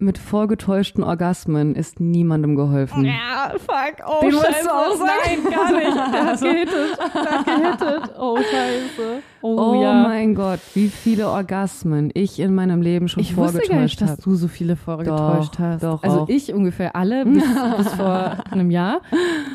mit 0.00 0.18
vorgetäuschten 0.18 1.04
Orgasmen 1.04 1.74
ist 1.74 2.00
niemandem 2.00 2.56
geholfen. 2.56 3.04
Ja, 3.04 3.52
fuck. 3.58 4.06
Oh, 4.06 4.20
Den 4.22 4.32
scheiße. 4.32 4.68
Nein, 4.98 5.52
gar 5.52 5.72
nicht. 5.72 6.14
Der 6.14 6.26
hat 6.26 6.40
gehittet. 6.40 6.98
Der 7.14 7.30
hat 7.30 7.44
gehittet. 7.46 8.14
Oh, 8.18 8.36
scheiße. 8.36 9.22
Oh, 9.42 9.56
Oh 9.58 9.82
ja. 9.82 10.02
mein 10.02 10.34
Gott, 10.34 10.60
wie 10.74 10.88
viele 10.88 11.28
Orgasmen 11.30 12.10
ich 12.14 12.38
in 12.40 12.54
meinem 12.54 12.82
Leben 12.82 13.08
schon 13.08 13.22
Ich 13.22 13.36
wusste 13.36 13.58
gar 13.58 13.60
nicht, 13.60 13.68
vorgetäuscht 13.98 14.00
dass 14.02 14.10
habe. 14.10 14.22
du 14.22 14.34
so 14.34 14.48
viele 14.48 14.76
vorgetäuscht 14.76 15.54
Doch, 15.54 15.58
hast. 15.58 15.82
doch 15.82 16.02
also 16.02 16.20
auch. 16.22 16.28
ich 16.28 16.52
ungefähr 16.52 16.94
alle 16.94 17.24
bis, 17.24 17.42
bis 17.78 17.94
vor 17.94 18.36
einem 18.50 18.70
Jahr. 18.70 19.00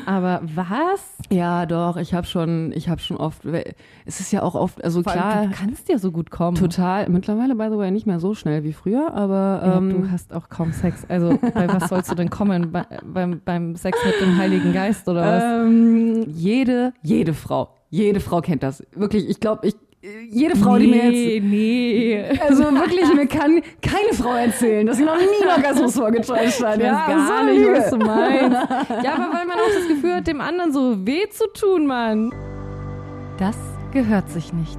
Aber 0.04 0.40
was? 0.54 1.02
Ja, 1.30 1.66
doch, 1.66 1.96
ich 1.96 2.14
habe 2.14 2.26
schon, 2.26 2.72
ich 2.74 2.88
habe 2.88 3.00
schon 3.00 3.16
oft, 3.16 3.44
es 4.04 4.20
ist 4.20 4.32
ja 4.32 4.42
auch 4.42 4.54
oft, 4.54 4.82
also 4.84 5.02
Vor 5.02 5.12
klar, 5.12 5.34
allem, 5.36 5.50
du 5.50 5.56
kannst 5.56 5.88
ja 5.88 5.98
so 5.98 6.10
gut 6.12 6.30
kommen. 6.30 6.56
total, 6.56 7.08
mittlerweile, 7.08 7.54
by 7.54 7.66
the 7.70 7.76
way, 7.78 7.90
nicht 7.90 8.06
mehr 8.06 8.20
so 8.20 8.34
schnell 8.34 8.64
wie 8.64 8.72
früher, 8.72 9.12
aber 9.14 9.62
Ja, 9.64 9.76
ähm, 9.78 9.90
du 9.90 10.10
hast 10.10 10.32
auch 10.34 10.48
kaum 10.48 10.72
Sex. 10.72 11.04
Also 11.08 11.38
bei 11.54 11.68
was 11.68 11.88
sollst 11.88 12.10
du 12.10 12.14
denn 12.14 12.30
kommen? 12.30 12.72
Bei, 12.72 12.84
beim, 13.04 13.40
beim 13.44 13.76
Sex 13.76 13.98
mit 14.04 14.20
dem 14.20 14.36
Heiligen 14.36 14.72
Geist 14.72 15.08
oder 15.08 15.20
was? 15.22 15.42
ähm, 15.66 16.24
jede, 16.28 16.92
jede 17.02 17.34
Frau, 17.34 17.68
jede 17.90 18.20
Frau 18.20 18.40
kennt 18.40 18.62
das. 18.62 18.84
Wirklich, 18.94 19.28
ich 19.28 19.40
glaube, 19.40 19.68
ich, 19.68 19.74
jede 20.30 20.56
Frau, 20.56 20.78
die 20.78 20.86
mir 20.86 21.10
jetzt, 21.10 21.44
nee. 21.44 22.24
also 22.46 22.64
wirklich, 22.64 23.12
mir 23.12 23.26
kann 23.26 23.60
keine 23.82 24.12
Frau 24.12 24.34
erzählen, 24.34 24.86
dass 24.86 24.98
sie 24.98 25.04
noch 25.04 25.16
nie 25.16 25.46
Orgasmus 25.46 25.96
vorgetäuscht 25.96 26.62
hat. 26.64 26.80
Ja, 26.80 27.06
gar 27.06 27.44
so 27.44 27.52
nicht, 27.52 27.66
was 27.66 27.90
du 27.90 27.96
meinst. 27.96 28.56
Ja, 29.02 29.14
aber 29.14 29.34
weil 29.34 29.46
man 29.46 29.58
auch 29.58 29.74
das 29.74 29.88
Gefühl 29.88 30.14
hat, 30.14 30.26
dem 30.26 30.40
anderen 30.40 30.72
so 30.72 31.06
weh 31.06 31.28
zu 31.30 31.44
tun, 31.52 31.86
Mann. 31.86 32.32
Das 33.38 33.56
gehört 33.92 34.28
sich 34.30 34.52
nicht. 34.52 34.78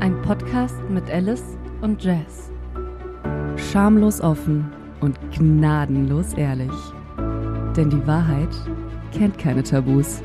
Ein 0.00 0.20
Podcast 0.22 0.76
mit 0.88 1.10
Alice 1.10 1.58
und 1.82 2.02
Jazz. 2.02 2.50
Schamlos 3.56 4.20
offen 4.20 4.72
und 5.00 5.18
gnadenlos 5.32 6.32
ehrlich. 6.34 6.72
Denn 7.76 7.90
die 7.90 8.06
Wahrheit 8.06 8.50
kennt 9.12 9.38
keine 9.38 9.62
Tabus. 9.62 10.22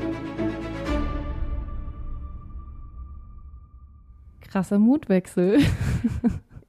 Krasser 4.48 4.78
Mutwechsel. 4.78 5.58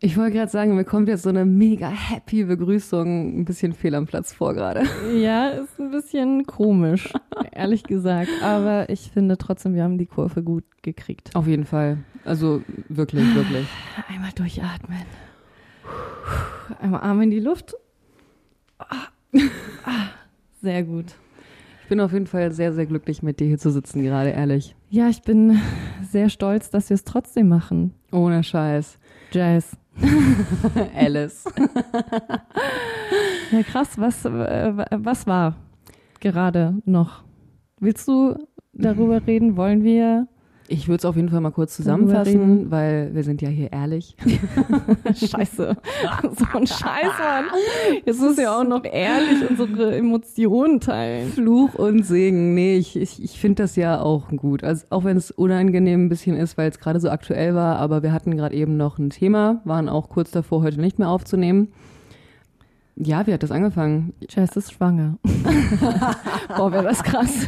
Ich 0.01 0.15
wollte 0.15 0.37
gerade 0.37 0.49
sagen, 0.49 0.75
mir 0.77 0.85
kommt 0.85 1.09
jetzt 1.09 1.23
so 1.23 1.29
eine 1.29 1.43
mega 1.43 1.89
happy 1.89 2.45
Begrüßung 2.45 3.41
ein 3.41 3.43
bisschen 3.43 3.73
fehl 3.73 3.93
am 3.95 4.05
Platz 4.05 4.31
vor 4.31 4.53
gerade. 4.53 4.83
Ja, 5.13 5.49
ist 5.49 5.77
ein 5.77 5.91
bisschen 5.91 6.45
komisch, 6.45 7.11
ehrlich 7.51 7.83
gesagt. 7.83 8.29
Aber 8.41 8.89
ich 8.89 9.11
finde 9.11 9.37
trotzdem, 9.37 9.75
wir 9.75 9.83
haben 9.83 9.97
die 9.97 10.05
Kurve 10.05 10.41
gut 10.41 10.63
gekriegt. 10.83 11.35
Auf 11.35 11.47
jeden 11.47 11.65
Fall. 11.65 11.97
Also 12.23 12.61
wirklich, 12.87 13.25
wirklich. 13.35 13.67
Einmal 14.07 14.31
durchatmen. 14.33 15.03
Einmal 16.79 17.01
Arme 17.01 17.25
in 17.25 17.31
die 17.31 17.41
Luft. 17.41 17.75
Ah. 18.77 19.09
Ah. 19.83 20.07
Sehr 20.61 20.83
gut. 20.83 21.07
Ich 21.89 21.91
bin 21.91 22.01
auf 22.01 22.13
jeden 22.13 22.27
Fall 22.27 22.51
sehr, 22.51 22.71
sehr 22.71 22.85
glücklich, 22.85 23.23
mit 23.23 23.39
dir 23.39 23.47
hier 23.47 23.57
zu 23.57 23.71
sitzen, 23.71 24.03
gerade 24.03 24.29
ehrlich. 24.29 24.75
Ja, 24.91 25.09
ich 25.09 25.23
bin 25.23 25.59
sehr 26.11 26.29
stolz, 26.29 26.69
dass 26.69 26.91
wir 26.91 26.93
es 26.93 27.03
trotzdem 27.03 27.47
machen. 27.47 27.95
Ohne 28.11 28.43
Scheiß. 28.43 28.99
Jazz. 29.31 29.75
Alice. 30.95 31.45
Ja, 33.51 33.63
krass. 33.63 33.97
Was, 33.97 34.23
äh, 34.23 34.85
was 34.91 35.25
war 35.25 35.55
gerade 36.19 36.75
noch? 36.85 37.23
Willst 37.79 38.07
du 38.07 38.35
darüber 38.73 39.25
reden? 39.25 39.57
Wollen 39.57 39.83
wir? 39.83 40.27
Ich 40.71 40.87
würde 40.87 40.99
es 40.99 41.05
auf 41.05 41.15
jeden 41.15 41.29
Fall 41.29 41.41
mal 41.41 41.51
kurz 41.51 41.75
zusammenfassen, 41.75 42.69
weil 42.69 43.13
wir 43.15 43.23
sind 43.23 43.41
ja 43.41 43.49
hier 43.49 43.71
ehrlich. 43.71 44.15
Scheiße. 45.05 45.75
so 46.37 46.45
ein 46.57 46.67
Scheiß, 46.67 47.11
Mann. 47.19 47.45
Jetzt 48.05 48.21
müssen 48.21 48.37
wir 48.37 48.55
auch 48.55 48.63
noch 48.63 48.83
ehrlich 48.83 49.49
unsere 49.49 49.97
Emotionen 49.97 50.79
teilen. 50.79 51.31
Fluch 51.31 51.73
und 51.73 52.03
Segen. 52.05 52.53
Nee, 52.53 52.77
ich, 52.77 52.95
ich, 52.95 53.23
ich 53.23 53.39
finde 53.39 53.63
das 53.63 53.75
ja 53.75 53.99
auch 53.99 54.29
gut. 54.29 54.63
Also 54.63 54.85
auch 54.91 55.03
wenn 55.03 55.17
es 55.17 55.31
unangenehm 55.31 56.05
ein 56.05 56.09
bisschen 56.09 56.37
ist, 56.37 56.55
weil 56.57 56.69
es 56.69 56.79
gerade 56.79 56.99
so 56.99 57.09
aktuell 57.09 57.55
war, 57.55 57.77
aber 57.77 58.03
wir 58.03 58.13
hatten 58.13 58.37
gerade 58.37 58.55
eben 58.55 58.77
noch 58.77 58.99
ein 58.99 59.09
Thema, 59.09 59.61
waren 59.65 59.89
auch 59.89 60.07
kurz 60.09 60.29
davor, 60.29 60.61
heute 60.61 60.79
nicht 60.79 60.99
mehr 60.99 61.09
aufzunehmen. 61.09 61.69
Ja, 63.01 63.25
wie 63.25 63.33
hat 63.33 63.43
das 63.43 63.51
angefangen? 63.51 64.13
Jess 64.29 64.57
ist 64.57 64.73
schwanger. 64.73 65.17
Boah, 66.57 66.69
wäre 66.73 66.83
das 66.83 67.01
krass. 67.01 67.47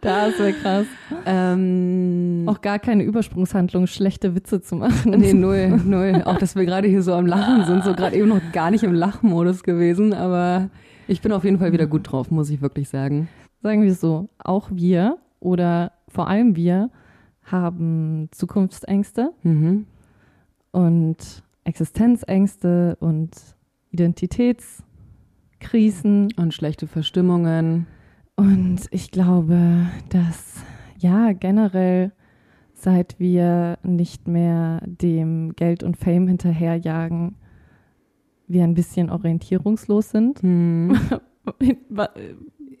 das 0.00 0.38
wäre 0.38 0.52
krass. 0.52 0.86
Ähm, 1.24 2.44
Auch 2.46 2.60
gar 2.60 2.78
keine 2.78 3.02
Übersprungshandlung, 3.02 3.86
schlechte 3.88 4.34
Witze 4.36 4.60
zu 4.60 4.76
machen. 4.76 5.10
nee, 5.18 5.32
null, 5.32 5.80
null. 5.84 6.22
Auch, 6.26 6.36
dass 6.38 6.54
wir 6.54 6.64
gerade 6.64 6.86
hier 6.88 7.02
so 7.02 7.12
am 7.14 7.26
Lachen 7.26 7.64
sind, 7.64 7.82
so 7.84 7.92
gerade 7.94 8.16
eben 8.16 8.28
noch 8.28 8.40
gar 8.52 8.70
nicht 8.70 8.84
im 8.84 8.94
Lachmodus 8.94 9.62
gewesen, 9.64 10.14
aber 10.14 10.70
ich 11.08 11.20
bin 11.20 11.32
auf 11.32 11.44
jeden 11.44 11.58
Fall 11.58 11.72
wieder 11.72 11.86
gut 11.86 12.10
drauf, 12.12 12.30
muss 12.30 12.50
ich 12.50 12.60
wirklich 12.60 12.88
sagen. 12.88 13.28
Sagen 13.62 13.82
wir 13.82 13.90
es 13.90 14.00
so, 14.00 14.28
auch 14.38 14.68
wir 14.72 15.18
oder 15.40 15.90
vor 16.08 16.28
allem 16.28 16.54
wir 16.54 16.90
haben 17.44 18.28
Zukunftsängste 18.30 19.30
Mhm. 19.42 19.86
und 20.72 21.16
Existenzängste 21.64 22.96
und 23.00 23.30
Identitätskrisen. 23.92 26.28
Und 26.36 26.54
schlechte 26.54 26.86
Verstimmungen. 26.86 27.86
Und 28.36 28.80
ich 28.90 29.10
glaube, 29.10 29.86
dass 30.10 30.62
ja 30.98 31.32
generell, 31.32 32.12
seit 32.74 33.18
wir 33.18 33.78
nicht 33.82 34.28
mehr 34.28 34.80
dem 34.84 35.54
Geld 35.56 35.82
und 35.82 35.96
Fame 35.96 36.28
hinterherjagen, 36.28 37.34
wir 38.48 38.62
ein 38.64 38.74
bisschen 38.74 39.10
orientierungslos 39.10 40.10
sind, 40.10 40.40
Hm. 40.42 40.96
wa- 41.88 42.10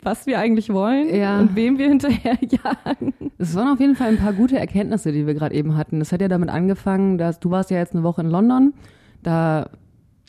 was 0.02 0.26
wir 0.26 0.38
eigentlich 0.38 0.70
wollen 0.72 1.12
Ja. 1.14 1.40
und 1.40 1.56
wem 1.56 1.78
wir 1.78 1.88
hinterherjagen. 1.88 3.14
Es 3.38 3.54
waren 3.56 3.72
auf 3.72 3.80
jeden 3.80 3.96
Fall 3.96 4.08
ein 4.08 4.18
paar 4.18 4.34
gute 4.34 4.58
Erkenntnisse, 4.58 5.10
die 5.10 5.26
wir 5.26 5.34
gerade 5.34 5.54
eben 5.54 5.76
hatten. 5.76 5.98
Das 5.98 6.12
hat 6.12 6.20
ja 6.20 6.28
damit 6.28 6.50
angefangen, 6.50 7.16
dass 7.18 7.40
du 7.40 7.50
warst 7.50 7.70
ja 7.70 7.78
jetzt 7.78 7.94
eine 7.94 8.04
Woche 8.04 8.20
in 8.20 8.28
London. 8.28 8.74
Da 9.22 9.70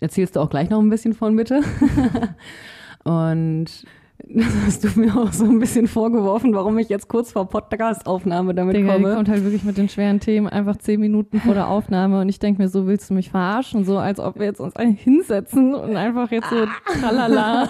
erzählst 0.01 0.35
du 0.35 0.39
auch 0.39 0.49
gleich 0.49 0.69
noch 0.69 0.79
ein 0.79 0.89
bisschen 0.89 1.13
von, 1.13 1.35
bitte. 1.35 1.61
Und 3.03 3.67
das 4.25 4.53
hast 4.65 4.83
du 4.83 4.99
mir 4.99 5.15
auch 5.15 5.31
so 5.31 5.45
ein 5.45 5.59
bisschen 5.59 5.87
vorgeworfen, 5.87 6.53
warum 6.55 6.77
ich 6.79 6.89
jetzt 6.89 7.07
kurz 7.07 7.31
vor 7.31 7.47
Podcast-Aufnahme 7.47 8.55
damit 8.55 8.75
Digga, 8.75 8.97
die 8.97 9.03
komme. 9.03 9.15
kommt 9.15 9.29
halt 9.29 9.43
wirklich 9.43 9.63
mit 9.63 9.77
den 9.77 9.89
schweren 9.89 10.19
Themen 10.19 10.47
einfach 10.47 10.77
zehn 10.77 10.99
Minuten 10.99 11.39
vor 11.39 11.53
der 11.53 11.67
Aufnahme 11.67 12.19
und 12.21 12.27
ich 12.27 12.39
denke 12.39 12.61
mir 12.61 12.67
so, 12.67 12.87
willst 12.87 13.11
du 13.11 13.13
mich 13.13 13.29
verarschen? 13.29 13.85
So, 13.85 13.99
als 13.99 14.19
ob 14.19 14.39
wir 14.39 14.45
jetzt 14.45 14.59
uns 14.59 14.73
hinsetzen 14.77 15.75
und 15.75 15.95
einfach 15.95 16.31
jetzt 16.31 16.49
so 16.49 16.65
tralala 16.99 17.69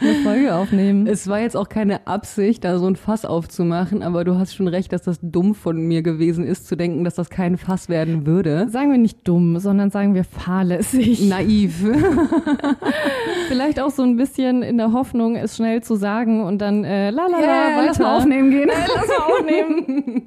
eine 0.00 0.14
Folge 0.24 0.54
aufnehmen. 0.54 1.06
Es 1.06 1.28
war 1.28 1.38
jetzt 1.40 1.56
auch 1.56 1.68
keine 1.68 2.06
Absicht, 2.08 2.64
da 2.64 2.78
so 2.78 2.88
ein 2.88 2.96
Fass 2.96 3.24
aufzumachen, 3.24 4.02
aber 4.02 4.24
du 4.24 4.36
hast 4.36 4.54
schon 4.54 4.66
recht, 4.66 4.92
dass 4.92 5.02
das 5.02 5.18
dumm 5.22 5.54
von 5.54 5.78
mir 5.78 6.02
gewesen 6.02 6.44
ist, 6.44 6.66
zu 6.66 6.76
denken, 6.76 7.04
dass 7.04 7.14
das 7.14 7.30
kein 7.30 7.56
Fass 7.56 7.88
werden 7.88 8.26
würde. 8.26 8.68
Sagen 8.70 8.90
wir 8.90 8.98
nicht 8.98 9.26
dumm, 9.26 9.60
sondern 9.60 9.90
sagen 9.90 10.14
wir 10.14 10.24
fahrlässig. 10.24 11.28
Naiv. 11.28 11.84
Vielleicht 13.48 13.80
auch 13.80 13.90
so 13.90 14.02
ein 14.02 14.16
bisschen 14.16 14.62
in 14.62 14.78
der 14.78 14.92
Hoffnung, 14.92 15.36
es 15.36 15.56
schnell 15.56 15.75
zu 15.82 15.96
sagen 15.96 16.42
und 16.44 16.58
dann 16.58 16.84
äh, 16.84 17.10
la 17.10 17.26
la 17.26 17.40
la 17.40 17.84
lass 17.86 17.98
mal 17.98 18.16
aufnehmen 18.18 18.50
gehen. 18.50 18.68
Lass 18.68 19.08
mal 19.08 19.34
aufnehmen. 19.34 20.24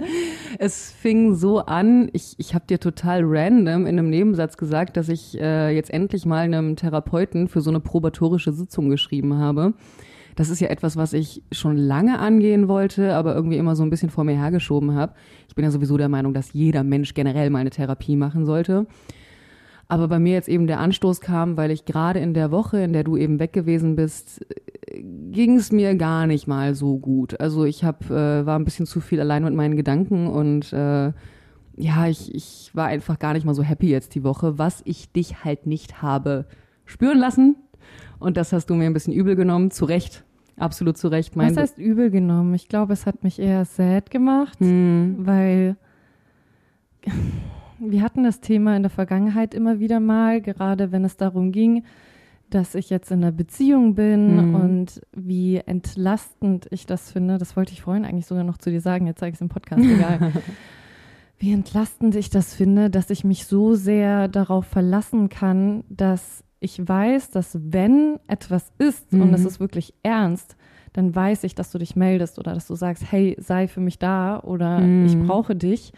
Es 0.58 0.92
fing 0.92 1.36
so 1.36 1.60
an, 1.60 2.10
ich, 2.14 2.36
ich 2.38 2.54
habe 2.54 2.66
dir 2.68 2.80
total 2.80 3.22
random 3.24 3.86
in 3.86 4.00
einem 4.00 4.10
Nebensatz 4.10 4.58
gesagt, 4.58 4.98
dass 4.98 5.10
ich 5.10 5.40
äh, 5.40 5.70
jetzt 5.70 5.92
endlich 5.92 6.26
mal 6.26 6.40
einem 6.40 6.76
Therapeuten 6.76 7.48
für 7.48 7.62
so 7.62 7.70
eine 7.70 7.80
probatorische 7.80 8.52
Sitzung 8.52 8.90
geschrieben 8.90 9.38
habe. 9.38 9.74
Das 10.36 10.50
ist 10.50 10.62
ja 10.62 10.70
etwas, 10.70 10.96
was 10.96 11.12
ich 11.12 11.44
schon 11.52 11.76
lange 11.76 12.18
angehen 12.20 12.70
wollte, 12.70 13.14
aber 13.14 13.36
irgendwie 13.36 13.58
immer 13.58 13.76
so 13.76 13.84
ein 13.84 13.90
bisschen 13.90 14.10
vor 14.10 14.24
mir 14.24 14.38
hergeschoben 14.38 14.96
habe. 14.96 15.14
Ich 15.50 15.56
bin 15.56 15.66
ja 15.66 15.72
sowieso 15.72 15.98
der 15.98 16.08
Meinung, 16.08 16.34
dass 16.34 16.54
jeder 16.54 16.84
Mensch 16.84 17.14
generell 17.14 17.50
mal 17.50 17.60
eine 17.60 17.72
Therapie 17.72 18.16
machen 18.16 18.46
sollte. 18.46 18.88
Aber 19.90 20.08
bei 20.08 20.20
mir 20.20 20.34
jetzt 20.34 20.48
eben 20.48 20.68
der 20.68 20.80
Anstoß 20.80 21.20
kam, 21.20 21.58
weil 21.58 21.72
ich 21.72 21.84
gerade 21.84 22.20
in 22.20 22.36
der 22.36 22.52
Woche, 22.52 22.80
in 22.80 22.94
der 22.94 23.04
du 23.04 23.18
eben 23.18 23.40
weg 23.40 23.54
gewesen 23.54 23.96
bist, 23.96 24.46
ging 24.94 25.58
es 25.58 25.72
mir 25.72 25.96
gar 25.96 26.28
nicht 26.28 26.48
mal 26.48 26.76
so 26.76 27.00
gut. 27.00 27.40
Also 27.40 27.66
ich 27.66 27.84
hab, 27.84 28.10
äh, 28.10 28.46
war 28.46 28.58
ein 28.58 28.66
bisschen 28.66 28.86
zu 28.86 29.02
viel 29.02 29.20
allein 29.20 29.44
mit 29.44 29.56
meinen 29.56 29.76
Gedanken 29.76 30.28
und 30.28 30.72
äh, 30.74 31.12
ja, 31.76 32.08
ich, 32.08 32.36
ich 32.36 32.70
war 32.74 32.86
einfach 32.86 33.18
gar 33.18 33.34
nicht 33.34 33.46
mal 33.46 33.56
so 33.56 33.64
happy 33.64 33.90
jetzt 33.90 34.14
die 34.14 34.24
Woche, 34.24 34.60
was 34.60 34.82
ich 34.86 35.12
dich 35.12 35.44
halt 35.44 35.66
nicht 35.66 36.04
habe 36.04 36.46
spüren 36.86 37.18
lassen. 37.18 37.56
Und 38.20 38.38
das 38.38 38.54
hast 38.54 38.70
du 38.70 38.76
mir 38.76 38.86
ein 38.86 38.94
bisschen 38.94 39.14
übel 39.14 39.36
genommen, 39.36 39.72
zu 39.72 39.86
Recht, 39.86 40.24
absolut 40.58 40.98
zu 40.98 41.08
Recht. 41.08 41.36
Was 41.36 41.58
heißt 41.58 41.80
übel 41.80 42.12
genommen? 42.12 42.54
Ich 42.54 42.68
glaube, 42.68 42.94
es 42.94 43.08
hat 43.08 43.24
mich 43.24 43.40
eher 43.40 43.66
sad 43.66 44.12
gemacht, 44.12 44.60
hm, 44.60 45.16
weil 45.20 45.78
wir 47.80 48.02
hatten 48.02 48.24
das 48.24 48.42
Thema 48.42 48.76
in 48.76 48.84
der 48.84 48.90
Vergangenheit 48.90 49.54
immer 49.54 49.80
wieder 49.80 50.00
mal, 50.00 50.42
gerade 50.42 50.92
wenn 50.92 51.06
es 51.06 51.18
darum 51.18 51.52
ging, 51.52 51.84
dass 52.50 52.76
ich 52.76 52.90
jetzt 52.90 53.12
in 53.12 53.24
einer 53.24 53.32
Beziehung 53.32 53.96
bin 53.96 54.50
Mhm. 54.50 54.56
und 54.56 55.02
wie 55.14 55.58
entlastend 55.58 56.68
ich 56.72 56.86
das 56.86 57.12
finde. 57.12 57.38
Das 57.38 57.56
wollte 57.56 57.74
ich 57.74 57.82
vorhin 57.82 58.06
eigentlich 58.06 58.26
sogar 58.26 58.44
noch 58.44 58.58
zu 58.58 58.72
dir 58.72 58.82
sagen, 58.82 59.06
jetzt 59.08 59.20
zeige 59.20 59.34
ich 59.34 59.38
es 59.38 59.42
im 59.42 59.50
Podcast, 59.50 59.84
egal. 59.84 60.32
wie 61.40 61.54
entlastend 61.54 62.16
ich 62.16 62.30
das 62.30 62.54
finde, 62.54 62.90
dass 62.90 63.10
ich 63.10 63.24
mich 63.24 63.46
so 63.46 63.76
sehr 63.76 64.28
darauf 64.28 64.66
verlassen 64.66 65.30
kann, 65.30 65.84
dass 65.90 66.44
ich 66.60 66.86
weiß, 66.86 67.32
dass 67.32 67.58
wenn 67.62 68.20
etwas 68.28 68.72
ist 68.78 69.14
mhm. 69.14 69.22
und 69.22 69.34
es 69.34 69.46
ist 69.46 69.60
wirklich 69.60 69.94
ernst, 70.04 70.58
dann 70.94 71.16
weiß 71.16 71.44
ich, 71.44 71.56
dass 71.56 71.72
du 71.72 71.78
dich 71.78 71.96
meldest 71.96 72.40
oder 72.40 72.54
dass 72.54 72.68
du 72.68 72.76
sagst, 72.76 73.10
hey, 73.10 73.38
sei 73.40 73.68
für 73.68 73.80
mich 73.80 74.00
da 74.00 74.40
oder 74.40 74.80
mhm. 74.80 75.06
ich 75.06 75.18
brauche 75.18 75.56
dich. 75.56 75.94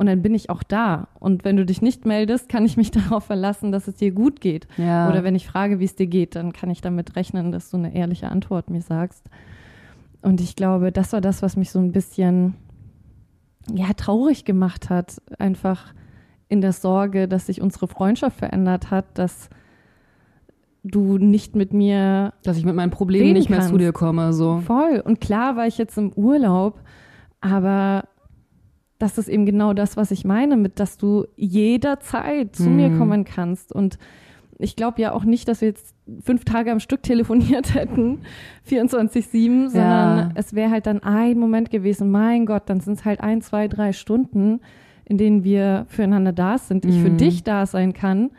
Und 0.00 0.06
dann 0.06 0.22
bin 0.22 0.34
ich 0.34 0.48
auch 0.48 0.62
da. 0.62 1.08
Und 1.18 1.44
wenn 1.44 1.58
du 1.58 1.66
dich 1.66 1.82
nicht 1.82 2.06
meldest, 2.06 2.48
kann 2.48 2.64
ich 2.64 2.78
mich 2.78 2.90
darauf 2.90 3.24
verlassen, 3.24 3.70
dass 3.70 3.86
es 3.86 3.96
dir 3.96 4.12
gut 4.12 4.40
geht. 4.40 4.66
Ja. 4.78 5.10
Oder 5.10 5.24
wenn 5.24 5.34
ich 5.34 5.46
frage, 5.46 5.78
wie 5.78 5.84
es 5.84 5.94
dir 5.94 6.06
geht, 6.06 6.36
dann 6.36 6.54
kann 6.54 6.70
ich 6.70 6.80
damit 6.80 7.16
rechnen, 7.16 7.52
dass 7.52 7.68
du 7.68 7.76
eine 7.76 7.94
ehrliche 7.94 8.30
Antwort 8.30 8.70
mir 8.70 8.80
sagst. 8.80 9.28
Und 10.22 10.40
ich 10.40 10.56
glaube, 10.56 10.90
das 10.90 11.12
war 11.12 11.20
das, 11.20 11.42
was 11.42 11.54
mich 11.54 11.70
so 11.70 11.80
ein 11.80 11.92
bisschen 11.92 12.54
ja, 13.70 13.92
traurig 13.94 14.46
gemacht 14.46 14.88
hat. 14.88 15.20
Einfach 15.38 15.92
in 16.48 16.62
der 16.62 16.72
Sorge, 16.72 17.28
dass 17.28 17.44
sich 17.44 17.60
unsere 17.60 17.86
Freundschaft 17.86 18.38
verändert 18.38 18.90
hat, 18.90 19.04
dass 19.18 19.50
du 20.82 21.18
nicht 21.18 21.56
mit 21.56 21.74
mir. 21.74 22.32
Dass 22.42 22.56
ich 22.56 22.64
mit 22.64 22.74
meinen 22.74 22.90
Problemen 22.90 23.34
nicht 23.34 23.50
mehr 23.50 23.58
kannst. 23.58 23.70
zu 23.70 23.76
dir 23.76 23.92
komme. 23.92 24.32
So. 24.32 24.60
Voll. 24.60 25.02
Und 25.04 25.20
klar 25.20 25.56
war 25.56 25.66
ich 25.66 25.76
jetzt 25.76 25.98
im 25.98 26.10
Urlaub, 26.14 26.80
aber 27.42 28.04
das 29.00 29.18
ist 29.18 29.28
eben 29.28 29.46
genau 29.46 29.72
das, 29.72 29.96
was 29.96 30.10
ich 30.10 30.24
meine, 30.24 30.56
mit 30.56 30.78
dass 30.78 30.98
du 30.98 31.26
jederzeit 31.36 32.54
zu 32.54 32.68
mhm. 32.68 32.76
mir 32.76 32.98
kommen 32.98 33.24
kannst. 33.24 33.72
Und 33.72 33.98
ich 34.58 34.76
glaube 34.76 35.00
ja 35.00 35.12
auch 35.12 35.24
nicht, 35.24 35.48
dass 35.48 35.62
wir 35.62 35.68
jetzt 35.68 35.94
fünf 36.20 36.44
Tage 36.44 36.70
am 36.70 36.80
Stück 36.80 37.02
telefoniert 37.02 37.74
hätten, 37.74 38.20
24-7, 38.68 39.70
sondern 39.70 40.18
ja. 40.18 40.30
es 40.34 40.54
wäre 40.54 40.70
halt 40.70 40.86
dann 40.86 41.02
ein 41.02 41.38
Moment 41.38 41.70
gewesen, 41.70 42.10
mein 42.10 42.44
Gott, 42.44 42.64
dann 42.66 42.80
sind 42.80 42.98
es 42.98 43.04
halt 43.04 43.20
ein, 43.20 43.40
zwei, 43.40 43.68
drei 43.68 43.92
Stunden, 43.92 44.60
in 45.06 45.16
denen 45.16 45.44
wir 45.44 45.86
füreinander 45.88 46.32
da 46.32 46.58
sind, 46.58 46.84
ich 46.84 47.00
für 47.00 47.10
mhm. 47.10 47.16
dich 47.16 47.42
da 47.42 47.66
sein 47.66 47.94
kann. 47.94 48.30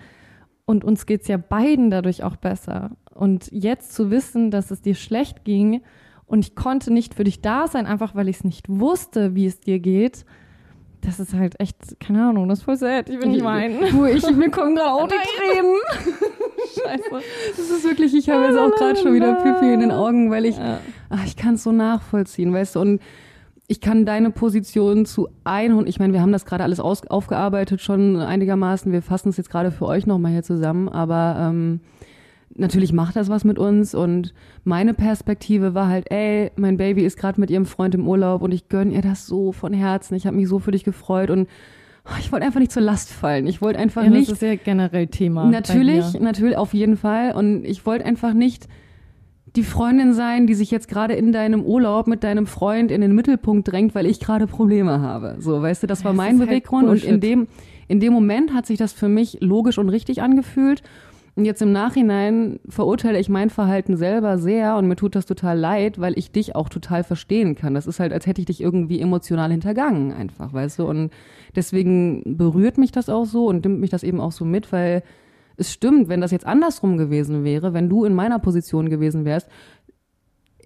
Und 0.65 0.85
uns 0.85 1.07
geht 1.07 1.23
es 1.23 1.27
ja 1.27 1.37
beiden 1.37 1.89
dadurch 1.89 2.23
auch 2.23 2.35
besser. 2.35 2.91
Und 3.13 3.49
jetzt 3.51 3.93
zu 3.93 4.11
wissen, 4.11 4.51
dass 4.51 4.71
es 4.71 4.81
dir 4.81 4.95
schlecht 4.95 5.43
ging 5.43 5.81
und 6.27 6.45
ich 6.45 6.55
konnte 6.55 6.93
nicht 6.93 7.15
für 7.15 7.25
dich 7.25 7.41
da 7.41 7.67
sein, 7.67 7.87
einfach 7.87 8.15
weil 8.15 8.29
ich 8.29 8.37
es 8.37 8.43
nicht 8.45 8.69
wusste, 8.69 9.35
wie 9.35 9.47
es 9.47 9.59
dir 9.59 9.79
geht, 9.79 10.23
das 11.01 11.19
ist 11.19 11.33
halt 11.33 11.59
echt, 11.59 11.99
keine 11.99 12.29
Ahnung, 12.29 12.47
das 12.47 12.59
ist 12.59 12.65
voll 12.65 12.77
sad. 12.77 13.09
Ich 13.09 13.19
will 13.19 13.29
nicht 13.29 13.43
weinen. 13.43 13.79
Wo 13.93 14.05
ich, 14.05 14.29
mir 14.31 14.49
kommen 14.49 14.75
gerade 14.75 14.91
auch 14.91 15.07
die 15.07 15.15
Tränen. 15.15 15.75
Scheiße. 16.75 17.25
Das 17.57 17.69
ist 17.69 17.83
wirklich, 17.83 18.13
ich 18.15 18.29
habe 18.29 18.45
jetzt 18.45 18.57
auch 18.57 18.71
gerade 18.75 18.97
schon 18.97 19.13
wieder 19.13 19.33
Pipi 19.35 19.73
in 19.73 19.79
den 19.79 19.91
Augen, 19.91 20.31
weil 20.31 20.45
ich, 20.45 20.57
ja. 20.57 20.79
ach, 21.09 21.25
ich 21.25 21.35
kann 21.35 21.55
es 21.55 21.63
so 21.63 21.71
nachvollziehen, 21.71 22.53
weißt 22.53 22.75
du, 22.75 22.81
und 22.81 23.01
ich 23.67 23.79
kann 23.79 24.05
deine 24.05 24.31
Position 24.31 25.05
zu 25.05 25.29
100, 25.45 25.87
ich 25.87 25.97
meine, 25.97 26.13
wir 26.13 26.21
haben 26.21 26.33
das 26.33 26.45
gerade 26.45 26.63
alles 26.63 26.79
aus, 26.79 27.07
aufgearbeitet 27.07 27.81
schon 27.81 28.17
einigermaßen, 28.17 28.91
wir 28.91 29.01
fassen 29.01 29.29
es 29.29 29.37
jetzt 29.37 29.49
gerade 29.49 29.71
für 29.71 29.85
euch 29.85 30.05
nochmal 30.05 30.33
hier 30.33 30.43
zusammen, 30.43 30.89
aber 30.89 31.37
ähm, 31.39 31.79
natürlich 32.55 32.93
macht 32.93 33.15
das 33.15 33.29
was 33.29 33.43
mit 33.43 33.59
uns 33.59 33.95
und 33.95 34.33
meine 34.63 34.93
Perspektive 34.93 35.73
war 35.73 35.87
halt, 35.87 36.11
ey, 36.11 36.51
mein 36.55 36.77
Baby 36.77 37.05
ist 37.05 37.17
gerade 37.17 37.39
mit 37.39 37.49
ihrem 37.49 37.65
Freund 37.65 37.95
im 37.95 38.07
Urlaub 38.07 38.41
und 38.41 38.53
ich 38.53 38.69
gönn 38.69 38.91
ihr 38.91 39.01
das 39.01 39.25
so 39.25 39.51
von 39.51 39.73
Herzen. 39.73 40.15
Ich 40.15 40.25
habe 40.25 40.37
mich 40.37 40.47
so 40.47 40.59
für 40.59 40.71
dich 40.71 40.83
gefreut 40.83 41.29
und 41.29 41.47
ich 42.19 42.31
wollte 42.31 42.45
einfach 42.45 42.59
nicht 42.59 42.71
zur 42.71 42.81
Last 42.81 43.11
fallen. 43.11 43.45
Ich 43.47 43.61
wollte 43.61 43.79
einfach 43.79 44.03
ja, 44.03 44.09
nicht. 44.09 44.29
Das 44.29 44.41
ist 44.41 44.41
ja 44.41 44.55
generell 44.55 45.07
Thema. 45.07 45.45
Natürlich, 45.45 46.19
natürlich, 46.19 46.57
auf 46.57 46.73
jeden 46.73 46.97
Fall. 46.97 47.33
Und 47.33 47.63
ich 47.63 47.85
wollte 47.85 48.05
einfach 48.05 48.33
nicht 48.33 48.67
die 49.55 49.63
Freundin 49.63 50.13
sein, 50.13 50.47
die 50.47 50.53
sich 50.53 50.71
jetzt 50.71 50.87
gerade 50.87 51.13
in 51.13 51.31
deinem 51.31 51.63
Urlaub 51.63 52.07
mit 52.07 52.23
deinem 52.23 52.47
Freund 52.47 52.89
in 52.89 53.01
den 53.01 53.13
Mittelpunkt 53.13 53.71
drängt, 53.71 53.93
weil 53.93 54.05
ich 54.05 54.19
gerade 54.19 54.47
Probleme 54.47 55.01
habe. 55.01 55.35
So, 55.39 55.61
weißt 55.61 55.83
du, 55.83 55.87
das 55.87 56.05
war 56.05 56.13
mein 56.13 56.33
das 56.33 56.39
halt 56.39 56.49
Beweggrund 56.49 56.87
halt 56.87 57.03
und 57.03 57.07
in 57.07 57.19
dem, 57.19 57.47
in 57.87 57.99
dem 57.99 58.13
Moment 58.13 58.53
hat 58.53 58.65
sich 58.65 58.77
das 58.77 58.93
für 58.93 59.09
mich 59.09 59.37
logisch 59.41 59.77
und 59.77 59.89
richtig 59.89 60.21
angefühlt. 60.21 60.81
Und 61.35 61.45
jetzt 61.45 61.61
im 61.61 61.71
Nachhinein 61.71 62.59
verurteile 62.67 63.19
ich 63.19 63.29
mein 63.29 63.49
Verhalten 63.49 63.95
selber 63.95 64.37
sehr 64.37 64.75
und 64.75 64.87
mir 64.87 64.97
tut 64.97 65.15
das 65.15 65.25
total 65.25 65.57
leid, 65.57 65.99
weil 65.99 66.17
ich 66.17 66.31
dich 66.31 66.55
auch 66.55 66.67
total 66.67 67.05
verstehen 67.05 67.55
kann. 67.55 67.73
Das 67.73 67.87
ist 67.87 68.01
halt, 68.01 68.11
als 68.11 68.27
hätte 68.27 68.41
ich 68.41 68.47
dich 68.47 68.61
irgendwie 68.61 68.99
emotional 68.99 69.49
hintergangen, 69.49 70.11
einfach, 70.11 70.51
weißt 70.51 70.79
du? 70.79 70.85
Und 70.85 71.11
deswegen 71.55 72.37
berührt 72.37 72.77
mich 72.77 72.91
das 72.91 73.07
auch 73.07 73.25
so 73.25 73.47
und 73.47 73.63
nimmt 73.63 73.79
mich 73.79 73.89
das 73.89 74.03
eben 74.03 74.19
auch 74.19 74.33
so 74.33 74.43
mit, 74.43 74.73
weil 74.73 75.03
es 75.55 75.71
stimmt, 75.71 76.09
wenn 76.09 76.21
das 76.21 76.31
jetzt 76.31 76.45
andersrum 76.45 76.97
gewesen 76.97 77.43
wäre, 77.43 77.73
wenn 77.73 77.87
du 77.87 78.03
in 78.03 78.13
meiner 78.13 78.39
Position 78.39 78.89
gewesen 78.89 79.25
wärst, 79.25 79.47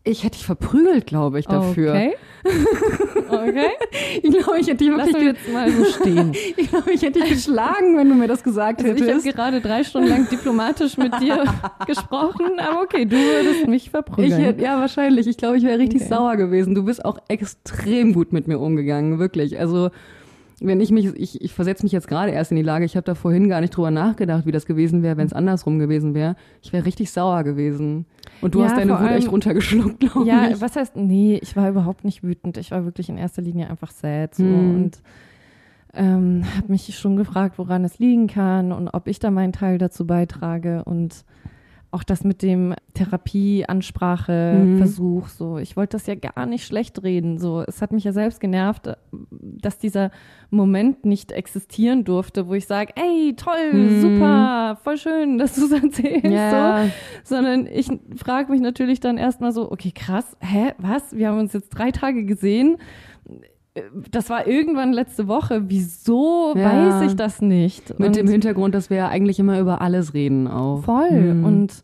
ich 0.05 0.23
hätte 0.23 0.37
dich 0.37 0.45
verprügelt, 0.45 1.07
glaube 1.07 1.39
ich, 1.39 1.47
dafür. 1.47 1.91
Okay. 1.91 2.13
Okay. 3.27 3.69
ich 4.21 4.31
glaube, 4.31 4.59
ich 4.59 4.67
hätte 4.67 4.83
dich 4.83 4.89
wirklich 4.89 5.15
jetzt 5.17 5.51
mal 5.51 5.69
so 5.71 5.83
stehen. 5.85 6.31
ich 6.57 6.69
glaube, 6.69 6.91
ich 6.91 7.01
hätte 7.01 7.19
dich 7.19 7.29
geschlagen, 7.29 7.97
wenn 7.97 8.07
du 8.07 8.15
mir 8.15 8.27
das 8.27 8.43
gesagt 8.43 8.81
also 8.83 8.91
hättest. 8.91 9.25
Ich 9.25 9.33
habe 9.33 9.35
gerade 9.35 9.61
drei 9.61 9.83
Stunden 9.83 10.09
lang 10.09 10.29
diplomatisch 10.29 10.97
mit 10.97 11.19
dir 11.19 11.43
gesprochen, 11.87 12.59
aber 12.59 12.83
okay, 12.83 13.05
du 13.05 13.15
würdest 13.17 13.67
mich 13.67 13.89
verprügeln. 13.89 14.39
Ich 14.39 14.45
hätte, 14.45 14.61
ja, 14.61 14.79
wahrscheinlich. 14.79 15.25
Ich 15.25 15.37
glaube, 15.37 15.57
ich 15.57 15.63
wäre 15.63 15.79
richtig 15.79 16.01
okay. 16.01 16.09
sauer 16.09 16.37
gewesen. 16.37 16.75
Du 16.75 16.83
bist 16.83 17.03
auch 17.03 17.17
extrem 17.27 18.13
gut 18.13 18.31
mit 18.31 18.47
mir 18.47 18.59
umgegangen, 18.59 19.17
wirklich. 19.17 19.59
Also 19.59 19.89
wenn 20.61 20.79
ich 20.79 20.91
mich, 20.91 21.07
ich, 21.15 21.41
ich 21.41 21.53
versetze 21.53 21.83
mich 21.83 21.91
jetzt 21.91 22.07
gerade 22.07 22.31
erst 22.31 22.51
in 22.51 22.57
die 22.57 22.63
Lage, 22.63 22.85
ich 22.85 22.95
habe 22.95 23.03
da 23.03 23.15
vorhin 23.15 23.49
gar 23.49 23.61
nicht 23.61 23.75
drüber 23.75 23.91
nachgedacht, 23.91 24.45
wie 24.45 24.51
das 24.51 24.65
gewesen 24.65 25.03
wäre, 25.03 25.17
wenn 25.17 25.27
es 25.27 25.33
andersrum 25.33 25.79
gewesen 25.79 26.13
wäre. 26.13 26.35
Ich 26.61 26.71
wäre 26.71 26.85
richtig 26.85 27.11
sauer 27.11 27.43
gewesen. 27.43 28.05
Und 28.41 28.55
du 28.55 28.59
ja, 28.59 28.65
hast 28.65 28.77
deine 28.77 28.99
Wut 28.99 29.11
echt 29.11 29.31
runtergeschluckt, 29.31 29.99
glaube 29.99 30.27
ja, 30.27 30.45
ich. 30.45 30.51
Ja, 30.51 30.61
was 30.61 30.75
heißt, 30.75 30.95
nee, 30.95 31.39
ich 31.41 31.55
war 31.55 31.69
überhaupt 31.69 32.05
nicht 32.05 32.23
wütend. 32.23 32.57
Ich 32.57 32.71
war 32.71 32.85
wirklich 32.85 33.09
in 33.09 33.17
erster 33.17 33.41
Linie 33.41 33.69
einfach 33.69 33.91
sad. 33.91 34.35
So, 34.35 34.43
hm. 34.43 34.75
Und 34.75 35.01
ähm, 35.93 36.43
habe 36.57 36.71
mich 36.71 36.97
schon 36.97 37.17
gefragt, 37.17 37.57
woran 37.57 37.83
es 37.83 37.99
liegen 37.99 38.27
kann 38.27 38.71
und 38.71 38.89
ob 38.89 39.07
ich 39.07 39.19
da 39.19 39.31
meinen 39.31 39.53
Teil 39.53 39.77
dazu 39.77 40.07
beitrage. 40.07 40.83
Und 40.85 41.25
auch 41.95 42.03
das 42.03 42.23
mit 42.25 42.43
dem 42.43 42.75
Therapieansprache-Versuch, 42.93 45.23
mhm. 45.23 45.29
so. 45.29 45.57
Ich 45.57 45.77
wollte 45.77 45.95
das 45.95 46.07
ja 46.07 46.15
gar 46.15 46.45
nicht 46.45 46.65
schlecht 46.65 47.01
reden, 47.03 47.39
so. 47.39 47.63
Es 47.65 47.81
hat 47.81 47.93
mich 47.93 48.03
ja 48.03 48.11
selbst 48.11 48.41
genervt, 48.41 48.89
dass 49.31 49.79
dieser 49.79 50.11
Moment 50.49 51.05
nicht 51.05 51.31
existieren 51.31 52.03
durfte, 52.03 52.49
wo 52.49 52.53
ich 52.53 52.67
sage, 52.67 52.91
ey, 52.95 53.33
toll, 53.37 53.71
mhm. 53.71 54.01
super, 54.01 54.77
voll 54.83 54.97
schön, 54.97 55.37
dass 55.37 55.55
du 55.55 55.63
es 55.65 55.71
erzählst, 55.71 56.25
ja. 56.25 56.83
so. 56.83 56.91
Sondern 57.35 57.65
ich 57.65 57.87
frage 58.17 58.51
mich 58.51 58.59
natürlich 58.59 58.99
dann 58.99 59.17
erstmal 59.17 59.53
so, 59.53 59.71
okay, 59.71 59.93
krass, 59.95 60.35
hä, 60.41 60.73
was? 60.77 61.15
Wir 61.15 61.29
haben 61.29 61.39
uns 61.39 61.53
jetzt 61.53 61.69
drei 61.69 61.91
Tage 61.91 62.25
gesehen 62.25 62.75
das 64.11 64.29
war 64.29 64.47
irgendwann 64.47 64.93
letzte 64.93 65.27
Woche. 65.27 65.63
Wieso 65.67 66.53
ja. 66.55 67.01
weiß 67.01 67.11
ich 67.11 67.15
das 67.15 67.41
nicht? 67.41 67.99
Mit 67.99 68.09
und 68.09 68.15
dem 68.15 68.27
Hintergrund, 68.27 68.73
dass 68.73 68.89
wir 68.89 68.97
ja 68.97 69.07
eigentlich 69.09 69.39
immer 69.39 69.59
über 69.59 69.81
alles 69.81 70.13
reden 70.13 70.47
auch. 70.47 70.83
Voll. 70.83 71.11
Mhm. 71.11 71.43
Und 71.43 71.83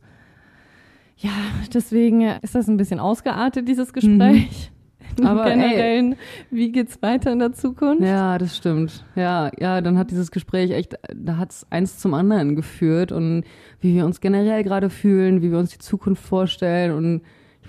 ja, 1.18 1.32
deswegen 1.74 2.22
ist 2.42 2.56
das 2.56 2.68
ein 2.68 2.78
bisschen 2.78 3.00
ausgeartet, 3.00 3.68
dieses 3.68 3.94
Gespräch. 3.94 4.72
Mhm. 4.72 4.78
Aber 5.26 5.44
generell, 5.44 6.16
wie 6.50 6.72
geht's 6.72 7.02
weiter 7.02 7.34
in 7.34 7.40
der 7.40 7.52
Zukunft? 7.52 8.04
Ja, 8.04 8.38
das 8.38 8.56
stimmt. 8.56 9.04
Ja, 9.16 9.52
ja, 9.60 9.82
dann 9.82 9.98
hat 9.98 10.10
dieses 10.10 10.32
Gespräch 10.32 10.72
echt, 10.72 10.96
da 11.14 11.36
hat's 11.36 11.68
eins 11.70 12.00
zum 12.00 12.14
anderen 12.14 12.56
geführt 12.56 13.12
und 13.12 13.44
wie 13.82 13.94
wir 13.94 14.06
uns 14.06 14.22
generell 14.22 14.64
gerade 14.64 14.90
fühlen, 14.90 15.42
wie 15.42 15.52
wir 15.52 15.60
uns 15.60 15.72
die 15.72 15.80
Zukunft 15.80 16.24
vorstellen 16.24 16.94
und 16.94 17.22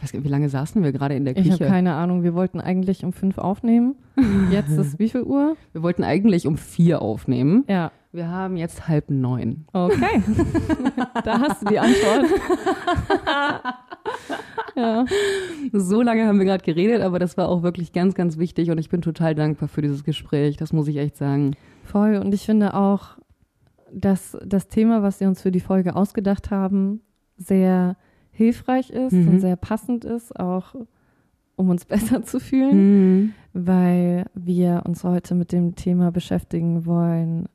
weiß 0.03 0.13
nicht, 0.13 0.25
wie 0.25 0.29
lange 0.29 0.49
saßen 0.49 0.83
wir 0.83 0.93
gerade 0.93 1.15
in 1.15 1.25
der 1.25 1.35
Küche? 1.35 1.49
Ich 1.49 1.53
habe 1.55 1.67
keine 1.67 1.95
Ahnung. 1.95 2.23
Wir 2.23 2.35
wollten 2.35 2.61
eigentlich 2.61 3.05
um 3.05 3.13
fünf 3.13 3.39
aufnehmen. 3.39 3.95
Jetzt 4.51 4.71
ist 4.71 4.99
wie 4.99 5.09
viel 5.09 5.23
Uhr? 5.23 5.57
Wir 5.73 5.83
wollten 5.83 6.03
eigentlich 6.05 6.47
um 6.47 6.57
vier 6.57 7.03
aufnehmen. 7.03 7.65
Ja. 7.69 7.93
Wir 8.11 8.29
haben 8.29 8.57
jetzt 8.57 8.89
halb 8.89 9.11
neun. 9.11 9.65
Okay. 9.73 10.23
da 11.25 11.41
hast 11.41 11.63
du 11.63 11.67
die 11.67 11.79
Antwort. 11.79 12.27
ja. 14.77 15.07
So 15.73 16.03
lange 16.03 16.27
haben 16.27 16.39
wir 16.39 16.45
gerade 16.45 16.65
geredet, 16.65 17.01
aber 17.01 17.19
das 17.19 17.39
war 17.39 17.49
auch 17.49 17.63
wirklich 17.63 17.93
ganz, 17.93 18.15
ganz 18.15 18.37
wichtig 18.37 18.71
und 18.71 18.77
ich 18.79 18.91
bin 18.91 19.01
total 19.01 19.35
dankbar 19.35 19.69
für 19.69 19.81
dieses 19.81 20.05
Gespräch. 20.05 20.59
Das 20.59 20.75
muss 20.75 20.89
ich 20.89 20.99
echt 20.99 21.17
sagen. 21.17 21.57
Voll. 21.85 22.17
Und 22.17 22.35
ich 22.35 22.45
finde 22.45 22.75
auch, 22.75 23.17
dass 23.91 24.37
das 24.45 24.69
Thema, 24.69 25.03
was 25.03 25.21
wir 25.21 25.29
uns 25.29 25.41
für 25.41 25.51
die 25.51 25.61
Folge 25.61 25.97
ausgedacht 25.97 26.51
haben, 26.51 27.01
sehr 27.39 27.97
hilfreich 28.33 28.91
ist 28.91 29.13
mhm. 29.13 29.29
und 29.29 29.41
sehr 29.41 29.57
passend 29.57 30.05
ist, 30.05 30.39
auch 30.39 30.75
um 31.57 31.71
uns 31.71 31.85
besser 31.87 32.23
zu 32.23 32.41
fühlen, 32.41 32.77
mhm. 32.77 33.33
weil 33.53 34.27
wir 34.35 34.83
uns 34.87 35.05
heute 35.05 35.35
mit 35.35 35.53
dem 35.53 35.77
Thema 35.77 36.11
beschäftigen 36.11 36.87
wollen, 36.87 37.47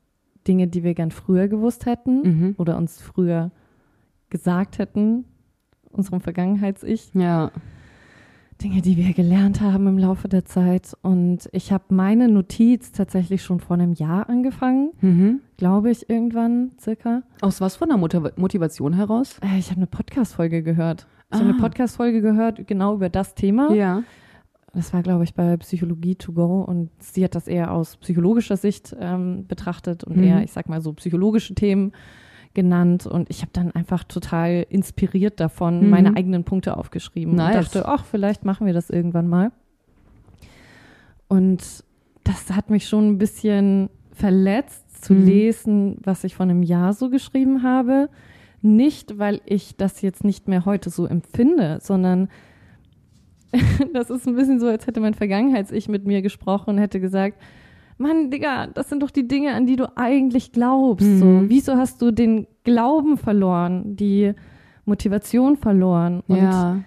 Dinge, 0.46 0.68
die 0.68 0.82
wir 0.82 0.94
gern 0.94 1.10
früher 1.10 1.48
gewusst 1.48 1.84
hätten 1.84 2.22
mhm. 2.22 2.54
oder 2.56 2.78
uns 2.78 3.00
früher 3.00 3.50
gesagt 4.30 4.78
hätten, 4.78 5.24
unserem 5.90 6.20
Vergangenheits-Ich. 6.20 7.10
Ja. 7.14 7.50
Dinge, 8.62 8.82
die 8.82 8.96
wir 8.96 9.12
gelernt 9.12 9.60
haben 9.60 9.86
im 9.86 9.98
Laufe 9.98 10.28
der 10.28 10.44
Zeit. 10.44 10.96
Und 11.02 11.48
ich 11.52 11.70
habe 11.72 11.84
meine 11.90 12.28
Notiz 12.28 12.90
tatsächlich 12.92 13.42
schon 13.42 13.60
vor 13.60 13.74
einem 13.74 13.92
Jahr 13.92 14.28
angefangen, 14.28 14.90
mhm. 15.00 15.40
glaube 15.56 15.90
ich, 15.90 16.10
irgendwann 16.10 16.72
circa. 16.80 17.22
Aus 17.40 17.60
was 17.60 17.76
von 17.76 17.88
der 17.88 17.98
Motivation 17.98 18.94
heraus? 18.94 19.38
Äh, 19.42 19.58
ich 19.58 19.70
habe 19.70 19.78
eine 19.78 19.86
Podcast-Folge 19.86 20.62
gehört. 20.62 21.06
Ich 21.30 21.36
ah. 21.36 21.40
habe 21.40 21.50
eine 21.50 21.58
Podcast-Folge 21.58 22.20
gehört, 22.20 22.66
genau 22.66 22.94
über 22.94 23.08
das 23.08 23.34
Thema. 23.34 23.72
Ja. 23.72 24.02
das 24.74 24.92
war, 24.92 25.02
glaube 25.02 25.24
ich, 25.24 25.34
bei 25.34 25.56
Psychologie 25.58 26.16
to 26.16 26.32
go 26.32 26.62
und 26.62 26.90
sie 26.98 27.22
hat 27.24 27.34
das 27.34 27.46
eher 27.46 27.72
aus 27.72 27.96
psychologischer 27.98 28.56
Sicht 28.56 28.94
ähm, 28.98 29.46
betrachtet 29.46 30.02
und 30.04 30.16
Mhm. 30.16 30.24
eher, 30.24 30.42
ich 30.42 30.52
sag 30.52 30.68
mal, 30.68 30.80
so 30.80 30.92
psychologische 30.94 31.54
Themen 31.54 31.92
genannt 32.54 33.06
und 33.06 33.30
ich 33.30 33.42
habe 33.42 33.50
dann 33.52 33.70
einfach 33.72 34.04
total 34.04 34.66
inspiriert 34.68 35.38
davon 35.40 35.82
Mhm. 35.84 35.90
meine 35.90 36.16
eigenen 36.16 36.44
Punkte 36.44 36.76
aufgeschrieben 36.76 37.34
Nice. 37.34 37.56
und 37.56 37.64
dachte, 37.64 37.88
ach, 37.88 38.04
vielleicht 38.04 38.44
machen 38.44 38.66
wir 38.66 38.72
das 38.74 38.90
irgendwann 38.90 39.28
mal. 39.28 39.52
Und 41.28 41.84
das 42.24 42.50
hat 42.50 42.70
mich 42.70 42.88
schon 42.88 43.08
ein 43.10 43.18
bisschen 43.18 43.90
verletzt 44.12 45.04
zu 45.04 45.14
Mhm. 45.14 45.24
lesen, 45.26 45.96
was 46.02 46.24
ich 46.24 46.34
vor 46.34 46.44
einem 46.44 46.62
Jahr 46.62 46.92
so 46.92 47.10
geschrieben 47.10 47.62
habe. 47.62 48.08
Nicht, 48.60 49.18
weil 49.18 49.40
ich 49.44 49.76
das 49.76 50.02
jetzt 50.02 50.24
nicht 50.24 50.48
mehr 50.48 50.64
heute 50.64 50.90
so 50.90 51.06
empfinde, 51.06 51.78
sondern 51.80 52.28
das 53.94 54.10
ist 54.10 54.26
ein 54.26 54.34
bisschen 54.34 54.58
so, 54.60 54.66
als 54.66 54.86
hätte 54.86 55.00
mein 55.00 55.14
Vergangenheits-Ich 55.14 55.88
mit 55.88 56.04
mir 56.06 56.22
gesprochen 56.22 56.70
und 56.70 56.78
hätte 56.78 57.00
gesagt, 57.00 57.40
Mann, 57.98 58.30
Digga, 58.30 58.68
das 58.68 58.88
sind 58.88 59.02
doch 59.02 59.10
die 59.10 59.26
Dinge, 59.28 59.54
an 59.54 59.66
die 59.66 59.76
du 59.76 59.96
eigentlich 59.96 60.52
glaubst. 60.52 61.06
Mhm. 61.06 61.18
So, 61.18 61.42
wieso 61.48 61.76
hast 61.76 62.00
du 62.00 62.10
den 62.10 62.46
Glauben 62.64 63.16
verloren, 63.18 63.96
die 63.96 64.32
Motivation 64.84 65.56
verloren? 65.56 66.22
Und 66.28 66.38
ja. 66.38 66.78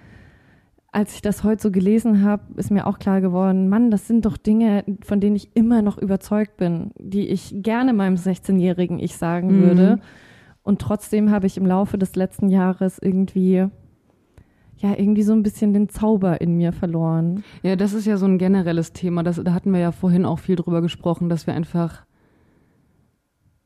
als 0.92 1.14
ich 1.16 1.22
das 1.22 1.44
heute 1.44 1.62
so 1.62 1.72
gelesen 1.72 2.24
habe, 2.24 2.44
ist 2.56 2.72
mir 2.72 2.88
auch 2.88 2.98
klar 2.98 3.22
geworden, 3.22 3.68
Mann, 3.70 3.92
das 3.92 4.08
sind 4.08 4.26
doch 4.26 4.38
Dinge, 4.38 4.84
von 5.04 5.20
denen 5.20 5.36
ich 5.36 5.56
immer 5.56 5.82
noch 5.82 5.98
überzeugt 5.98 6.58
bin, 6.58 6.92
die 6.98 7.28
ich 7.28 7.54
gerne 7.58 7.94
meinem 7.94 8.16
16-jährigen 8.16 8.98
Ich 9.00 9.18
sagen 9.18 9.60
Mhm. 9.60 9.62
würde. 9.64 10.00
Und 10.64 10.80
trotzdem 10.80 11.32
habe 11.32 11.48
ich 11.48 11.58
im 11.58 11.66
Laufe 11.66 11.98
des 11.98 12.16
letzten 12.16 12.48
Jahres 12.50 13.00
irgendwie, 13.02 13.68
ja, 14.82 14.98
irgendwie 14.98 15.22
so 15.22 15.34
ein 15.34 15.44
bisschen 15.44 15.74
den 15.74 15.90
Zauber 15.90 16.42
in 16.42 16.58
mir 16.58 16.72
verloren. 16.72 17.44
Ja, 17.62 17.76
das 17.76 17.94
ist 17.94 18.06
ja 18.06 18.18
so 18.18 18.26
ein 18.26 18.40
generelles 18.40 18.94
Thema. 18.94 19.22
Das, 19.22 19.42
da 19.44 19.54
hatten 19.54 19.72
wir 19.72 19.80
ja 19.80 19.92
vorhin 19.92 20.26
auch 20.26 20.40
viel 20.40 20.56
drüber 20.56 20.82
gesprochen, 20.82 21.30
dass 21.30 21.46
wir 21.46 21.54
einfach 21.54 22.04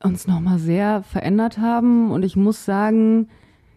uns 0.03 0.27
nochmal 0.27 0.59
sehr 0.59 1.03
verändert 1.03 1.57
haben. 1.57 2.11
Und 2.11 2.23
ich 2.23 2.35
muss 2.35 2.65
sagen, 2.65 3.29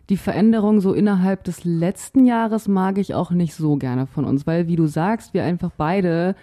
die 0.08 0.16
Veränderung 0.16 0.80
so 0.80 0.92
innerhalb 0.92 1.44
des 1.44 1.64
letzten 1.64 2.24
Jahres 2.24 2.66
mag 2.66 2.98
ich 2.98 3.14
auch 3.14 3.30
nicht 3.30 3.54
so 3.54 3.76
gerne 3.76 4.06
von 4.06 4.24
uns, 4.24 4.46
weil, 4.46 4.66
wie 4.66 4.76
du 4.76 4.86
sagst, 4.86 5.32
wir 5.32 5.44
einfach 5.44 5.70
beide 5.76 6.34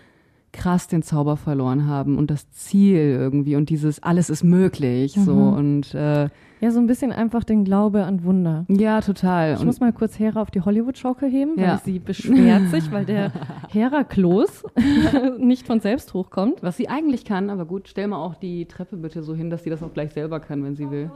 krass 0.56 0.88
den 0.88 1.04
Zauber 1.04 1.38
verloren 1.38 1.86
haben 1.88 2.18
und 2.18 2.32
das 2.32 2.50
Ziel 2.52 2.98
irgendwie 2.98 3.56
und 3.56 3.70
dieses 3.70 4.02
alles 4.02 4.30
ist 4.32 4.44
möglich 4.44 5.14
so 5.14 5.34
Mhm. 5.36 5.54
und 5.54 5.94
äh, 5.94 6.30
Ja, 6.62 6.72
so 6.72 6.80
ein 6.80 6.88
bisschen 6.88 7.12
einfach 7.12 7.44
den 7.44 7.66
Glaube 7.66 8.06
an 8.06 8.24
Wunder. 8.24 8.66
ja 8.70 9.02
total 9.02 9.54
Ich 9.54 9.60
und 9.60 9.66
muss 9.68 9.80
mal 9.82 9.92
kurz 9.94 10.18
Hera 10.18 10.42
auf 10.42 10.50
die 10.52 10.62
Hollywood-Schaukel 10.62 11.30
heben, 11.30 11.58
weil 11.58 11.64
Ja. 11.66 11.82
sie 11.84 12.00
beschwert 12.00 12.70
sich, 12.70 12.92
weil 12.92 13.06
der 13.06 13.32
Heraklos 13.70 14.64
nicht 15.38 15.68
von 15.68 15.82
selbst 15.82 16.14
hochkommt. 16.14 16.64
was 16.64 16.78
sie 16.78 16.88
eigentlich 16.88 17.26
kann, 17.26 17.50
aber 17.50 17.66
gut, 17.66 17.88
stell 17.90 18.08
mal 18.08 18.18
auch 18.18 18.36
die 18.36 18.66
Treppe 18.66 18.96
bitte 18.98 19.22
so 19.22 19.36
hin, 19.36 19.50
dass 19.50 19.64
sie 19.64 19.70
das 19.70 19.84
auch 19.84 19.94
gleich 19.94 20.14
selber 20.14 20.40
kann, 20.40 20.64
wenn 20.64 20.76
sie 20.76 20.90
will. 20.90 21.12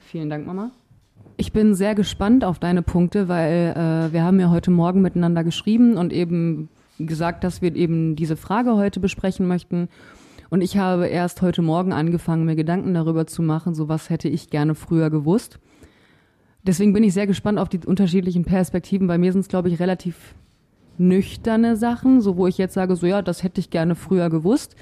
Vielen 0.00 0.30
Dank, 0.30 0.46
Mama. 0.46 0.70
Ich 1.36 1.52
bin 1.52 1.74
sehr 1.74 1.94
gespannt 1.94 2.44
auf 2.44 2.58
deine 2.58 2.80
Punkte, 2.82 3.28
weil 3.28 3.74
äh, 3.76 4.12
wir 4.12 4.22
haben 4.22 4.40
ja 4.40 4.50
heute 4.50 4.70
Morgen 4.70 5.02
miteinander 5.02 5.44
geschrieben 5.44 5.96
und 5.96 6.12
eben 6.12 6.68
gesagt, 6.98 7.44
dass 7.44 7.62
wir 7.62 7.74
eben 7.74 8.16
diese 8.16 8.36
Frage 8.36 8.74
heute 8.74 9.00
besprechen 9.00 9.46
möchten. 9.46 9.88
Und 10.48 10.60
ich 10.60 10.76
habe 10.78 11.06
erst 11.08 11.42
heute 11.42 11.62
Morgen 11.62 11.92
angefangen, 11.92 12.44
mir 12.44 12.56
Gedanken 12.56 12.94
darüber 12.94 13.26
zu 13.26 13.42
machen, 13.42 13.74
so 13.74 13.88
was 13.88 14.10
hätte 14.10 14.28
ich 14.28 14.50
gerne 14.50 14.74
früher 14.74 15.10
gewusst. 15.10 15.58
Deswegen 16.62 16.92
bin 16.92 17.04
ich 17.04 17.14
sehr 17.14 17.26
gespannt 17.26 17.58
auf 17.58 17.68
die 17.68 17.80
unterschiedlichen 17.84 18.44
Perspektiven. 18.44 19.06
Bei 19.06 19.18
mir 19.18 19.32
sind 19.32 19.42
es, 19.42 19.48
glaube 19.48 19.68
ich, 19.68 19.78
relativ 19.78 20.34
nüchterne 20.98 21.76
Sachen, 21.76 22.20
so 22.20 22.36
wo 22.36 22.46
ich 22.46 22.58
jetzt 22.58 22.74
sage, 22.74 22.96
so 22.96 23.06
ja, 23.06 23.22
das 23.22 23.42
hätte 23.42 23.60
ich 23.60 23.70
gerne 23.70 23.94
früher 23.94 24.30
gewusst. 24.30 24.76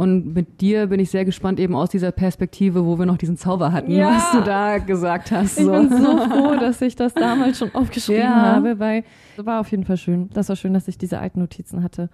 Und 0.00 0.32
mit 0.34 0.62
dir 0.62 0.86
bin 0.86 0.98
ich 0.98 1.10
sehr 1.10 1.26
gespannt 1.26 1.60
eben 1.60 1.74
aus 1.74 1.90
dieser 1.90 2.10
Perspektive, 2.10 2.86
wo 2.86 2.98
wir 2.98 3.04
noch 3.04 3.18
diesen 3.18 3.36
Zauber 3.36 3.70
hatten, 3.70 3.92
Ja. 3.92 4.16
was 4.16 4.32
du 4.32 4.40
da 4.40 4.78
gesagt 4.78 5.30
hast. 5.30 5.58
Ich 5.58 5.64
So. 5.66 5.72
bin 5.72 5.90
so 5.90 6.16
froh, 6.26 6.56
dass 6.58 6.80
ich 6.80 6.96
das 6.96 7.12
damals 7.12 7.58
schon 7.58 7.74
aufgeschrieben 7.74 8.22
Ja. 8.22 8.54
habe, 8.54 8.78
weil 8.78 9.04
es 9.36 9.44
war 9.44 9.60
auf 9.60 9.70
jeden 9.70 9.84
Fall 9.84 9.98
schön. 9.98 10.30
Das 10.32 10.48
war 10.48 10.56
schön, 10.56 10.72
dass 10.72 10.88
ich 10.88 10.96
diese 10.96 11.18
alten 11.18 11.40
Notizen 11.40 11.82
hatte. 11.82 12.08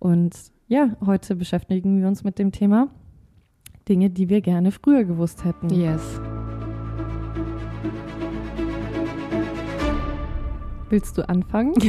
Und 0.00 0.34
ja, 0.66 0.96
heute 1.06 1.36
beschäftigen 1.36 2.00
wir 2.00 2.08
uns 2.08 2.24
mit 2.24 2.40
dem 2.40 2.50
Thema 2.50 2.88
Dinge, 3.88 4.10
die 4.10 4.28
wir 4.28 4.40
gerne 4.40 4.72
früher 4.72 5.04
gewusst 5.04 5.44
hätten. 5.44 5.70
Yes. 5.72 6.02
Willst 10.90 11.16
du 11.16 11.28
anfangen? 11.28 11.74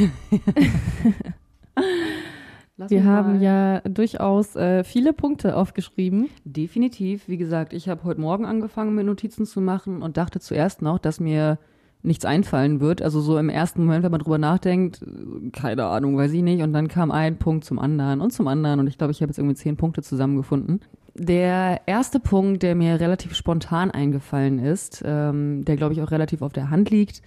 Lass 2.80 2.92
Wir 2.92 3.04
haben 3.04 3.42
ja 3.42 3.82
durchaus 3.82 4.56
äh, 4.56 4.86
viele 4.86 5.12
Punkte 5.12 5.58
aufgeschrieben. 5.58 6.30
Definitiv. 6.46 7.28
Wie 7.28 7.36
gesagt, 7.36 7.74
ich 7.74 7.90
habe 7.90 8.06
heute 8.06 8.22
Morgen 8.22 8.46
angefangen, 8.46 8.96
mir 8.96 9.04
Notizen 9.04 9.46
zu 9.46 9.60
machen 9.60 10.02
und 10.02 10.16
dachte 10.16 10.40
zuerst 10.40 10.82
noch, 10.82 10.98
dass 10.98 11.20
mir 11.20 11.60
nichts 12.04 12.24
einfallen 12.24 12.80
wird. 12.80 13.02
Also 13.02 13.20
so 13.20 13.38
im 13.38 13.50
ersten 13.50 13.84
Moment, 13.84 14.06
wenn 14.06 14.12
man 14.12 14.22
drüber 14.22 14.38
nachdenkt, 14.38 15.04
keine 15.52 15.88
Ahnung, 15.88 16.16
weiß 16.16 16.32
ich 16.32 16.42
nicht. 16.42 16.64
Und 16.64 16.72
dann 16.72 16.88
kam 16.88 17.12
ein 17.12 17.36
Punkt 17.36 17.66
zum 17.66 17.80
anderen 17.80 18.22
und 18.22 18.32
zum 18.32 18.48
anderen. 18.48 18.80
Und 18.80 18.88
ich 18.88 18.98
glaube, 18.98 19.12
ich 19.12 19.22
habe 19.22 19.30
jetzt 19.30 19.40
irgendwie 19.40 19.58
zehn 19.58 19.76
Punkte 19.76 20.02
zusammengefunden. 20.02 20.80
Der 21.16 21.82
erste 21.86 22.22
Punkt, 22.22 22.64
der 22.64 22.76
mir 22.76 23.02
relativ 23.02 23.36
spontan 23.36 23.92
eingefallen 23.92 24.58
ist, 24.58 25.04
ähm, 25.06 25.66
der 25.66 25.76
glaube 25.76 25.94
ich 25.94 26.02
auch 26.02 26.12
relativ 26.12 26.42
auf 26.42 26.54
der 26.54 26.70
Hand 26.70 26.92
liegt, 26.92 27.22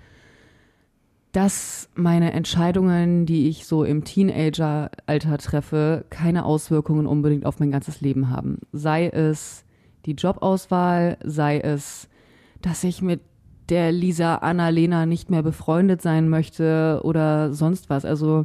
dass 1.33 1.89
meine 1.95 2.33
Entscheidungen, 2.33 3.25
die 3.25 3.49
ich 3.49 3.67
so 3.67 3.85
im 3.85 4.05
Teenager-Alter 4.05 5.39
treffe, 5.39 6.05
keine 6.11 6.45
Auswirkungen 6.45 7.07
unbedingt 7.07 7.47
auf 7.47 7.59
mein 7.59 7.71
ganzes 7.71 8.03
Leben 8.03 8.29
haben. 8.29 8.59
Sei 8.73 9.09
es 9.09 9.65
die 10.05 10.13
Jobauswahl, 10.13 11.17
sei 11.25 11.59
es, 11.59 12.09
dass 12.61 12.85
ich 12.85 13.01
mit 13.01 13.21
der 13.71 13.93
Lisa 13.93 14.37
Annalena 14.37 15.07
nicht 15.07 15.31
mehr 15.31 15.43
befreundet 15.43 16.03
sein 16.03 16.29
möchte 16.29 17.01
oder 17.05 17.55
sonst 17.55 17.89
was. 17.89 18.05
Also 18.05 18.45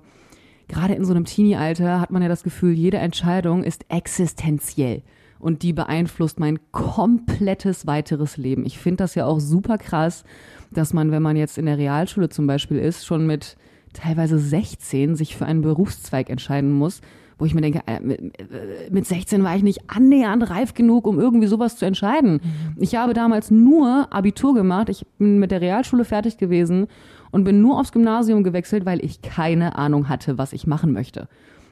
gerade 0.70 0.94
in 0.94 1.04
so 1.04 1.14
einem 1.14 1.26
Teenie-Alter 1.26 2.00
hat 2.00 2.12
man 2.12 2.22
ja 2.22 2.30
das 2.30 2.44
Gefühl, 2.44 2.72
jede 2.72 2.98
Entscheidung 2.98 3.64
ist 3.64 3.86
existenziell 3.90 5.04
und 5.40 5.64
die 5.64 5.74
beeinflusst 5.74 6.40
mein 6.40 6.60
komplettes 6.72 7.86
weiteres 7.86 8.38
Leben. 8.38 8.66
Ich 8.66 8.80
finde 8.80 9.04
das 9.04 9.16
ja 9.16 9.26
auch 9.26 9.40
super 9.40 9.78
krass, 9.78 10.24
dass 10.72 10.94
man, 10.94 11.12
wenn 11.12 11.22
man 11.22 11.36
jetzt 11.36 11.58
in 11.58 11.66
der 11.66 11.78
Realschule 11.78 12.30
zum 12.30 12.48
Beispiel 12.48 12.78
ist, 12.78 13.06
schon 13.06 13.26
mit 13.26 13.58
teilweise 13.94 14.38
16 14.38 15.16
sich 15.16 15.36
für 15.36 15.46
einen 15.46 15.62
Berufszweig 15.62 16.30
entscheiden 16.30 16.72
muss, 16.72 17.02
wo 17.40 17.46
ich 17.46 17.54
mir 17.54 17.62
denke, 17.62 17.82
äh, 17.86 18.00
mit, 18.00 18.20
äh, 18.40 18.90
mit 18.90 19.06
16 19.06 19.44
war 19.44 19.56
ich 19.56 19.64
nicht 19.64 19.90
annähernd 19.90 20.50
reif 20.50 20.74
genug, 20.74 21.08
um 21.08 21.20
irgendwie 21.20 21.48
sowas 21.48 21.78
zu 21.78 21.86
entscheiden. 21.86 22.42
Ich 22.78 22.96
habe 22.96 23.14
damals 23.14 23.52
nur 23.52 24.08
Abitur 24.12 24.54
gemacht, 24.54 24.90
ich 24.90 25.06
bin 25.18 25.40
mit 25.40 25.52
der 25.52 25.62
Realschule 25.62 26.06
fertig 26.06 26.38
gewesen 26.38 26.88
und 27.32 27.44
bin 27.44 27.62
nur 27.62 27.80
aufs 27.80 27.92
Gymnasium 27.92 28.44
gewechselt, 28.44 28.86
weil 28.86 29.04
ich 29.04 29.22
keine 29.22 29.76
Ahnung 29.78 30.10
hatte, 30.10 30.38
was 30.38 30.54
ich 30.54 30.68
machen 30.68 30.92
möchte 30.92 31.28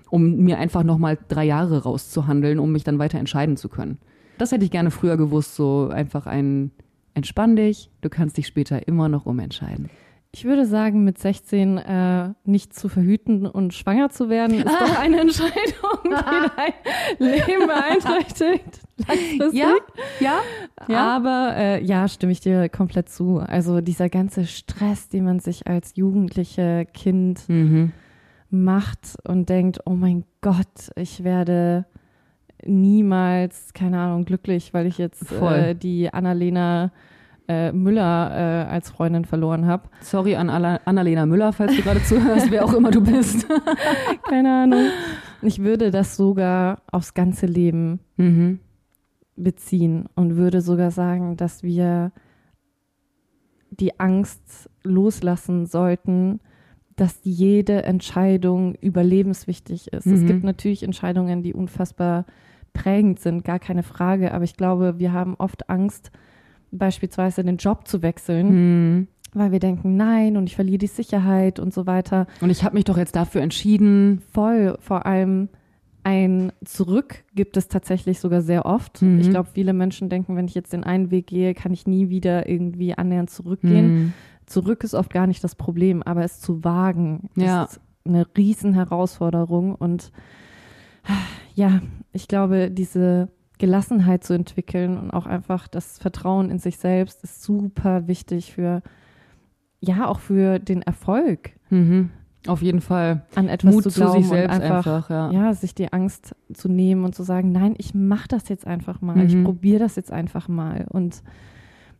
um 0.09 0.37
mir 0.37 0.57
einfach 0.59 0.83
nochmal 0.83 1.17
drei 1.27 1.45
Jahre 1.45 1.83
rauszuhandeln, 1.83 2.59
um 2.59 2.71
mich 2.71 2.83
dann 2.83 2.99
weiter 2.99 3.19
entscheiden 3.19 3.57
zu 3.57 3.69
können. 3.69 3.97
Das 4.37 4.51
hätte 4.51 4.65
ich 4.65 4.71
gerne 4.71 4.91
früher 4.91 5.17
gewusst, 5.17 5.55
so 5.55 5.89
einfach 5.91 6.25
ein 6.25 6.71
entspann 7.15 7.55
dich, 7.55 7.89
du 8.01 8.09
kannst 8.09 8.37
dich 8.37 8.45
später 8.47 8.87
immer 8.87 9.09
noch 9.09 9.25
umentscheiden. 9.25 9.89
Ich 10.31 10.43
würde 10.43 10.65
sagen, 10.65 11.05
mit 11.05 11.17
16 11.17 11.77
äh, 11.77 12.33
nicht 12.43 12.73
zu 12.73 12.89
verhüten 12.89 13.47
und 13.47 13.73
schwanger 13.73 14.09
zu 14.09 14.27
werden, 14.27 14.57
ist 14.57 14.65
doch 14.67 14.99
eine 14.99 15.19
Entscheidung, 15.21 15.53
die 16.03 16.09
dein 16.09 16.73
Leben 17.29 17.67
beeinträchtigt. 17.67 18.81
Langfristig. 19.07 19.53
ja, 20.19 20.39
ja. 20.89 21.15
Aber 21.15 21.53
äh, 21.55 21.81
ja, 21.85 22.09
stimme 22.09 22.33
ich 22.33 22.41
dir 22.41 22.67
komplett 22.67 23.07
zu. 23.07 23.37
Also 23.39 23.79
dieser 23.79 24.09
ganze 24.09 24.45
Stress, 24.45 25.07
den 25.07 25.23
man 25.23 25.39
sich 25.39 25.67
als 25.67 25.93
jugendliche 25.95 26.85
Kind 26.93 27.47
Mhm. 27.47 27.93
macht 28.49 29.15
und 29.25 29.47
denkt, 29.47 29.79
oh 29.85 29.91
mein 29.95 30.25
Gott, 30.41 30.91
ich 30.97 31.23
werde 31.23 31.85
niemals, 32.65 33.73
keine 33.73 33.99
Ahnung, 33.99 34.25
glücklich, 34.25 34.73
weil 34.73 34.85
ich 34.87 34.97
jetzt 34.97 35.31
äh, 35.31 35.73
die 35.75 36.13
Annalena 36.13 36.91
äh, 37.47 37.71
Müller 37.71 38.65
äh, 38.67 38.71
als 38.71 38.89
Freundin 38.89 39.23
verloren 39.25 39.65
habe. 39.67 39.89
Sorry 40.01 40.35
an 40.35 40.49
Alla- 40.49 40.79
Annalena 40.85 41.25
Müller, 41.25 41.53
falls 41.53 41.75
du 41.75 41.81
gerade 41.83 42.01
zuhörst, 42.03 42.49
wer 42.49 42.65
auch 42.65 42.73
immer 42.73 42.89
du 42.91 43.01
bist. 43.01 43.47
Keine 44.29 44.63
Ahnung. 44.63 44.85
Ich 45.43 45.59
würde 45.59 45.91
das 45.91 46.15
sogar 46.15 46.81
aufs 46.91 47.13
ganze 47.13 47.45
Leben 47.45 47.99
Mhm. 48.17 48.59
beziehen 49.35 50.05
und 50.15 50.37
würde 50.37 50.61
sogar 50.61 50.89
sagen, 50.91 51.37
dass 51.37 51.61
wir 51.61 52.11
die 53.69 53.99
Angst 53.99 54.69
loslassen 54.83 55.65
sollten, 55.65 56.39
dass 56.95 57.19
jede 57.23 57.83
Entscheidung 57.83 58.75
überlebenswichtig 58.75 59.91
ist. 59.91 60.07
Es 60.07 60.21
Mhm. 60.21 60.27
gibt 60.27 60.43
natürlich 60.45 60.81
Entscheidungen, 60.83 61.43
die 61.43 61.53
unfassbar 61.53 62.25
prägend 62.75 63.19
sind, 63.19 63.43
gar 63.43 63.57
keine 63.59 63.81
Frage, 63.81 64.33
aber 64.33 64.43
ich 64.43 64.55
glaube, 64.55 64.99
wir 64.99 65.11
haben 65.13 65.33
oft 65.39 65.69
Angst, 65.69 66.11
beispielsweise 66.71 67.43
den 67.43 67.57
Job 67.57 67.87
zu 67.87 68.01
wechseln, 68.01 68.49
Mhm. 68.97 69.07
weil 69.33 69.51
wir 69.51 69.59
denken, 69.59 69.95
nein, 69.95 70.37
und 70.37 70.47
ich 70.47 70.55
verliere 70.55 70.77
die 70.77 70.87
Sicherheit 70.87 71.59
und 71.59 71.73
so 71.73 71.85
weiter. 71.87 72.27
Und 72.41 72.49
ich 72.49 72.63
habe 72.63 72.75
mich 72.75 72.83
doch 72.85 72.97
jetzt 72.97 73.15
dafür 73.15 73.41
entschieden. 73.41 74.21
Voll, 74.33 74.77
vor 74.79 75.05
allem 75.05 75.49
ein 76.03 76.51
Zurück 76.63 77.23
gibt 77.33 77.57
es 77.57 77.67
tatsächlich 77.67 78.19
sogar 78.19 78.41
sehr 78.41 78.65
oft. 78.65 79.01
Mhm. 79.01 79.19
Ich 79.19 79.29
glaube, 79.29 79.49
viele 79.51 79.73
Menschen 79.73 80.07
denken, 80.09 80.35
wenn 80.35 80.45
ich 80.45 80.53
jetzt 80.53 80.73
den 80.73 80.83
einen 80.83 81.09
Weg 81.11 81.27
gehe, 81.27 81.53
kann 81.55 81.73
ich 81.73 81.87
nie 81.87 82.09
wieder 82.09 82.47
irgendwie 82.47 82.93
annähernd 82.95 83.29
zurückgehen. 83.31 83.93
Mhm. 83.95 84.13
Zurück 84.45 84.83
ist 84.83 84.93
oft 84.93 85.11
gar 85.11 85.25
nicht 85.25 85.43
das 85.43 85.55
Problem, 85.55 86.03
aber 86.03 86.23
es 86.23 86.39
zu 86.39 86.63
wagen 86.63 87.29
Ja. 87.35 87.63
ist 87.63 87.79
eine 88.05 88.27
riesen 88.37 88.73
Herausforderung. 88.75 89.73
Und 89.73 90.11
ja, 91.53 91.81
ich 92.13 92.27
glaube, 92.27 92.71
diese 92.71 93.29
Gelassenheit 93.57 94.23
zu 94.23 94.33
entwickeln 94.33 94.97
und 94.97 95.11
auch 95.11 95.25
einfach 95.25 95.67
das 95.67 95.97
Vertrauen 95.97 96.49
in 96.49 96.59
sich 96.59 96.77
selbst 96.77 97.23
ist 97.23 97.41
super 97.43 98.07
wichtig 98.07 98.53
für, 98.53 98.81
ja, 99.79 100.07
auch 100.07 100.19
für 100.19 100.59
den 100.59 100.81
Erfolg 100.81 101.51
Mhm. 101.71 102.11
Auf 102.47 102.61
jeden 102.61 102.79
Fall. 102.81 103.25
an 103.33 103.49
etwas 103.49 103.73
Mut 103.73 103.83
zu 103.83 103.89
zu 103.89 104.01
glauben 104.01 104.21
sich 104.21 104.29
selbst 104.29 104.55
und 104.55 104.61
einfach, 104.61 104.85
einfach, 104.85 105.09
ja. 105.09 105.31
ja, 105.31 105.53
sich 105.55 105.73
die 105.73 105.91
Angst 105.91 106.35
zu 106.53 106.69
nehmen 106.69 107.03
und 107.03 107.15
zu 107.15 107.23
sagen, 107.23 107.51
nein, 107.51 107.73
ich 107.79 107.95
mache 107.95 108.27
das 108.27 108.49
jetzt 108.49 108.67
einfach 108.67 109.01
mal, 109.01 109.25
ich 109.25 109.33
Mhm. 109.35 109.45
probiere 109.45 109.79
das 109.79 109.95
jetzt 109.95 110.11
einfach 110.11 110.47
mal 110.47 110.85
und 110.89 111.23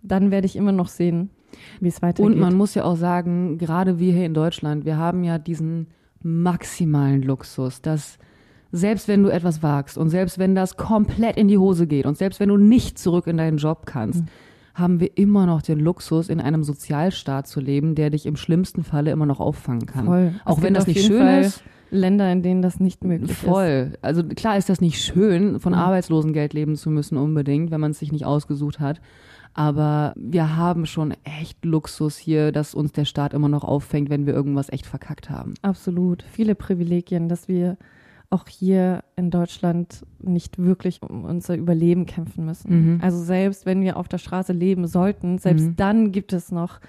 dann 0.04 0.30
werde 0.30 0.46
ich 0.46 0.56
immer 0.56 0.72
noch 0.72 0.88
sehen, 0.88 1.32
wie 1.80 1.88
es 1.88 2.04
weitergeht. 2.04 2.32
Und 2.32 2.40
man 2.40 2.54
muss 2.56 2.76
ja 2.76 2.84
auch 2.84 2.96
sagen, 2.96 3.58
gerade 3.58 3.98
wir 3.98 4.14
hier 4.14 4.28
in 4.28 4.36
Deutschland, 4.36 4.86
wir 4.86 4.98
haben 4.98 5.24
ja 5.24 5.40
diesen 5.40 5.88
maximalen 6.22 7.24
Luxus, 7.24 7.82
dass 7.82 8.20
selbst 8.76 9.08
wenn 9.08 9.24
du 9.24 9.30
etwas 9.30 9.64
wagst 9.64 9.98
und 9.98 10.10
selbst 10.10 10.38
wenn 10.40 10.56
das 10.56 10.78
komplett 10.78 11.38
in 11.38 11.48
die 11.48 11.58
Hose 11.58 11.88
geht 11.88 12.06
und 12.06 12.18
selbst 12.18 12.40
wenn 12.40 12.50
du 12.50 12.58
nicht 12.58 12.98
zurück 13.00 13.28
in 13.28 13.38
deinen 13.38 13.58
Job 13.58 13.86
kannst, 13.86 14.22
Mhm. 14.24 14.28
haben 14.74 15.00
wir 15.00 15.18
immer 15.18 15.46
noch 15.46 15.62
den 15.62 15.80
Luxus, 15.80 16.28
in 16.30 16.42
einem 16.42 16.64
Sozialstaat 16.64 17.48
zu 17.48 17.60
leben, 17.62 17.96
der 17.96 18.10
dich 18.10 18.26
im 18.26 18.36
schlimmsten 18.36 18.84
Falle 18.84 19.12
immer 19.12 19.26
noch 19.26 19.40
auffangen 19.40 19.86
kann. 19.86 20.06
Voll. 20.06 20.34
Auch 20.44 20.62
wenn 20.62 20.74
das 20.74 20.88
nicht 20.88 21.06
schön 21.06 21.22
Fall 21.22 21.42
ist. 21.42 21.64
Länder, 21.92 22.30
in 22.32 22.42
denen 22.42 22.62
das 22.62 22.80
nicht 22.80 23.04
möglich 23.04 23.32
ist. 23.32 23.40
Voll. 23.40 23.94
Also 24.02 24.24
klar 24.24 24.58
ist 24.58 24.68
das 24.70 24.82
nicht 24.82 25.00
schön, 25.02 25.60
von 25.60 25.72
Mhm. 25.74 25.80
Arbeitslosengeld 25.80 26.54
leben 26.54 26.76
zu 26.76 26.90
müssen 26.90 27.16
unbedingt, 27.18 27.72
wenn 27.72 27.80
man 27.80 27.92
es 27.92 28.00
sich 28.00 28.12
nicht 28.12 28.26
ausgesucht 28.26 28.80
hat. 28.80 29.00
Aber 29.54 30.14
wir 30.18 30.58
haben 30.58 30.86
schon 30.86 31.14
echt 31.24 31.64
Luxus 31.64 32.18
hier, 32.18 32.52
dass 32.52 32.76
uns 32.76 32.92
der 32.92 33.06
Staat 33.06 33.34
immer 33.34 33.48
noch 33.48 33.64
auffängt, 33.64 34.10
wenn 34.10 34.26
wir 34.26 34.34
irgendwas 34.34 34.70
echt 34.70 34.86
verkackt 34.86 35.30
haben. 35.30 35.54
Absolut. 35.62 36.24
Viele 36.30 36.56
Privilegien, 36.56 37.30
dass 37.30 37.48
wir 37.48 37.78
auch 38.36 38.48
hier 38.48 39.04
in 39.16 39.32
Deutschland 39.32 40.06
nicht 40.22 40.58
wirklich 40.60 41.02
um 41.02 41.24
unser 41.24 41.56
Überleben 41.56 42.06
kämpfen 42.06 42.46
müssen. 42.46 42.96
Mhm. 42.96 43.00
Also 43.02 43.18
selbst 43.24 43.66
wenn 43.66 43.82
wir 43.82 43.98
auf 43.98 44.08
der 44.08 44.18
Straße 44.20 44.54
leben 44.54 44.86
sollten, 44.88 45.38
selbst 45.38 45.66
Mhm. 45.66 45.76
dann 45.78 46.12
gibt 46.12 46.34
es 46.34 46.52
noch 46.52 46.80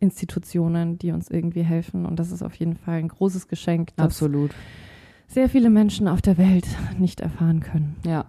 Institutionen, 0.00 0.98
die 0.98 1.12
uns 1.12 1.30
irgendwie 1.30 1.62
helfen. 1.62 2.06
Und 2.06 2.18
das 2.18 2.30
ist 2.32 2.42
auf 2.42 2.54
jeden 2.56 2.76
Fall 2.76 2.98
ein 2.98 3.08
großes 3.08 3.48
Geschenk, 3.48 3.90
das 3.96 4.04
Absolut. 4.06 4.50
sehr 5.28 5.48
viele 5.48 5.70
Menschen 5.70 6.08
auf 6.08 6.20
der 6.22 6.36
Welt 6.38 6.66
nicht 6.98 7.20
erfahren 7.20 7.60
können. 7.60 7.96
Ja. 8.06 8.26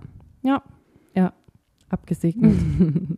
Abgesegnet. 1.90 2.56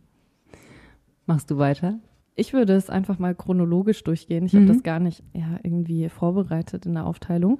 Machst 1.26 1.50
du 1.50 1.56
weiter? 1.56 1.98
Ich 2.34 2.52
würde 2.52 2.74
es 2.74 2.90
einfach 2.90 3.18
mal 3.18 3.34
chronologisch 3.34 4.04
durchgehen. 4.04 4.44
Ich 4.44 4.52
habe 4.54 4.64
Mhm. 4.64 4.68
das 4.68 4.82
gar 4.82 5.00
nicht 5.00 5.22
ja, 5.32 5.58
irgendwie 5.62 6.10
vorbereitet 6.10 6.84
in 6.84 6.92
der 6.92 7.06
Aufteilung. 7.06 7.58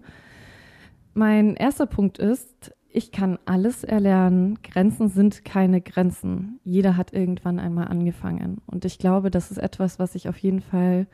Mein 1.16 1.56
erster 1.56 1.86
Punkt 1.86 2.18
ist, 2.18 2.74
ich 2.90 3.10
kann 3.10 3.38
alles 3.46 3.84
erlernen. 3.84 4.58
Grenzen 4.62 5.08
sind 5.08 5.46
keine 5.46 5.80
Grenzen. 5.80 6.60
Jeder 6.62 6.98
hat 6.98 7.14
irgendwann 7.14 7.58
einmal 7.58 7.88
angefangen. 7.88 8.58
Und 8.66 8.84
ich 8.84 8.98
glaube, 8.98 9.30
das 9.30 9.50
ist 9.50 9.56
etwas, 9.56 9.98
was 9.98 10.14
ich 10.14 10.28
auf 10.28 10.36
jeden 10.36 10.60
Fall 10.60 11.06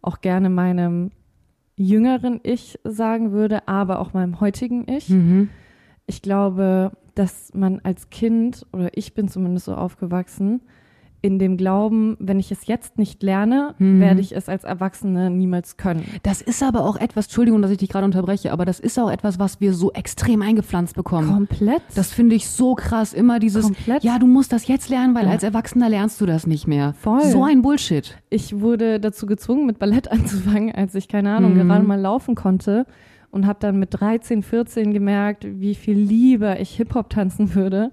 auch 0.00 0.22
gerne 0.22 0.48
meinem 0.48 1.10
jüngeren 1.76 2.40
Ich 2.42 2.78
sagen 2.84 3.32
würde, 3.32 3.68
aber 3.68 3.98
auch 3.98 4.14
meinem 4.14 4.40
heutigen 4.40 4.88
Ich. 4.88 5.10
Mhm. 5.10 5.50
Ich 6.06 6.22
glaube, 6.22 6.92
dass 7.14 7.52
man 7.52 7.80
als 7.80 8.08
Kind, 8.08 8.66
oder 8.72 8.96
ich 8.96 9.12
bin 9.12 9.28
zumindest 9.28 9.66
so 9.66 9.74
aufgewachsen, 9.74 10.62
in 11.24 11.38
dem 11.38 11.56
Glauben, 11.56 12.16
wenn 12.20 12.38
ich 12.38 12.52
es 12.52 12.66
jetzt 12.66 12.98
nicht 12.98 13.22
lerne, 13.22 13.74
Mhm. 13.78 13.98
werde 13.98 14.20
ich 14.20 14.36
es 14.36 14.50
als 14.50 14.62
Erwachsene 14.64 15.30
niemals 15.30 15.78
können. 15.78 16.04
Das 16.22 16.42
ist 16.42 16.62
aber 16.62 16.84
auch 16.84 16.96
etwas, 16.96 17.24
Entschuldigung, 17.26 17.62
dass 17.62 17.70
ich 17.70 17.78
dich 17.78 17.88
gerade 17.88 18.04
unterbreche, 18.04 18.52
aber 18.52 18.66
das 18.66 18.78
ist 18.78 18.98
auch 18.98 19.10
etwas, 19.10 19.38
was 19.38 19.58
wir 19.58 19.72
so 19.72 19.90
extrem 19.92 20.42
eingepflanzt 20.42 20.94
bekommen. 20.94 21.28
Komplett. 21.32 21.80
Das 21.94 22.12
finde 22.12 22.34
ich 22.36 22.46
so 22.50 22.74
krass. 22.74 23.14
Immer 23.14 23.38
dieses, 23.38 23.64
Komplett. 23.64 24.04
ja, 24.04 24.18
du 24.18 24.26
musst 24.26 24.52
das 24.52 24.68
jetzt 24.68 24.90
lernen, 24.90 25.14
weil 25.14 25.24
Ja. 25.24 25.30
als 25.30 25.42
Erwachsener 25.42 25.88
lernst 25.88 26.20
du 26.20 26.26
das 26.26 26.46
nicht 26.46 26.66
mehr. 26.66 26.92
Voll. 27.00 27.24
So 27.24 27.42
ein 27.42 27.62
Bullshit. 27.62 28.18
Ich 28.28 28.60
wurde 28.60 29.00
dazu 29.00 29.24
gezwungen, 29.24 29.64
mit 29.64 29.78
Ballett 29.78 30.10
anzufangen, 30.12 30.72
als 30.74 30.94
ich, 30.94 31.08
keine 31.08 31.34
Ahnung, 31.34 31.54
Mhm. 31.54 31.66
gerade 31.68 31.84
mal 31.86 31.98
laufen 31.98 32.34
konnte 32.34 32.84
und 33.30 33.46
habe 33.46 33.60
dann 33.60 33.78
mit 33.78 33.88
13, 33.98 34.42
14 34.42 34.92
gemerkt, 34.92 35.46
wie 35.48 35.74
viel 35.74 35.96
lieber 35.96 36.60
ich 36.60 36.76
Hip-Hop 36.76 37.08
tanzen 37.08 37.54
würde 37.54 37.92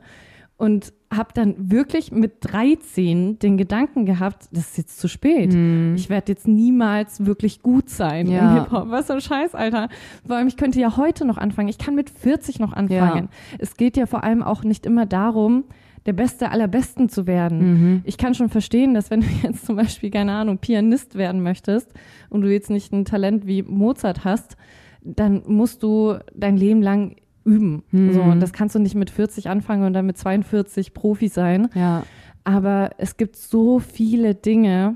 und 0.58 0.92
habe 1.12 1.30
dann 1.34 1.56
wirklich 1.58 2.12
mit 2.12 2.36
13 2.42 3.38
den 3.40 3.58
Gedanken 3.58 4.06
gehabt, 4.06 4.48
das 4.52 4.70
ist 4.70 4.78
jetzt 4.78 5.00
zu 5.00 5.08
spät. 5.08 5.54
Ich 5.96 6.10
werde 6.10 6.32
jetzt 6.32 6.48
niemals 6.48 7.26
wirklich 7.26 7.62
gut 7.62 7.90
sein. 7.90 8.28
Ja. 8.28 8.58
im 8.58 8.64
Hip-Hop. 8.64 8.90
Was 8.90 9.08
für 9.08 9.14
ein 9.14 9.22
Scheiß, 9.22 9.54
Alter. 9.54 9.90
Vor 10.26 10.38
allem, 10.38 10.48
ich 10.48 10.58
könnte 10.58 10.80
ja 10.80 10.96
heute 10.96 11.26
noch 11.26 11.38
anfangen. 11.38 11.68
Ich 11.68 11.78
kann 11.78 11.96
mit 11.96 12.10
40 12.10 12.60
noch 12.60 12.74
anfangen. 12.74 13.30
Es 13.60 13.76
geht 13.76 13.98
ja 13.98 14.06
vor 14.06 14.24
allem 14.24 14.42
auch 14.42 14.64
nicht 14.64 14.86
immer 14.86 15.06
darum, 15.06 15.66
der 16.06 16.14
Beste 16.14 16.50
aller 16.50 16.68
Besten 16.68 17.10
zu 17.10 17.28
werden. 17.28 17.60
Mhm. 17.60 18.02
Ich 18.06 18.18
kann 18.18 18.34
schon 18.34 18.50
verstehen, 18.50 18.94
dass 18.94 19.12
wenn 19.12 19.22
du 19.22 19.28
jetzt 19.44 19.66
zum 19.66 19.76
Beispiel, 19.76 20.10
keine 20.10 20.34
Ahnung, 20.34 20.58
Pianist 20.58 21.16
werden 21.16 21.44
möchtest 21.44 21.94
und 22.30 22.42
du 22.42 22.52
jetzt 22.52 22.70
nicht 22.70 22.92
ein 22.92 23.06
Talent 23.06 23.46
wie 23.46 23.64
Mozart 23.64 24.24
hast, 24.24 24.58
dann 25.04 25.44
musst 25.48 25.84
du 25.84 26.16
dein 26.34 26.58
Leben 26.58 26.82
lang 26.82 27.16
üben. 27.44 27.84
Mhm. 27.92 28.14
So, 28.14 28.22
und 28.22 28.40
das 28.40 28.54
kannst 28.54 28.76
du 28.76 28.80
nicht 28.80 28.96
mit 28.96 29.10
40 29.10 29.50
anfangen 29.50 29.84
und 29.84 29.94
dann 29.94 30.06
mit 30.06 30.18
42 30.18 30.94
Profi 30.94 31.28
sein. 31.28 31.70
Ja. 31.74 32.04
Aber 32.44 32.92
es 32.98 33.18
gibt 33.18 33.36
so 33.36 33.80
viele 33.80 34.36
Dinge, 34.36 34.96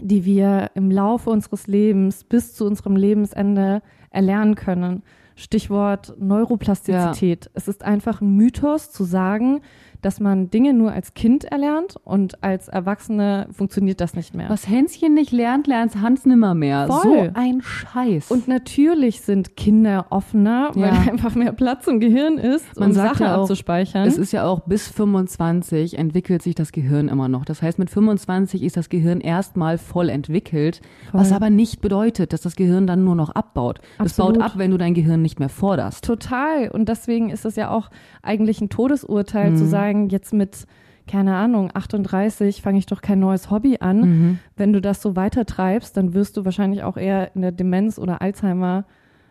die 0.00 0.24
wir 0.24 0.70
im 0.74 0.90
Laufe 0.90 1.30
unseres 1.30 1.66
Lebens 1.66 2.24
bis 2.24 2.54
zu 2.54 2.66
unserem 2.66 2.96
Lebensende 2.96 3.82
erlernen 4.10 4.54
können. 4.54 5.02
Stichwort 5.34 6.14
Neuroplastizität. 6.18 7.50
Es 7.54 7.68
ist 7.68 7.82
einfach 7.82 8.20
ein 8.20 8.36
Mythos 8.36 8.90
zu 8.90 9.04
sagen, 9.04 9.60
dass 10.02 10.20
man 10.20 10.50
Dinge 10.50 10.74
nur 10.74 10.92
als 10.92 11.14
Kind 11.14 11.44
erlernt 11.44 11.96
und 12.04 12.42
als 12.44 12.68
Erwachsene 12.68 13.46
funktioniert 13.52 14.00
das 14.00 14.14
nicht 14.14 14.34
mehr. 14.34 14.50
Was 14.50 14.68
Hänschen 14.68 15.14
nicht 15.14 15.32
lernt, 15.32 15.66
lernt 15.66 16.00
Hans 16.00 16.26
nimmer 16.26 16.54
mehr. 16.54 16.86
Voll. 16.88 17.02
So 17.02 17.30
ein 17.34 17.62
Scheiß. 17.62 18.30
Und 18.30 18.48
natürlich 18.48 19.20
sind 19.22 19.56
Kinder 19.56 20.06
offener, 20.10 20.70
weil 20.74 20.82
Ja. 20.92 20.92
einfach 21.12 21.34
mehr 21.34 21.52
Platz 21.52 21.86
im 21.86 22.00
Gehirn 22.00 22.38
ist, 22.38 22.78
Man 22.78 22.90
um 22.90 22.94
sagt 22.94 23.14
Sachen 23.18 23.26
ja 23.26 23.36
auch, 23.36 23.40
abzuspeichern. 23.42 24.06
es 24.06 24.18
ist 24.18 24.32
ja 24.32 24.44
auch 24.44 24.60
bis 24.60 24.88
25 24.88 25.98
entwickelt 25.98 26.42
sich 26.42 26.54
das 26.54 26.72
Gehirn 26.72 27.08
immer 27.08 27.28
noch. 27.28 27.44
Das 27.44 27.62
heißt, 27.62 27.78
mit 27.78 27.90
25 27.90 28.62
ist 28.62 28.76
das 28.76 28.88
Gehirn 28.88 29.20
erstmal 29.20 29.78
voll 29.78 30.08
entwickelt, 30.08 30.80
was 31.12 31.28
Voll. 31.28 31.36
aber 31.36 31.50
nicht 31.50 31.80
bedeutet, 31.80 32.32
dass 32.32 32.40
das 32.40 32.56
Gehirn 32.56 32.86
dann 32.86 33.04
nur 33.04 33.14
noch 33.14 33.30
abbaut. 33.30 33.80
Es 34.04 34.14
baut 34.14 34.40
ab, 34.40 34.52
wenn 34.56 34.70
du 34.70 34.78
dein 34.78 34.94
Gehirn 34.94 35.22
nicht 35.22 35.38
mehr 35.38 35.48
forderst. 35.48 36.04
Total. 36.04 36.68
Und 36.70 36.88
deswegen 36.88 37.30
ist 37.30 37.44
es 37.44 37.56
ja 37.56 37.70
auch 37.70 37.90
eigentlich 38.22 38.60
ein 38.60 38.68
Todesurteil 38.68 39.50
Mhm. 39.52 39.56
zu 39.56 39.66
sagen, 39.66 39.91
jetzt 40.10 40.32
mit, 40.32 40.66
keine 41.06 41.34
Ahnung, 41.36 41.70
38 41.74 42.62
fange 42.62 42.78
ich 42.78 42.86
doch 42.86 43.02
kein 43.02 43.18
neues 43.20 43.50
Hobby 43.50 43.78
an. 43.80 44.00
Mhm. 44.00 44.38
Wenn 44.56 44.72
du 44.72 44.80
das 44.80 45.02
so 45.02 45.16
weiter 45.16 45.44
treibst, 45.46 45.96
dann 45.96 46.14
wirst 46.14 46.36
du 46.36 46.44
wahrscheinlich 46.44 46.82
auch 46.82 46.96
eher 46.96 47.34
in 47.34 47.42
der 47.42 47.52
Demenz 47.52 47.98
oder 47.98 48.22
Alzheimer 48.22 48.84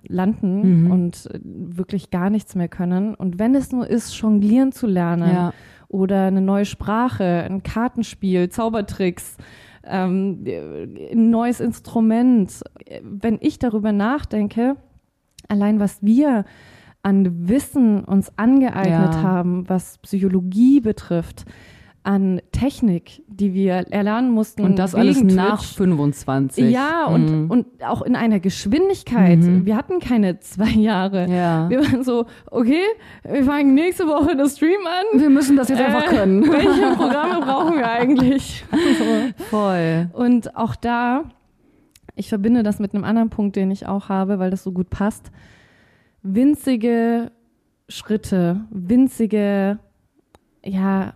landen 0.07 0.85
Mhm. 0.85 0.91
und 0.91 1.29
äh, 1.33 1.39
wirklich 1.43 2.09
gar 2.09 2.29
nichts 2.29 2.55
mehr 2.55 2.67
können. 2.67 3.13
Und 3.15 3.37
wenn 3.39 3.53
es 3.55 3.71
nur 3.71 3.87
ist, 3.87 4.13
jonglieren 4.15 4.71
zu 4.71 4.87
lernen 4.87 5.29
Ja. 5.31 5.53
oder 5.89 6.25
eine 6.25 6.41
neue 6.41 6.65
Sprache, 6.65 7.23
ein 7.47 7.61
Kartenspiel, 7.61 8.49
Zaubertricks, 8.49 9.37
ähm, 9.83 10.43
äh, 10.45 11.11
ein 11.13 11.29
neues 11.29 11.59
Instrument. 11.59 12.61
Wenn 13.03 13.37
ich 13.41 13.59
darüber 13.59 13.91
nachdenke, 13.91 14.75
allein 15.47 15.79
was 15.79 16.01
wir 16.03 16.45
an 17.03 17.47
Wissen 17.49 18.03
uns 18.03 18.31
angeeignet 18.37 19.15
Ja. 19.15 19.21
haben, 19.23 19.67
was 19.69 19.97
Psychologie 19.99 20.79
betrifft, 20.81 21.45
an 22.03 22.41
Technik, 22.51 23.21
die 23.27 23.53
wir 23.53 23.73
erlernen 23.91 24.31
mussten. 24.31 24.63
Und 24.63 24.79
das 24.79 24.95
alles 24.95 25.19
Twitch. 25.19 25.35
nach 25.35 25.63
25. 25.63 26.71
Ja, 26.71 27.05
und, 27.05 27.29
Mhm. 27.43 27.51
und 27.51 27.67
auch 27.87 28.01
in 28.01 28.15
einer 28.15 28.39
Geschwindigkeit. 28.39 29.37
Mhm. 29.37 29.67
Wir 29.67 29.75
hatten 29.77 29.99
keine 29.99 30.39
zwei 30.39 30.69
Jahre. 30.69 31.27
Ja. 31.29 31.69
Wir 31.69 31.79
waren 31.81 32.03
so, 32.03 32.25
okay, 32.49 32.81
wir 33.23 33.43
fangen 33.43 33.75
nächste 33.75 34.07
Woche 34.07 34.35
das 34.35 34.55
Stream 34.57 34.79
an. 34.87 35.19
Wir 35.19 35.29
müssen 35.29 35.55
das 35.57 35.69
jetzt 35.69 35.79
einfach 35.81 36.05
Äh, 36.11 36.15
können. 36.15 36.41
Welche 36.51 36.95
Programme 36.95 37.45
brauchen 37.45 37.77
wir 37.77 37.87
eigentlich? 37.87 38.65
so. 38.71 39.43
Voll. 39.51 40.09
Und 40.13 40.55
auch 40.55 40.75
da, 40.75 41.25
ich 42.15 42.29
verbinde 42.29 42.63
das 42.63 42.79
mit 42.79 42.95
einem 42.95 43.03
anderen 43.03 43.29
Punkt, 43.29 43.55
den 43.55 43.69
ich 43.69 43.85
auch 43.87 44.09
habe, 44.09 44.39
weil 44.39 44.49
das 44.49 44.63
so 44.63 44.71
gut 44.71 44.89
passt. 44.89 45.31
Winzige 46.23 47.31
Schritte, 47.89 48.61
winzige, 48.69 49.79
ja, 50.63 51.13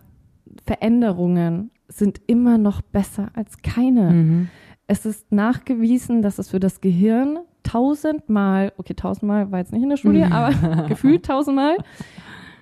Veränderungen 0.66 1.70
sind 1.88 2.20
immer 2.26 2.58
noch 2.58 2.82
besser 2.82 3.30
als 3.34 3.62
keine. 3.62 4.10
Mhm. 4.10 4.48
es 4.88 5.06
ist 5.06 5.32
nachgewiesen, 5.32 6.22
dass 6.22 6.38
es 6.38 6.50
für 6.50 6.60
das 6.60 6.80
Gehirn 6.80 7.38
tausendmal, 7.62 8.72
okay, 8.76 8.94
tausendmal 8.94 9.50
war 9.50 9.58
jetzt 9.58 9.72
nicht 9.72 9.82
in 9.82 9.88
der 9.88 9.96
Studie, 9.96 10.24
aber 10.24 10.86
gefühlt 10.88 11.24
tausendmal 11.26 11.76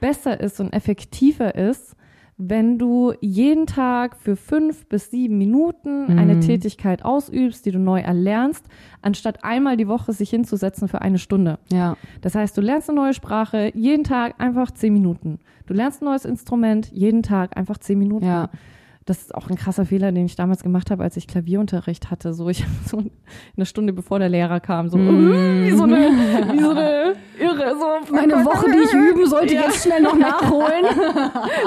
besser 0.00 0.40
ist 0.40 0.60
und 0.60 0.72
effektiver 0.72 1.54
ist, 1.54 1.96
wenn 2.36 2.78
du 2.78 3.12
jeden 3.20 3.66
Tag 3.66 4.16
für 4.16 4.34
fünf 4.36 4.86
bis 4.88 5.10
sieben 5.10 5.38
Minuten 5.38 6.12
Mhm. 6.12 6.18
eine 6.18 6.40
Tätigkeit 6.40 7.04
ausübst, 7.04 7.64
die 7.64 7.70
du 7.70 7.78
neu 7.78 8.00
erlernst, 8.00 8.66
anstatt 9.02 9.44
einmal 9.44 9.76
die 9.76 9.86
Woche 9.88 10.12
sich 10.12 10.30
hinzusetzen 10.30 10.88
für 10.88 11.00
eine 11.00 11.18
Stunde. 11.18 11.58
Ja. 11.72 11.96
Das 12.22 12.34
heißt, 12.34 12.56
du 12.56 12.60
lernst 12.60 12.90
eine 12.90 13.00
neue 13.00 13.14
Sprache, 13.14 13.70
jeden 13.74 14.02
Tag 14.04 14.34
einfach 14.40 14.70
zehn 14.72 14.92
Minuten. 14.92 15.38
Du 15.66 15.74
lernst 15.74 16.02
ein 16.02 16.06
neues 16.06 16.24
Instrument, 16.24 16.90
jeden 16.92 17.22
Tag 17.22 17.56
einfach 17.56 17.78
zehn 17.78 17.98
Minuten. 17.98 18.26
Ja. 18.26 18.50
Das 19.06 19.18
ist 19.20 19.34
auch 19.34 19.50
ein 19.50 19.56
krasser 19.56 19.84
Fehler, 19.84 20.12
den 20.12 20.24
ich 20.24 20.34
damals 20.34 20.62
gemacht 20.62 20.90
habe, 20.90 21.02
als 21.02 21.16
ich 21.18 21.26
Klavierunterricht 21.26 22.10
hatte. 22.10 22.32
So, 22.32 22.48
ich 22.48 22.64
so 22.86 23.02
eine 23.56 23.66
Stunde 23.66 23.92
bevor 23.92 24.18
der 24.18 24.28
Lehrer 24.30 24.60
kam, 24.60 24.88
so, 24.88 24.96
Mm. 24.96 25.64
wie 25.64 25.70
so 25.72 25.82
eine, 25.84 25.96
wie 25.96 26.60
so 26.62 26.70
eine 26.70 27.14
Irre, 27.38 27.74
so. 27.78 28.14
Meine 28.14 28.44
Woche, 28.44 28.70
die 28.70 28.78
ich 28.78 28.92
üben 28.94 29.26
sollte, 29.26 29.54
Ja. 29.54 29.62
jetzt 29.62 29.82
schnell 29.84 30.00
noch 30.02 30.16
nachholen. 30.16 30.84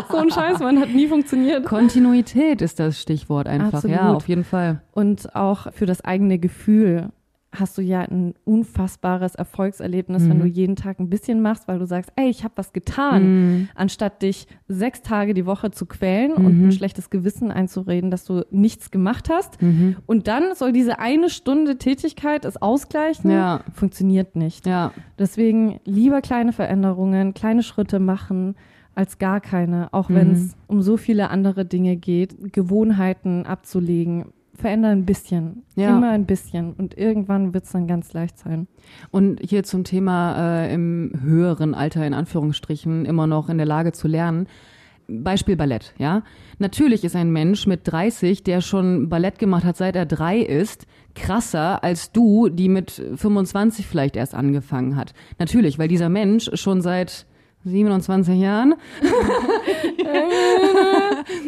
So 0.10 0.18
ein 0.18 0.32
Scheiß, 0.32 0.60
man 0.60 0.80
hat 0.80 0.90
nie 0.90 1.08
funktioniert. 1.08 1.66
Kontinuität 1.66 2.62
ist 2.62 2.80
das 2.80 3.00
Stichwort 3.02 3.48
einfach. 3.48 3.84
Ja, 3.84 3.98
Absolut. 3.98 4.16
auf 4.16 4.28
jeden 4.28 4.44
Fall. 4.44 4.82
Und 4.94 5.36
auch 5.36 5.72
für 5.74 5.86
das 5.86 6.04
eigene 6.04 6.40
Gefühl 6.40 7.10
hast 7.56 7.78
du 7.78 7.82
ja 7.82 8.02
ein 8.02 8.34
unfassbares 8.44 9.34
Erfolgserlebnis, 9.36 10.28
wenn 10.28 10.38
Mhm. 10.38 10.42
du 10.42 10.48
jeden 10.48 10.76
Tag 10.76 11.00
ein 11.00 11.10
bisschen 11.10 11.42
machst, 11.42 11.68
weil 11.68 11.80
du 11.80 11.86
sagst, 11.86 12.12
ey, 12.18 12.30
ich 12.30 12.44
habe 12.44 12.54
was 12.58 12.74
getan. 12.74 13.24
Mhm. 13.24 13.70
anstatt 13.76 14.22
dich 14.22 14.48
sechs 14.68 15.02
Tage 15.02 15.34
die 15.34 15.46
Woche 15.46 15.72
zu 15.72 15.86
quälen 15.86 16.34
und 16.34 16.58
Mhm. 16.60 16.68
ein 16.68 16.72
schlechtes 16.72 17.10
Gewissen 17.10 17.50
einzureden, 17.52 18.12
dass 18.12 18.26
du 18.26 18.44
nichts 18.52 18.92
gemacht 18.92 19.30
hast. 19.30 19.62
Mhm. 19.62 19.96
Und 20.06 20.28
dann 20.28 20.56
soll 20.56 20.72
diese 20.74 21.00
eine 21.00 21.30
Stunde 21.30 21.78
Tätigkeit 21.78 22.44
es 22.46 22.62
ausgleichen. 22.62 23.32
Ja. 23.32 23.62
Funktioniert 23.74 24.36
nicht. 24.36 24.66
Ja. 24.68 24.92
Deswegen 25.18 25.80
lieber 25.86 26.22
kleine 26.22 26.52
Veränderungen, 26.54 27.34
kleine 27.34 27.64
Schritte 27.64 28.00
machen 28.00 28.56
als 28.96 29.20
gar 29.20 29.40
keine, 29.42 29.94
auch 29.94 30.10
Mhm. 30.10 30.16
wenn 30.16 30.32
es 30.32 30.56
um 30.68 30.82
so 30.82 30.98
viele 30.98 31.30
andere 31.30 31.66
Dinge 31.66 31.96
geht, 31.98 32.52
Gewohnheiten 32.52 33.46
abzulegen. 33.46 34.26
Verändern 34.58 35.00
ein 35.00 35.06
bisschen, 35.06 35.64
Ja. 35.76 35.96
immer 35.96 36.10
ein 36.10 36.26
bisschen 36.26 36.74
und 36.74 36.98
irgendwann 36.98 37.54
wird 37.54 37.66
es 37.66 37.72
dann 37.72 37.88
ganz 37.88 38.12
leicht 38.14 38.38
sein. 38.40 38.68
Und 39.12 39.40
hier 39.42 39.64
zum 39.64 39.84
Thema 39.84 40.64
äh, 40.64 40.74
im 40.74 41.12
höheren 41.22 41.74
Alter, 41.76 42.06
in 42.06 42.14
Anführungsstrichen, 42.14 43.06
immer 43.06 43.28
noch 43.28 43.50
in 43.50 43.58
der 43.58 43.68
Lage 43.68 43.92
zu 43.92 44.08
lernen. 44.08 44.48
Beispiel 45.10 45.56
Ballett, 45.56 45.94
ja. 45.98 46.24
Natürlich 46.60 47.06
ist 47.06 47.16
ein 47.16 47.32
Mensch 47.32 47.66
mit 47.66 47.82
30, 47.86 48.44
der 48.44 48.60
schon 48.60 49.08
Ballett 49.08 49.40
gemacht 49.40 49.64
hat, 49.64 49.78
seit 49.78 49.96
er 49.96 50.06
drei 50.06 50.40
ist, 50.40 50.86
krasser 51.16 51.82
als 51.84 52.12
du, 52.12 52.50
die 52.50 52.68
mit 52.68 52.92
25 53.16 53.88
vielleicht 53.88 54.18
erst 54.18 54.36
angefangen 54.36 54.96
hat. 54.98 55.14
Natürlich, 55.40 55.80
weil 55.80 55.88
dieser 55.88 56.10
Mensch 56.10 56.50
schon 56.56 56.82
seit 56.82 57.26
27 57.68 58.40
Jahren 58.40 58.76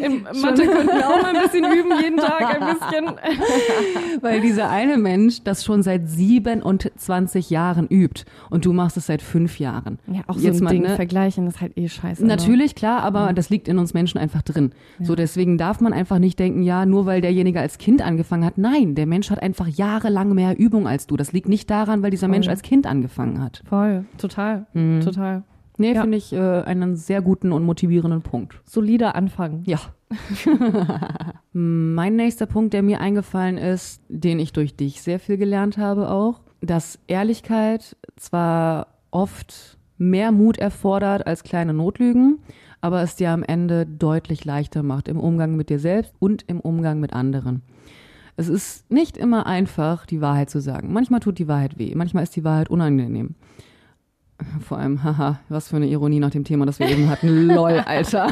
Im 0.04 0.24
Mathe 0.42 0.66
könnten 0.66 0.88
wir 0.98 1.08
auch 1.10 1.22
mal 1.22 1.36
ein 1.36 1.42
bisschen 1.44 1.64
üben, 1.66 1.92
jeden 2.02 2.18
Tag 2.18 2.62
ein 2.62 2.76
bisschen. 2.78 3.16
Weil 4.22 4.42
dieser 4.42 4.70
eine 4.70 4.98
Mensch 4.98 5.44
das 5.44 5.64
schon 5.64 5.84
seit 5.84 6.08
27 6.10 7.50
Jahren 7.50 7.88
übt 7.88 8.24
und 8.50 8.66
du 8.66 8.74
machst 8.74 8.98
es 8.98 9.06
seit 9.08 9.22
fünf 9.22 9.60
Jahren. 9.60 10.00
Ja, 10.08 10.22
auch 10.28 10.36
so 10.36 10.42
Jetzt 10.46 10.62
ein 10.62 10.64
mal, 10.66 10.70
Ding, 10.72 10.82
ne? 10.84 10.96
vergleichen 10.96 11.48
ist 11.48 11.62
halt 11.62 11.78
eh 11.78 11.88
scheiße. 11.88 12.22
ne? 12.22 12.28
Natürlich, 12.28 12.76
klar, 12.76 13.02
aber 13.04 13.34
das 13.34 13.50
liegt 13.50 13.68
in 13.68 13.78
uns 13.78 13.94
Menschen 13.94 14.18
einfach 14.20 14.42
drin. 14.42 14.72
So, 15.00 15.16
deswegen 15.16 15.58
darf 15.58 15.80
man 15.82 15.94
einfach 15.94 16.20
nicht 16.20 16.40
denken, 16.40 16.62
ja, 16.64 16.86
nur 16.86 17.06
weil 17.06 17.22
derjenige 17.22 17.60
als 17.60 17.78
Kind 17.78 18.02
angefangen 18.02 18.46
hat. 18.46 18.58
Nein, 18.58 18.96
der 18.96 19.06
Mensch 19.06 19.30
hat 19.30 19.42
einfach 19.42 19.68
jahrelang 19.68 20.34
mehr 20.34 20.58
Übung 20.58 20.88
als 20.88 21.08
du. 21.08 21.16
Das 21.18 21.32
liegt 21.34 21.48
nicht 21.50 21.70
daran, 21.70 22.04
weil 22.04 22.12
dieser 22.12 22.28
Mensch 22.28 22.48
als 22.48 22.62
Kind 22.62 22.86
angefangen 22.88 23.42
hat. 23.42 23.62
Voll, 23.68 24.06
total, 24.18 24.66
Mhm. 24.74 25.02
total. 25.02 25.44
Nee, 25.80 25.94
Ja. 25.94 26.02
finde 26.02 26.18
ich 26.18 26.34
äh, 26.34 26.38
einen 26.40 26.96
sehr 26.98 27.22
guten 27.22 27.52
und 27.52 27.64
motivierenden 27.64 28.22
Punkt. 28.22 28.62
Solider 28.66 29.16
Anfang. 29.16 29.64
Ja. 29.66 29.80
mein 31.54 32.16
nächster 32.16 32.46
Punkt, 32.46 32.74
der 32.74 32.84
mir 32.84 33.00
eingefallen 33.02 33.58
ist, 33.58 34.02
den 34.10 34.40
ich 34.40 34.54
durch 34.54 34.76
dich 34.76 35.02
sehr 35.02 35.20
viel 35.20 35.38
gelernt 35.38 35.78
habe 35.78 36.10
auch, 36.12 36.42
dass 36.62 37.00
Ehrlichkeit 37.08 37.96
zwar 38.18 38.88
oft 39.12 39.78
mehr 39.98 40.32
Mut 40.32 40.58
erfordert 40.58 41.26
als 41.28 41.44
kleine 41.44 41.74
Notlügen, 41.74 42.40
aber 42.82 43.02
es 43.02 43.16
dir 43.16 43.32
am 43.32 43.44
Ende 43.44 43.86
deutlich 43.86 44.46
leichter 44.46 44.84
macht 44.84 45.08
im 45.08 45.20
Umgang 45.20 45.56
mit 45.56 45.70
dir 45.70 45.80
selbst 45.80 46.14
und 46.20 46.44
im 46.48 46.60
Umgang 46.60 47.00
mit 47.00 47.14
anderen. 47.14 47.62
Es 48.38 48.48
ist 48.48 48.90
nicht 48.90 49.18
immer 49.18 49.46
einfach, 49.48 50.06
die 50.06 50.22
Wahrheit 50.22 50.50
zu 50.50 50.62
sagen. 50.62 50.94
Manchmal 50.94 51.20
tut 51.20 51.40
die 51.40 51.48
Wahrheit 51.50 51.78
weh, 51.78 51.94
manchmal 51.96 52.24
ist 52.24 52.36
die 52.36 52.44
Wahrheit 52.46 52.70
unangenehm. 52.70 53.36
Vor 54.66 54.78
allem, 54.78 55.04
haha, 55.04 55.40
was 55.50 55.68
für 55.70 55.76
eine 55.76 55.88
Ironie 55.88 56.20
nach 56.20 56.30
dem 56.30 56.44
Thema, 56.44 56.66
das 56.66 56.80
wir 56.80 56.88
eben 56.88 57.10
hatten. 57.10 57.48
Lol, 57.54 57.84
Alter. 57.86 58.28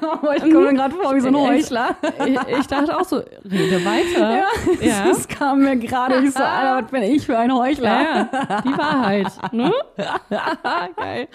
Aber 0.00 0.36
ich 0.36 0.42
komme 0.42 0.66
mir 0.70 0.74
gerade 0.74 0.94
vor 0.94 1.14
wie 1.16 1.20
so 1.20 1.28
ein 1.28 1.36
Heuchler. 1.36 1.96
Ich, 2.26 2.58
ich 2.60 2.66
dachte 2.66 2.96
auch 2.98 3.04
so, 3.04 3.16
rede 3.44 3.84
weiter. 3.84 4.30
Ja, 4.36 4.44
Ja. 4.80 5.04
das 5.08 5.26
kam 5.26 5.60
mir 5.62 5.76
gerade. 5.76 6.20
Ich 6.24 6.32
so, 6.32 6.42
Alter, 6.42 6.84
was 6.84 6.90
bin 6.90 7.02
ich 7.02 7.26
für 7.26 7.36
ein 7.38 7.52
Heuchler? 7.52 8.02
Ja, 8.02 8.60
die 8.64 8.78
Wahrheit. 8.78 9.26
Ne? 9.52 9.72
Geil. 10.96 11.28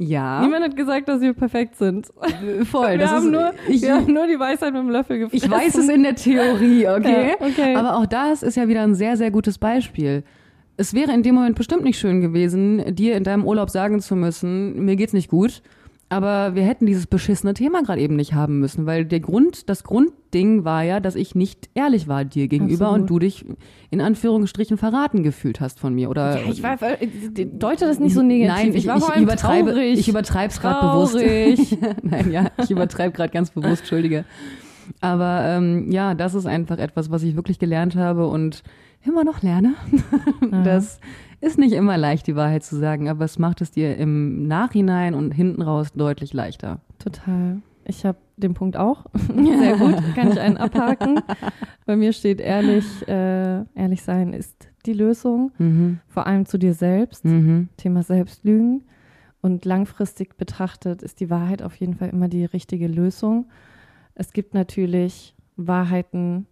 Ja, 0.00 0.40
Niemand 0.42 0.64
hat 0.64 0.76
gesagt, 0.76 1.08
dass 1.08 1.20
wir 1.20 1.32
perfekt 1.32 1.76
sind. 1.76 2.06
voll. 2.70 2.98
Wir, 2.98 3.10
haben, 3.10 3.26
ist, 3.26 3.32
nur, 3.32 3.52
ich, 3.68 3.82
wir 3.82 3.94
haben 3.96 4.12
nur 4.12 4.26
die 4.26 4.38
Weisheit 4.38 4.72
mit 4.72 4.80
dem 4.82 4.90
Löffel 4.90 5.18
gefressen. 5.18 5.44
ich 5.46 5.50
weiß 5.50 5.74
es 5.76 5.88
in 5.88 6.02
der 6.04 6.14
Theorie, 6.14 6.86
okay? 6.88 7.30
Ja, 7.40 7.46
okay. 7.46 7.74
Aber 7.76 7.96
auch 7.96 8.06
das 8.06 8.42
ist 8.44 8.56
ja 8.56 8.68
wieder 8.68 8.82
ein 8.82 8.94
sehr, 8.94 9.16
sehr 9.16 9.30
gutes 9.32 9.58
Beispiel. 9.58 10.22
Es 10.78 10.94
wäre 10.94 11.12
in 11.12 11.22
dem 11.22 11.34
Moment 11.34 11.56
bestimmt 11.56 11.82
nicht 11.82 11.98
schön 11.98 12.20
gewesen, 12.20 12.94
dir 12.94 13.16
in 13.16 13.24
deinem 13.24 13.44
Urlaub 13.44 13.68
sagen 13.68 14.00
zu 14.00 14.14
müssen, 14.14 14.84
mir 14.84 14.96
geht's 14.96 15.12
nicht 15.12 15.28
gut. 15.28 15.60
Aber 16.10 16.54
wir 16.54 16.62
hätten 16.62 16.86
dieses 16.86 17.06
beschissene 17.06 17.52
Thema 17.52 17.82
gerade 17.82 18.00
eben 18.00 18.16
nicht 18.16 18.32
haben 18.32 18.60
müssen, 18.60 18.86
weil 18.86 19.04
der 19.04 19.20
Grund, 19.20 19.68
das 19.68 19.84
Grundding 19.84 20.64
war 20.64 20.82
ja, 20.82 21.00
dass 21.00 21.16
ich 21.16 21.34
nicht 21.34 21.68
ehrlich 21.74 22.08
war 22.08 22.24
dir 22.24 22.48
gegenüber 22.48 22.86
Absolut. 22.86 23.00
und 23.02 23.10
du 23.10 23.18
dich 23.18 23.44
in 23.90 24.00
Anführungsstrichen 24.00 24.78
verraten 24.78 25.22
gefühlt 25.22 25.60
hast 25.60 25.78
von 25.78 25.94
mir. 25.94 26.08
Oder 26.08 26.40
Ja, 26.40 26.50
ich 26.50 26.62
war, 26.62 26.78
deute 26.78 27.84
das 27.84 27.98
nicht 27.98 28.14
so 28.14 28.22
negativ. 28.22 28.56
Nein, 28.56 28.74
ich, 28.74 28.86
war 28.86 28.96
ich, 28.96 29.04
vor 29.04 29.12
allem 29.12 29.24
übertreibe, 29.24 29.72
traurig. 29.72 29.98
ich 29.98 30.08
übertreibe 30.08 30.50
es 30.50 30.60
gerade 30.60 30.86
bewusst. 30.86 31.16
Nein, 32.02 32.32
ja, 32.32 32.46
ich 32.62 32.70
übertreibe 32.70 33.12
gerade 33.12 33.30
ganz 33.30 33.50
bewusst, 33.50 33.80
entschuldige. 33.80 34.24
Aber 35.02 35.42
ähm, 35.44 35.90
ja, 35.90 36.14
das 36.14 36.34
ist 36.34 36.46
einfach 36.46 36.78
etwas, 36.78 37.10
was 37.10 37.22
ich 37.22 37.36
wirklich 37.36 37.58
gelernt 37.58 37.96
habe 37.96 38.28
und 38.28 38.62
immer 39.08 39.24
noch 39.24 39.42
lerne. 39.42 39.74
Das 40.64 41.00
ist 41.40 41.58
nicht 41.58 41.72
immer 41.72 41.96
leicht, 41.96 42.26
die 42.26 42.36
Wahrheit 42.36 42.64
zu 42.64 42.76
sagen, 42.76 43.08
aber 43.08 43.24
es 43.24 43.38
macht 43.38 43.60
es 43.60 43.70
dir 43.70 43.96
im 43.96 44.46
Nachhinein 44.46 45.14
und 45.14 45.32
hinten 45.32 45.62
raus 45.62 45.92
deutlich 45.92 46.32
leichter. 46.32 46.80
Total. 46.98 47.60
Ich 47.84 48.04
habe 48.04 48.18
den 48.36 48.54
Punkt 48.54 48.76
auch. 48.76 49.06
Sehr 49.34 49.76
gut. 49.76 49.96
Kann 50.14 50.30
ich 50.30 50.40
einen 50.40 50.56
abhaken. 50.56 51.20
Bei 51.86 51.96
mir 51.96 52.12
steht 52.12 52.40
ehrlich, 52.40 52.86
äh, 53.08 53.64
ehrlich 53.74 54.02
sein 54.02 54.32
ist 54.32 54.68
die 54.86 54.92
Lösung. 54.92 55.52
Mhm. 55.58 56.00
Vor 56.06 56.26
allem 56.26 56.46
zu 56.46 56.58
dir 56.58 56.74
selbst. 56.74 57.24
Mhm. 57.24 57.68
Thema 57.76 58.02
Selbstlügen. 58.02 58.84
Und 59.40 59.64
langfristig 59.64 60.36
betrachtet 60.36 61.02
ist 61.02 61.20
die 61.20 61.30
Wahrheit 61.30 61.62
auf 61.62 61.76
jeden 61.76 61.94
Fall 61.94 62.08
immer 62.08 62.28
die 62.28 62.44
richtige 62.44 62.88
Lösung. 62.88 63.46
Es 64.14 64.32
gibt 64.32 64.52
natürlich 64.52 65.34
Wahrheiten, 65.56 66.46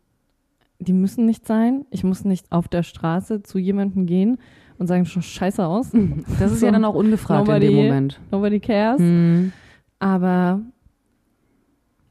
die 0.79 0.93
müssen 0.93 1.25
nicht 1.27 1.47
sein. 1.47 1.87
Ich 1.91 2.05
muss 2.05 2.25
nicht 2.25 2.53
auf 2.53 2.69
der 2.69 2.83
Straße 2.83 3.43
zu 3.43 3.59
jemandem 3.59 4.07
gehen 4.07 4.39
und 4.79 4.87
sagen, 4.87 5.07
schon 5.07 5.23
scheiße 5.23 5.65
aus. 5.67 5.91
Das 6.39 6.53
ist 6.53 6.61
So, 6.61 6.67
ja 6.67 6.73
dann 6.73 6.85
auch 6.85 6.95
ungefragt 6.95 7.49
in 7.49 7.61
dem 7.61 7.71
nobody- 7.73 7.87
Moment. 7.89 8.21
Nobody 8.31 8.61
cares. 8.61 9.01
Mhm. 9.01 9.53
Aber 9.99 10.61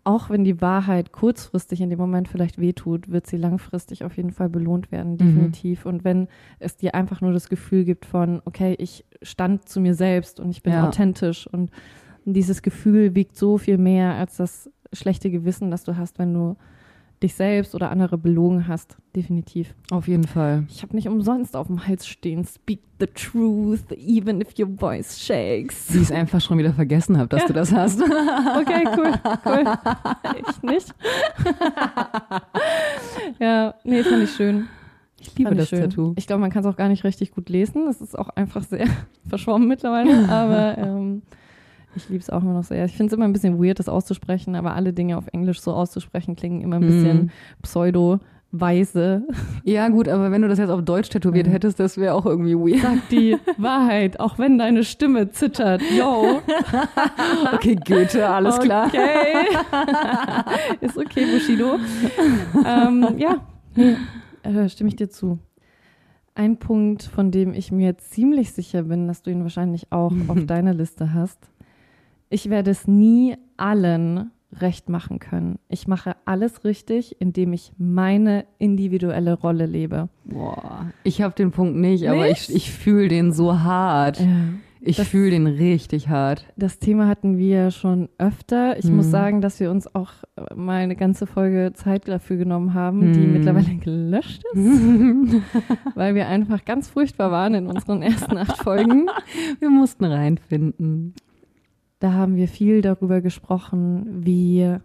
auch 0.03 0.29
wenn 0.29 0.43
die 0.43 0.61
Wahrheit 0.61 1.11
kurzfristig 1.11 1.81
in 1.81 1.89
dem 1.89 1.97
Moment 1.97 2.27
vielleicht 2.27 2.59
wehtut, 2.59 3.09
wird 3.09 3.25
sie 3.25 3.37
langfristig 3.37 4.03
auf 4.03 4.17
jeden 4.17 4.31
Fall 4.31 4.49
belohnt 4.49 4.91
werden, 4.91 5.17
definitiv. 5.17 5.85
Und 5.87 6.03
wenn 6.03 6.27
es 6.59 6.77
dir 6.77 6.93
einfach 6.93 7.21
nur 7.21 7.33
das 7.33 7.49
Gefühl 7.49 7.85
gibt 7.85 8.05
von, 8.05 8.39
okay, 8.45 8.75
ich 8.77 9.03
stand 9.23 9.67
zu 9.67 9.79
mir 9.79 9.95
selbst 9.95 10.39
und 10.39 10.51
ich 10.51 10.61
bin 10.61 10.73
Ja. 10.73 10.87
authentisch 10.87 11.47
und 11.47 11.71
dieses 12.23 12.61
Gefühl 12.61 13.15
wiegt 13.15 13.35
so 13.35 13.57
viel 13.57 13.79
mehr 13.79 14.13
als 14.13 14.37
das 14.37 14.69
schlechte 14.93 15.31
Gewissen, 15.31 15.71
das 15.71 15.83
du 15.83 15.97
hast, 15.97 16.19
wenn 16.19 16.33
du 16.35 16.55
dich 17.25 17.33
selbst 17.33 17.75
oder 17.75 17.89
andere 17.91 18.17
belogen 18.17 18.67
hast, 18.67 18.97
definitiv. 19.15 19.73
Auf 19.91 20.07
jeden 20.07 20.25
Fall. 20.25 20.65
Ich 20.69 20.83
habe 20.83 20.95
nicht 20.95 21.07
umsonst 21.07 21.55
auf 21.55 21.67
dem 21.67 21.85
Hals 21.85 22.07
stehen, 22.07 22.45
speak 22.45 22.79
the 22.99 23.07
truth, 23.07 23.91
even 23.91 24.41
if 24.41 24.57
your 24.57 24.67
voice 24.67 25.19
shakes. 25.19 25.87
Die 25.87 25.99
ich 25.99 26.13
einfach 26.13 26.39
schon 26.39 26.57
wieder 26.57 26.73
vergessen 26.73 27.17
habe, 27.17 27.27
dass 27.29 27.45
du 27.45 27.53
das 27.53 27.71
hast. 27.71 28.01
Okay, 28.55 28.85
cool, 28.97 29.11
cool. 29.45 29.63
Echt 30.37 30.63
nicht? 30.63 30.93
ja, 33.39 33.73
nee, 33.83 34.03
fand 34.03 34.23
ich 34.23 34.31
schön. 34.31 34.67
Ich 35.19 35.35
liebe 35.37 35.55
das 35.55 35.65
ich 35.65 35.69
schön. 35.69 35.89
Tattoo. 35.89 36.13
Ich 36.17 36.27
glaube, 36.27 36.41
man 36.41 36.51
kann 36.51 36.63
es 36.63 36.69
auch 36.69 36.77
gar 36.77 36.87
nicht 36.89 37.03
richtig 37.03 37.31
gut 37.31 37.49
lesen. 37.49 37.85
Das 37.85 38.01
ist 38.01 38.17
auch 38.17 38.29
einfach 38.29 38.63
sehr 38.63 38.87
verschwommen 39.27 39.67
mittlerweile. 39.67 40.29
Aber 40.29 40.77
ähm, 40.77 41.21
ich 41.95 42.09
liebe 42.09 42.21
es 42.21 42.29
auch 42.29 42.41
immer 42.41 42.53
noch 42.53 42.63
sehr. 42.63 42.85
Ich 42.85 42.95
finde 42.95 43.11
es 43.11 43.13
immer 43.17 43.25
ein 43.25 43.33
bisschen 43.33 43.61
weird, 43.63 43.79
das 43.79 43.89
auszusprechen, 43.89 44.55
aber 44.55 44.73
alle 44.75 44.93
Dinge 44.93 45.17
auf 45.17 45.25
Englisch 45.31 45.59
so 45.61 45.73
auszusprechen 45.73 46.35
klingen 46.35 46.61
immer 46.61 46.77
ein 46.77 46.81
bisschen 46.85 47.17
Mhm. 47.23 47.29
pseudo. 47.61 48.19
Weise. 48.57 49.23
Ja, 49.65 49.89
gut, 49.89 50.07
aber 50.07 50.31
wenn 50.31 50.41
du 50.41 50.47
das 50.47 50.59
jetzt 50.59 50.69
auf 50.69 50.81
Deutsch 50.81 51.09
tätowiert 51.09 51.49
hättest, 51.49 51.77
das 51.77 51.97
wäre 51.97 52.13
auch 52.13 52.25
irgendwie 52.25 52.55
weird. 52.55 52.81
Sag 52.83 53.09
die 53.09 53.35
Wahrheit, 53.57 54.17
auch 54.21 54.39
wenn 54.39 54.57
deine 54.57 54.85
Stimme 54.85 55.29
zittert. 55.29 55.81
Yo. 55.97 56.39
Okay, 57.53 57.75
Goethe, 57.75 58.25
alles 58.29 58.57
klar. 58.59 58.87
Okay. 58.87 59.57
Ist 60.81 60.97
okay, 60.97 61.25
Bushido. 61.33 61.77
ähm, 62.65 63.07
ja, 63.17 63.37
nee, 63.75 63.95
äh, 64.43 64.69
stimme 64.69 64.87
ich 64.89 64.95
dir 64.95 65.09
zu. 65.09 65.39
Ein 66.33 66.57
Punkt, 66.57 67.03
von 67.03 67.31
dem 67.31 67.53
ich 67.53 67.71
mir 67.73 67.97
ziemlich 67.97 68.51
sicher 68.53 68.83
bin, 68.83 69.07
dass 69.07 69.21
du 69.21 69.31
ihn 69.31 69.41
wahrscheinlich 69.43 69.91
auch 69.91 70.13
auf 70.27 70.37
deiner 70.45 70.73
Liste 70.73 71.13
hast. 71.13 71.39
Ich 72.35 72.49
werde 72.49 72.71
es 72.71 72.85
nie 72.85 73.37
allen 73.55 74.29
recht 74.59 74.89
machen 74.89 75.19
können. 75.19 75.57
Ich 75.69 75.87
mache 75.87 76.17
alles 76.25 76.65
richtig, 76.65 77.15
indem 77.21 77.53
ich 77.53 77.71
meine 77.77 78.43
individuelle 78.57 79.35
Rolle 79.35 79.65
lebe. 79.65 80.09
Boah, 80.25 80.87
ich 81.05 81.21
habe 81.21 81.33
den 81.33 81.51
Punkt 81.51 81.77
nicht, 81.77 82.09
aber 82.09 82.23
Nicht? 82.27 82.49
ich, 82.49 82.55
ich 82.57 82.71
fühle 82.73 83.07
den 83.07 83.31
so 83.31 83.61
hart. 83.61 84.19
Ich 84.81 84.97
das- 84.97 85.07
fühle 85.07 85.31
den 85.31 85.47
richtig 85.47 86.09
hart. 86.09 86.45
Das 86.57 86.77
Thema 86.79 87.07
hatten 87.07 87.37
wir 87.37 87.71
schon 87.71 88.09
öfter. 88.17 88.77
Ich 88.77 88.83
Mhm. 88.85 88.97
muss 88.97 89.09
sagen, 89.09 89.39
dass 89.39 89.61
wir 89.61 89.71
uns 89.71 89.95
auch 89.95 90.11
mal 90.53 90.81
eine 90.83 90.97
ganze 90.97 91.27
Folge 91.27 91.71
Zeit 91.73 92.05
dafür 92.09 92.35
genommen 92.35 92.73
haben, 92.73 93.13
die 93.13 93.19
Mhm. 93.21 93.31
mittlerweile 93.33 93.75
gelöscht 93.77 94.43
ist, 94.53 94.55
weil 95.95 96.15
wir 96.15 96.27
einfach 96.27 96.65
ganz 96.65 96.89
furchtbar 96.89 97.31
waren 97.31 97.53
in 97.53 97.67
unseren 97.67 98.01
ersten 98.01 98.37
acht 98.37 98.57
Folgen. 98.61 99.07
Wir 99.59 99.69
mussten 99.69 100.03
reinfinden. 100.03 101.13
Da 101.99 102.13
haben 102.13 102.35
wir 102.35 102.47
viel 102.47 102.81
darüber 102.81 103.21
gesprochen, 103.21 104.25
wie 104.25 104.75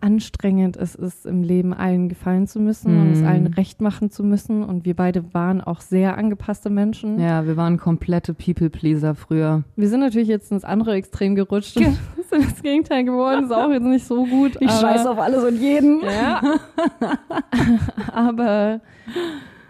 anstrengend 0.00 0.76
es 0.76 0.94
ist, 0.94 1.26
im 1.26 1.42
Leben 1.42 1.72
allen 1.74 2.08
gefallen 2.08 2.46
zu 2.46 2.60
müssen 2.60 3.00
und 3.00 3.12
es 3.12 3.20
Mhm. 3.20 3.26
allen 3.26 3.46
recht 3.48 3.80
machen 3.80 4.10
zu 4.10 4.22
müssen. 4.24 4.62
Und 4.62 4.84
wir 4.84 4.94
beide 4.94 5.34
waren 5.34 5.60
auch 5.60 5.80
sehr 5.80 6.16
angepasste 6.16 6.70
Menschen. 6.70 7.18
Ja, 7.18 7.46
wir 7.46 7.56
waren 7.56 7.76
komplette 7.78 8.34
People-Pleaser 8.34 9.14
früher. 9.14 9.64
Wir 9.74 9.88
sind 9.88 10.00
natürlich 10.00 10.28
jetzt 10.28 10.52
ins 10.52 10.64
andere 10.64 10.94
Extrem 10.94 11.34
gerutscht 11.34 11.76
und 11.78 11.84
sind 12.30 12.44
das 12.44 12.62
Gegenteil 12.62 13.04
geworden. 13.04 13.44
Ist 13.44 13.52
auch 13.52 13.70
jetzt 13.70 13.84
nicht 13.84 14.06
so 14.06 14.26
gut. 14.26 14.56
aber, 14.62 15.10
auf 15.10 15.18
alles 15.18 15.44
und 15.44 15.60
jeden. 15.60 16.02
Ja. 16.02 16.40
aber 18.12 18.80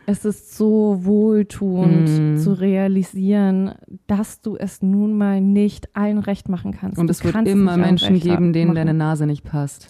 es 0.07 0.25
ist 0.25 0.57
so 0.57 1.01
wohltuend 1.05 2.09
Mm. 2.09 2.37
zu 2.38 2.53
realisieren, 2.53 3.73
dass 4.07 4.40
du 4.40 4.57
es 4.57 4.83
nun 4.83 5.16
mal 5.19 5.40
nicht 5.40 5.95
allen 5.97 6.19
recht 6.19 6.49
machen 6.49 6.73
kannst. 6.73 6.99
Und 6.99 7.09
Du 7.09 7.11
es 7.11 7.25
wird 7.25 7.35
immer 7.47 7.77
Menschen 7.77 8.14
recht 8.14 8.25
geben, 8.25 8.53
denen 8.53 8.69
machen. 8.69 8.77
deine 8.77 8.95
Nase 8.95 9.27
nicht 9.27 9.45
passt. 9.45 9.88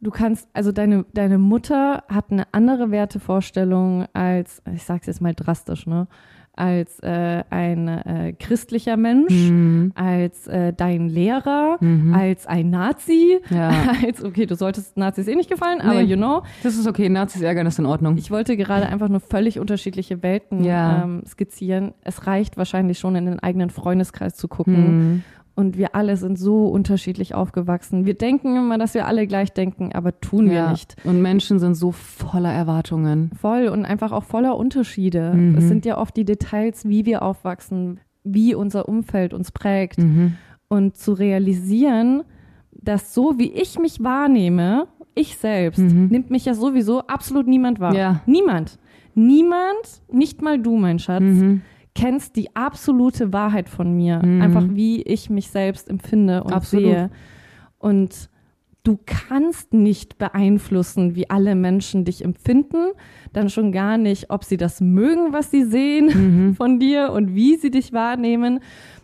Du 0.00 0.10
kannst, 0.10 0.48
also 0.52 0.70
deine, 0.70 1.04
deine 1.12 1.38
Mutter 1.38 2.04
hat 2.08 2.30
eine 2.30 2.44
andere 2.52 2.90
Wertevorstellung 2.92 4.06
als, 4.12 4.62
ich 4.72 4.84
sag's 4.84 5.06
jetzt 5.06 5.20
mal 5.20 5.34
drastisch, 5.34 5.86
ne, 5.86 6.06
als 6.58 6.98
äh, 7.00 7.44
ein 7.50 7.88
äh, 7.88 8.32
christlicher 8.38 8.96
Mensch, 8.96 9.32
Mhm. 9.32 9.92
als 9.94 10.46
äh, 10.48 10.72
dein 10.72 11.08
Lehrer, 11.08 11.76
Mhm. 11.80 12.12
als 12.14 12.46
ein 12.46 12.70
Nazi, 12.70 13.38
Ja, 13.50 13.70
als, 14.06 14.24
okay, 14.24 14.46
du 14.46 14.54
solltest 14.56 14.96
Nazis 14.96 15.28
eh 15.28 15.34
nicht 15.34 15.50
gefallen, 15.50 15.80
aber 15.80 16.02
Nee. 16.02 16.10
you 16.10 16.16
know. 16.16 16.42
das 16.62 16.76
ist 16.76 16.86
okay. 16.86 17.08
Nazis 17.08 17.42
ärgern 17.42 17.66
ist 17.66 17.78
in 17.78 17.86
Ordnung. 17.86 18.16
Ich 18.18 18.30
wollte 18.30 18.56
gerade 18.56 18.86
einfach 18.86 19.08
nur 19.08 19.20
völlig 19.20 19.58
unterschiedliche 19.58 20.22
Welten 20.22 20.64
Ja. 20.64 21.04
ähm, 21.04 21.22
skizzieren. 21.26 21.94
Es 22.02 22.26
reicht 22.26 22.56
wahrscheinlich 22.56 22.98
schon 22.98 23.14
in 23.16 23.26
den 23.26 23.38
eigenen 23.38 23.70
Freundeskreis 23.70 24.34
zu 24.34 24.48
gucken. 24.48 24.74
Mhm. 25.12 25.22
Und 25.58 25.76
wir 25.76 25.96
alle 25.96 26.16
sind 26.16 26.38
so 26.38 26.66
unterschiedlich 26.68 27.34
aufgewachsen. 27.34 28.06
Wir 28.06 28.14
denken 28.14 28.54
immer, 28.56 28.78
dass 28.78 28.94
wir 28.94 29.06
alle 29.08 29.26
gleich 29.26 29.52
denken, 29.52 29.90
aber 29.92 30.20
tun 30.20 30.46
wir 30.48 30.56
Ja. 30.56 30.70
nicht. 30.70 30.94
Und 31.04 31.20
Menschen 31.20 31.58
sind 31.58 31.74
so 31.74 31.90
voller 31.90 32.52
Erwartungen. 32.52 33.30
Voll 33.40 33.66
und 33.66 33.84
einfach 33.84 34.12
auch 34.12 34.22
voller 34.22 34.56
Unterschiede. 34.56 35.32
Mhm. 35.34 35.58
Es 35.58 35.66
sind 35.66 35.84
ja 35.84 35.98
oft 35.98 36.16
die 36.16 36.24
Details, 36.24 36.88
wie 36.88 37.06
wir 37.06 37.22
aufwachsen, 37.22 37.98
wie 38.22 38.54
unser 38.54 38.88
Umfeld 38.88 39.34
uns 39.34 39.50
prägt. 39.50 39.98
Mhm. 39.98 40.34
Und 40.68 40.96
zu 40.96 41.12
realisieren, 41.12 42.22
dass 42.70 43.12
so 43.12 43.36
wie 43.38 43.50
ich 43.50 43.80
mich 43.80 44.00
wahrnehme, 44.04 44.86
ich 45.16 45.36
selbst, 45.38 45.80
Mhm. 45.80 46.06
nimmt 46.06 46.30
mich 46.30 46.44
ja 46.44 46.54
sowieso 46.54 47.00
absolut 47.08 47.48
niemand 47.48 47.80
wahr. 47.80 47.94
Ja. 47.96 48.20
Niemand. 48.26 48.78
Niemand, 49.14 50.02
nicht 50.12 50.40
mal 50.40 50.60
du, 50.60 50.76
mein 50.76 51.00
Schatz, 51.00 51.22
Mhm. 51.22 51.62
Kennst 51.98 52.36
die 52.36 52.54
absolute 52.54 53.32
Wahrheit 53.32 53.68
von 53.68 53.94
mir. 53.96 54.20
Mhm. 54.24 54.42
Einfach 54.42 54.64
wie 54.70 55.02
ich 55.02 55.30
mich 55.30 55.50
selbst 55.50 55.88
empfinde 55.90 56.44
und 56.44 56.52
Absolut. 56.52 56.84
sehe. 56.86 57.10
Und 57.78 58.28
du 58.84 58.98
kannst 59.04 59.72
nicht 59.74 60.18
beeinflussen, 60.18 61.14
wie 61.14 61.28
alle 61.30 61.54
Menschen 61.54 62.04
dich 62.04 62.24
empfinden. 62.24 62.92
Dann 63.32 63.50
schon 63.50 63.72
gar 63.72 63.98
nicht, 63.98 64.30
ob 64.30 64.44
sie 64.44 64.56
das 64.56 64.80
mögen, 64.80 65.32
was 65.32 65.50
sie 65.50 65.64
sehen 65.64 66.06
Mhm. 66.06 66.54
von 66.56 66.78
dir 66.78 67.12
und 67.12 67.34
wie 67.34 67.56
sie 67.56 67.70
dich 67.70 67.92
wahrnehmen. 67.92 68.60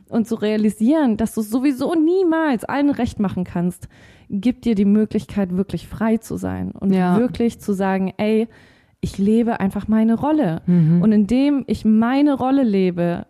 Und 0.09 0.29
zu 0.29 0.35
realisieren, 0.37 1.17
dass 1.17 1.35
du 1.35 1.41
sowieso 1.43 1.95
niemals 1.95 2.65
allen 2.65 2.91
recht 2.91 3.19
machen 3.19 3.43
kannst, 3.45 3.89
gibt 4.31 4.65
dir 4.65 4.75
die 4.75 4.85
Möglichkeit, 4.85 5.57
wirklich 5.57 5.89
frei 5.89 6.19
zu 6.19 6.37
sein 6.37 6.71
und 6.73 6.93
Ja. 6.93 7.19
wirklich 7.19 7.59
zu 7.59 7.73
sagen, 7.73 8.13
ey, 8.17 8.47
ich 9.05 9.19
lebe 9.19 9.61
einfach 9.61 9.87
meine 9.87 10.15
Rolle. 10.15 10.63
Mhm. 10.65 11.03
Und 11.03 11.13
indem 11.13 11.65
ich 11.67 11.85
meine 11.85 12.33
Rolle 12.35 12.63
lebe, 12.63 13.27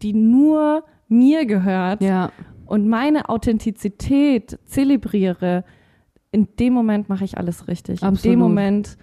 die 0.00 0.14
nur 0.14 0.84
mir 1.08 1.44
gehört 1.44 2.02
Ja, 2.02 2.32
und 2.64 2.88
meine 2.88 3.28
Authentizität 3.28 4.58
zelebriere, 4.64 5.64
in 6.30 6.48
dem 6.58 6.72
Moment 6.72 7.10
mache 7.10 7.24
ich 7.24 7.36
alles 7.36 7.68
richtig. 7.68 8.00
In 8.00 8.08
Absolut. 8.08 8.32
dem 8.32 8.40
Moment 8.40 8.96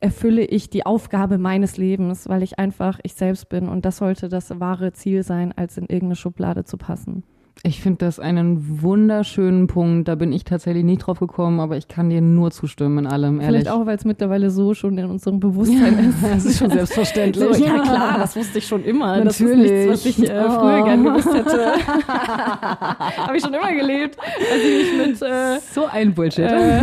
erfülle 0.00 0.44
ich 0.44 0.68
die 0.68 0.84
Aufgabe 0.84 1.38
meines 1.38 1.78
Lebens, 1.78 2.28
weil 2.28 2.42
ich 2.42 2.58
einfach 2.58 3.00
ich 3.02 3.14
selbst 3.14 3.48
bin. 3.48 3.66
Und 3.66 3.86
das 3.86 3.96
sollte 3.96 4.28
das 4.28 4.60
wahre 4.60 4.92
Ziel 4.92 5.22
sein, 5.22 5.52
als 5.56 5.78
in 5.78 5.84
irgendeine 5.84 6.16
Schublade 6.16 6.64
zu 6.64 6.76
passen. 6.76 7.24
Ich 7.62 7.82
finde 7.82 7.98
das 8.06 8.18
einen 8.18 8.80
wunderschönen 8.82 9.66
Punkt. 9.66 10.08
Da 10.08 10.14
bin 10.14 10.32
ich 10.32 10.44
tatsächlich 10.44 10.82
nicht 10.84 11.00
drauf 11.06 11.20
gekommen, 11.20 11.60
aber 11.60 11.76
ich 11.76 11.88
kann 11.88 12.08
dir 12.08 12.22
nur 12.22 12.50
zustimmen 12.50 12.98
in 12.98 13.06
allem, 13.06 13.40
ehrlich. 13.40 13.46
Vielleicht 13.64 13.68
auch, 13.68 13.84
weil 13.84 13.96
es 13.96 14.04
mittlerweile 14.06 14.50
so 14.50 14.72
schon 14.72 14.96
in 14.96 15.04
unserem 15.06 15.40
Bewusstsein 15.40 15.98
ist. 15.98 16.22
das 16.22 16.44
ist 16.46 16.58
schon 16.58 16.70
selbstverständlich. 16.70 17.56
So, 17.58 17.64
ja 17.64 17.78
klar, 17.82 18.14
das 18.18 18.34
wusste 18.34 18.58
ich 18.58 18.66
schon 18.66 18.82
immer. 18.84 19.22
Das 19.22 19.38
ist 19.38 19.46
Natürlich. 19.46 19.70
nichts, 19.70 19.92
was 19.92 20.06
ich 20.06 20.22
äh, 20.22 20.26
früher 20.50 20.78
Oh. 20.80 20.84
gern 20.84 21.04
gewusst 21.04 21.34
hätte. 21.34 21.72
Habe 22.08 23.36
ich 23.36 23.42
schon 23.44 23.52
immer 23.54 23.72
gelebt, 23.72 24.16
als 24.20 24.62
ich 24.64 24.92
mich 24.98 25.06
mit 25.08 25.22
äh, 25.22 25.58
so 25.72 25.84
ein 25.86 26.14
Bullshit. 26.14 26.44
äh, 26.46 26.80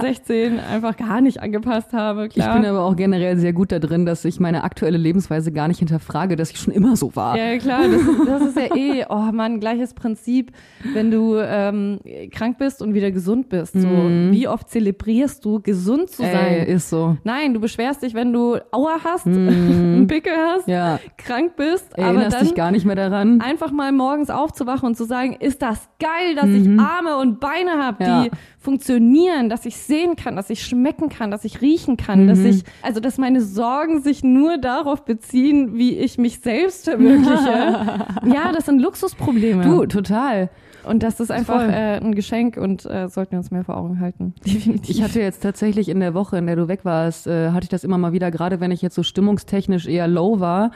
16 0.00 0.58
einfach 0.58 0.96
gar 0.96 1.20
nicht 1.20 1.40
angepasst 1.40 1.92
habe. 1.92 2.26
ich 2.26 2.34
Klar. 2.34 2.56
bin 2.56 2.66
aber 2.66 2.80
auch 2.84 2.96
generell 2.96 3.36
sehr 3.36 3.52
gut 3.52 3.70
da 3.72 3.78
drin, 3.78 4.04
dass 4.06 4.24
ich 4.24 4.40
meine 4.40 4.64
aktuelle 4.64 4.98
Lebensweise 4.98 5.52
gar 5.52 5.68
nicht 5.68 5.78
hinterfrage, 5.78 6.36
dass 6.36 6.50
ich 6.50 6.58
schon 6.58 6.72
immer 6.72 6.96
so 6.96 7.14
war. 7.14 7.36
ja, 7.36 7.56
klar, 7.58 7.82
das 7.88 8.00
ist, 8.02 8.26
das 8.26 8.42
ist 8.42 8.56
ja 8.56 8.76
eh, 8.76 9.04
oh 9.08 9.30
Mann, 9.32 9.60
gleiches 9.60 9.91
Prinzip, 9.94 10.52
wenn 10.94 11.10
du 11.10 11.36
ähm, 11.36 12.00
krank 12.32 12.58
bist 12.58 12.82
und 12.82 12.94
wieder 12.94 13.10
gesund 13.10 13.48
bist. 13.48 13.72
So, 13.74 13.86
Mhm. 13.88 14.32
wie 14.32 14.48
oft 14.48 14.68
zelebrierst 14.70 15.44
du, 15.44 15.60
gesund 15.60 16.10
zu 16.10 16.22
sein? 16.22 16.34
Ey, 16.34 16.72
ist 16.74 16.90
so. 16.90 17.16
Nein, 17.24 17.54
du 17.54 17.60
beschwerst 17.60 18.02
dich, 18.02 18.14
wenn 18.14 18.32
du 18.32 18.56
Aua 18.72 18.96
hast, 19.04 19.26
Mhm. 19.26 19.48
einen 19.94 20.06
Pickel 20.06 20.32
hast, 20.36 20.68
Ja, 20.68 20.98
krank 21.16 21.56
bist, 21.56 21.92
aber 21.98 22.06
erinnerst 22.06 22.36
dann 22.36 22.44
dich 22.46 22.54
gar 22.54 22.70
nicht 22.70 22.84
mehr 22.86 22.96
daran. 22.96 23.40
einfach 23.40 23.70
mal 23.72 23.92
morgens 23.92 24.30
aufzuwachen 24.30 24.86
und 24.88 24.96
zu 24.96 25.04
sagen, 25.04 25.36
ist 25.40 25.62
das 25.62 25.88
geil, 25.98 26.34
dass 26.36 26.48
ich 26.48 26.68
Arme 26.78 27.16
und 27.18 27.40
Beine 27.40 27.72
habe, 27.82 28.02
Mhm. 28.04 28.08
Ja. 28.10 28.22
die 28.24 28.30
funktionieren, 28.62 29.48
dass 29.48 29.66
ich 29.66 29.76
sehen 29.76 30.16
kann, 30.16 30.36
dass 30.36 30.48
ich 30.50 30.64
schmecken 30.64 31.08
kann, 31.08 31.30
dass 31.30 31.44
ich 31.44 31.60
riechen 31.60 31.96
kann, 31.96 32.28
dass 32.28 32.38
Mhm. 32.38 32.46
ich, 32.46 32.64
also 32.80 33.00
dass 33.00 33.18
meine 33.18 33.40
Sorgen 33.42 34.00
sich 34.02 34.22
nur 34.24 34.56
darauf 34.58 35.04
beziehen, 35.04 35.76
wie 35.76 35.96
ich 35.98 36.16
mich 36.18 36.38
selbst 36.40 36.84
verwirkliche. 36.84 37.96
ja, 38.34 38.52
das 38.54 38.66
sind 38.66 38.80
Luxusprobleme. 38.80 39.62
Du, 39.64 39.86
total. 39.86 40.48
Und 40.84 41.02
das 41.04 41.20
ist 41.20 41.30
einfach 41.30 41.62
äh, 41.62 41.98
ein 42.00 42.14
Geschenk 42.14 42.56
und 42.56 42.84
äh, 42.86 43.08
sollten 43.08 43.32
wir 43.32 43.38
uns 43.38 43.50
mehr 43.52 43.62
vor 43.64 43.76
Augen 43.76 44.00
halten. 44.00 44.34
Definitiv. 44.44 44.90
Ich 44.90 45.02
hatte 45.02 45.20
jetzt 45.20 45.42
tatsächlich 45.42 45.88
in 45.88 46.00
der 46.00 46.12
Woche, 46.14 46.38
in 46.38 46.46
der 46.46 46.56
du 46.56 46.66
weg 46.66 46.80
warst, 46.84 47.26
äh, 47.28 47.50
hatte 47.50 47.64
ich 47.64 47.68
das 47.68 47.84
immer 47.84 47.98
mal 47.98 48.12
wieder, 48.12 48.30
gerade 48.32 48.58
wenn 48.60 48.70
ich 48.72 48.82
jetzt 48.82 48.94
so 48.96 49.02
stimmungstechnisch 49.04 49.86
eher 49.86 50.08
low 50.08 50.40
war, 50.40 50.72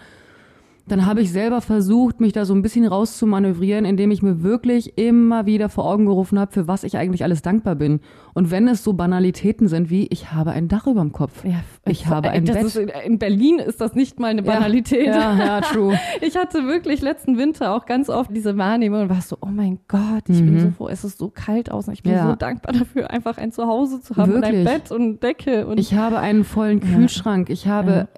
dann 0.89 1.05
habe 1.05 1.21
ich 1.21 1.33
selber 1.33 1.61
versucht, 1.61 2.21
mich 2.21 2.33
da 2.33 2.45
so 2.45 2.55
ein 2.55 2.63
bisschen 2.63 2.87
rauszumanövrieren, 2.87 3.85
indem 3.85 4.13
ich 4.13 4.23
mir 4.23 4.43
wirklich 4.43 4.97
immer 4.97 5.45
wieder 5.45 5.69
vor 5.69 5.85
Augen 5.85 6.07
gerufen 6.07 6.39
habe, 6.39 6.53
für 6.53 6.69
was 6.69 6.85
ich 6.85 6.97
eigentlich 6.97 7.25
alles 7.25 7.43
dankbar 7.43 7.75
bin. 7.75 8.01
Und 8.37 8.51
wenn 8.51 8.69
es 8.69 8.85
so 8.85 8.93
Banalitäten 8.93 9.67
sind 9.67 9.89
wie, 9.89 10.09
ich 10.11 10.31
habe 10.33 10.51
ein 10.51 10.69
Dach 10.69 10.87
über 10.87 11.01
dem 11.01 11.11
Kopf. 11.13 11.43
ja, 11.43 11.63
Ich 11.87 12.07
habe 12.07 12.29
ein 12.29 12.45
Bett. 12.45 12.63
Ist, 12.63 12.77
in 12.77 13.19
Berlin 13.19 13.59
ist 13.59 13.81
das 13.81 13.95
nicht 13.95 14.21
mal 14.21 14.27
eine 14.29 14.43
Banalität. 14.43 15.07
Ja, 15.07 15.35
ja, 15.39 15.61
true. 15.63 15.99
Ich 16.21 16.37
hatte 16.37 16.67
wirklich 16.67 17.01
letzten 17.01 17.39
Winter 17.39 17.75
auch 17.75 17.87
ganz 17.87 18.11
oft 18.11 18.31
diese 18.37 18.59
Wahrnehmung 18.59 19.01
und 19.03 19.09
war 19.09 19.23
so, 19.23 19.39
oh 19.41 19.47
mein 19.47 19.79
Gott, 19.89 20.25
ich 20.29 20.37
bin 20.45 20.53
Mhm. 20.55 20.61
so 20.61 20.71
froh, 20.73 20.89
es 20.89 21.03
ist 21.03 21.17
so 21.17 21.29
kalt 21.31 21.71
außen. 21.73 21.95
Ich 21.95 22.03
bin 22.03 22.13
Ja. 22.13 22.29
so 22.29 22.35
dankbar 22.37 22.75
dafür, 22.75 23.11
einfach 23.11 23.39
ein 23.39 23.53
Zuhause 23.53 24.03
zu 24.03 24.17
haben 24.17 24.35
und 24.35 24.45
ein 24.45 24.53
Wirklich. 24.53 24.65
Bett 24.83 24.93
und 24.93 25.23
Decke 25.23 25.67
und 25.67 25.81
Ich 25.81 25.95
habe 25.95 26.19
einen 26.19 26.45
vollen 26.45 26.81
Ja. 26.83 26.95
Kühlschrank. 26.95 27.49
Ich 27.49 27.67
habe 27.67 28.09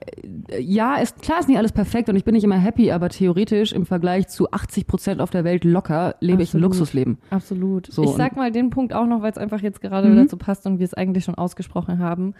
äh, 0.48 0.60
ja, 0.60 0.96
ist, 0.96 1.22
klar 1.22 1.38
ist 1.38 1.48
nicht 1.48 1.58
alles 1.58 1.70
perfekt 1.70 2.08
und 2.08 2.16
ich 2.16 2.24
bin 2.24 2.34
nicht 2.34 2.42
immer 2.44 2.58
happy, 2.58 2.90
aber 2.90 3.08
theoretisch 3.08 3.72
im 3.72 3.86
Vergleich 3.86 4.26
zu 4.26 4.50
80 4.50 4.88
Prozent 4.88 5.20
auf 5.20 5.30
der 5.30 5.44
Welt 5.44 5.62
locker 5.62 6.16
lebe 6.18 6.42
ich 6.42 6.48
ein 6.54 6.58
Absolut. 6.58 6.62
Luxusleben. 6.62 7.18
Absolut. 7.30 7.86
So, 7.92 8.02
ich 8.02 8.10
sag 8.10 8.34
mal 8.34 8.50
den 8.50 8.70
Punkt 8.70 8.92
auch 8.92 9.06
noch, 9.06 9.22
weil 9.22 9.30
es 9.30 9.38
einfach 9.38 9.60
jetzt 9.60 9.80
gerade 9.80 10.07
Mhm. 10.12 10.16
dazu 10.18 10.36
passt 10.36 10.66
und 10.66 10.78
wir 10.78 10.84
es 10.84 10.94
eigentlich 10.94 11.24
schon 11.24 11.34
ausgesprochen 11.36 11.98
haben. 11.98 12.34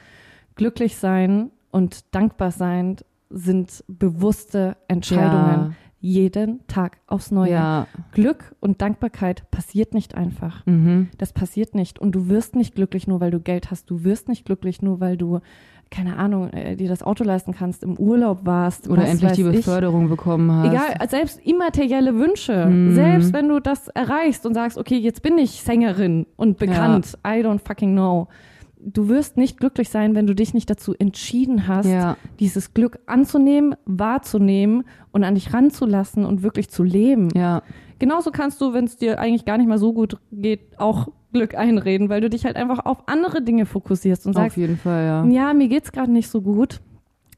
Glücklich 0.54 0.96
sein 0.96 1.50
und 1.70 2.14
dankbar 2.14 2.50
sein 2.50 2.96
sind 3.30 3.84
bewusste 3.88 4.76
Entscheidungen. 4.88 5.76
Jeden 6.00 6.64
Tag 6.68 6.98
aufs 7.08 7.30
Ja. 7.30 7.34
Neue. 7.34 7.50
ja. 7.50 7.86
Glück 8.12 8.54
und 8.60 8.80
Dankbarkeit 8.80 9.50
passiert 9.50 9.94
nicht 9.94 10.14
einfach. 10.14 10.64
Mhm. 10.64 11.08
Das 11.18 11.32
passiert 11.32 11.74
nicht. 11.74 11.98
Und 11.98 12.12
du 12.12 12.28
wirst 12.28 12.54
nicht 12.54 12.76
glücklich 12.76 13.08
nur, 13.08 13.20
weil 13.20 13.32
du 13.32 13.40
Geld 13.40 13.72
hast. 13.72 13.90
Du 13.90 14.04
wirst 14.04 14.28
nicht 14.28 14.44
glücklich 14.44 14.80
nur, 14.80 15.00
weil 15.00 15.16
du, 15.16 15.40
keine 15.90 16.16
Ahnung, 16.16 16.50
äh, 16.50 16.76
dir 16.76 16.88
das 16.88 17.02
Auto 17.02 17.24
leisten 17.24 17.54
kannst, 17.54 17.82
im 17.82 17.96
Urlaub 17.96 18.40
warst. 18.44 18.88
Oder 18.88 19.06
endlich 19.06 19.32
die 19.32 19.42
ich. 19.42 19.56
Beförderung 19.56 20.08
bekommen 20.08 20.50
hast. 20.52 20.68
Egal, 20.72 21.08
selbst 21.08 21.40
immaterielle 21.46 22.14
Wünsche, 22.14 22.66
Mhm. 22.66 22.94
selbst 22.94 23.32
wenn 23.32 23.48
du 23.48 23.60
das 23.60 23.88
erreichst 23.88 24.44
und 24.46 24.54
sagst, 24.54 24.76
okay, 24.78 24.96
jetzt 24.98 25.22
bin 25.22 25.38
ich 25.38 25.62
Sängerin 25.62 26.26
und 26.36 26.58
bekannt, 26.58 27.16
I 27.26 27.42
don't 27.42 27.60
fucking 27.66 27.92
know. 27.92 28.28
Du 28.80 29.08
wirst 29.08 29.36
nicht 29.36 29.58
glücklich 29.58 29.88
sein, 29.88 30.14
wenn 30.14 30.26
du 30.26 30.34
dich 30.34 30.54
nicht 30.54 30.70
dazu 30.70 30.94
entschieden 30.96 31.66
hast, 31.66 31.86
Ja. 31.86 32.16
dieses 32.38 32.74
Glück 32.74 32.98
anzunehmen, 33.06 33.74
wahrzunehmen 33.86 34.84
und 35.12 35.24
an 35.24 35.34
dich 35.34 35.52
ranzulassen 35.52 36.24
und 36.24 36.42
wirklich 36.42 36.68
zu 36.70 36.82
leben. 36.84 37.28
Ja. 37.34 37.62
Genauso 37.98 38.30
kannst 38.30 38.60
du, 38.60 38.72
wenn 38.72 38.84
es 38.84 38.96
dir 38.96 39.18
eigentlich 39.18 39.44
gar 39.44 39.58
nicht 39.58 39.66
mal 39.68 39.78
so 39.78 39.92
gut 39.92 40.18
geht, 40.30 40.78
auch 40.78 41.08
Glück 41.32 41.54
einreden, 41.56 42.08
weil 42.08 42.20
du 42.20 42.30
dich 42.30 42.44
halt 42.44 42.56
einfach 42.56 42.86
auf 42.86 43.08
andere 43.08 43.42
Dinge 43.42 43.66
fokussierst 43.66 44.26
und 44.26 44.36
Auf 44.36 44.42
sagst, 44.44 44.56
jeden 44.56 44.76
Fall, 44.78 45.04
ja. 45.04 45.24
ja, 45.26 45.54
mir 45.54 45.68
geht's 45.68 45.90
gerade 45.92 46.12
nicht 46.12 46.28
so 46.28 46.40
gut. 46.40 46.80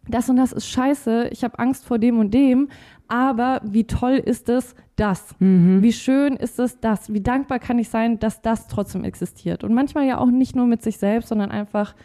Das 0.09 0.29
und 0.29 0.37
das 0.37 0.53
ist 0.53 0.67
scheiße. 0.69 1.29
Ich 1.31 1.45
habe 1.45 1.59
Angst 1.59 1.85
vor 1.85 1.99
dem 1.99 2.19
und 2.19 2.33
dem. 2.35 2.69
Aber 3.11 3.61
wie 3.65 3.85
toll 3.85 4.23
ist 4.25 4.49
es, 4.49 4.77
das? 4.95 5.35
Mhm. 5.41 5.83
Wie 5.83 5.93
schön 5.93 6.37
ist 6.37 6.61
es, 6.61 6.79
das? 6.79 7.13
Wie 7.13 7.21
dankbar 7.21 7.59
kann 7.59 7.79
ich 7.81 7.89
sein, 7.89 8.21
dass 8.21 8.41
das 8.41 8.69
trotzdem 8.69 9.03
existiert? 9.03 9.65
Und 9.65 9.75
manchmal 9.75 10.07
ja 10.07 10.19
auch 10.19 10.31
nicht 10.31 10.55
nur 10.55 10.67
mit 10.67 10.83
sich 10.83 10.97
selbst, 10.99 11.29
sondern 11.29 11.51
einfach 11.51 11.97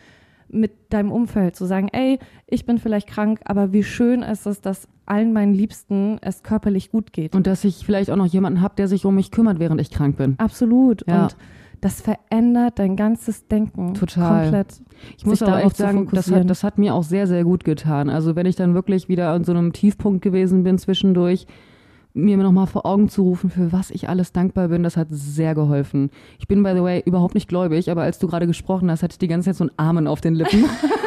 mit 0.49 0.71
deinem 0.89 1.11
Umfeld 1.11 1.55
zu 1.55 1.65
sagen, 1.65 1.89
ey, 1.91 2.17
ich 2.47 2.65
bin 2.65 2.79
vielleicht 2.79 3.07
krank, 3.07 3.41
aber 3.45 3.71
wie 3.71 3.83
schön 3.83 4.23
ist 4.23 4.47
es, 4.47 4.61
dass 4.61 4.87
allen 5.05 5.31
meinen 5.31 5.53
Liebsten 5.53 6.17
es 6.21 6.41
körperlich 6.41 6.89
gut 6.89 7.13
geht. 7.13 7.35
Und 7.35 7.45
dass 7.45 7.63
ich 7.63 7.85
vielleicht 7.85 8.09
auch 8.09 8.15
noch 8.15 8.25
jemanden 8.25 8.61
habe, 8.61 8.75
der 8.75 8.87
sich 8.87 9.05
um 9.05 9.13
mich 9.13 9.29
kümmert, 9.29 9.59
während 9.59 9.79
ich 9.79 9.91
krank 9.91 10.17
bin. 10.17 10.35
Absolut. 10.39 11.07
Ja. 11.07 11.23
Und 11.23 11.37
das 11.81 12.01
verändert 12.01 12.79
dein 12.79 12.95
ganzes 12.95 13.47
Denken 13.47 13.93
Total. 13.93 14.43
komplett. 14.43 14.81
Ich 15.17 15.25
muss 15.25 15.41
aber 15.41 15.63
echt 15.63 15.77
sagen, 15.77 16.07
das 16.11 16.31
hat, 16.31 16.49
das 16.49 16.63
hat 16.63 16.77
mir 16.77 16.93
auch 16.93 17.03
sehr, 17.03 17.27
sehr 17.27 17.43
gut 17.43 17.63
getan. 17.63 18.09
Also 18.09 18.35
wenn 18.35 18.45
ich 18.45 18.55
dann 18.55 18.73
wirklich 18.73 19.09
wieder 19.09 19.31
an 19.31 19.43
so 19.43 19.51
einem 19.51 19.73
Tiefpunkt 19.73 20.21
gewesen 20.21 20.63
bin 20.63 20.77
zwischendurch, 20.77 21.47
mir 22.13 22.37
nochmal 22.37 22.67
vor 22.67 22.85
Augen 22.85 23.09
zu 23.09 23.23
rufen, 23.23 23.49
für 23.49 23.73
was 23.73 23.91
ich 23.91 24.07
alles 24.07 24.31
dankbar 24.31 24.69
bin, 24.69 24.83
das 24.83 24.95
hat 24.95 25.07
sehr 25.11 25.53
geholfen. 25.53 26.09
Ich 26.39 26.47
bin, 26.47 26.63
by 26.63 26.71
the 26.73 26.81
way, 26.81 27.03
überhaupt 27.05 27.35
nicht 27.35 27.49
gläubig, 27.49 27.91
aber 27.91 28.03
als 28.03 28.19
du 28.19 28.27
gerade 28.27 28.47
gesprochen 28.47 28.89
hast, 28.89 29.03
hatte 29.03 29.13
ich 29.13 29.19
die 29.19 29.27
ganze 29.27 29.49
Zeit 29.49 29.57
so 29.57 29.65
einen 29.65 29.73
Amen 29.77 30.07
auf 30.07 30.21
den 30.21 30.33
Lippen. 30.33 30.65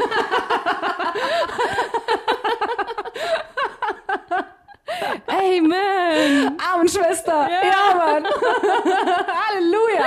Amen! 5.39 6.57
Amen, 6.75 6.89
Schwester! 6.89 7.49
Ja. 7.49 7.97
Mann! 7.97 8.25
Halleluja! 9.47 10.05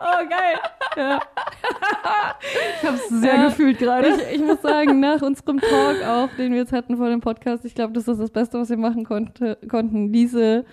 Oh, 0.00 0.28
geil. 0.28 0.58
Ja. 0.96 1.20
Ich 2.80 2.88
hab's 2.88 3.08
sehr 3.08 3.34
Ja. 3.34 3.44
gefühlt 3.46 3.78
gerade. 3.78 4.08
Ich, 4.08 4.36
ich 4.36 4.44
muss 4.46 4.62
sagen, 4.62 5.00
nach 5.00 5.20
unserem 5.22 5.58
Talk 5.60 6.04
auch, 6.06 6.28
den 6.38 6.52
wir 6.52 6.60
jetzt 6.60 6.72
hatten 6.72 6.96
vor 6.96 7.08
dem 7.08 7.20
Podcast, 7.20 7.64
ich 7.64 7.74
glaube, 7.74 7.92
das 7.94 8.06
ist 8.06 8.20
das 8.20 8.30
Beste, 8.30 8.58
was 8.60 8.70
wir 8.70 8.76
machen 8.76 9.04
konnte, 9.04 9.58
konnten, 9.68 10.12
diese, 10.12 10.64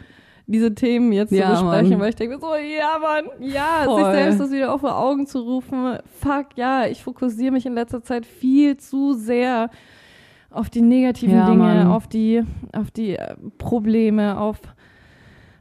diese 0.46 0.76
Themen 0.76 1.12
jetzt 1.12 1.32
Ja, 1.32 1.56
zu 1.56 1.64
besprechen, 1.64 1.90
Mann. 1.92 2.00
weil 2.02 2.10
ich 2.10 2.16
denke 2.16 2.36
mir 2.36 2.42
so, 2.42 2.54
ja, 2.56 3.00
Mann, 3.00 3.26
ja, 3.40 3.84
Voll. 3.86 4.04
sich 4.04 4.14
selbst 4.14 4.40
das 4.40 4.52
wieder 4.52 4.72
auch 4.74 4.80
vor 4.80 4.96
Augen 4.98 5.26
zu 5.26 5.40
rufen. 5.40 5.98
Fuck, 6.22 6.50
ja, 6.56 6.86
ich 6.86 7.04
fokussiere 7.04 7.52
mich 7.52 7.66
in 7.66 7.74
letzter 7.74 8.04
Zeit 8.04 8.26
viel 8.28 8.78
zu 8.78 9.14
sehr 9.14 9.72
auf 10.56 10.70
die 10.70 10.82
negativen 10.82 11.36
Ja, 11.36 11.46
Dinge, 11.46 11.58
Mann. 11.58 11.88
auf 11.88 12.08
die, 12.08 12.42
auf 12.74 12.92
die 12.92 13.18
äh, 13.18 13.36
Probleme, 13.58 14.40
auf 14.40 14.60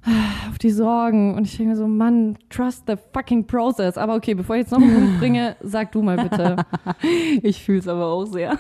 auf 0.51 0.59
die 0.59 0.71
Sorgen 0.71 1.35
und 1.35 1.47
ich 1.47 1.57
denke 1.57 1.71
mir 1.71 1.77
so, 1.77 1.87
Mann, 1.87 2.37
trust 2.51 2.85
the 2.87 2.95
fucking 3.13 3.47
process. 3.47 3.97
Aber 3.97 4.15
okay, 4.15 4.35
bevor 4.35 4.57
ich 4.57 4.63
jetzt 4.63 4.71
noch 4.73 4.81
einen 4.81 4.95
Punkt 4.95 5.19
bringe, 5.19 5.57
sag 5.63 5.93
du 5.93 6.03
mal 6.03 6.17
bitte. 6.17 6.57
Ich 7.43 7.63
fühle 7.63 7.79
es 7.79 7.89
aber 7.89 8.07
auch 8.07 8.27
sehr. 8.27 8.59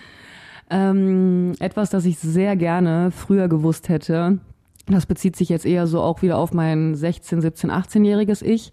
ähm, 0.70 1.52
etwas, 1.60 1.90
das 1.90 2.04
ich 2.04 2.18
sehr 2.18 2.56
gerne 2.56 3.10
früher 3.10 3.48
gewusst 3.48 3.88
hätte, 3.88 4.38
das 4.86 5.06
bezieht 5.06 5.36
sich 5.36 5.48
jetzt 5.48 5.66
eher 5.66 5.86
so 5.86 6.00
auch 6.00 6.22
wieder 6.22 6.38
auf 6.38 6.52
mein 6.52 6.94
16, 6.94 7.40
17, 7.40 7.70
18-jähriges 7.70 8.42
Ich, 8.42 8.72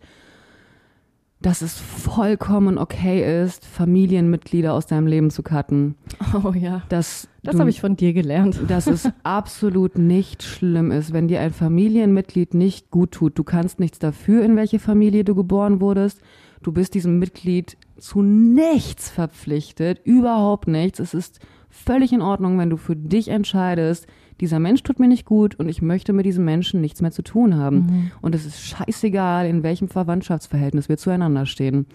dass 1.41 1.61
es 1.61 1.79
vollkommen 1.79 2.77
okay 2.77 3.43
ist, 3.43 3.65
Familienmitglieder 3.65 4.73
aus 4.73 4.87
deinem 4.87 5.07
Leben 5.07 5.29
zu 5.29 5.41
cutten. 5.41 5.95
Oh 6.43 6.51
ja. 6.51 6.83
Dass 6.89 7.29
Das 7.43 7.57
habe 7.57 7.69
ich 7.69 7.79
von 7.79 7.95
dir 7.95 8.11
gelernt. 8.13 8.59
dass 8.67 8.87
es 8.87 9.09
absolut 9.23 9.97
nicht 9.97 10.43
schlimm 10.43 10.91
ist, 10.91 11.13
wenn 11.13 11.29
dir 11.29 11.39
ein 11.39 11.53
Familienmitglied 11.53 12.53
nicht 12.53 12.91
gut 12.91 13.11
tut. 13.11 13.39
Du 13.39 13.43
kannst 13.43 13.79
nichts 13.79 13.99
dafür, 13.99 14.43
in 14.43 14.57
welche 14.57 14.79
Familie 14.79 15.23
du 15.23 15.33
geboren 15.33 15.79
wurdest. 15.79 16.21
Du 16.61 16.73
bist 16.73 16.93
diesem 16.93 17.19
Mitglied 17.19 17.77
zu 17.97 18.21
nichts 18.21 19.09
verpflichtet, 19.09 20.01
überhaupt 20.03 20.67
nichts. 20.67 20.99
Es 20.99 21.13
ist 21.13 21.39
völlig 21.69 22.11
in 22.11 22.21
Ordnung, 22.21 22.57
wenn 22.57 22.69
du 22.69 22.75
für 22.75 22.97
dich 22.97 23.29
entscheidest, 23.29 24.07
dieser 24.41 24.59
Mensch 24.59 24.83
tut 24.83 24.99
mir 24.99 25.07
nicht 25.07 25.25
gut 25.25 25.55
und 25.55 25.69
ich 25.69 25.81
möchte 25.81 26.13
mit 26.13 26.25
diesem 26.25 26.45
Menschen 26.45 26.81
nichts 26.81 27.01
mehr 27.01 27.11
zu 27.11 27.21
tun 27.21 27.55
haben. 27.55 28.11
Und 28.21 28.35
es 28.35 28.45
ist 28.45 28.61
scheißegal, 28.61 29.47
in 29.47 29.63
welchem 29.63 29.87
Verwandtschaftsverhältnis 29.89 30.89
wir 30.89 30.97
zueinander 30.97 31.45
stehen. 31.45 31.85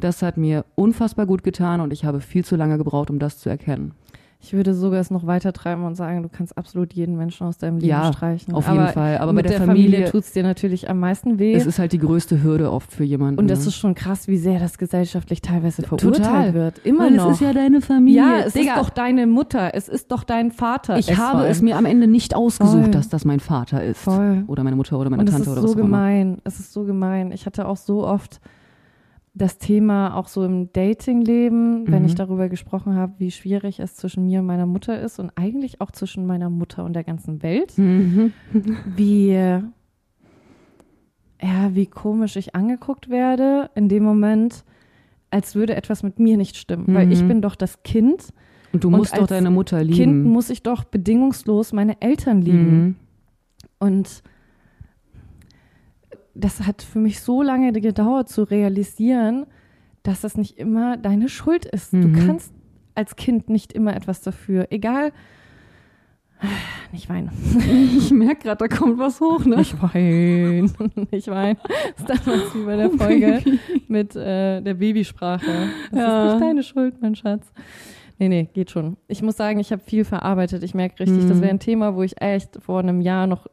Das 0.00 0.22
hat 0.22 0.36
mir 0.36 0.64
unfassbar 0.74 1.26
gut 1.26 1.42
getan 1.42 1.80
und 1.80 1.92
ich 1.92 2.04
habe 2.04 2.20
viel 2.20 2.44
zu 2.44 2.56
lange 2.56 2.78
gebraucht, 2.78 3.10
um 3.10 3.18
das 3.18 3.38
zu 3.38 3.48
erkennen. 3.48 3.92
Ich 4.44 4.52
würde 4.52 4.74
sogar 4.74 4.98
es 5.00 5.12
noch 5.12 5.24
weiter 5.24 5.52
treiben 5.52 5.84
und 5.84 5.94
sagen, 5.94 6.24
du 6.24 6.28
kannst 6.28 6.58
absolut 6.58 6.92
jeden 6.94 7.16
Menschen 7.16 7.46
aus 7.46 7.58
deinem 7.58 7.76
Leben 7.76 7.88
Ja, 7.88 8.12
streichen. 8.12 8.52
auf 8.54 8.66
jeden 8.66 8.80
Aber 8.80 8.88
Fall. 8.92 9.18
Aber 9.18 9.26
bei 9.28 9.32
mit 9.34 9.44
der 9.44 9.58
der 9.58 9.66
Familie- 9.68 9.90
Familie, 9.90 10.10
tut 10.10 10.24
es 10.24 10.32
dir 10.32 10.42
natürlich 10.42 10.90
am 10.90 10.98
meisten 10.98 11.38
weh. 11.38 11.54
Es 11.54 11.64
ist 11.64 11.78
halt 11.78 11.92
die 11.92 11.98
größte 11.98 12.42
Hürde 12.42 12.72
oft 12.72 12.90
für 12.92 13.04
jemanden. 13.04 13.38
und 13.38 13.48
das 13.48 13.60
ne? 13.60 13.66
ist 13.68 13.76
schon 13.76 13.94
krass, 13.94 14.26
wie 14.26 14.36
sehr 14.38 14.58
das 14.58 14.78
gesellschaftlich 14.78 15.42
teilweise 15.42 15.82
verurteilt 15.82 16.16
Total. 16.16 16.54
wird. 16.54 16.78
Immer 16.84 17.04
Weil 17.04 17.10
noch. 17.12 17.28
es 17.28 17.34
ist 17.36 17.40
ja 17.42 17.52
deine 17.52 17.80
Familie. 17.80 18.20
ja, 18.20 18.38
es 18.44 18.54
Digga, 18.54 18.72
ist 18.74 18.80
doch 18.80 18.90
deine 18.90 19.28
Mutter, 19.28 19.74
es 19.74 19.88
ist 19.88 20.10
doch 20.10 20.24
dein 20.24 20.50
Vater. 20.50 20.98
ich 20.98 21.08
es 21.08 21.16
habe 21.18 21.46
es 21.46 21.62
mir 21.62 21.76
am 21.76 21.84
Ende 21.84 22.08
nicht 22.08 22.34
ausgesucht, 22.34 22.82
Voll. 22.82 22.90
dass 22.90 23.08
das 23.08 23.24
mein 23.24 23.38
Vater 23.38 23.84
ist. 23.84 24.00
Voll. 24.00 24.42
Oder 24.48 24.64
meine 24.64 24.74
Mutter 24.74 24.98
oder 24.98 25.08
meine 25.08 25.20
und 25.22 25.28
es 25.28 25.34
Tante 25.34 25.50
ist 25.50 25.52
oder 25.52 25.60
so 25.62 25.68
was 25.68 25.74
auch 25.74 25.78
immer. 25.78 25.84
gemein. 25.86 26.38
Es 26.42 26.58
ist 26.58 26.72
so 26.72 26.82
gemein. 26.82 27.30
Ich 27.30 27.46
hatte 27.46 27.68
auch 27.68 27.76
so 27.76 28.04
oft 28.04 28.40
das 29.34 29.56
Thema 29.56 30.14
auch 30.16 30.28
so 30.28 30.44
im 30.44 30.72
Datingleben, 30.72 31.90
wenn 31.90 32.02
Mhm. 32.02 32.06
ich 32.08 32.14
darüber 32.14 32.48
gesprochen 32.50 32.94
habe, 32.94 33.14
wie 33.18 33.30
schwierig 33.30 33.80
es 33.80 33.96
zwischen 33.96 34.26
mir 34.26 34.40
und 34.40 34.46
meiner 34.46 34.66
Mutter 34.66 35.00
ist 35.00 35.18
und 35.18 35.32
eigentlich 35.36 35.80
auch 35.80 35.90
zwischen 35.90 36.26
meiner 36.26 36.50
Mutter 36.50 36.84
und 36.84 36.92
der 36.92 37.04
ganzen 37.04 37.42
Welt. 37.42 37.76
Mhm. 37.78 38.32
wie, 38.96 39.30
ja, 39.32 39.62
wie 41.74 41.86
komisch 41.86 42.36
ich 42.36 42.54
angeguckt 42.54 43.08
werde 43.10 43.70
in 43.74 43.88
dem 43.88 44.04
Moment, 44.04 44.64
als 45.30 45.54
würde 45.54 45.74
etwas 45.76 46.02
mit 46.02 46.18
mir 46.18 46.36
nicht 46.36 46.56
stimmen. 46.56 46.86
Weil 46.94 47.10
ich 47.10 47.22
Mhm. 47.22 47.28
bin 47.28 47.42
doch 47.42 47.56
das 47.56 47.82
Kind. 47.82 48.28
Und 48.72 48.84
du 48.84 48.88
Und 48.88 48.96
musst 48.98 49.14
doch 49.14 49.22
als 49.22 49.28
deine 49.30 49.50
Mutter 49.50 49.82
lieben. 49.82 49.96
Kind 49.96 50.24
muss 50.26 50.50
ich 50.50 50.62
doch 50.62 50.84
bedingungslos 50.84 51.72
meine 51.72 52.00
Eltern 52.00 52.42
lieben. 52.42 52.80
Mhm. 52.82 52.94
Und 53.78 54.22
das 56.34 56.66
hat 56.66 56.82
für 56.82 56.98
mich 56.98 57.20
so 57.20 57.42
lange 57.42 57.72
gedauert 57.72 58.28
zu 58.28 58.42
realisieren, 58.44 59.46
dass 60.02 60.20
das 60.22 60.36
nicht 60.36 60.58
immer 60.58 60.96
deine 60.96 61.28
Schuld 61.28 61.64
ist. 61.66 61.92
Mhm. 61.92 62.12
Du 62.14 62.26
kannst 62.26 62.52
als 62.94 63.16
Kind 63.16 63.48
nicht 63.48 63.72
immer 63.72 63.94
etwas 63.96 64.20
dafür. 64.20 64.66
Egal. 64.70 65.12
Nicht 66.90 67.08
weinen. 67.08 67.30
Ich 67.96 68.10
merke 68.10 68.42
gerade, 68.42 68.66
da 68.68 68.74
kommt 68.76 68.98
was 68.98 69.20
hoch, 69.20 69.44
ne? 69.44 69.56
Nicht 69.58 69.80
weinen. 69.80 70.72
Nicht 71.12 71.28
weinen. 71.28 71.56
Das 72.04 72.18
ist 72.18 72.26
damals 72.26 72.54
wie 72.54 72.64
bei 72.64 72.76
der 72.76 72.90
Folge 72.90 73.42
mit 73.86 74.16
äh, 74.16 74.60
der 74.60 74.74
Babysprache. 74.74 75.68
Das 75.92 75.98
Ja. 76.00 76.26
ist 76.26 76.32
nicht 76.34 76.42
deine 76.44 76.62
Schuld, 76.64 77.00
mein 77.00 77.14
Schatz. 77.14 77.52
Nee, 78.18 78.28
nee, 78.28 78.48
geht 78.52 78.70
schon. 78.72 78.96
Ich 79.06 79.22
muss 79.22 79.36
sagen, 79.36 79.60
ich 79.60 79.70
habe 79.72 79.82
viel 79.82 80.04
verarbeitet. 80.04 80.64
Ich 80.64 80.74
merke 80.74 81.00
richtig, 81.00 81.22
Mhm. 81.24 81.28
das 81.28 81.40
wäre 81.40 81.50
ein 81.50 81.60
Thema, 81.60 81.94
wo 81.94 82.02
ich 82.02 82.20
echt 82.20 82.58
vor 82.60 82.80
einem 82.80 83.00
Jahr 83.00 83.26
noch 83.28 83.46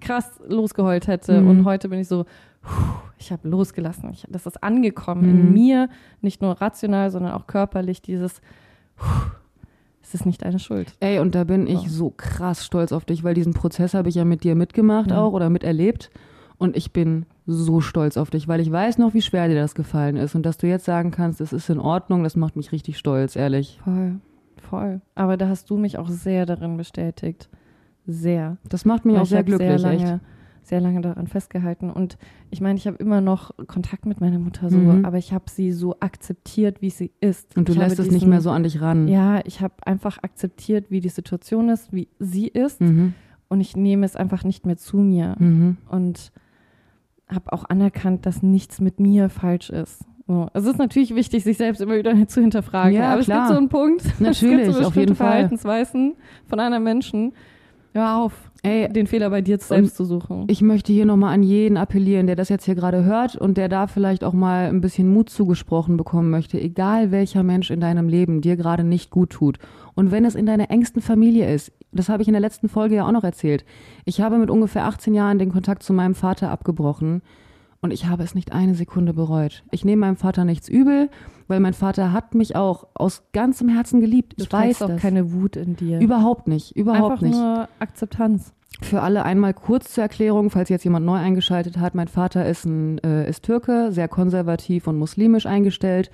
krass 0.00 0.40
losgeheult 0.46 1.06
hätte. 1.06 1.40
Mhm. 1.40 1.48
Und 1.48 1.64
heute 1.64 1.88
bin 1.88 1.98
ich 2.00 2.08
so, 2.08 2.24
ich 3.18 3.32
habe 3.32 3.48
losgelassen. 3.48 4.10
Ich, 4.10 4.24
das 4.28 4.46
ist 4.46 4.62
angekommen 4.62 5.24
in 5.24 5.46
Mhm. 5.46 5.52
mir, 5.52 5.88
nicht 6.20 6.42
nur 6.42 6.60
rational, 6.60 7.10
sondern 7.10 7.32
auch 7.32 7.46
körperlich, 7.46 8.02
dieses, 8.02 8.40
es 10.02 10.14
ist 10.14 10.26
nicht 10.26 10.42
deine 10.44 10.58
Schuld. 10.58 10.94
Ey, 11.00 11.18
und 11.18 11.34
da 11.34 11.44
bin 11.44 11.66
ich 11.66 11.80
So. 11.90 12.06
so 12.06 12.10
krass 12.16 12.64
stolz 12.64 12.92
auf 12.92 13.04
dich, 13.04 13.24
weil 13.24 13.34
diesen 13.34 13.52
Prozess 13.54 13.94
habe 13.94 14.08
ich 14.08 14.14
ja 14.14 14.24
mit 14.24 14.44
dir 14.44 14.54
mitgemacht 14.54 15.10
Ja. 15.10 15.20
auch 15.20 15.32
oder 15.32 15.50
miterlebt. 15.50 16.10
Und 16.56 16.76
ich 16.76 16.92
bin 16.92 17.24
so 17.46 17.80
stolz 17.80 18.16
auf 18.16 18.30
dich, 18.30 18.48
weil 18.48 18.58
ich 18.60 18.70
weiß 18.72 18.98
noch, 18.98 19.14
wie 19.14 19.22
schwer 19.22 19.46
dir 19.48 19.54
das 19.54 19.74
gefallen 19.76 20.16
ist 20.16 20.34
und 20.34 20.44
dass 20.44 20.58
du 20.58 20.66
jetzt 20.66 20.84
sagen 20.84 21.12
kannst, 21.12 21.40
es 21.40 21.52
ist 21.52 21.70
in 21.70 21.78
Ordnung, 21.78 22.24
das 22.24 22.34
macht 22.36 22.56
mich 22.56 22.72
richtig 22.72 22.98
stolz, 22.98 23.36
ehrlich. 23.36 23.80
Voll, 23.84 24.16
voll. 24.68 25.00
Aber 25.14 25.36
da 25.36 25.48
hast 25.48 25.70
du 25.70 25.76
mich 25.76 25.98
auch 25.98 26.08
sehr 26.08 26.46
darin 26.46 26.76
bestätigt. 26.76 27.48
Sehr. 28.10 28.56
Das 28.68 28.84
macht 28.86 29.04
mich 29.04 29.16
auch 29.18 29.26
sehr 29.26 29.44
glücklich, 29.44 29.68
sehr 29.68 29.78
lange, 29.78 30.14
echt. 30.14 30.20
sehr 30.62 30.80
lange 30.80 31.02
daran 31.02 31.26
festgehalten. 31.26 31.90
Und 31.90 32.16
ich 32.50 32.62
meine, 32.62 32.78
ich 32.78 32.86
habe 32.86 32.96
immer 32.96 33.20
noch 33.20 33.50
Kontakt 33.66 34.06
mit 34.06 34.20
meiner 34.22 34.38
Mutter 34.38 34.70
so, 34.70 34.78
Mhm. 34.78 35.04
aber 35.04 35.18
ich 35.18 35.32
habe 35.34 35.44
sie 35.48 35.72
so 35.72 35.94
akzeptiert, 36.00 36.80
wie 36.80 36.88
sie 36.90 37.12
ist. 37.20 37.54
Und 37.56 37.68
du 37.68 37.72
ich 37.72 37.78
lässt 37.78 37.98
es 37.98 38.06
nicht 38.06 38.14
diesen- 38.22 38.30
mehr 38.30 38.40
so 38.40 38.50
an 38.50 38.62
dich 38.62 38.80
ran. 38.80 39.08
Ja, 39.08 39.40
ich 39.44 39.60
habe 39.60 39.74
einfach 39.84 40.18
akzeptiert, 40.22 40.86
wie 40.90 41.00
die 41.00 41.10
Situation 41.10 41.68
ist, 41.68 41.92
wie 41.92 42.08
sie 42.18 42.48
ist. 42.48 42.80
Mhm. 42.80 43.12
Und 43.50 43.60
ich 43.60 43.76
nehme 43.76 44.04
es 44.06 44.16
einfach 44.16 44.42
nicht 44.42 44.64
mehr 44.66 44.78
zu 44.78 44.96
mir. 44.96 45.36
Mhm. 45.38 45.76
Und 45.90 46.32
habe 47.28 47.52
auch 47.52 47.64
anerkannt, 47.68 48.24
dass 48.24 48.42
nichts 48.42 48.80
mit 48.80 49.00
mir 49.00 49.28
falsch 49.28 49.68
ist. 49.70 50.02
So. 50.26 50.48
Es 50.54 50.64
ist 50.66 50.78
natürlich 50.78 51.14
wichtig, 51.14 51.44
sich 51.44 51.56
selbst 51.56 51.80
immer 51.80 51.96
wieder 51.96 52.12
zu 52.28 52.40
hinterfragen. 52.40 52.94
Ja, 52.94 53.12
aber 53.12 53.22
klar. 53.22 53.44
es 53.44 53.48
gibt 53.48 53.54
so 53.54 53.58
einen 53.58 53.68
Punkt. 53.68 54.04
es 54.06 54.20
Natürlich, 54.20 54.64
gibt 54.66 54.76
so 54.76 54.86
auf 54.88 54.96
jeden 54.96 55.14
Fall. 55.14 55.28
Verhaltensweisen 55.28 56.14
von 56.46 56.60
anderen 56.60 56.84
Menschen. 56.84 57.32
Hör 57.94 58.18
auf, 58.18 58.32
Ey, 58.62 58.92
den 58.92 59.06
Fehler 59.06 59.30
bei 59.30 59.40
dir 59.40 59.58
selbst 59.58 59.96
zu 59.96 60.04
suchen. 60.04 60.44
ich 60.48 60.62
möchte 60.62 60.92
hier 60.92 61.06
nochmal 61.06 61.32
an 61.32 61.42
jeden 61.42 61.76
appellieren, 61.76 62.26
der 62.26 62.36
das 62.36 62.48
jetzt 62.48 62.64
hier 62.64 62.74
gerade 62.74 63.04
hört 63.04 63.36
und 63.36 63.56
der 63.56 63.68
da 63.68 63.86
vielleicht 63.86 64.24
auch 64.24 64.32
mal 64.32 64.66
ein 64.68 64.80
bisschen 64.80 65.12
Mut 65.12 65.30
zugesprochen 65.30 65.96
bekommen 65.96 66.30
möchte, 66.30 66.60
egal 66.60 67.10
welcher 67.10 67.42
Mensch 67.42 67.70
in 67.70 67.80
deinem 67.80 68.08
Leben 68.08 68.40
dir 68.40 68.56
gerade 68.56 68.84
nicht 68.84 69.10
gut 69.10 69.30
tut. 69.30 69.58
Und 69.94 70.10
wenn 70.10 70.24
es 70.24 70.34
in 70.34 70.46
deiner 70.46 70.70
engsten 70.70 71.00
Familie 71.00 71.52
ist, 71.52 71.72
das 71.92 72.08
habe 72.08 72.22
ich 72.22 72.28
in 72.28 72.34
der 72.34 72.40
letzten 72.40 72.68
Folge 72.68 72.96
ja 72.96 73.06
auch 73.06 73.12
noch 73.12 73.24
erzählt. 73.24 73.64
Ich 74.04 74.20
habe 74.20 74.38
mit 74.38 74.50
ungefähr 74.50 74.84
18 74.84 75.14
Jahren 75.14 75.38
den 75.38 75.52
Kontakt 75.52 75.82
zu 75.82 75.92
meinem 75.92 76.14
Vater 76.14 76.50
abgebrochen 76.50 77.22
und 77.80 77.92
ich 77.92 78.06
habe 78.06 78.22
es 78.22 78.34
nicht 78.34 78.52
eine 78.52 78.74
Sekunde 78.74 79.14
bereut. 79.14 79.62
Ich 79.70 79.84
nehme 79.84 80.00
meinem 80.00 80.16
Vater 80.16 80.44
nichts 80.44 80.68
übel, 80.68 81.10
weil 81.46 81.60
mein 81.60 81.74
Vater 81.74 82.12
hat 82.12 82.34
mich 82.34 82.56
auch 82.56 82.86
aus 82.94 83.22
ganzem 83.32 83.68
Herzen 83.68 84.00
geliebt. 84.00 84.34
du 84.38 84.44
Ich 84.44 84.52
weiß 84.52 84.82
auch 84.82 84.88
das. 84.88 85.00
keine 85.00 85.32
Wut 85.32 85.56
in 85.56 85.76
dir. 85.76 86.00
Überhaupt 86.00 86.48
nicht, 86.48 86.76
überhaupt 86.76 87.12
Einfach 87.12 87.22
nicht. 87.22 87.36
nur 87.36 87.68
Akzeptanz. 87.78 88.52
Für 88.80 89.02
alle 89.02 89.24
einmal 89.24 89.54
kurz 89.54 89.92
zur 89.94 90.02
Erklärung, 90.02 90.50
falls 90.50 90.68
jetzt 90.68 90.84
jemand 90.84 91.04
neu 91.04 91.16
eingeschaltet 91.16 91.78
hat. 91.78 91.94
Mein 91.94 92.06
Vater 92.06 92.46
ist, 92.46 92.64
ein, 92.64 92.98
äh, 92.98 93.28
ist 93.28 93.44
Türke, 93.44 93.90
sehr 93.90 94.06
konservativ 94.08 94.86
und 94.86 94.98
muslimisch 94.98 95.46
eingestellt 95.46 96.10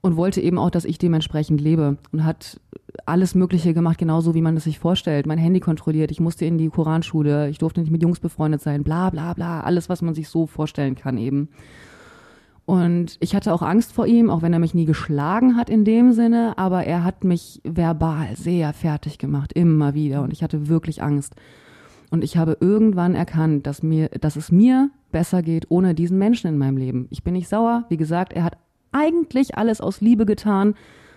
und 0.00 0.16
wollte 0.16 0.40
eben 0.40 0.58
auch, 0.58 0.70
dass 0.70 0.84
ich 0.84 0.98
dementsprechend 0.98 1.60
lebe 1.60 1.98
und 2.12 2.24
hat 2.24 2.60
alles 3.06 3.34
Mögliche 3.34 3.74
gemacht, 3.74 3.98
genauso 3.98 4.34
wie 4.34 4.42
man 4.42 4.56
es 4.56 4.64
sich 4.64 4.78
vorstellt. 4.78 5.26
Mein 5.26 5.38
Handy 5.38 5.60
kontrolliert, 5.60 6.10
ich 6.10 6.20
musste 6.20 6.44
in 6.44 6.58
die 6.58 6.68
Koranschule, 6.68 7.48
ich 7.48 7.58
durfte 7.58 7.80
nicht 7.80 7.90
mit 7.90 8.02
Jungs 8.02 8.20
befreundet 8.20 8.60
sein, 8.60 8.84
bla 8.84 9.10
bla 9.10 9.32
bla, 9.34 9.60
alles, 9.60 9.88
was 9.88 10.02
man 10.02 10.14
sich 10.14 10.28
so 10.28 10.46
vorstellen 10.46 10.94
kann 10.94 11.18
eben. 11.18 11.48
Und 12.68 13.16
ich 13.20 13.34
hatte 13.34 13.54
auch 13.54 13.62
Angst 13.62 13.94
vor 13.94 14.06
ihm, 14.06 14.28
auch 14.28 14.42
wenn 14.42 14.52
er 14.52 14.58
mich 14.58 14.74
nie 14.74 14.84
geschlagen 14.84 15.56
hat 15.56 15.70
in 15.70 15.86
dem 15.86 16.12
Sinne, 16.12 16.52
aber 16.58 16.84
er 16.84 17.02
hat 17.02 17.24
mich 17.24 17.62
verbal 17.64 18.36
sehr 18.36 18.74
fertig 18.74 19.16
gemacht, 19.16 19.54
immer 19.54 19.94
wieder. 19.94 20.20
Und 20.22 20.34
ich 20.34 20.42
hatte 20.42 20.68
wirklich 20.68 21.02
Angst. 21.02 21.34
Und 22.10 22.22
ich 22.22 22.36
habe 22.36 22.58
irgendwann 22.60 23.14
erkannt, 23.14 23.66
dass 23.66 23.82
mir, 23.82 24.10
dass 24.10 24.36
es 24.36 24.52
mir 24.52 24.90
besser 25.10 25.42
geht 25.42 25.70
ohne 25.70 25.94
diesen 25.94 26.18
Menschen 26.18 26.48
in 26.48 26.58
meinem 26.58 26.76
Leben. 26.76 27.06
Ich 27.08 27.22
bin 27.22 27.32
nicht 27.32 27.48
sauer. 27.48 27.86
Wie 27.88 27.96
gesagt, 27.96 28.34
er 28.34 28.44
hat 28.44 28.58
eigentlich 28.92 29.56
alles 29.56 29.80
aus 29.80 30.00
Liebe 30.00 30.26
getan, 30.26 30.74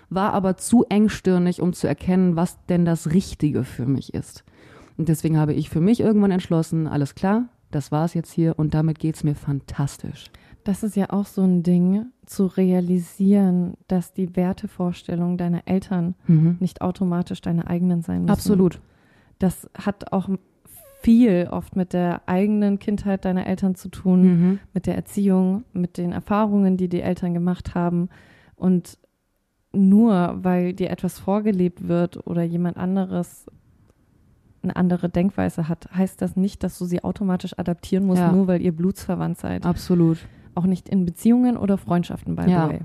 war 0.09 0.33
aber 0.33 0.57
zu 0.57 0.85
engstirnig, 0.89 1.61
um 1.61 1.73
zu 1.73 1.87
erkennen, 1.87 2.35
was 2.35 2.57
denn 2.67 2.83
das 2.85 3.11
Richtige 3.11 3.63
für 3.63 3.85
mich 3.85 4.13
ist. 4.13 4.43
Und 4.97 5.07
deswegen 5.09 5.37
habe 5.37 5.53
ich 5.53 5.69
für 5.69 5.79
mich 5.81 5.99
irgendwann 6.01 6.31
entschlossen, 6.31 6.87
alles 6.87 7.15
klar, 7.15 7.45
das 7.71 7.91
war's 7.91 8.13
jetzt 8.13 8.31
hier 8.31 8.59
und 8.59 8.73
damit 8.73 8.99
geht's 8.99 9.23
mir 9.23 9.35
fantastisch. 9.35 10.25
Das 10.65 10.83
ist 10.83 10.95
ja 10.95 11.09
auch 11.09 11.25
so 11.25 11.41
ein 11.41 11.63
Ding, 11.63 12.07
zu 12.25 12.45
realisieren, 12.45 13.75
dass 13.87 14.13
die 14.13 14.35
Wertevorstellungen 14.35 15.37
deiner 15.37 15.61
Eltern 15.65 16.15
Mhm. 16.27 16.57
nicht 16.59 16.81
automatisch 16.81 17.41
deine 17.41 17.67
eigenen 17.67 18.01
sein 18.01 18.21
müssen. 18.21 18.31
Absolut. 18.31 18.79
Das 19.39 19.67
hat 19.75 20.11
auch 20.13 20.29
viel 21.01 21.47
oft 21.51 21.75
mit 21.75 21.93
der 21.93 22.21
eigenen 22.27 22.79
Kindheit 22.79 23.25
deiner 23.25 23.45
Eltern 23.47 23.75
zu 23.75 23.89
tun, 23.89 24.21
Mhm. 24.23 24.59
mit 24.73 24.85
der 24.87 24.95
Erziehung, 24.95 25.63
mit 25.73 25.97
den 25.97 26.11
Erfahrungen, 26.11 26.77
die 26.77 26.89
die 26.89 27.01
Eltern 27.01 27.33
gemacht 27.33 27.75
haben. 27.75 28.09
Und 28.55 28.97
nur 29.73 30.37
weil 30.43 30.73
dir 30.73 30.89
etwas 30.89 31.17
vorgelebt 31.19 31.87
wird 31.87 32.25
oder 32.27 32.43
jemand 32.43 32.77
anderes 32.77 33.45
eine 34.63 34.75
andere 34.75 35.09
Denkweise 35.09 35.67
hat, 35.67 35.89
heißt 35.95 36.21
das 36.21 36.35
nicht, 36.35 36.63
dass 36.63 36.77
du 36.77 36.85
sie 36.85 37.03
automatisch 37.03 37.57
adaptieren 37.57 38.05
musst, 38.05 38.21
Ja. 38.21 38.31
nur 38.31 38.47
weil 38.47 38.61
ihr 38.61 38.71
blutsverwandt 38.75 39.37
seid. 39.39 39.65
Absolut. 39.65 40.19
Auch 40.53 40.65
nicht 40.65 40.87
in 40.89 41.05
Beziehungen 41.05 41.57
oder 41.57 41.77
Freundschaften, 41.79 42.35
by 42.35 42.47
Ja. 42.49 42.67
the 42.67 42.73
way. 42.73 42.79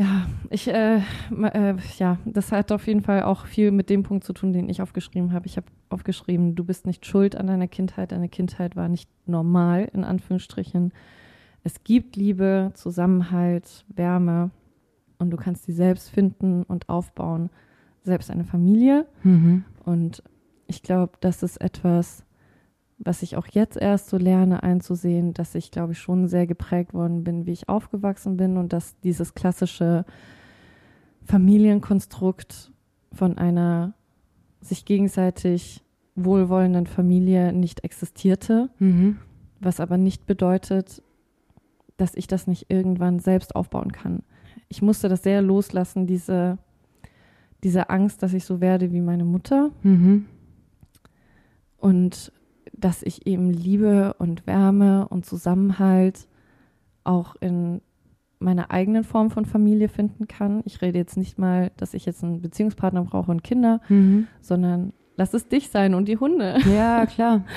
Ja, 0.00 0.26
ich, 0.48 0.66
äh, 0.66 1.02
äh, 1.30 1.74
ja, 1.98 2.16
das 2.24 2.52
hat 2.52 2.72
auf 2.72 2.86
jeden 2.86 3.02
Fall 3.02 3.22
auch 3.24 3.44
viel 3.44 3.70
mit 3.70 3.90
dem 3.90 4.02
Punkt 4.02 4.24
zu 4.24 4.32
tun, 4.32 4.54
den 4.54 4.70
ich 4.70 4.80
aufgeschrieben 4.80 5.34
habe. 5.34 5.44
Ich 5.44 5.58
habe 5.58 5.66
aufgeschrieben, 5.90 6.54
du 6.54 6.64
bist 6.64 6.86
nicht 6.86 7.04
schuld 7.04 7.36
an 7.36 7.48
deiner 7.48 7.68
Kindheit. 7.68 8.10
Deine 8.10 8.30
Kindheit 8.30 8.76
war 8.76 8.88
nicht 8.88 9.10
normal, 9.26 9.90
in 9.92 10.04
Anführungsstrichen. 10.04 10.94
Es 11.64 11.84
gibt 11.84 12.16
Liebe, 12.16 12.70
Zusammenhalt, 12.72 13.84
Wärme 13.88 14.50
und 15.18 15.28
du 15.32 15.36
kannst 15.36 15.64
sie 15.64 15.72
selbst 15.72 16.08
finden 16.08 16.62
und 16.62 16.88
aufbauen. 16.88 17.50
Selbst 18.02 18.30
eine 18.30 18.44
Familie. 18.44 19.06
Mhm. 19.22 19.64
Und 19.84 20.22
ich 20.66 20.82
glaube, 20.82 21.12
das 21.20 21.42
ist 21.42 21.58
etwas, 21.58 22.24
was 23.02 23.22
ich 23.22 23.36
auch 23.36 23.46
jetzt 23.46 23.76
erst 23.78 24.10
so 24.10 24.18
lerne 24.18 24.62
einzusehen, 24.62 25.32
dass 25.32 25.54
ich, 25.54 25.70
glaube 25.70 25.92
ich, 25.92 25.98
schon 25.98 26.28
sehr 26.28 26.46
geprägt 26.46 26.92
worden 26.92 27.24
bin, 27.24 27.46
wie 27.46 27.52
ich 27.52 27.68
aufgewachsen 27.68 28.36
bin 28.36 28.56
und 28.58 28.72
dass 28.74 28.98
dieses 29.00 29.34
klassische 29.34 30.04
Familienkonstrukt 31.24 32.72
von 33.12 33.38
einer 33.38 33.94
sich 34.60 34.84
gegenseitig 34.84 35.82
wohlwollenden 36.14 36.86
Familie 36.86 37.52
nicht 37.52 37.84
existierte, 37.84 38.68
Mhm. 38.78 39.16
was 39.60 39.80
aber 39.80 39.96
nicht 39.96 40.26
bedeutet, 40.26 41.02
dass 41.96 42.14
ich 42.14 42.26
das 42.26 42.46
nicht 42.46 42.66
irgendwann 42.68 43.18
selbst 43.20 43.54
aufbauen 43.56 43.92
kann. 43.92 44.22
Ich 44.68 44.82
musste 44.82 45.08
das 45.08 45.22
sehr 45.22 45.40
loslassen, 45.40 46.06
diese, 46.06 46.58
diese 47.62 47.88
Angst, 47.90 48.22
dass 48.22 48.34
ich 48.34 48.44
so 48.44 48.60
werde 48.60 48.92
wie 48.92 49.00
meine 49.00 49.24
Mutter 49.24 49.70
Mhm. 49.82 50.26
und 51.78 52.32
dass 52.80 53.02
ich 53.02 53.26
eben 53.26 53.50
Liebe 53.50 54.14
und 54.18 54.46
Wärme 54.46 55.06
und 55.08 55.26
Zusammenhalt 55.26 56.26
auch 57.04 57.36
in 57.40 57.80
meiner 58.38 58.70
eigenen 58.70 59.04
Form 59.04 59.30
von 59.30 59.44
Familie 59.44 59.88
finden 59.88 60.26
kann. 60.26 60.62
Ich 60.64 60.80
rede 60.80 60.98
jetzt 60.98 61.16
nicht 61.16 61.38
mal, 61.38 61.70
dass 61.76 61.92
ich 61.94 62.06
jetzt 62.06 62.24
einen 62.24 62.40
Beziehungspartner 62.40 63.02
brauche 63.04 63.30
und 63.30 63.44
Kinder, 63.44 63.80
Mhm. 63.88 64.26
sondern 64.40 64.92
lass 65.16 65.34
es 65.34 65.48
dich 65.48 65.68
sein 65.68 65.94
und 65.94 66.08
die 66.08 66.16
Hunde. 66.18 66.56
Ja, 66.74 67.04
klar. 67.06 67.44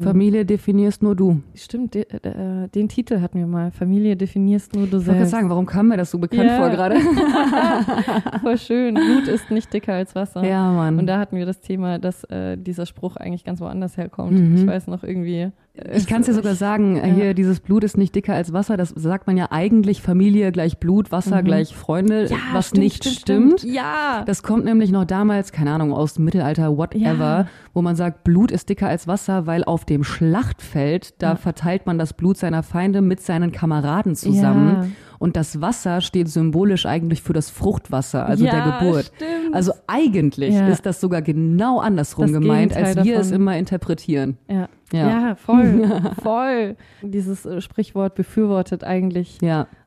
Familie 0.00 0.44
definierst 0.44 1.02
nur 1.02 1.14
du. 1.16 1.40
Stimmt, 1.54 1.94
de, 1.94 2.02
äh, 2.02 2.68
den 2.68 2.88
Titel 2.88 3.20
hatten 3.20 3.38
wir 3.38 3.46
mal. 3.46 3.70
Familie 3.70 4.16
definierst 4.16 4.74
nur 4.74 4.86
du 4.86 4.88
Ich 4.88 4.92
wollte 4.92 5.04
gerade 5.06 5.18
selbst. 5.18 5.30
sagen, 5.30 5.50
warum 5.50 5.66
kam 5.66 5.88
mir 5.88 5.96
das 5.96 6.10
so 6.10 6.18
bekannt 6.18 6.44
Ja. 6.44 6.56
vor 6.58 6.70
gerade? 6.70 6.96
Voll 8.42 8.58
schön. 8.58 8.94
Blut 8.94 9.28
ist 9.28 9.50
nicht 9.50 9.72
dicker 9.72 9.94
als 9.94 10.14
Wasser. 10.14 10.44
ja, 10.44 10.70
Mann. 10.72 10.98
Und 10.98 11.06
da 11.06 11.18
hatten 11.18 11.36
wir 11.36 11.46
das 11.46 11.60
Thema, 11.60 11.98
dass 11.98 12.24
äh, 12.24 12.56
dieser 12.56 12.86
Spruch 12.86 13.16
eigentlich 13.16 13.44
ganz 13.44 13.60
woanders 13.60 13.96
herkommt. 13.96 14.32
Mhm. 14.32 14.56
Ich 14.56 14.66
weiß 14.66 14.86
noch 14.88 15.02
irgendwie. 15.04 15.50
Äh, 15.74 15.96
ich 15.96 16.06
kann 16.06 16.20
es 16.20 16.26
dir 16.26 16.34
sogar 16.34 16.54
sagen, 16.54 16.96
Ja. 16.96 17.04
hier, 17.04 17.34
dieses 17.34 17.60
Blut 17.60 17.84
ist 17.84 17.96
nicht 17.96 18.14
dicker 18.14 18.34
als 18.34 18.52
Wasser. 18.52 18.76
Das 18.76 18.90
sagt 18.90 19.26
man 19.26 19.36
ja 19.36 19.48
eigentlich 19.50 20.02
Familie 20.02 20.52
gleich 20.52 20.78
Blut, 20.78 21.12
Wasser 21.12 21.40
Mhm. 21.42 21.44
gleich 21.46 21.74
Freunde, 21.74 22.26
Ja, 22.26 22.36
was 22.52 22.68
stimmt, 22.68 22.82
nicht 22.84 22.96
stimmt, 23.04 23.16
stimmt. 23.18 23.60
stimmt. 23.60 23.74
Ja. 23.74 24.22
Das 24.26 24.42
kommt 24.42 24.64
nämlich 24.64 24.90
noch 24.92 25.04
damals, 25.04 25.52
keine 25.52 25.72
Ahnung, 25.72 25.92
aus 25.92 26.14
dem 26.14 26.24
Mittelalter, 26.24 26.76
whatever, 26.76 27.38
Ja. 27.40 27.46
wo 27.74 27.82
man 27.82 27.96
sagt, 27.96 28.24
Blut 28.24 28.50
ist 28.50 28.68
dicker 28.68 28.88
als 28.88 29.06
Wasser, 29.08 29.46
weil 29.46 29.64
auf 29.64 29.84
dem 29.84 30.04
Schlachtfeld, 30.04 31.14
da 31.22 31.36
verteilt 31.36 31.86
man 31.86 31.98
das 31.98 32.12
Blut 32.12 32.36
seiner 32.36 32.62
Feinde 32.62 33.00
mit 33.02 33.20
seinen 33.20 33.52
Kameraden 33.52 34.14
zusammen. 34.14 34.94
Und 35.22 35.36
das 35.36 35.60
Wasser 35.60 36.00
steht 36.00 36.28
symbolisch 36.28 36.84
eigentlich 36.84 37.22
für 37.22 37.32
das 37.32 37.48
Fruchtwasser, 37.48 38.26
also 38.26 38.44
ja, 38.44 38.50
der 38.50 38.78
Geburt. 38.80 39.12
Stimmt. 39.14 39.54
Also 39.54 39.72
eigentlich 39.86 40.52
Ja. 40.54 40.66
ist 40.66 40.84
das 40.84 41.00
sogar 41.00 41.22
genau 41.22 41.78
andersrum 41.78 42.24
Das 42.24 42.32
gemeint, 42.32 42.72
als 42.76 42.88
Gegenteil 42.88 43.04
wir 43.04 43.20
es 43.20 43.28
davon. 43.28 43.40
immer 43.42 43.56
interpretieren. 43.56 44.36
ja. 44.50 44.68
Ja. 44.92 45.36
Voll, 45.36 45.88
voll. 46.22 46.76
Dieses 47.02 47.46
äh, 47.46 47.62
Sprichwort 47.62 48.14
befürwortet 48.14 48.84
eigentlich 48.84 49.38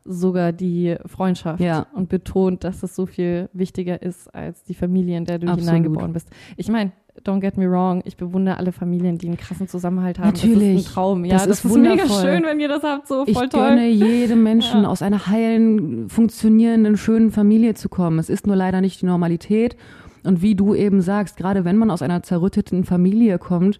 sogar 0.03 0.51
die 0.51 0.95
Freundschaft 1.05 1.61
und 1.93 2.09
betont, 2.09 2.63
dass 2.63 2.81
es 2.81 2.95
so 2.95 3.05
viel 3.05 3.49
wichtiger 3.53 4.01
ist 4.01 4.33
als 4.33 4.63
die 4.63 4.73
Familie, 4.73 5.17
in 5.17 5.25
der 5.25 5.37
du 5.37 5.47
Absolut. 5.47 5.65
hineingeboren 5.69 6.13
bist. 6.13 6.29
Ich 6.57 6.69
meine, 6.69 6.91
don't 7.23 7.39
get 7.41 7.57
me 7.57 7.69
wrong, 7.69 8.01
ich 8.05 8.17
bewundere 8.17 8.57
alle 8.57 8.71
Familien, 8.71 9.17
die 9.17 9.27
einen 9.27 9.37
krassen 9.37 9.67
Zusammenhalt 9.67 10.19
haben. 10.19 10.31
Das 10.33 10.43
Natürlich. 10.43 10.79
ist 10.79 10.87
ein 10.87 10.93
Traum. 10.93 11.25
Ja, 11.25 11.33
Das 11.35 11.47
das, 11.47 11.59
ist 11.59 11.65
ist, 11.71 11.77
mega 11.77 12.07
schön, 12.07 12.43
wenn 12.43 12.59
ihr 12.59 12.67
das 12.67 12.83
habt. 12.83 13.07
So 13.07 13.23
ich 13.25 13.33
voll 13.37 13.47
gönne 13.49 13.77
toll. 13.77 14.07
jedem 14.07 14.43
Menschen 14.43 14.83
Ja. 14.83 14.89
aus 14.89 15.01
einer 15.01 15.27
heilen, 15.27 16.09
funktionierenden, 16.09 16.97
schönen 16.97 17.31
Familie 17.31 17.73
zu 17.73 17.89
kommen. 17.89 18.19
Es 18.19 18.29
ist 18.29 18.45
nur 18.47 18.55
leider 18.55 18.81
nicht 18.81 19.01
die 19.01 19.05
Normalität. 19.05 19.75
Und 20.23 20.41
wie 20.41 20.55
du 20.55 20.73
eben 20.75 21.01
sagst, 21.01 21.37
gerade 21.37 21.65
wenn 21.65 21.77
man 21.77 21.91
aus 21.91 22.01
einer 22.01 22.23
zerrütteten 22.23 22.83
Familie 22.83 23.37
kommt, 23.39 23.79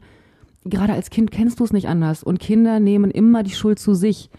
gerade 0.63 0.93
als 0.93 1.09
Kind 1.09 1.31
kennst 1.31 1.59
du 1.59 1.63
es 1.63 1.73
nicht 1.73 1.87
anders 1.87 2.23
und 2.23 2.39
Kinder 2.39 2.79
nehmen 2.79 3.11
immer 3.11 3.43
die 3.43 3.51
Schuld 3.51 3.79
zu 3.79 3.93
sich. 3.95 4.29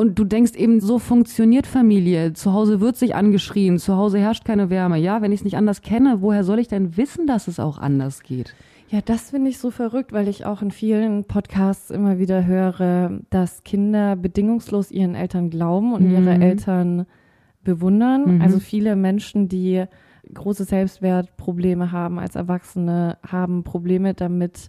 Und 0.00 0.16
du 0.16 0.22
denkst 0.22 0.54
eben, 0.54 0.80
so 0.80 1.00
funktioniert 1.00 1.66
Familie. 1.66 2.32
Zu 2.32 2.52
Hause 2.52 2.80
wird 2.80 2.96
sich 2.96 3.16
angeschrien, 3.16 3.78
zu 3.78 3.96
Hause 3.96 4.20
herrscht 4.20 4.44
keine 4.44 4.70
Wärme. 4.70 4.96
Ja, 4.96 5.22
wenn 5.22 5.32
ich 5.32 5.40
es 5.40 5.44
nicht 5.44 5.56
anders 5.56 5.82
kenne, 5.82 6.22
woher 6.22 6.44
soll 6.44 6.60
ich 6.60 6.68
denn 6.68 6.96
wissen, 6.96 7.26
dass 7.26 7.48
es 7.48 7.58
auch 7.58 7.78
anders 7.78 8.22
geht? 8.22 8.54
Ja, 8.90 9.00
das 9.04 9.30
finde 9.30 9.50
ich 9.50 9.58
so 9.58 9.72
verrückt, 9.72 10.12
weil 10.12 10.28
ich 10.28 10.46
auch 10.46 10.62
in 10.62 10.70
vielen 10.70 11.24
Podcasts 11.24 11.90
immer 11.90 12.20
wieder 12.20 12.46
höre, 12.46 13.18
dass 13.30 13.64
Kinder 13.64 14.14
bedingungslos 14.14 14.92
ihren 14.92 15.16
Eltern 15.16 15.50
glauben 15.50 15.92
und 15.92 16.04
mhm. 16.04 16.12
ihre 16.12 16.34
Eltern 16.34 17.06
bewundern. 17.64 18.36
Mhm. 18.36 18.42
Also 18.42 18.60
viele 18.60 18.94
Menschen, 18.94 19.48
die 19.48 19.84
große 20.32 20.62
Selbstwertprobleme 20.62 21.90
haben 21.90 22.20
als 22.20 22.36
Erwachsene, 22.36 23.18
haben 23.26 23.64
Probleme 23.64 24.14
damit, 24.14 24.68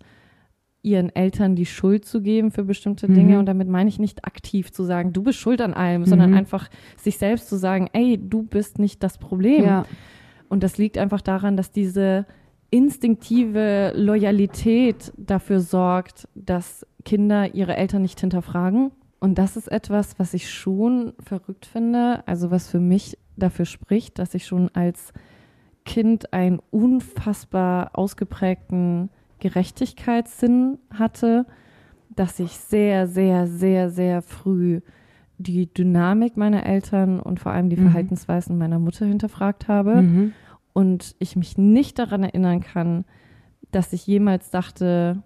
ihren 0.82 1.14
Eltern 1.14 1.56
die 1.56 1.66
Schuld 1.66 2.06
zu 2.06 2.22
geben 2.22 2.52
für 2.52 2.64
bestimmte 2.64 3.08
Dinge. 3.08 3.34
Mhm. 3.34 3.40
Und 3.40 3.46
damit 3.48 3.68
meine 3.68 3.90
ich 3.90 4.00
nicht 4.00 4.26
aktiv 4.26 4.72
zu 4.72 4.84
sagen, 4.84 5.12
du 5.12 5.24
bist 5.24 5.40
schuld 5.40 5.62
an 5.62 5.74
allem, 5.74 6.02
mhm. 6.02 6.06
sondern 6.06 6.34
einfach 6.34 6.70
sich 6.98 7.18
selbst 7.18 7.50
zu 7.50 7.58
sagen, 7.58 7.90
ey, 7.94 8.18
du 8.18 8.44
bist 8.44 8.80
nicht 8.80 9.04
das 9.04 9.18
Problem. 9.18 9.64
Ja. 9.64 9.86
Und 10.48 10.64
das 10.64 10.78
liegt 10.78 10.98
einfach 10.98 11.22
daran, 11.22 11.58
dass 11.58 11.72
diese 11.72 12.26
instinktive 12.72 13.94
Loyalität 13.96 15.12
dafür 15.18 15.60
sorgt, 15.60 16.28
dass 16.36 16.86
Kinder 17.04 17.54
ihre 17.56 17.76
Eltern 17.76 18.02
nicht 18.02 18.20
hinterfragen. 18.20 18.92
Und 19.20 19.38
das 19.38 19.58
ist 19.58 19.70
etwas, 19.70 20.18
was 20.18 20.34
ich 20.34 20.50
schon 20.50 21.14
verrückt 21.20 21.66
finde, 21.66 22.24
also 22.26 22.52
was 22.52 22.70
für 22.70 22.80
mich 22.80 23.18
dafür 23.36 23.66
spricht, 23.66 24.18
dass 24.18 24.34
ich 24.34 24.46
schon 24.46 24.70
als 24.70 25.12
Kind 25.86 26.34
einen 26.34 26.60
unfassbar 26.72 27.92
ausgeprägten 27.98 29.10
Gerechtigkeitssinn 29.40 30.78
hatte, 30.94 31.46
dass 32.10 32.40
ich 32.40 32.52
sehr, 32.52 33.08
sehr, 33.08 33.48
sehr, 33.48 33.90
sehr 33.90 34.22
früh 34.22 34.82
die 35.38 35.74
Dynamik 35.74 36.36
meiner 36.36 36.66
Eltern 36.66 37.20
und 37.20 37.40
vor 37.40 37.54
allem 37.54 37.70
die 37.70 37.78
mhm. 37.78 37.84
Verhaltensweisen 37.84 38.58
meiner 38.58 38.80
Mutter 38.80 39.06
hinterfragt 39.06 39.68
habe. 39.68 40.02
Mhm. 40.02 40.34
Und 40.74 41.16
ich 41.20 41.36
mich 41.36 41.58
nicht 41.58 41.98
daran 41.98 42.24
erinnern 42.24 42.60
kann, 42.60 43.06
dass 43.72 43.94
ich 43.94 44.06
jemals 44.06 44.50
dachte, 44.50 45.24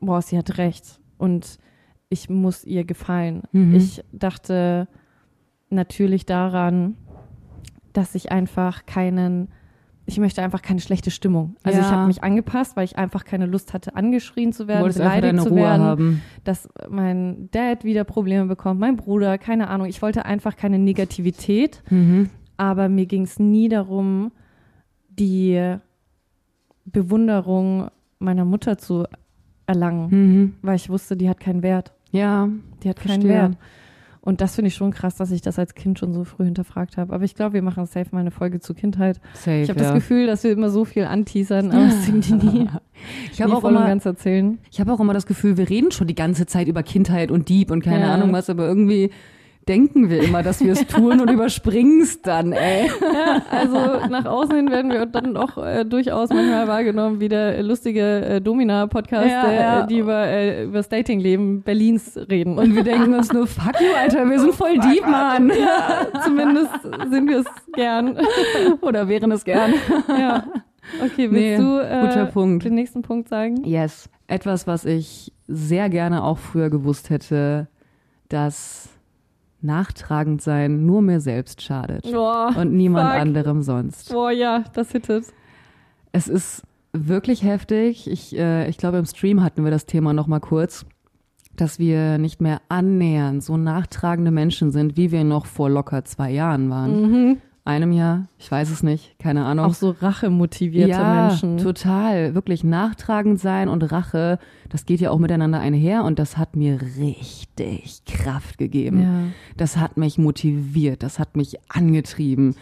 boah, 0.00 0.22
sie 0.22 0.38
hat 0.38 0.58
recht 0.58 1.00
und 1.18 1.58
ich 2.08 2.30
muss 2.30 2.64
ihr 2.64 2.84
gefallen. 2.84 3.42
Mhm. 3.52 3.74
Ich 3.74 4.04
dachte 4.12 4.88
natürlich 5.70 6.26
daran, 6.26 6.96
dass 7.92 8.14
ich 8.14 8.30
einfach 8.30 8.86
keinen 8.86 9.48
ich 10.06 10.18
möchte 10.18 10.42
einfach 10.42 10.60
keine 10.60 10.80
schlechte 10.80 11.10
Stimmung. 11.10 11.56
Also 11.62 11.78
ja. 11.78 11.86
ich 11.86 11.90
habe 11.90 12.06
mich 12.06 12.22
angepasst, 12.22 12.76
weil 12.76 12.84
ich 12.84 12.96
einfach 12.98 13.24
keine 13.24 13.46
Lust 13.46 13.72
hatte, 13.72 13.96
angeschrien 13.96 14.52
zu 14.52 14.68
werden, 14.68 14.82
Wolltest 14.82 14.98
beleidigt 14.98 15.40
zu 15.40 15.48
Ruhe 15.48 15.58
werden, 15.58 15.82
haben. 15.82 16.22
dass 16.44 16.68
mein 16.90 17.48
Dad 17.50 17.84
wieder 17.84 18.04
Probleme 18.04 18.46
bekommt, 18.46 18.80
mein 18.80 18.96
Bruder, 18.96 19.38
keine 19.38 19.68
Ahnung. 19.68 19.86
Ich 19.86 20.02
wollte 20.02 20.26
einfach 20.26 20.56
keine 20.56 20.78
Negativität, 20.78 21.82
mhm. 21.88 22.28
aber 22.56 22.88
mir 22.88 23.06
ging 23.06 23.22
es 23.22 23.38
nie 23.38 23.68
darum, 23.68 24.32
die 25.08 25.76
Bewunderung 26.84 27.88
meiner 28.18 28.44
Mutter 28.44 28.76
zu 28.76 29.04
erlangen, 29.66 30.08
mhm. 30.10 30.54
weil 30.60 30.76
ich 30.76 30.90
wusste, 30.90 31.16
die 31.16 31.30
hat 31.30 31.40
keinen 31.40 31.62
Wert. 31.62 31.94
Ja, 32.10 32.48
die 32.82 32.90
hat 32.90 33.00
keinen 33.00 33.24
Wert. 33.24 33.56
Und 34.24 34.40
das 34.40 34.54
finde 34.54 34.68
ich 34.68 34.74
schon 34.74 34.90
krass, 34.90 35.16
dass 35.16 35.30
ich 35.30 35.42
das 35.42 35.58
als 35.58 35.74
Kind 35.74 35.98
schon 35.98 36.14
so 36.14 36.24
früh 36.24 36.44
hinterfragt 36.44 36.96
habe. 36.96 37.12
Aber 37.12 37.24
ich 37.24 37.34
glaube, 37.34 37.52
wir 37.52 37.62
machen 37.62 37.84
safe 37.84 38.06
mal 38.12 38.20
eine 38.20 38.30
Folge 38.30 38.58
zur 38.58 38.74
Kindheit. 38.74 39.20
Safe, 39.34 39.60
ich 39.60 39.68
habe 39.68 39.78
ja. 39.78 39.86
das 39.86 39.94
Gefühl, 39.94 40.26
dass 40.26 40.42
wir 40.44 40.52
immer 40.52 40.70
so 40.70 40.86
viel 40.86 41.04
anteasern, 41.04 41.70
aber 41.70 41.88
es 41.88 42.06
sind 42.06 42.26
die 42.26 42.32
nie. 42.32 42.68
Ich 43.32 43.42
habe 43.42 43.54
auch 43.54 43.64
immer 43.64 43.86
ganz 43.86 44.06
erzählen. 44.06 44.58
Ich 44.70 44.80
habe 44.80 44.90
auch 44.92 45.00
immer 45.00 45.12
das 45.12 45.26
Gefühl, 45.26 45.58
wir 45.58 45.68
reden 45.68 45.90
schon 45.90 46.06
die 46.06 46.14
ganze 46.14 46.46
Zeit 46.46 46.68
über 46.68 46.82
Kindheit 46.82 47.30
und 47.30 47.48
Dieb 47.48 47.70
und 47.70 47.82
keine 47.82 48.04
ja. 48.04 48.14
Ahnung 48.14 48.32
was, 48.32 48.48
aber 48.48 48.66
irgendwie 48.66 49.10
denken 49.68 50.10
wir 50.10 50.22
immer, 50.22 50.42
dass 50.42 50.60
wir 50.60 50.72
es 50.72 50.86
tun 50.88 51.20
und 51.20 51.30
überspringen 51.30 52.02
es 52.02 52.20
dann, 52.20 52.52
ey. 52.52 52.86
Ja, 52.86 53.42
also 53.50 54.06
nach 54.08 54.24
außen 54.26 54.54
hin 54.54 54.70
werden 54.70 54.90
wir 54.90 55.06
dann 55.06 55.36
auch 55.36 55.56
äh, 55.58 55.84
durchaus 55.84 56.30
manchmal 56.30 56.68
wahrgenommen 56.68 57.20
wie 57.20 57.28
der 57.28 57.62
lustige 57.62 58.24
äh, 58.24 58.40
Domina-Podcast, 58.40 59.26
ja, 59.26 59.52
ja. 59.52 59.86
die 59.86 59.98
über, 59.98 60.26
äh, 60.26 60.64
über 60.64 60.78
das 60.78 60.88
Datingleben 60.88 61.62
Berlins 61.62 62.18
reden. 62.28 62.58
Und 62.58 62.74
wir 62.74 62.84
denken 62.84 63.14
uns 63.14 63.32
nur, 63.32 63.46
fuck 63.46 63.80
you, 63.80 63.94
Alter, 63.98 64.28
wir 64.28 64.40
sind 64.40 64.54
voll 64.54 64.78
deep, 64.78 65.06
Mann. 65.06 65.48
Ja, 65.48 66.08
zumindest 66.24 66.72
sind 67.10 67.28
wir 67.28 67.40
es 67.40 67.46
gern. 67.74 68.18
Oder 68.80 69.08
wären 69.08 69.32
es 69.32 69.44
gern. 69.44 69.74
Ja. 70.08 70.44
Okay, 71.02 71.30
willst 71.30 71.32
nee, 71.32 71.56
du 71.56 71.78
äh, 71.78 72.58
den 72.58 72.74
nächsten 72.74 73.02
Punkt 73.02 73.28
sagen? 73.28 73.64
Yes. 73.64 74.08
Etwas, 74.26 74.66
was 74.66 74.84
ich 74.84 75.32
sehr 75.46 75.88
gerne 75.88 76.24
auch 76.24 76.38
früher 76.38 76.70
gewusst 76.70 77.10
hätte, 77.10 77.68
dass 78.28 78.93
nachtragend 79.64 80.42
sein 80.42 80.86
nur 80.86 81.02
mir 81.02 81.20
selbst 81.20 81.62
schadet 81.62 82.04
oh, 82.14 82.48
und 82.56 82.72
niemand 82.72 83.10
fuck. 83.10 83.20
anderem 83.20 83.62
sonst. 83.62 84.12
Boah, 84.12 84.30
ja, 84.30 84.64
das 84.74 84.92
hittet. 84.92 85.24
Es 86.12 86.28
ist 86.28 86.62
wirklich 86.92 87.42
heftig. 87.42 88.08
Ich, 88.08 88.36
äh, 88.36 88.68
ich 88.68 88.78
glaube, 88.78 88.98
im 88.98 89.06
Stream 89.06 89.42
hatten 89.42 89.64
wir 89.64 89.70
das 89.70 89.86
Thema 89.86 90.12
noch 90.12 90.26
mal 90.26 90.40
kurz, 90.40 90.86
dass 91.56 91.78
wir 91.78 92.18
nicht 92.18 92.40
mehr 92.40 92.60
annähernd 92.68 93.42
so 93.42 93.56
nachtragende 93.56 94.30
Menschen 94.30 94.70
sind, 94.70 94.96
wie 94.96 95.10
wir 95.10 95.24
noch 95.24 95.46
vor 95.46 95.70
locker 95.70 96.04
zwei 96.04 96.30
Jahren 96.30 96.70
waren. 96.70 97.10
Mhm 97.10 97.36
einem 97.64 97.92
Jahr, 97.92 98.28
ich 98.38 98.50
weiß 98.50 98.70
es 98.70 98.82
nicht, 98.82 99.18
keine 99.18 99.46
Ahnung. 99.46 99.66
Auch 99.66 99.74
so 99.74 99.90
rachemotivierte 99.90 100.90
ja, 100.90 101.28
Menschen. 101.28 101.56
Total, 101.56 102.34
wirklich 102.34 102.62
nachtragend 102.62 103.40
sein 103.40 103.68
und 103.68 103.90
Rache, 103.90 104.38
das 104.68 104.84
geht 104.84 105.00
ja 105.00 105.10
auch 105.10 105.18
miteinander 105.18 105.60
einher 105.60 106.04
und 106.04 106.18
das 106.18 106.36
hat 106.36 106.56
mir 106.56 106.78
richtig 106.98 108.02
Kraft 108.04 108.58
gegeben. 108.58 109.00
Ja. 109.02 109.22
Das 109.56 109.78
hat 109.78 109.96
mich 109.96 110.18
motiviert, 110.18 111.02
das 111.02 111.18
hat 111.18 111.36
mich 111.36 111.56
angetrieben. 111.68 112.54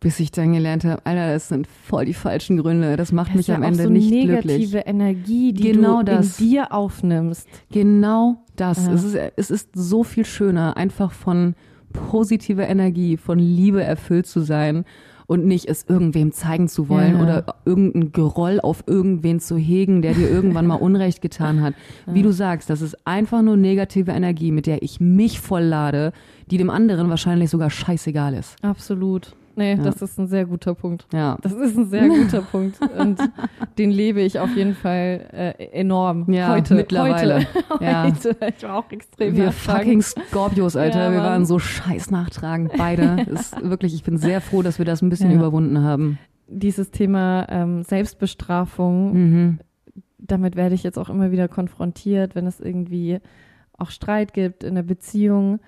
Bis 0.00 0.20
ich 0.20 0.30
dann 0.30 0.52
gelernt 0.52 0.84
habe, 0.84 1.04
Alter, 1.06 1.32
das 1.32 1.48
sind 1.48 1.66
voll 1.66 2.04
die 2.04 2.14
falschen 2.14 2.56
Gründe. 2.56 2.96
Das 2.96 3.10
macht 3.10 3.30
das 3.30 3.36
mich 3.36 3.52
am 3.52 3.62
ja 3.62 3.68
Ende 3.68 3.82
so 3.84 3.90
nicht 3.90 4.10
glücklich. 4.10 4.44
negative 4.44 4.78
Energie, 4.78 5.52
die 5.52 5.72
genau 5.72 5.98
du 5.98 6.12
das. 6.12 6.38
in 6.38 6.46
dir 6.46 6.72
aufnimmst. 6.72 7.48
Genau 7.72 8.44
das. 8.54 8.86
Ja. 8.86 8.92
Es, 8.92 9.02
ist, 9.02 9.16
es 9.36 9.50
ist 9.50 9.70
so 9.74 10.04
viel 10.04 10.24
schöner, 10.24 10.76
einfach 10.76 11.10
von 11.10 11.56
positive 11.92 12.62
Energie, 12.62 13.16
von 13.16 13.38
Liebe 13.38 13.82
erfüllt 13.82 14.26
zu 14.26 14.40
sein 14.40 14.84
und 15.28 15.44
nicht 15.44 15.68
es 15.68 15.84
irgendwem 15.86 16.32
zeigen 16.32 16.68
zu 16.68 16.88
wollen 16.88 17.16
ja. 17.16 17.22
oder 17.22 17.54
irgendein 17.66 18.12
Geroll 18.12 18.60
auf 18.60 18.84
irgendwen 18.86 19.40
zu 19.40 19.56
hegen, 19.56 20.00
der 20.00 20.14
dir 20.14 20.28
irgendwann 20.28 20.66
mal 20.66 20.74
Unrecht 20.80 21.20
getan 21.20 21.60
hat. 21.60 21.74
Wie 22.06 22.22
du 22.22 22.32
sagst, 22.32 22.70
das 22.70 22.80
ist 22.80 22.96
einfach 23.06 23.42
nur 23.42 23.56
negative 23.56 24.10
Energie, 24.10 24.50
mit 24.50 24.66
der 24.66 24.82
ich 24.82 25.00
mich 25.00 25.38
volllade, 25.38 26.12
die 26.50 26.56
dem 26.56 26.70
anderen 26.70 27.10
wahrscheinlich 27.10 27.50
sogar 27.50 27.68
scheißegal 27.68 28.34
ist. 28.34 28.56
Absolut. 28.62 29.34
Nee, 29.58 29.74
ja. 29.74 29.82
das 29.82 30.00
ist 30.00 30.16
ein 30.20 30.28
sehr 30.28 30.46
guter 30.46 30.72
Punkt. 30.74 31.08
Ja. 31.12 31.36
Das 31.42 31.52
ist 31.52 31.76
ein 31.76 31.88
sehr 31.88 32.08
guter 32.08 32.42
Punkt. 32.42 32.78
Und 32.96 33.18
den 33.76 33.90
lebe 33.90 34.20
ich 34.20 34.38
auf 34.38 34.54
jeden 34.54 34.74
Fall 34.74 35.28
äh, 35.32 35.64
enorm. 35.72 36.32
Ja, 36.32 36.50
heute. 36.50 36.76
Mittlerweile. 36.76 37.38
Heute. 37.38 37.48
Ja. 37.84 38.04
heute. 38.04 38.36
Ich 38.56 38.62
war 38.62 38.76
auch 38.76 38.90
extrem 38.92 39.36
Wir 39.36 39.50
fucking 39.50 40.00
Scorpios, 40.00 40.76
Alter. 40.76 41.06
Ja, 41.06 41.12
wir 41.12 41.18
waren 41.18 41.44
so 41.44 41.58
scheiß 41.58 42.12
nachtragend, 42.12 42.72
beide. 42.78 43.22
ist 43.30 43.60
wirklich, 43.62 43.94
ich 43.94 44.04
bin 44.04 44.16
sehr 44.16 44.40
froh, 44.40 44.62
dass 44.62 44.78
wir 44.78 44.84
das 44.84 45.02
ein 45.02 45.08
bisschen 45.08 45.32
überwunden 45.32 45.82
haben. 45.82 46.18
Dieses 46.46 46.92
Thema 46.92 47.46
ähm, 47.48 47.82
Selbstbestrafung, 47.82 49.12
mhm. 49.12 49.58
damit 50.18 50.54
werde 50.54 50.76
ich 50.76 50.84
jetzt 50.84 50.98
auch 50.98 51.10
immer 51.10 51.32
wieder 51.32 51.48
konfrontiert, 51.48 52.36
wenn 52.36 52.46
es 52.46 52.60
irgendwie 52.60 53.18
auch 53.76 53.90
Streit 53.90 54.32
gibt 54.32 54.62
in 54.62 54.76
der 54.76 54.84
Beziehung 54.84 55.58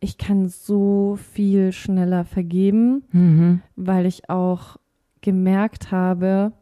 ich 0.00 0.18
kann 0.18 0.48
so 0.48 1.18
viel 1.34 1.72
schneller 1.72 2.24
vergeben, 2.24 3.04
mhm. 3.12 3.62
weil 3.76 4.06
ich 4.06 4.30
auch 4.30 4.76
gemerkt 5.20 5.90
habe 5.90 6.52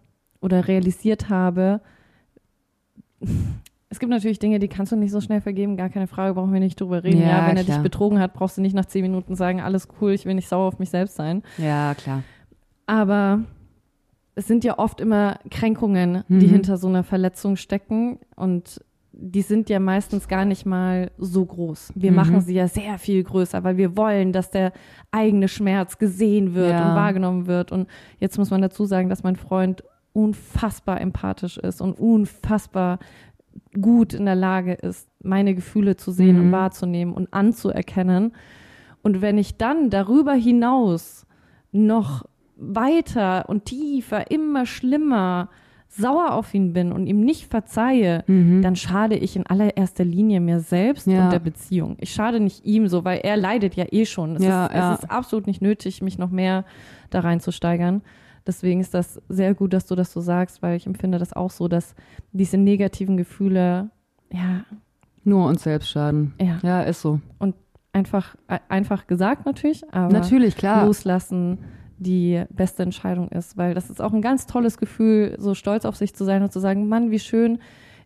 oder 0.40 0.68
realisiert 0.68 1.28
habe, 1.28 1.80
es 3.88 3.98
gibt 3.98 4.10
natürlich 4.10 4.38
Dinge, 4.38 4.58
die 4.58 4.68
kannst 4.68 4.92
du 4.92 4.96
nicht 4.96 5.12
so 5.12 5.20
schnell 5.20 5.40
vergeben, 5.40 5.76
gar 5.76 5.88
keine 5.88 6.06
Frage, 6.06 6.34
brauchen 6.34 6.52
wir 6.52 6.60
nicht 6.60 6.80
drüber 6.80 7.04
reden. 7.04 7.20
Ja, 7.20 7.28
ja 7.28 7.48
wenn 7.48 7.56
er 7.56 7.64
dich 7.64 7.78
betrogen 7.78 8.18
hat, 8.18 8.34
brauchst 8.34 8.56
du 8.56 8.62
nicht 8.62 8.74
nach 8.74 8.86
zehn 8.86 9.02
Minuten 9.02 9.36
sagen, 9.36 9.60
alles 9.60 9.88
cool, 10.00 10.12
ich 10.12 10.24
will 10.24 10.34
nicht 10.34 10.48
sauer 10.48 10.66
auf 10.68 10.78
mich 10.78 10.90
selbst 10.90 11.16
sein. 11.16 11.42
Ja, 11.58 11.94
klar. 11.94 12.22
Aber 12.86 13.44
es 14.34 14.46
sind 14.46 14.64
ja 14.64 14.78
oft 14.78 15.00
immer 15.00 15.38
Kränkungen, 15.50 16.24
die 16.28 16.46
mhm. 16.46 16.50
hinter 16.50 16.76
so 16.76 16.88
einer 16.88 17.04
Verletzung 17.04 17.56
stecken 17.56 18.18
und 18.34 18.84
die 19.18 19.42
sind 19.42 19.70
ja 19.70 19.80
meistens 19.80 20.28
gar 20.28 20.44
nicht 20.44 20.66
mal 20.66 21.10
so 21.16 21.44
groß. 21.44 21.92
Wir 21.94 22.10
mhm. 22.10 22.16
machen 22.16 22.40
sie 22.42 22.54
ja 22.54 22.68
sehr 22.68 22.98
viel 22.98 23.24
größer, 23.24 23.64
weil 23.64 23.78
wir 23.78 23.96
wollen, 23.96 24.32
dass 24.32 24.50
der 24.50 24.72
eigene 25.10 25.48
Schmerz 25.48 25.98
gesehen 25.98 26.54
wird 26.54 26.72
ja. 26.72 26.90
und 26.90 26.96
wahrgenommen 26.96 27.46
wird. 27.46 27.72
Und 27.72 27.88
jetzt 28.20 28.36
muss 28.36 28.50
man 28.50 28.60
dazu 28.60 28.84
sagen, 28.84 29.08
dass 29.08 29.22
mein 29.22 29.36
Freund 29.36 29.82
unfassbar 30.12 31.00
empathisch 31.00 31.56
ist 31.56 31.80
und 31.80 31.98
unfassbar 31.98 32.98
gut 33.80 34.12
in 34.12 34.26
der 34.26 34.34
Lage 34.34 34.74
ist, 34.74 35.08
meine 35.22 35.54
Gefühle 35.54 35.96
zu 35.96 36.10
sehen 36.10 36.36
mhm. 36.38 36.46
und 36.46 36.52
wahrzunehmen 36.52 37.14
und 37.14 37.32
anzuerkennen. 37.32 38.32
Und 39.02 39.22
wenn 39.22 39.38
ich 39.38 39.56
dann 39.56 39.88
darüber 39.88 40.34
hinaus 40.34 41.26
noch 41.72 42.24
weiter 42.56 43.48
und 43.48 43.64
tiefer, 43.64 44.30
immer 44.30 44.66
schlimmer 44.66 45.48
sauer 45.96 46.32
auf 46.34 46.52
ihn 46.54 46.72
bin 46.72 46.92
und 46.92 47.06
ihm 47.06 47.20
nicht 47.20 47.46
verzeihe, 47.50 48.22
Mhm. 48.26 48.62
dann 48.62 48.76
schade 48.76 49.16
ich 49.16 49.34
in 49.36 49.46
allererster 49.46 50.04
Linie 50.04 50.40
mir 50.40 50.60
selbst 50.60 51.06
Ja. 51.06 51.24
und 51.24 51.32
der 51.32 51.38
Beziehung. 51.38 51.96
Ich 52.00 52.12
schade 52.12 52.40
nicht 52.40 52.64
ihm 52.64 52.86
so, 52.88 53.04
weil 53.04 53.20
er 53.22 53.36
leidet 53.36 53.74
ja 53.74 53.86
eh 53.90 54.04
schon. 54.06 54.36
Es, 54.36 54.42
Ja, 54.44 54.66
ist, 54.66 54.74
ja. 54.74 54.92
es 54.94 54.98
ist 55.00 55.10
absolut 55.10 55.46
nicht 55.46 55.62
nötig, 55.62 56.02
mich 56.02 56.18
noch 56.18 56.30
mehr 56.30 56.64
da 57.10 57.20
reinzusteigern. 57.20 58.02
Deswegen 58.46 58.80
ist 58.80 58.94
das 58.94 59.20
sehr 59.28 59.54
gut, 59.54 59.72
dass 59.72 59.86
du 59.86 59.94
das 59.96 60.12
so 60.12 60.20
sagst, 60.20 60.62
weil 60.62 60.76
ich 60.76 60.86
empfinde 60.86 61.18
das 61.18 61.32
auch 61.32 61.50
so, 61.50 61.66
dass 61.66 61.94
diese 62.32 62.56
negativen 62.58 63.16
Gefühle, 63.16 63.90
ja, 64.32 64.64
Nur 65.24 65.46
uns 65.46 65.64
selbst 65.64 65.88
schaden. 65.90 66.34
ja, 66.40 66.58
Ja, 66.62 66.82
ist 66.82 67.00
so. 67.02 67.20
einfach, 67.92 68.36
äh, 68.48 68.58
einfach 68.68 69.06
gesagt 69.06 69.46
natürlich, 69.46 69.82
aber 69.92 70.12
Natürlich, 70.12 70.56
klar. 70.56 70.84
loslassen 70.86 71.58
die 71.98 72.44
beste 72.50 72.82
Entscheidung 72.82 73.28
ist, 73.28 73.56
weil 73.56 73.74
das 73.74 73.90
ist 73.90 74.00
auch 74.00 74.12
ein 74.12 74.22
ganz 74.22 74.46
tolles 74.46 74.78
Gefühl, 74.78 75.36
so 75.38 75.54
stolz 75.54 75.84
auf 75.84 75.96
sich 75.96 76.14
zu 76.14 76.24
sein 76.24 76.42
und 76.42 76.52
zu 76.52 76.60
sagen, 76.60 76.88
Mann, 76.88 77.10
wie 77.10 77.18
schön 77.18 77.58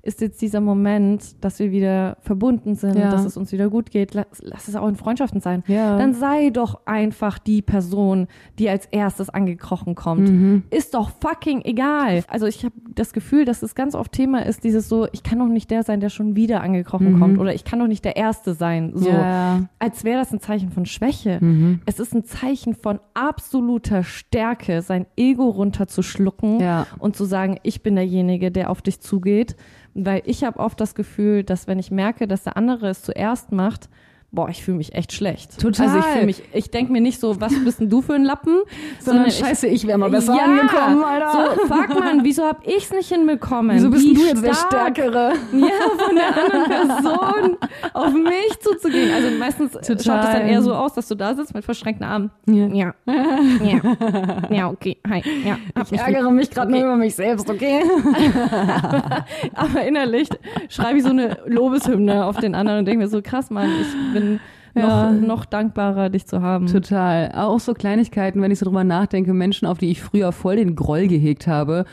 ist 0.03 0.21
jetzt 0.21 0.41
dieser 0.41 0.61
Moment, 0.61 1.45
dass 1.45 1.59
wir 1.59 1.71
wieder 1.73 2.17
verbunden 2.21 2.75
sind, 2.75 2.97
Ja. 2.97 3.11
dass 3.11 3.25
es 3.25 3.37
uns 3.37 3.53
wieder 3.53 3.69
gut 3.69 3.91
geht. 3.91 4.15
Lass, 4.15 4.27
lass 4.41 4.69
es 4.69 4.77
auch 4.77 4.89
in 4.89 4.97
Freundschaften 4.97 5.41
sein. 5.41 5.63
Ja. 5.67 5.99
Dann 5.99 6.15
sei 6.15 6.51
doch 6.51 6.81
einfach 6.87 7.39
die 7.39 7.63
Person, 7.63 8.27
die 8.59 8.71
als 8.71 8.87
erstes 8.87 9.29
angekrochen 9.31 9.95
kommt. 9.95 10.29
Mhm. 10.31 10.63
Ist 10.71 10.95
doch 10.95 11.11
fucking 11.21 11.63
egal. 11.65 12.25
Also 12.29 12.47
ich 12.47 12.65
habe 12.65 12.75
das 12.95 13.13
Gefühl, 13.13 13.45
dass 13.45 13.63
es 13.63 13.75
ganz 13.75 13.95
oft 13.95 14.13
Thema 14.13 14.45
ist, 14.47 14.65
dieses 14.65 14.89
so, 14.89 15.07
ich 15.13 15.23
kann 15.23 15.39
doch 15.39 15.47
nicht 15.49 15.71
der 15.71 15.83
sein, 15.83 16.01
der 16.01 16.09
schon 16.09 16.35
wieder 16.37 16.63
angekrochen 16.63 17.15
Mhm. 17.15 17.19
kommt 17.21 17.39
oder 17.39 17.55
ich 17.55 17.65
kann 17.65 17.79
doch 17.79 17.87
nicht 17.87 18.05
der 18.05 18.17
Erste 18.17 18.55
sein. 18.55 18.93
So, 18.95 19.09
Ja. 19.11 19.69
als 19.79 20.05
wäre 20.05 20.19
das 20.21 20.33
ein 20.33 20.41
Zeichen 20.41 20.71
von 20.71 20.87
Schwäche. 20.87 21.39
Mhm. 21.41 21.81
Es 21.87 22.01
ist 22.01 22.15
ein 22.15 22.25
Zeichen 22.25 22.75
von 22.75 23.01
absoluter 23.15 24.03
Stärke, 24.03 24.83
sein 24.83 25.07
Ego 25.17 25.49
runterzuschlucken 25.49 26.59
und 26.99 27.17
zu 27.17 27.25
sagen, 27.25 27.59
ich 27.63 27.83
bin 27.83 27.97
derjenige, 27.97 28.51
der 28.51 28.71
auf 28.71 28.83
dich 28.83 29.01
zugeht. 29.01 29.57
Weil 29.95 30.23
ich 30.25 30.45
habe 30.45 30.59
oft 30.59 30.81
das 30.81 30.95
Gefühl, 30.95 31.43
dass 31.43 31.67
wenn 31.67 31.79
ich 31.79 31.91
merke, 31.91 32.29
dass 32.29 32.45
der 32.45 32.57
andere 32.57 32.89
es 32.89 33.03
zuerst 33.03 33.53
macht, 33.53 33.89
boah, 34.33 34.49
ich 34.49 34.63
fühle 34.63 34.77
mich 34.77 34.95
echt 34.95 35.13
schlecht. 35.13 35.59
Total. 35.61 35.87
Also 35.87 35.99
ich 35.99 36.05
fühle 36.05 36.27
mich, 36.27 36.43
ich 36.53 36.71
denke 36.71 36.93
mir 36.93 37.01
nicht 37.01 37.19
so, 37.19 37.41
was 37.41 37.53
bist 37.65 37.81
denn 37.81 37.89
du 37.91 38.01
für 38.01 38.15
ein 38.15 38.25
Lappen? 38.25 38.61
Sondern 39.01 39.27
ich- 39.27 39.39
scheiße, 39.39 39.67
ich 39.67 39.87
wäre 39.87 39.99
mal 39.99 40.11
besser 40.11 40.37
ja, 40.37 40.45
angekommen, 40.45 41.03
Alter. 41.05 41.57
So, 41.57 41.67
fuck 41.67 41.99
man, 41.99 42.23
wieso 42.25 42.45
hab 42.45 42.67
ich's 42.67 42.91
nicht 42.93 43.09
hinbekommen? 43.09 43.77
Wieso 43.77 43.91
bist 43.91 44.05
Wie 44.07 44.15
du 44.15 44.21
jetzt 44.23 44.45
der 44.45 44.55
Stärkere? 44.55 45.33
ja, 45.53 46.05
von 46.07 46.15
der 46.17 46.37
anderen 46.45 46.65
Person 46.65 47.57
auf 47.93 48.13
mich 48.13 48.61
zuzugehen. 48.61 49.13
Also 49.15 49.37
meistens 49.39 49.73
Total. 49.73 50.01
schaut 50.01 50.25
es 50.25 50.33
dann 50.33 50.47
eher 50.49 50.63
so 50.63 50.75
aus, 50.75 50.93
dass 50.95 51.09
du 51.09 51.15
da 51.17 51.35
sitzt 51.35 51.55
mit 51.55 51.65
verschränkten 51.65 52.07
Armen. 52.07 52.31
Ja. 52.47 52.67
Ja. 52.69 52.95
Ja. 53.07 54.49
Ja, 54.51 54.69
okay. 54.71 54.97
Hi. 55.09 55.23
Ja. 55.45 55.59
Ich 55.85 55.91
mich 55.91 56.01
ärgere 56.01 56.31
mich 56.31 56.51
gerade 56.51 56.69
Okay. 56.71 56.79
nur 56.81 56.89
über 56.89 56.97
mich 56.97 57.15
selbst, 57.15 57.51
okay? 57.51 57.81
Aber 59.55 59.83
innerlich 59.85 60.29
schreibe 60.69 60.99
ich 60.99 61.05
so 61.05 61.11
eine 61.11 61.39
Lobeshymne 61.47 62.25
auf 62.25 62.37
den 62.37 62.55
anderen 62.55 62.81
und 62.81 62.85
denke 62.87 63.01
mir 63.05 63.09
so, 63.09 63.23
krass, 63.23 63.51
Mann, 63.51 63.69
ich 63.81 64.15
bin 64.15 64.20
Ja. 64.73 65.11
noch, 65.11 65.21
noch 65.21 65.45
dankbarer, 65.47 66.11
dich 66.11 66.27
zu 66.27 66.43
haben. 66.43 66.69
Total. 66.69 67.33
Auch 67.35 67.59
so 67.59 67.75
Kleinigkeiten, 67.75 68.41
wenn 68.41 68.53
ich 68.53 68.61
so 68.61 68.67
drüber 68.67 68.85
nachdenke, 68.85 69.35
Menschen, 69.35 69.67
auf 69.67 69.79
die 69.79 69.91
ich 69.91 70.01
früher 70.01 70.31
voll 70.31 70.55
den 70.55 70.77
Groll 70.77 71.09
gehegt 71.09 71.49
habe, 71.49 71.87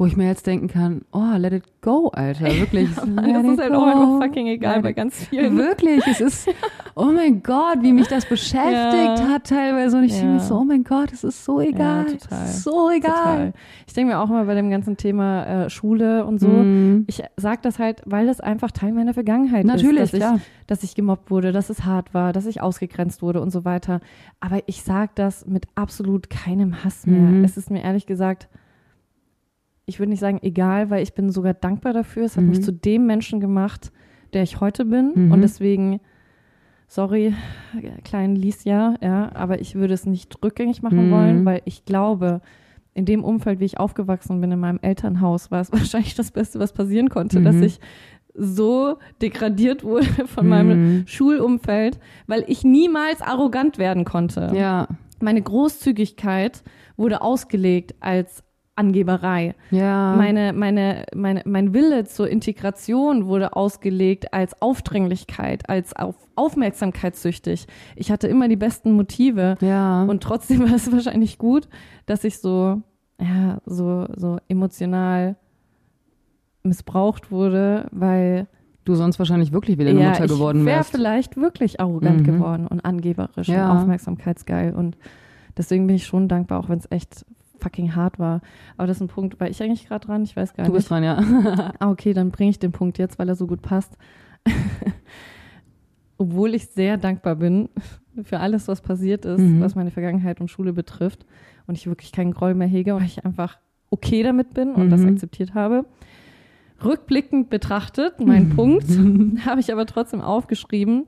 wo 0.00 0.06
ich 0.06 0.16
mir 0.16 0.26
jetzt 0.28 0.46
denken 0.46 0.66
kann, 0.68 1.02
oh, 1.12 1.36
let 1.36 1.52
it 1.52 1.64
go, 1.82 2.08
Alter, 2.08 2.46
wirklich. 2.58 2.88
Mann, 3.04 3.34
das 3.34 3.44
ist 3.44 3.60
halt 3.60 3.74
auch 3.74 4.18
fucking 4.18 4.46
egal 4.46 4.80
bei 4.80 4.94
ganz 4.94 5.26
vielen. 5.26 5.58
Wirklich, 5.58 6.02
es 6.06 6.22
ist, 6.22 6.48
oh 6.94 7.04
mein 7.14 7.42
Gott, 7.42 7.82
wie 7.82 7.92
mich 7.92 8.08
das 8.08 8.24
beschäftigt 8.24 9.18
Ja. 9.18 9.28
hat 9.28 9.44
teilweise. 9.48 9.98
Und 9.98 10.04
ich 10.04 10.12
denke 10.12 10.26
mir 10.28 10.32
Ja. 10.38 10.40
so, 10.40 10.56
oh 10.56 10.64
mein 10.64 10.84
Gott, 10.84 11.12
es 11.12 11.22
ist 11.22 11.44
so 11.44 11.60
egal. 11.60 12.06
Ja, 12.10 12.16
total. 12.16 12.46
So 12.46 12.90
egal. 12.90 13.12
Total. 13.12 13.52
Ich 13.86 13.92
denke 13.92 14.12
mir 14.14 14.20
auch 14.20 14.30
immer 14.30 14.46
bei 14.46 14.54
dem 14.54 14.70
ganzen 14.70 14.96
Thema 14.96 15.44
äh, 15.66 15.68
Schule 15.70 16.24
und 16.24 16.40
so, 16.40 16.48
Mhm. 16.48 17.04
ich 17.06 17.22
sage 17.36 17.58
das 17.60 17.78
halt, 17.78 18.00
weil 18.06 18.26
das 18.26 18.40
einfach 18.40 18.70
Teil 18.70 18.92
meiner 18.92 19.12
Vergangenheit 19.12 19.66
Natürlich, 19.66 20.04
ist. 20.04 20.12
Dass 20.14 20.18
klar. 20.18 20.36
ich, 20.36 20.42
dass 20.66 20.82
ich 20.82 20.94
gemobbt 20.94 21.30
wurde, 21.30 21.52
dass 21.52 21.68
es 21.68 21.84
hart 21.84 22.14
war, 22.14 22.32
dass 22.32 22.46
ich 22.46 22.62
ausgegrenzt 22.62 23.20
wurde 23.20 23.42
und 23.42 23.50
so 23.50 23.66
weiter. 23.66 24.00
Aber 24.40 24.60
ich 24.64 24.82
sage 24.82 25.10
das 25.14 25.46
mit 25.46 25.66
absolut 25.74 26.30
keinem 26.30 26.82
Hass 26.84 27.04
mehr. 27.06 27.20
Mhm. 27.20 27.44
Es 27.44 27.58
ist 27.58 27.70
mir 27.70 27.82
ehrlich 27.82 28.06
gesagt, 28.06 28.48
ich 29.90 29.98
würde 29.98 30.10
nicht 30.10 30.20
sagen 30.20 30.38
egal, 30.42 30.88
weil 30.90 31.02
ich 31.02 31.12
bin 31.14 31.30
sogar 31.30 31.52
dankbar 31.54 31.92
dafür. 31.92 32.24
Es 32.24 32.36
hat 32.36 32.44
Mhm. 32.44 32.50
mich 32.50 32.62
zu 32.62 32.72
dem 32.72 33.06
Menschen 33.06 33.40
gemacht, 33.40 33.92
der 34.32 34.42
ich 34.42 34.60
heute 34.60 34.84
bin. 34.86 35.12
Mhm. 35.14 35.32
Und 35.32 35.42
deswegen, 35.42 36.00
sorry, 36.88 37.34
kleinen 38.04 38.36
Liesja, 38.36 38.94
ja, 39.00 39.30
aber 39.34 39.60
ich 39.60 39.74
würde 39.74 39.94
es 39.94 40.06
nicht 40.06 40.36
rückgängig 40.42 40.82
machen 40.82 41.08
Mhm. 41.08 41.10
wollen, 41.12 41.44
weil 41.44 41.62
ich 41.64 41.84
glaube, 41.84 42.40
in 42.94 43.04
dem 43.04 43.22
Umfeld, 43.22 43.60
wie 43.60 43.64
ich 43.66 43.78
aufgewachsen 43.78 44.40
bin, 44.40 44.50
in 44.50 44.58
meinem 44.58 44.80
Elternhaus, 44.82 45.50
war 45.50 45.60
es 45.60 45.72
wahrscheinlich 45.72 46.14
das 46.14 46.30
Beste, 46.32 46.58
was 46.58 46.72
passieren 46.72 47.08
konnte, 47.08 47.40
Mhm. 47.40 47.44
dass 47.44 47.56
ich 47.56 47.80
so 48.34 48.96
degradiert 49.20 49.82
wurde 49.84 50.06
von 50.26 50.46
meinem 50.48 50.78
Mhm. 50.98 51.06
Schulumfeld, 51.06 51.98
weil 52.26 52.44
ich 52.46 52.64
niemals 52.64 53.22
arrogant 53.22 53.78
werden 53.78 54.04
konnte. 54.04 54.50
Ja, 54.54 54.88
Meine 55.22 55.42
Großzügigkeit 55.42 56.62
wurde 56.96 57.20
ausgelegt 57.20 57.94
als 58.00 58.42
Angeberei. 58.80 59.54
ja. 59.70 60.14
Meine, 60.16 60.52
meine, 60.52 61.04
meine, 61.14 61.42
mein 61.44 61.72
Wille 61.74 62.04
zur 62.04 62.28
Integration 62.28 63.26
wurde 63.26 63.54
ausgelegt 63.54 64.32
als 64.32 64.60
Aufdringlichkeit, 64.62 65.68
als 65.68 65.94
auf 65.94 66.16
aufmerksamkeitssüchtig. 66.36 67.66
Ich 67.96 68.10
hatte 68.10 68.26
immer 68.26 68.48
die 68.48 68.56
besten 68.56 68.92
Motive. 68.92 69.56
ja. 69.60 70.04
Und 70.04 70.22
trotzdem 70.22 70.60
war 70.68 70.74
es 70.74 70.90
wahrscheinlich 70.90 71.38
gut, 71.38 71.68
dass 72.06 72.24
ich 72.24 72.38
so, 72.38 72.80
ja, 73.20 73.58
so, 73.66 74.06
so 74.16 74.38
emotional 74.48 75.36
missbraucht 76.62 77.30
wurde, 77.30 77.86
weil 77.90 78.46
du 78.84 78.94
sonst 78.94 79.18
wahrscheinlich 79.18 79.52
wirklich 79.52 79.78
wieder 79.78 79.90
eine 79.90 80.00
ja, 80.02 80.08
Mutter 80.10 80.24
ich 80.24 80.30
geworden 80.32 80.64
wäre 80.64 80.76
wärst. 80.78 80.90
vielleicht 80.90 81.36
wirklich 81.36 81.80
arrogant 81.80 82.20
Mhm. 82.20 82.24
geworden 82.24 82.66
und 82.66 82.84
angeberisch 82.84 83.48
Ja. 83.48 83.70
und 83.70 83.78
aufmerksamkeitsgeil. 83.78 84.74
Und 84.74 84.96
deswegen 85.56 85.86
bin 85.86 85.96
ich 85.96 86.06
schon 86.06 86.28
dankbar, 86.28 86.60
auch 86.60 86.68
wenn 86.68 86.78
es 86.78 86.90
echt 86.90 87.24
fucking 87.60 87.94
hart 87.94 88.18
war. 88.18 88.40
Aber 88.76 88.86
das 88.86 88.96
ist 88.98 89.02
ein 89.02 89.08
Punkt, 89.08 89.38
war 89.40 89.48
ich 89.48 89.62
eigentlich 89.62 89.86
gerade 89.86 90.06
dran? 90.06 90.22
Ich 90.22 90.34
weiß 90.36 90.54
gar 90.54 90.66
Du 90.66 90.72
nicht. 90.72 90.78
bist 90.78 90.90
dran, 90.90 91.02
ja. 91.04 91.72
Ah, 91.78 91.90
okay, 91.90 92.12
dann 92.12 92.30
bringe 92.30 92.50
ich 92.50 92.58
den 92.58 92.72
Punkt 92.72 92.98
jetzt, 92.98 93.18
weil 93.18 93.28
er 93.28 93.34
so 93.36 93.46
gut 93.46 93.62
passt. 93.62 93.96
Obwohl 96.18 96.54
ich 96.54 96.66
sehr 96.68 96.96
dankbar 96.98 97.36
bin 97.36 97.68
für 98.24 98.40
alles, 98.40 98.68
was 98.68 98.80
passiert 98.80 99.24
ist, 99.24 99.40
Mhm. 99.40 99.60
was 99.60 99.74
meine 99.74 99.90
Vergangenheit 99.90 100.40
und 100.40 100.48
Schule 100.50 100.72
betrifft 100.72 101.24
und 101.66 101.76
ich 101.78 101.86
wirklich 101.86 102.12
keinen 102.12 102.32
Groll 102.32 102.54
mehr 102.54 102.68
hege, 102.68 102.94
weil 102.94 103.04
ich 103.04 103.24
einfach 103.24 103.58
okay 103.90 104.22
damit 104.22 104.52
bin 104.54 104.74
und 104.74 104.90
das 104.90 105.00
Mhm. 105.00 105.08
akzeptiert 105.10 105.54
habe. 105.54 105.84
Rückblickend 106.84 107.50
betrachtet, 107.50 108.20
mein. 108.20 108.48
Punkt, 108.50 108.86
habe 109.46 109.60
ich 109.60 109.70
aber 109.72 109.84
trotzdem 109.86 110.20
aufgeschrieben, 110.22 111.04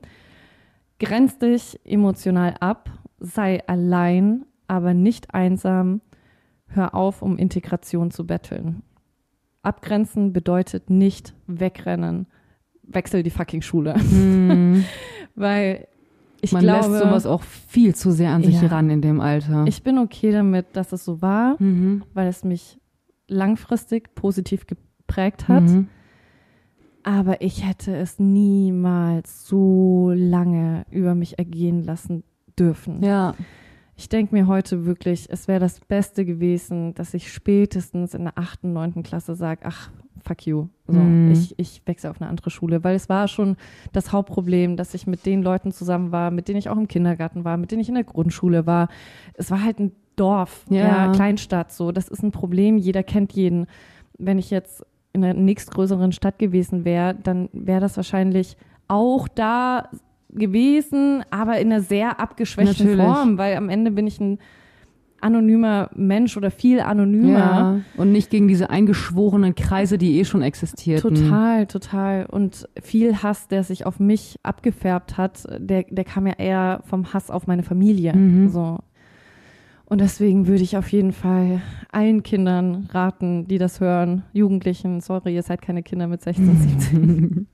grenz 0.99 1.39
dich 1.39 1.79
emotional 1.83 2.55
ab, 2.59 2.89
sei 3.19 3.65
allein, 3.67 4.45
aber 4.67 4.93
nicht 4.93 5.33
einsam, 5.33 6.01
hör 6.75 6.95
auf, 6.95 7.21
um 7.21 7.37
Integration 7.37 8.11
zu 8.11 8.25
betteln. 8.25 8.83
Abgrenzen 9.61 10.33
bedeutet 10.33 10.89
nicht 10.89 11.33
wegrennen, 11.47 12.27
wechsel 12.83 13.23
die 13.23 13.29
fucking 13.29 13.61
Schule. 13.61 13.95
Hm. 13.95 14.83
Weil 15.35 15.87
ich 16.41 16.51
Man 16.51 16.63
glaube, 16.63 16.89
lässt 16.89 17.03
sowas 17.03 17.25
auch 17.25 17.41
viel 17.41 17.95
zu 17.95 18.11
sehr 18.11 18.31
an 18.31 18.43
sich 18.43 18.61
Ja. 18.61 18.67
ran 18.67 18.89
in 18.89 19.01
dem 19.01 19.21
Alter. 19.21 19.65
ich 19.65 19.81
bin 19.81 19.97
okay 19.97 20.31
damit, 20.31 20.67
dass 20.73 20.91
es 20.91 21.05
so 21.05 21.21
war, 21.21 21.55
mhm. 21.59 22.03
weil 22.13 22.27
es 22.27 22.43
mich 22.43 22.81
langfristig 23.29 24.13
positiv 24.13 24.67
geprägt 24.67 25.47
hat. 25.47 25.63
Mhm. 25.63 25.87
Aber 27.03 27.41
ich 27.41 27.65
hätte 27.65 27.95
es 27.95 28.19
niemals 28.19 29.47
so 29.47 30.11
lange 30.13 30.85
über 30.91 31.15
mich 31.15 31.39
ergehen 31.39 31.83
lassen 31.83 32.23
dürfen. 32.59 33.01
Ja, 33.01 33.35
Ich 33.95 34.09
denke 34.09 34.33
mir 34.33 34.47
heute 34.47 34.85
wirklich, 34.85 35.27
es 35.29 35.47
wäre 35.47 35.59
das 35.59 35.79
Beste 35.79 36.25
gewesen, 36.25 36.93
dass 36.95 37.13
ich 37.13 37.31
spätestens 37.31 38.13
in 38.13 38.23
der 38.23 38.37
achten, 38.37 38.73
neunten 38.73 39.03
Klasse 39.03 39.35
sage, 39.35 39.61
ach, 39.65 39.91
fuck 40.25 40.45
you. 40.47 40.67
So, 40.87 40.93
Mhm. 40.99 41.31
ich, 41.31 41.53
ich 41.57 41.81
wechsle 41.85 42.09
auf 42.09 42.19
eine 42.21 42.29
andere 42.29 42.49
Schule. 42.49 42.83
Weil 42.83 42.95
es 42.95 43.07
war 43.09 43.27
schon 43.27 43.55
das 43.91 44.11
Hauptproblem, 44.11 44.77
dass 44.77 44.93
ich 44.93 45.05
mit 45.05 45.25
den 45.25 45.43
Leuten 45.43 45.71
zusammen 45.71 46.11
war, 46.11 46.31
mit 46.31 46.47
denen 46.47 46.57
ich 46.57 46.69
auch 46.69 46.77
im 46.77 46.87
Kindergarten 46.87 47.43
war, 47.45 47.57
mit 47.57 47.71
denen 47.71 47.81
ich 47.81 47.89
in 47.89 47.95
der 47.95 48.03
Grundschule 48.03 48.65
war. 48.65 48.87
Es 49.35 49.51
war 49.51 49.63
halt 49.63 49.79
ein 49.79 49.91
Dorf, 50.15 50.65
Ja. 50.69 51.05
ja. 51.05 51.11
Kleinstadt. 51.11 51.71
So, 51.71 51.91
das 51.91 52.07
ist 52.07 52.23
ein 52.23 52.31
Problem. 52.31 52.77
Jeder 52.77 53.03
kennt 53.03 53.33
jeden. 53.33 53.67
Wenn 54.17 54.37
ich 54.39 54.49
jetzt 54.49 54.83
in 55.11 55.23
einer 55.23 55.39
nächstgrößeren 55.39 56.11
Stadt 56.13 56.39
gewesen 56.39 56.85
wäre, 56.85 57.13
dann 57.15 57.49
wäre 57.51 57.81
das 57.81 57.97
wahrscheinlich 57.97 58.57
auch 58.87 59.27
da 59.27 59.89
gewesen, 60.33 61.23
aber 61.29 61.59
in 61.59 61.71
einer 61.71 61.81
sehr 61.81 62.19
abgeschwächten 62.19 62.87
Natürlich. 62.87 63.05
Form, 63.05 63.37
weil 63.37 63.55
am 63.55 63.69
Ende 63.69 63.91
bin 63.91 64.07
ich 64.07 64.19
ein 64.19 64.39
anonymer 65.23 65.89
Mensch 65.95 66.35
oder 66.37 66.51
viel 66.51 66.81
anonymer. 66.81 67.39
ja. 67.39 67.79
Und 67.97 68.11
nicht 68.11 68.29
gegen 68.29 68.47
diese 68.47 68.69
eingeschworenen 68.69 69.55
Kreise, 69.55 69.97
die 69.97 70.19
eh 70.19 70.25
schon 70.25 70.41
existierten. 70.41 71.15
Total, 71.15 71.65
total. 71.65 72.25
Und 72.25 72.67
viel 72.81 73.23
Hass, 73.23 73.47
der 73.47 73.63
sich 73.63 73.85
auf 73.85 73.99
mich 73.99 74.35
abgefärbt 74.43 75.17
hat, 75.17 75.45
der, 75.57 75.85
der 75.89 76.03
kam 76.03 76.27
ja 76.27 76.33
eher 76.33 76.81
vom 76.85 77.13
Hass 77.13 77.31
auf 77.31 77.47
meine 77.47 77.63
Familie. 77.63 78.13
Mhm. 78.13 78.49
So. 78.49 78.79
Und 79.85 80.01
deswegen 80.01 80.47
würde 80.47 80.63
ich 80.63 80.75
auf 80.77 80.91
jeden 80.91 81.11
Fall 81.11 81.61
allen 81.91 82.23
Kindern 82.23 82.89
raten, 82.91 83.47
die 83.47 83.57
das 83.57 83.79
hören, 83.79 84.23
Jugendlichen, 84.33 85.01
sorry, 85.01 85.35
ihr 85.35 85.43
seid 85.43 85.61
keine 85.61 85.83
Kinder 85.83 86.07
mit 86.07 86.21
16, 86.21 86.57
17. 86.57 87.47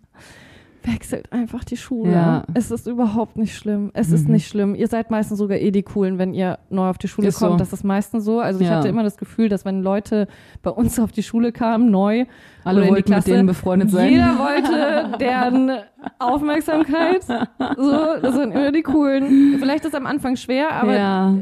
Wechselt 0.93 1.31
einfach 1.31 1.63
die 1.63 1.77
Schule. 1.77 2.11
Ja. 2.11 2.43
Es 2.53 2.71
ist 2.71 2.87
überhaupt 2.87 3.37
nicht 3.37 3.55
schlimm. 3.55 3.91
Es 3.93 4.11
ist 4.11 4.27
Mhm. 4.27 4.33
nicht 4.33 4.47
schlimm. 4.47 4.75
Ihr 4.75 4.87
seid 4.87 5.11
meistens 5.11 5.37
sogar 5.37 5.57
eh 5.57 5.71
die 5.71 5.83
Coolen, 5.83 6.17
wenn 6.17 6.33
ihr 6.33 6.59
neu 6.69 6.89
auf 6.89 6.97
die 6.97 7.07
Schule 7.07 7.27
Ist 7.27 7.39
kommt. 7.39 7.51
so. 7.53 7.57
Das 7.57 7.73
ist 7.73 7.83
meistens 7.83 8.23
so. 8.25 8.39
Also 8.39 8.61
ich 8.61 8.67
Ja. 8.67 8.77
hatte 8.77 8.87
immer 8.87 9.03
das 9.03 9.17
Gefühl, 9.17 9.49
dass 9.49 9.65
wenn 9.65 9.81
Leute 9.81 10.27
bei 10.61 10.71
uns 10.71 10.99
auf 10.99 11.11
die 11.11 11.23
Schule 11.23 11.51
kamen, 11.51 11.91
neu, 11.91 12.25
Alle 12.63 12.81
wollten 12.81 12.93
mit 12.93 13.05
Klasse, 13.05 13.31
denen 13.31 13.47
befreundet 13.47 13.89
sein. 13.89 14.11
jeder 14.11 14.37
wollte 14.37 15.17
deren 15.17 15.71
Aufmerksamkeit. 16.19 17.23
So, 17.23 17.91
das 18.21 18.35
sind 18.35 18.51
immer 18.51 18.71
die 18.71 18.81
Coolen. 18.83 19.55
Vielleicht 19.59 19.83
ist 19.85 19.89
es 19.89 19.95
am 19.95 20.05
Anfang 20.05 20.35
schwer, 20.35 20.71
aber 20.73 20.95
ja, 20.95 21.33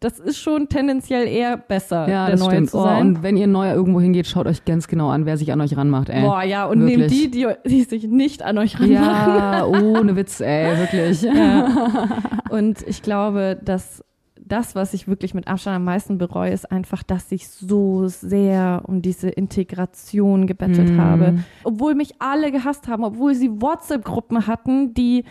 das 0.00 0.18
ist 0.18 0.38
schon 0.38 0.68
tendenziell 0.68 1.26
eher 1.26 1.56
besser, 1.56 2.08
ja 2.08 2.26
der 2.26 2.36
das 2.36 2.40
Neue 2.40 2.50
stimmt. 2.50 2.70
zu 2.70 2.78
Oh, 2.78 2.82
sein. 2.84 3.00
und 3.00 3.22
wenn 3.22 3.36
ihr 3.36 3.46
neu 3.46 3.70
irgendwo 3.70 4.00
hingeht, 4.00 4.26
schaut 4.26 4.46
euch 4.46 4.64
ganz 4.64 4.86
genau 4.88 5.08
an, 5.10 5.26
wer 5.26 5.36
sich 5.36 5.52
an 5.52 5.60
euch 5.60 5.76
ranmacht, 5.76 6.08
ey. 6.08 6.22
Boah, 6.22 6.42
ja, 6.42 6.66
und 6.66 6.84
nehmt 6.84 7.02
wirklich. 7.02 7.30
die, 7.30 7.46
die, 7.46 7.46
die 7.66 7.82
sich 7.82 8.06
nicht 8.06 8.42
an 8.42 8.58
euch 8.58 8.78
ranmachen. 8.80 9.34
ja, 9.36 9.66
ohne 9.66 10.16
Witz, 10.16 10.40
ey, 10.40 10.78
wirklich. 10.78 11.22
Ja. 11.22 11.68
Und 12.50 12.82
ich 12.88 13.02
glaube, 13.02 13.58
dass 13.64 14.02
das, 14.50 14.74
was 14.74 14.92
ich 14.94 15.08
wirklich 15.08 15.32
mit 15.34 15.48
Abstand 15.48 15.76
am 15.76 15.84
meisten 15.84 16.18
bereue, 16.18 16.50
ist 16.52 16.70
einfach, 16.70 17.02
dass 17.02 17.30
ich 17.32 17.48
so 17.48 18.08
sehr 18.08 18.82
um 18.86 19.00
diese 19.02 19.30
Integration 19.30 20.46
gebettelt 20.46 20.90
Mhm. 20.90 20.96
habe. 21.00 21.34
Obwohl 21.64 21.94
mich 21.94 22.14
alle 22.20 22.52
gehasst 22.52 22.88
haben, 22.88 23.04
obwohl 23.04 23.34
sie 23.34 23.50
WhatsApp-Gruppen 23.62 24.46
hatten, 24.46 24.92
die 24.94 25.24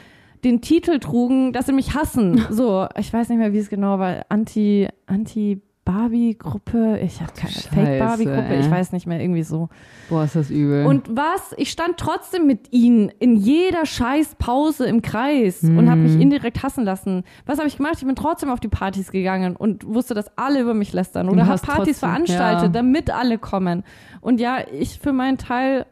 den 0.44 0.62
Titel 0.62 1.00
trugen, 1.00 1.52
dass 1.54 1.66
sie 1.66 1.74
mich 1.74 1.96
hassen. 1.96 2.42
So, 2.50 2.88
ich 2.98 3.12
weiß 3.12 3.30
nicht 3.30 3.38
mehr, 3.40 3.54
wie 3.54 3.58
es 3.60 3.70
genau 3.70 4.00
war. 4.00 4.26
Anti, 4.30 4.88
Anti 5.06 5.62
Barbie-Gruppe. 5.94 7.00
Ich 7.04 7.22
habe 7.22 7.32
keine 7.34 7.52
Fake-Barbie-Gruppe. 7.52 8.56
Ich 8.60 8.70
weiß 8.70 8.92
nicht 8.92 9.08
mehr, 9.08 9.20
irgendwie 9.20 9.44
so. 9.44 9.70
Boah, 10.10 10.24
ist 10.24 10.36
das 10.36 10.50
übel. 10.50 10.86
Und 10.86 11.16
was? 11.16 11.54
Ich 11.58 11.72
stand 11.72 11.98
trotzdem 11.98 12.46
mit 12.48 12.72
ihnen 12.72 13.10
in 13.20 13.36
jeder 13.36 13.86
scheiß 13.86 14.36
Pause 14.36 14.86
im 14.86 15.02
Kreis 15.02 15.64
und 15.64 15.90
habe 15.90 16.02
mich 16.02 16.14
Mhm. 16.16 16.22
indirekt 16.22 16.64
hassen 16.64 16.84
lassen. 16.84 17.24
Was 17.46 17.58
habe 17.58 17.68
ich 17.68 17.78
gemacht? 17.78 17.96
Ich 17.98 18.06
bin 18.06 18.16
trotzdem 18.16 18.50
auf 18.50 18.60
die 18.60 18.68
Partys 18.68 19.12
gegangen 19.12 19.56
und 19.56 19.86
wusste, 19.88 20.14
dass 20.14 20.36
alle 20.38 20.62
über 20.62 20.74
mich 20.74 20.94
lästern 20.94 21.30
oder 21.30 21.48
habe 21.48 21.60
Partys 21.62 22.00
trotzdem- 22.00 22.10
veranstaltet, 22.10 22.64
ja. 22.64 22.70
damit 22.70 23.10
alle 23.12 23.38
kommen. 23.38 23.84
Und 24.22 24.40
ja, 24.40 24.58
ich 24.72 25.00
für 25.00 25.14
meinen 25.14 25.38
Teil, 25.38 25.86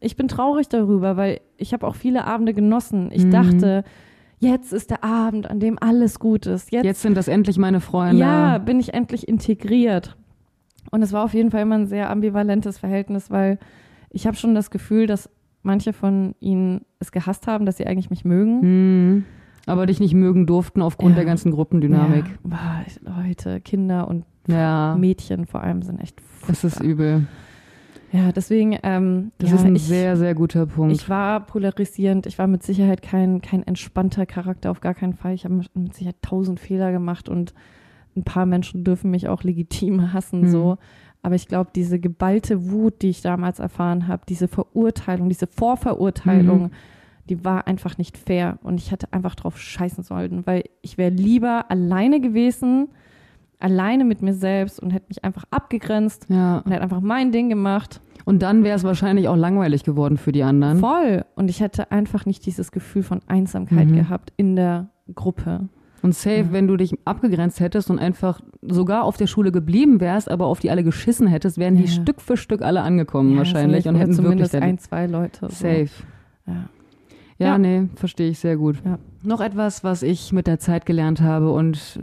ich 0.00 0.16
bin 0.16 0.28
traurig 0.28 0.68
darüber, 0.68 1.16
weil 1.16 1.40
ich 1.56 1.72
habe 1.72 1.86
auch 1.86 1.94
viele 1.94 2.24
Abende 2.24 2.54
genossen. 2.54 3.10
Ich 3.12 3.24
Mhm. 3.24 3.30
dachte, 3.30 3.84
jetzt 4.40 4.72
ist 4.72 4.90
der 4.90 5.04
Abend, 5.04 5.48
an 5.48 5.60
dem 5.60 5.78
alles 5.80 6.18
gut 6.18 6.46
ist. 6.46 6.72
Jetzt, 6.72 6.84
Jetzt 6.84 7.02
sind 7.02 7.16
das 7.16 7.28
endlich 7.28 7.56
meine 7.58 7.80
Freunde. 7.80 8.20
ja, 8.20 8.58
bin 8.58 8.80
ich 8.80 8.92
endlich 8.92 9.28
integriert. 9.28 10.16
Und 10.90 11.02
es 11.02 11.12
war 11.12 11.24
auf 11.24 11.34
jeden 11.34 11.50
Fall 11.50 11.62
immer 11.62 11.76
ein 11.76 11.86
sehr 11.86 12.10
ambivalentes 12.10 12.78
Verhältnis, 12.78 13.30
weil 13.30 13.58
ich 14.10 14.26
habe 14.26 14.36
schon 14.36 14.54
das 14.54 14.70
Gefühl, 14.70 15.06
dass 15.06 15.30
manche 15.62 15.92
von 15.92 16.34
ihnen 16.40 16.80
es 16.98 17.12
gehasst 17.12 17.46
haben, 17.46 17.64
dass 17.66 17.76
sie 17.76 17.86
eigentlich 17.86 18.10
mich 18.10 18.24
mögen. 18.24 18.60
Hm. 18.62 19.24
Aber 19.66 19.86
dich 19.86 20.00
nicht 20.00 20.14
mögen 20.14 20.46
durften 20.46 20.82
aufgrund 20.82 21.10
Ja. 21.12 21.16
der 21.16 21.24
ganzen 21.26 21.52
Gruppendynamik. 21.52 22.24
Ja, 22.26 22.32
boah, 22.42 22.84
Leute, 23.22 23.60
Kinder 23.60 24.08
und 24.08 24.24
Ja, 24.48 24.96
Mädchen 24.98 25.46
vor 25.46 25.62
allem 25.62 25.82
sind 25.82 26.00
echt 26.00 26.16
das 26.48 26.64
ist 26.64 26.78
furchtbar. 26.78 26.86
übel. 26.90 27.26
Ja, 28.12 28.32
deswegen, 28.32 28.76
ähm, 28.82 29.30
Das 29.38 29.50
ja, 29.50 29.56
ist 29.56 29.64
ein 29.64 29.76
ich, 29.76 29.84
sehr, 29.84 30.16
sehr 30.16 30.34
guter 30.34 30.66
Punkt. 30.66 30.92
ich 30.94 31.08
war 31.08 31.46
polarisierend. 31.46 32.26
Ich 32.26 32.38
war 32.38 32.46
mit 32.48 32.62
Sicherheit 32.62 33.02
kein, 33.02 33.40
kein 33.40 33.62
entspannter 33.64 34.26
Charakter, 34.26 34.70
auf 34.70 34.80
gar 34.80 34.94
keinen 34.94 35.14
Fall. 35.14 35.34
Ich 35.34 35.44
habe 35.44 35.62
mit 35.74 35.94
Sicherheit 35.94 36.20
tausend 36.22 36.58
Fehler 36.58 36.90
gemacht 36.90 37.28
und 37.28 37.54
ein 38.16 38.24
paar 38.24 38.46
Menschen 38.46 38.82
dürfen 38.82 39.10
mich 39.12 39.28
auch 39.28 39.44
legitim 39.44 40.00
hassen, 40.12 40.42
Mhm. 40.42 40.48
so. 40.50 40.78
Aber 41.22 41.34
ich 41.34 41.46
glaube, 41.48 41.70
diese 41.74 42.00
geballte 42.00 42.70
Wut, 42.70 43.02
die 43.02 43.10
ich 43.10 43.20
damals 43.20 43.58
erfahren 43.58 44.08
habe, 44.08 44.22
diese 44.28 44.48
Verurteilung, 44.48 45.28
diese 45.28 45.46
Vorverurteilung, 45.46 46.62
Mhm. 46.64 46.70
die 47.28 47.44
war 47.44 47.66
einfach 47.68 47.96
nicht 47.98 48.16
fair. 48.18 48.58
Und 48.62 48.80
ich 48.80 48.90
hätte 48.90 49.12
einfach 49.12 49.34
drauf 49.36 49.58
scheißen 49.58 50.02
sollen, 50.02 50.46
weil 50.46 50.64
ich 50.82 50.98
wäre 50.98 51.10
lieber 51.10 51.70
alleine 51.70 52.20
gewesen, 52.20 52.88
alleine 53.60 54.04
mit 54.04 54.22
mir 54.22 54.34
selbst 54.34 54.80
und 54.80 54.90
hätte 54.90 55.06
mich 55.08 55.24
einfach 55.24 55.44
abgegrenzt 55.50 56.26
ja. 56.28 56.58
und 56.58 56.70
hätte 56.70 56.82
einfach 56.82 57.00
mein 57.00 57.32
Ding 57.32 57.48
gemacht. 57.48 58.00
Und 58.24 58.42
dann 58.42 58.64
wäre 58.64 58.76
es 58.76 58.84
wahrscheinlich 58.84 59.28
auch 59.28 59.36
langweilig 59.36 59.82
geworden 59.84 60.16
für 60.18 60.30
die 60.32 60.42
anderen. 60.42 60.78
Voll. 60.78 61.24
Und 61.36 61.48
ich 61.48 61.60
hätte 61.60 61.90
einfach 61.90 62.26
nicht 62.26 62.44
dieses 62.46 62.70
Gefühl 62.70 63.02
von 63.02 63.20
Einsamkeit 63.26 63.88
Mhm. 63.88 63.96
gehabt 63.96 64.32
in 64.36 64.56
der 64.56 64.90
Gruppe. 65.14 65.68
Und 66.02 66.14
safe, 66.14 66.36
Ja. 66.36 66.52
wenn 66.52 66.66
du 66.66 66.76
dich 66.76 66.94
abgegrenzt 67.04 67.60
hättest 67.60 67.90
und 67.90 67.98
einfach 67.98 68.40
sogar 68.62 69.04
auf 69.04 69.16
der 69.16 69.26
Schule 69.26 69.52
geblieben 69.52 70.00
wärst, 70.00 70.30
aber 70.30 70.46
auf 70.46 70.60
die 70.60 70.70
alle 70.70 70.84
geschissen 70.84 71.26
hättest, 71.26 71.58
wären 71.58 71.76
die 71.76 71.84
Ja. 71.84 71.90
Stück 71.90 72.20
für 72.20 72.36
Stück 72.36 72.62
alle 72.62 72.82
angekommen 72.82 73.36
wahrscheinlich 73.36 73.86
und 73.88 73.96
hätten 73.96 74.08
wirklich 74.10 74.16
zumindest 74.24 74.54
dann 74.54 74.62
ein, 74.62 74.78
zwei 74.78 75.06
Leute. 75.06 75.40
So. 75.40 75.48
safe. 75.48 75.88
Ja. 76.46 76.54
Ja, 77.38 77.46
Ja. 77.46 77.58
nee, 77.58 77.88
verstehe 77.96 78.30
ich 78.30 78.38
sehr 78.38 78.56
gut. 78.56 78.76
Ja. 78.84 78.98
Noch 79.22 79.40
etwas, 79.40 79.82
was 79.82 80.02
ich 80.02 80.32
mit 80.32 80.46
der 80.46 80.58
Zeit 80.58 80.84
gelernt 80.86 81.20
habe 81.22 81.52
und 81.52 81.98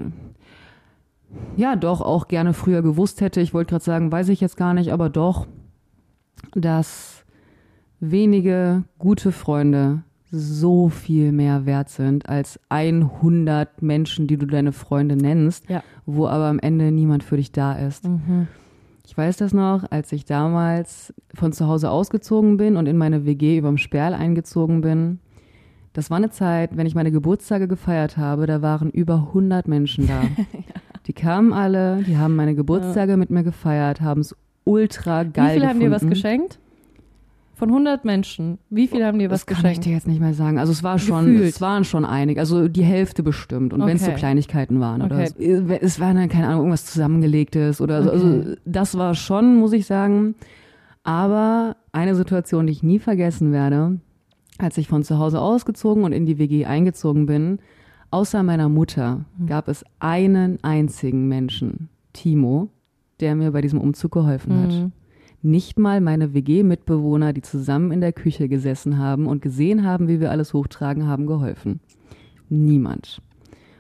ja, 1.56 1.76
doch 1.76 2.02
auch 2.02 2.28
gerne 2.28 2.54
früher 2.54 2.82
gewusst 2.82 3.22
hätte. 3.22 3.42
Ich 3.42 3.54
wollte 3.54 3.72
gerade 3.72 3.84
sagen, 3.84 4.12
weiß 4.12 4.30
ich 4.30 4.42
jetzt 4.42 4.58
gar 4.58 4.74
nicht, 4.74 4.92
aber 4.92 5.10
doch, 5.10 5.48
dass 6.54 7.26
wenige 8.00 8.84
gute 9.00 9.32
Freunde 9.32 10.04
so 10.30 10.90
viel 10.90 11.32
mehr 11.32 11.66
wert 11.66 11.90
sind 11.90 12.28
als 12.28 12.60
100 12.70 13.82
Menschen, 13.82 14.28
die 14.28 14.38
du 14.38 14.46
deine 14.46 14.72
Freunde 14.74 15.16
nennst, 15.16 15.70
Ja. 15.70 15.84
wo 16.06 16.28
aber 16.28 16.46
am 16.46 16.60
Ende 16.60 16.92
niemand 16.92 17.24
für 17.24 17.38
dich 17.38 17.52
da 17.54 17.74
ist. 17.74 18.06
Mhm. 18.08 18.48
Ich 19.06 19.18
weiß 19.18 19.38
das 19.38 19.54
noch, 19.54 19.90
als 19.90 20.12
ich 20.12 20.26
damals 20.26 21.14
von 21.34 21.54
zu 21.54 21.68
Hause 21.68 21.90
ausgezogen 21.90 22.58
bin 22.58 22.76
und 22.76 22.88
in 22.88 22.98
meine 22.98 23.26
WG 23.26 23.58
überm 23.58 23.78
Sperl 23.78 24.14
eingezogen 24.14 24.82
bin. 24.82 25.20
Das 25.94 26.10
war 26.10 26.18
eine 26.18 26.30
Zeit, 26.30 26.76
wenn 26.76 26.86
ich 26.86 26.94
meine 26.94 27.12
Geburtstage 27.12 27.70
gefeiert 27.70 28.18
habe, 28.18 28.46
da 28.48 28.62
waren 28.62 28.90
über 28.92 29.16
100 29.30 29.68
Menschen 29.70 30.08
da. 30.08 30.22
Die 31.08 31.14
kamen 31.14 31.54
alle, 31.54 32.04
die 32.04 32.18
haben 32.18 32.36
meine 32.36 32.54
Geburtstage 32.56 33.16
mit 33.18 33.30
mir 33.30 33.44
gefeiert, 33.44 34.02
haben 34.02 34.22
es 34.22 34.36
ultra 34.66 35.26
Wie 35.26 35.30
geil 35.32 35.54
viele 35.56 35.68
haben 35.70 35.80
dir 35.80 35.90
was 35.92 36.02
gefunden. 36.02 36.14
geschenkt? 36.14 36.60
Von 37.56 37.70
100 37.70 38.06
Menschen. 38.06 38.60
Wie 38.70 38.88
viele 38.88 39.06
haben 39.08 39.18
dir 39.18 39.32
was 39.32 39.46
Das 39.46 39.48
kann 39.48 39.58
ich 39.58 39.64
geschenkt? 39.80 39.86
dir 39.86 39.94
jetzt 39.94 40.08
nicht 40.08 40.20
mehr 40.20 40.34
sagen. 40.36 40.60
Also 40.60 40.72
es 40.72 40.84
war 40.84 41.00
schon, 41.00 41.26
Gefühlt. 41.26 41.50
es 41.56 41.62
waren 41.62 41.86
schon 41.86 42.06
einige, 42.06 42.40
also 42.40 42.68
die 42.68 42.84
Hälfte 42.84 43.24
bestimmt. 43.24 43.74
Und 43.74 43.84
wenn 43.86 43.96
es 43.96 44.04
so 44.06 44.12
Okay. 44.12 44.20
Kleinigkeiten 44.20 44.80
waren 44.80 45.02
oder 45.02 45.16
Okay. 45.16 45.32
so. 45.68 45.74
es 45.82 46.00
war 46.00 46.14
dann 46.14 46.30
keine 46.30 46.48
Ahnung 46.48 46.60
irgendwas 46.60 46.86
zusammengelegtes 46.86 47.82
oder 47.82 48.04
so. 48.04 48.12
Also 48.12 48.28
Okay. 48.28 48.56
das 48.66 48.96
war 48.98 49.16
schon, 49.16 49.56
muss 49.56 49.74
ich 49.74 49.88
sagen. 49.88 50.36
Aber 51.04 51.78
eine 51.94 52.14
Situation, 52.16 52.68
die 52.68 52.74
ich 52.74 52.84
nie 52.84 53.00
vergessen 53.00 53.52
werde, 53.54 54.00
als 54.60 54.78
ich 54.78 54.88
von 54.88 55.04
zu 55.04 55.18
Hause 55.18 55.40
ausgezogen 55.40 56.04
und 56.04 56.12
in 56.12 56.26
die 56.26 56.38
WG 56.38 56.66
eingezogen 56.66 57.26
bin, 57.26 57.60
außer 58.12 58.44
meiner 58.44 58.70
Mutter 58.70 59.26
Hm. 59.38 59.48
gab 59.48 59.68
es 59.68 59.84
einen 60.00 60.64
einzigen 60.64 61.28
Menschen, 61.28 61.90
Timo, 62.14 62.70
der 63.20 63.36
mir 63.36 63.52
bei 63.52 63.62
diesem 63.62 63.80
Umzug 63.80 64.12
geholfen 64.12 64.62
hat. 64.62 64.72
Mhm. 64.72 64.92
Nicht 65.42 65.78
mal 65.80 66.02
meine 66.02 66.34
WG-Mitbewohner, 66.34 67.34
die 67.34 67.42
zusammen 67.42 67.92
in 67.92 68.02
der 68.02 68.14
Küche 68.14 68.50
gesessen 68.50 68.98
haben 68.98 69.28
und 69.28 69.42
gesehen 69.42 69.86
haben, 69.86 70.08
wie 70.08 70.20
wir 70.20 70.32
alles 70.32 70.54
hochtragen, 70.54 71.08
haben 71.08 71.26
geholfen. 71.28 71.80
Niemand. 72.50 73.22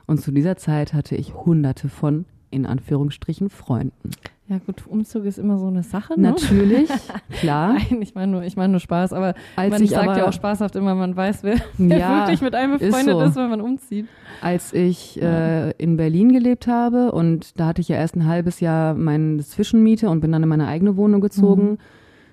Und 0.05 0.21
zu 0.21 0.31
dieser 0.31 0.55
Zeit 0.55 0.93
hatte 0.93 1.15
ich 1.15 1.33
hunderte 1.33 1.89
von, 1.89 2.25
in 2.51 2.65
Anführungsstrichen, 2.65 3.49
Freunden. 3.49 4.11
Ja 4.49 4.59
gut, 4.65 4.87
Umzug 4.87 5.25
ist 5.25 5.39
immer 5.39 5.57
so 5.57 5.67
eine 5.67 5.83
Sache, 5.83 6.13
ne? 6.17 6.29
Natürlich, 6.29 6.89
klar. 7.31 7.73
Nein, 7.73 8.01
ich 8.01 8.15
meine 8.15 8.31
nur, 8.31 8.43
ich 8.43 8.55
meine 8.55 8.71
nur 8.71 8.79
Spaß, 8.79 9.11
aber 9.11 9.33
Als 9.57 9.71
man 9.71 9.83
ich 9.83 9.89
sagt 9.89 10.07
aber, 10.07 10.17
ja 10.17 10.27
auch 10.27 10.31
spaßhaft 10.33 10.77
immer, 10.77 10.95
man 10.95 11.15
weiß, 11.17 11.43
wer, 11.43 11.57
wer 11.77 11.97
Ja, 11.97 12.19
wirklich 12.21 12.41
mit 12.41 12.55
einem 12.55 12.73
ist 12.75 12.79
befreundet 12.79 13.15
so. 13.15 13.21
ist, 13.23 13.35
wenn 13.35 13.49
man 13.49 13.59
umzieht. 13.59 14.07
als 14.41 14.71
ich 14.71 15.21
äh, 15.21 15.71
in 15.71 15.97
Berlin 15.97 16.31
gelebt 16.31 16.67
habe 16.67 17.11
und 17.11 17.59
da 17.59 17.67
hatte 17.67 17.81
ich 17.81 17.89
ja 17.89 17.97
erst 17.97 18.15
ein 18.15 18.25
halbes 18.25 18.61
Jahr 18.61 18.93
meine 18.93 19.43
Zwischenmiete 19.43 20.09
und 20.09 20.21
bin 20.21 20.31
dann 20.31 20.43
in 20.43 20.49
meine 20.49 20.67
eigene 20.67 20.95
Wohnung 20.95 21.19
gezogen. 21.19 21.71
Mhm. 21.71 21.77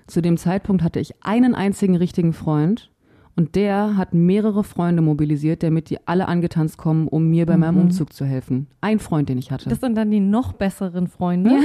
Zu 0.07 0.21
dem 0.21 0.37
Zeitpunkt 0.37 0.83
hatte 0.83 0.99
ich 1.01 1.15
einen 1.21 1.53
einzigen 1.53 1.95
richtigen 1.97 2.31
Freund 2.31 2.91
und 3.37 3.55
der 3.55 3.97
hat 3.97 4.13
mehrere 4.13 4.63
Freunde 4.63 5.01
mobilisiert, 5.01 5.61
damit 5.63 5.89
die 5.89 5.97
alle 6.07 6.27
angetanzt 6.27 6.77
kommen, 6.77 7.07
um 7.07 7.29
mir 7.29 7.45
bei 7.45 7.57
meinem 7.57 7.75
Mhm. 7.75 7.81
Umzug 7.81 8.13
zu 8.13 8.23
helfen. 8.25 8.67
Ein 8.81 8.99
Freund, 8.99 9.27
den 9.29 9.37
ich 9.37 9.51
hatte. 9.51 9.69
Das 9.69 9.79
sind 9.81 9.95
dann 9.95 10.09
die 10.11 10.19
noch 10.21 10.53
besseren 10.53 11.07
Freunde. 11.07 11.49
Ne? 11.51 11.59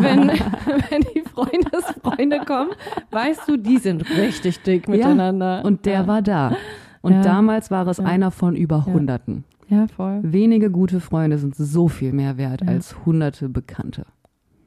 Wenn, 0.00 0.28
wenn 0.90 1.02
die 1.14 1.22
Freundesfreunde 1.28 2.40
kommen, 2.46 2.70
weißt 3.10 3.48
du, 3.48 3.56
die 3.56 3.78
sind 3.78 4.08
richtig 4.16 4.62
dick 4.62 4.86
Ja, 4.86 4.94
miteinander. 4.94 5.62
und 5.64 5.86
der 5.86 5.92
ja. 6.02 6.06
war 6.06 6.22
da. 6.22 6.56
Und 7.00 7.12
Ja. 7.14 7.22
damals 7.22 7.70
war 7.70 7.86
es 7.88 7.98
Ja. 7.98 8.04
einer 8.04 8.30
von 8.30 8.54
über 8.54 8.84
Ja. 8.86 8.92
Hunderten. 8.92 9.44
Ja, 9.68 9.86
voll. 9.88 10.20
Wenige 10.22 10.70
gute 10.70 11.00
Freunde 11.00 11.38
sind 11.38 11.56
so 11.56 11.88
viel 11.88 12.12
mehr 12.12 12.36
wert 12.36 12.60
Ja. 12.62 12.68
als 12.68 13.04
hunderte 13.06 13.48
Bekannte. 13.48 14.04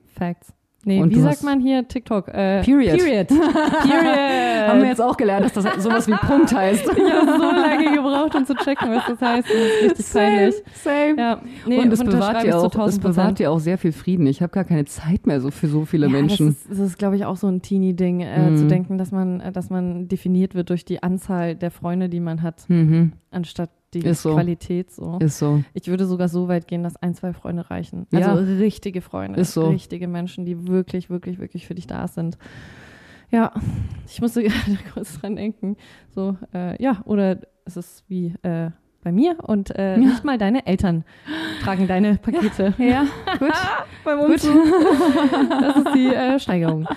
Facts. 0.08 0.54
Nee, 0.88 1.02
Und 1.02 1.10
wie 1.10 1.20
sagt 1.20 1.42
man 1.44 1.60
hier 1.60 1.88
TikTok? 1.88 2.28
Äh, 2.28 2.62
Period. 2.62 2.98
Period. 3.00 3.28
Period. 3.28 4.68
Haben 4.68 4.82
wir 4.82 4.88
jetzt 4.90 5.02
auch 5.02 5.18
gelernt, 5.18 5.46
dass 5.46 5.54
das 5.54 5.84
sowas 5.84 6.08
wie 6.08 6.14
Punkt 6.14 6.54
heißt. 6.56 6.86
Ich 6.96 7.12
habe 7.14 7.26
so 7.40 7.44
lange 7.52 7.92
gebraucht, 7.96 8.36
um 8.36 8.46
zu 8.46 8.54
checken, 8.56 8.92
was 8.92 9.04
das 9.08 9.22
heißt. 9.22 9.48
Das 9.48 9.56
ist 9.56 9.84
richtig 9.90 10.14
peinlich. 10.14 10.56
same. 10.76 11.16
Ja, 11.18 11.42
nee, 11.66 11.80
und 11.80 11.92
es 11.92 12.04
bewahrt, 12.04 12.44
dir 12.44 12.58
auch, 12.58 12.66
es 12.66 12.72
1000 12.74 13.04
bewahrt 13.04 13.40
dir 13.40 13.52
auch 13.52 13.60
sehr 13.60 13.78
viel 13.78 13.92
Frieden. 13.92 14.28
Ich 14.28 14.42
habe 14.42 14.52
gar 14.52 14.64
keine 14.64 14.86
Zeit 14.86 15.26
mehr 15.28 15.42
so 15.42 15.50
für 15.52 15.68
so 15.68 15.86
viele 15.86 16.06
ja, 16.08 16.12
Menschen. 16.12 16.48
Das 16.48 16.56
ist, 16.58 16.70
das 16.72 16.80
ist 16.80 16.98
glaube 16.98 17.16
ich, 17.16 17.26
auch 17.26 17.36
so 17.38 17.48
ein 17.48 17.62
Teenie-Ding, 17.62 18.22
äh, 18.22 18.50
Mhm. 18.52 18.58
zu 18.58 18.68
denken, 18.68 18.98
dass 18.98 19.12
man, 19.12 19.40
äh, 19.40 19.52
dass 19.52 19.70
man 19.70 20.08
definiert 20.08 20.54
wird 20.56 20.70
durch 20.70 20.86
die 20.86 21.02
Anzahl 21.02 21.56
der 21.56 21.72
Freunde, 21.72 22.10
die 22.10 22.20
man 22.20 22.42
hat, 22.44 22.70
mhm. 22.70 23.14
Anstatt 23.36 23.70
die 23.94 24.00
Ist 24.00 24.24
so. 24.24 24.34
Qualität. 24.34 24.92
So. 24.92 25.18
Ist 25.20 25.38
so. 25.40 25.64
Ich 25.74 25.88
würde 25.88 26.06
sogar 26.06 26.28
so 26.28 26.48
weit 26.48 26.68
gehen, 26.68 26.84
dass 26.84 26.96
ein, 26.98 27.14
zwei 27.14 27.34
Freunde 27.34 27.70
reichen. 27.70 28.08
Ja. 28.12 28.28
Also 28.34 28.44
richtige 28.56 29.02
Freunde. 29.02 29.40
Ist 29.40 29.54
so. 29.54 29.68
Richtige 29.68 30.08
Menschen, 30.08 30.46
die 30.46 30.68
wirklich, 30.68 31.10
wirklich, 31.10 31.40
wirklich 31.40 31.68
für 31.68 31.76
dich 31.76 31.88
da 31.88 32.08
sind. 32.08 32.38
Ja, 33.32 33.52
ich 34.08 34.22
musste 34.22 34.44
gerade 34.44 34.78
kurz 34.94 35.20
dran 35.20 35.36
denken. 35.36 35.78
So, 36.14 36.38
äh, 36.54 36.82
ja, 36.82 37.02
oder 37.06 37.40
es 37.66 37.78
ist 37.78 38.04
wie 38.08 38.34
äh, 38.44 38.72
bei 39.04 39.12
mir 39.12 39.38
und 39.44 39.70
äh, 39.76 39.92
Ja. 39.94 39.98
nicht 39.98 40.24
mal 40.24 40.38
deine 40.38 40.66
Eltern 40.68 41.04
tragen 41.64 41.88
deine 41.88 42.18
Pakete. 42.18 42.74
Ja, 42.78 43.06
gut. 43.40 43.52
Beim 44.04 44.20
Umzug. 44.20 44.58
Das 45.50 45.78
ist 45.78 45.88
die 45.96 46.08
äh, 46.08 46.40
Steigerung. 46.40 46.88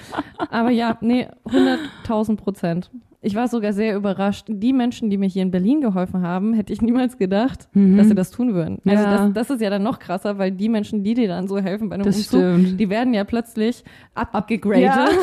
Aber 0.51 0.71
ja, 0.71 0.97
nee, 1.01 1.29
100.000 1.47 2.37
Prozent. 2.37 2.91
Ich 3.21 3.35
war 3.35 3.49
sogar 3.49 3.73
sehr 3.73 3.97
überrascht. 3.97 4.45
Die 4.49 4.73
Menschen, 4.73 5.11
die 5.11 5.19
mir 5.19 5.29
hier 5.29 5.43
in 5.43 5.51
Berlin 5.51 5.81
geholfen 5.81 6.23
haben, 6.23 6.55
hätte 6.55 6.73
ich 6.73 6.81
niemals 6.83 7.19
gedacht, 7.19 7.69
Mhm. 7.73 7.97
dass 7.97 8.07
sie 8.07 8.15
das 8.15 8.31
tun 8.31 8.55
würden. 8.55 8.79
Also 8.87 9.03
Ja. 9.05 9.17
das, 9.27 9.33
das 9.33 9.51
ist 9.57 9.61
ja 9.61 9.71
dann 9.71 9.83
noch 9.83 9.99
krasser, 9.99 10.39
weil 10.39 10.53
die 10.53 10.69
Menschen, 10.69 11.03
die 11.03 11.15
dir 11.15 11.27
dann 11.27 11.49
so 11.49 11.59
helfen 11.59 11.89
bei 11.89 11.97
einem 11.97 12.05
Das 12.05 12.17
Umzug, 12.17 12.41
stimmt. 12.41 12.79
die 12.79 12.89
werden 12.91 13.15
ja 13.15 13.25
plötzlich 13.25 13.83
abgegradet. 14.15 14.83
Ja. 14.83 15.09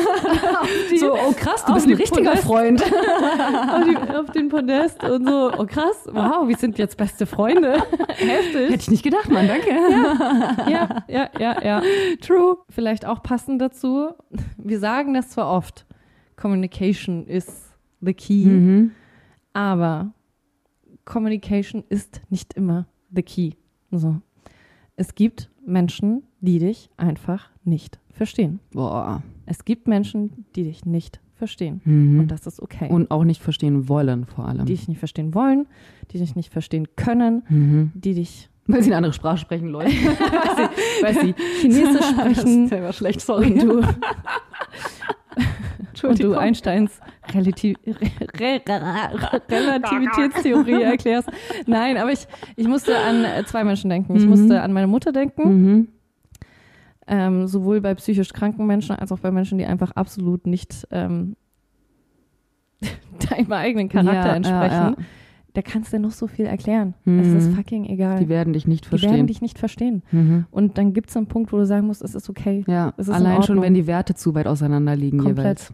So, 0.98 1.12
oh 1.14 1.32
krass, 1.36 1.64
du 1.64 1.74
bist 1.74 1.86
ein 1.86 1.94
richtiger 1.94 2.30
Podest. 2.30 2.44
Freund. 2.46 2.82
auf, 3.70 3.84
die, 3.84 4.14
auf 4.16 4.30
den 4.30 4.48
Podest 4.48 5.02
und 5.04 5.26
so, 5.28 5.50
oh 5.58 5.66
krass, 5.66 6.06
wow, 6.12 6.46
wir 6.48 6.56
sind 6.56 6.78
jetzt 6.78 6.96
beste 6.96 7.26
Freunde. 7.26 7.74
Heftig. 8.08 8.70
Hätte 8.70 8.74
ich 8.74 8.90
nicht 8.90 9.02
gedacht, 9.02 9.30
Mann, 9.30 9.46
danke. 9.46 9.68
Ja, 10.70 11.02
ja, 11.08 11.28
ja, 11.38 11.62
ja. 11.64 11.82
True. 12.20 12.56
Vielleicht 12.70 13.06
auch 13.06 13.22
passend 13.22 13.60
dazu. 13.60 14.08
Wir 14.56 14.78
sagen 14.78 15.14
das 15.14 15.30
zwar 15.30 15.50
oft, 15.50 15.86
Communication 16.36 17.26
is 17.26 17.65
the 18.00 18.14
key, 18.14 18.44
Mhm. 18.46 18.90
aber 19.52 20.12
Communication 21.04 21.84
ist 21.88 22.20
nicht 22.30 22.54
immer 22.54 22.86
the 23.14 23.22
key. 23.22 23.52
So. 23.90 24.20
Es 24.96 25.14
gibt 25.14 25.50
Menschen, 25.64 26.22
die 26.40 26.58
dich 26.58 26.90
einfach 26.96 27.50
nicht 27.64 27.98
verstehen. 28.10 28.60
Boah. 28.72 29.22
Es 29.46 29.64
gibt 29.64 29.86
Menschen, 29.88 30.46
die 30.56 30.64
dich 30.64 30.84
nicht 30.84 31.20
verstehen. 31.34 31.80
Mhm. 31.84 32.20
Und 32.20 32.30
das 32.30 32.46
ist 32.46 32.60
okay. 32.60 32.88
Und 32.90 33.10
auch 33.10 33.24
nicht 33.24 33.42
verstehen 33.42 33.88
wollen, 33.88 34.24
vor 34.26 34.48
allem. 34.48 34.64
die 34.66 34.72
dich 34.74 34.88
nicht 34.88 34.98
verstehen 34.98 35.34
wollen, 35.34 35.66
die 36.10 36.18
dich 36.18 36.34
nicht 36.34 36.52
verstehen 36.52 36.88
können, 36.96 37.42
mhm. 37.48 37.92
die 37.94 38.14
dich, 38.14 38.48
Weil 38.66 38.82
sie 38.82 38.88
eine 38.88 38.96
andere 38.96 39.12
Sprache 39.12 39.36
sprechen, 39.38 39.68
Leute. 39.68 39.90
weil 41.02 41.14
sie 41.20 41.34
Chinesisch 41.60 42.06
sprechen 42.06 42.68
Das 42.70 42.80
war 42.82 42.92
schlecht, 42.92 43.18
und 43.18 43.26
sorry. 43.26 43.54
du, 43.58 43.82
und 46.02 46.22
du. 46.22 46.34
Einsteins 46.34 47.00
Relativ 47.34 47.76
Re 47.86 48.60
Re 48.68 49.40
Relativitätstheorie 49.50 50.82
erklärst. 50.82 51.28
Nein, 51.66 51.96
aber 51.96 52.12
ich, 52.12 52.26
ich 52.56 52.68
musste 52.68 52.98
an 52.98 53.26
zwei 53.46 53.64
Menschen 53.64 53.90
denken. 53.90 54.14
Ich 54.16 54.22
Mhm. 54.24 54.30
musste 54.30 54.62
an 54.62 54.72
meine 54.72 54.86
Mutter 54.86 55.12
denken, 55.12 55.42
Mhm. 55.48 55.88
ähm, 57.08 57.46
sowohl 57.46 57.80
bei 57.80 57.94
psychisch 57.94 58.32
kranken 58.32 58.66
Menschen 58.66 58.96
als 58.96 59.12
auch 59.12 59.18
bei 59.20 59.30
Menschen, 59.30 59.58
die 59.58 59.66
einfach 59.66 59.92
absolut 59.92 60.46
nicht 60.46 60.86
ähm, 60.90 61.36
deinem 63.30 63.52
eigenen 63.52 63.88
Charakter 63.88 64.28
Ja, 64.30 64.34
entsprechen. 64.36 64.72
Ja, 64.74 64.90
ja. 64.90 64.96
Da 65.56 65.62
kannst 65.62 65.90
du 65.94 65.98
noch 65.98 66.10
so 66.10 66.26
viel 66.26 66.44
erklären. 66.44 66.92
Mhm. 67.06 67.18
Es 67.20 67.28
ist 67.28 67.54
fucking 67.54 67.86
egal. 67.86 68.18
Die 68.18 68.28
werden 68.28 68.52
dich 68.52 68.66
nicht 68.66 68.84
Die 68.84 68.90
werden 68.92 69.00
verstehen. 69.00 69.26
dich 69.26 69.40
nicht 69.40 69.58
verstehen. 69.58 70.02
mhm. 70.12 70.44
Und 70.50 70.76
dann 70.76 70.92
gibt 70.92 71.08
es 71.08 71.16
einen 71.16 71.28
Punkt, 71.28 71.50
wo 71.50 71.56
du 71.56 71.64
sagen 71.64 71.86
musst, 71.86 72.02
es 72.02 72.14
ist 72.14 72.28
okay. 72.28 72.62
Ja, 72.66 72.92
Es 72.98 73.08
ist 73.08 73.16
in 73.18 73.24
allein 73.24 73.42
schon, 73.42 73.62
wenn 73.62 73.72
die 73.72 73.86
Werte 73.86 74.14
zu 74.14 74.34
weit 74.34 74.46
auseinander 74.46 74.94
liegen 74.94 75.16
Komplett. 75.16 75.38
jeweils. 75.38 75.72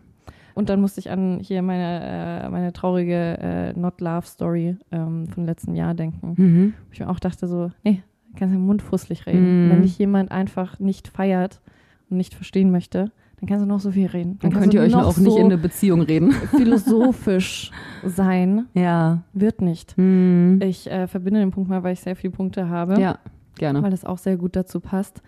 Und 0.54 0.68
dann 0.68 0.80
musste 0.80 1.00
ich 1.00 1.10
an 1.10 1.40
hier 1.40 1.62
meine, 1.62 2.44
äh, 2.44 2.48
meine 2.48 2.72
traurige 2.72 3.38
äh, 3.40 3.72
Not 3.72 4.00
Love 4.00 4.24
Story 4.26 4.76
ähm, 4.92 5.26
von 5.26 5.46
letzten 5.46 5.74
Jahr 5.74 5.94
denken. 5.94 6.34
Mhm. 6.36 6.74
Wo 6.86 6.92
ich 6.92 7.00
mir 7.00 7.08
auch 7.10 7.18
dachte 7.18 7.48
so, 7.48 7.72
nee, 7.82 8.02
kannst 8.36 8.54
du 8.54 8.58
im 8.58 8.66
Mund 8.66 8.82
fusselig 8.82 9.26
reden. 9.26 9.66
Mhm. 9.66 9.70
Wenn 9.72 9.82
dich 9.82 9.98
jemand 9.98 10.30
einfach 10.30 10.78
nicht 10.78 11.08
feiert 11.08 11.60
und 12.08 12.18
nicht 12.18 12.34
verstehen 12.34 12.70
möchte, 12.70 13.10
dann 13.42 13.48
kannst 13.48 13.64
du 13.64 13.68
noch 13.68 13.80
so 13.80 13.90
viel 13.90 14.06
reden. 14.06 14.38
Dann 14.38 14.52
kannst 14.52 14.70
könnt 14.70 14.74
ihr 14.74 14.82
euch 14.82 14.94
auch 14.94 15.16
nicht 15.16 15.32
so 15.32 15.36
in 15.36 15.46
eine 15.46 15.58
Beziehung 15.58 16.02
reden. 16.02 16.30
philosophisch 16.56 17.72
sein. 18.04 18.68
Ja. 18.72 19.24
Wird 19.32 19.60
nicht. 19.60 19.98
Mhm. 19.98 20.60
Ich 20.62 20.88
äh, 20.88 21.08
verbinde 21.08 21.40
den 21.40 21.50
Punkt 21.50 21.68
mal, 21.68 21.82
weil 21.82 21.94
ich 21.94 22.00
sehr 22.00 22.14
viele 22.14 22.30
Punkte 22.30 22.68
habe. 22.68 23.00
Ja, 23.00 23.18
gerne. 23.58 23.82
weil 23.82 23.90
das 23.90 24.04
auch 24.04 24.18
sehr 24.18 24.36
gut 24.36 24.54
dazu 24.54 24.78
passt. 24.78 25.22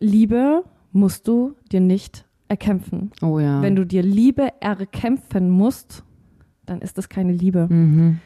Liebe 0.00 0.64
musst 0.92 1.26
du 1.26 1.54
dir 1.72 1.80
nicht 1.80 2.26
erkämpfen. 2.48 3.10
Oh 3.22 3.38
ja. 3.38 3.62
Wenn 3.62 3.74
du 3.74 3.86
dir 3.86 4.02
Liebe 4.02 4.48
erkämpfen 4.60 5.48
musst, 5.48 6.04
dann 6.66 6.82
ist 6.82 6.98
das 6.98 7.08
keine 7.08 7.32
Liebe. 7.32 7.68
mhm. 7.70 8.18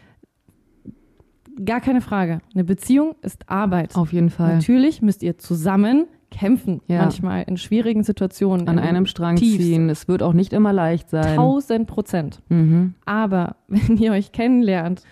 Gar 1.64 1.80
keine 1.80 2.00
Frage. 2.00 2.40
Eine 2.52 2.64
Beziehung 2.64 3.14
ist 3.22 3.48
Arbeit. 3.48 3.94
Auf 3.94 4.12
jeden 4.12 4.30
Fall. 4.30 4.56
Natürlich 4.56 5.02
müsst 5.02 5.22
ihr 5.22 5.38
zusammen 5.38 6.06
kämpfen, 6.34 6.80
Ja. 6.88 7.02
manchmal 7.02 7.44
in 7.44 7.56
schwierigen 7.56 8.02
Situationen. 8.02 8.68
An 8.68 8.78
in 8.78 8.84
einem 8.84 9.06
Strang 9.06 9.36
Tiefs. 9.36 9.64
ziehen. 9.64 9.88
Es 9.88 10.08
wird 10.08 10.22
auch 10.22 10.32
nicht 10.34 10.52
immer 10.52 10.72
leicht 10.72 11.08
sein. 11.10 11.36
Tausend 11.36 11.86
Prozent. 11.86 12.42
Mhm. 12.48 12.94
Aber 13.06 13.56
wenn 13.68 13.96
ihr 13.96 14.12
euch 14.12 14.32
kennenlernt 14.32 15.02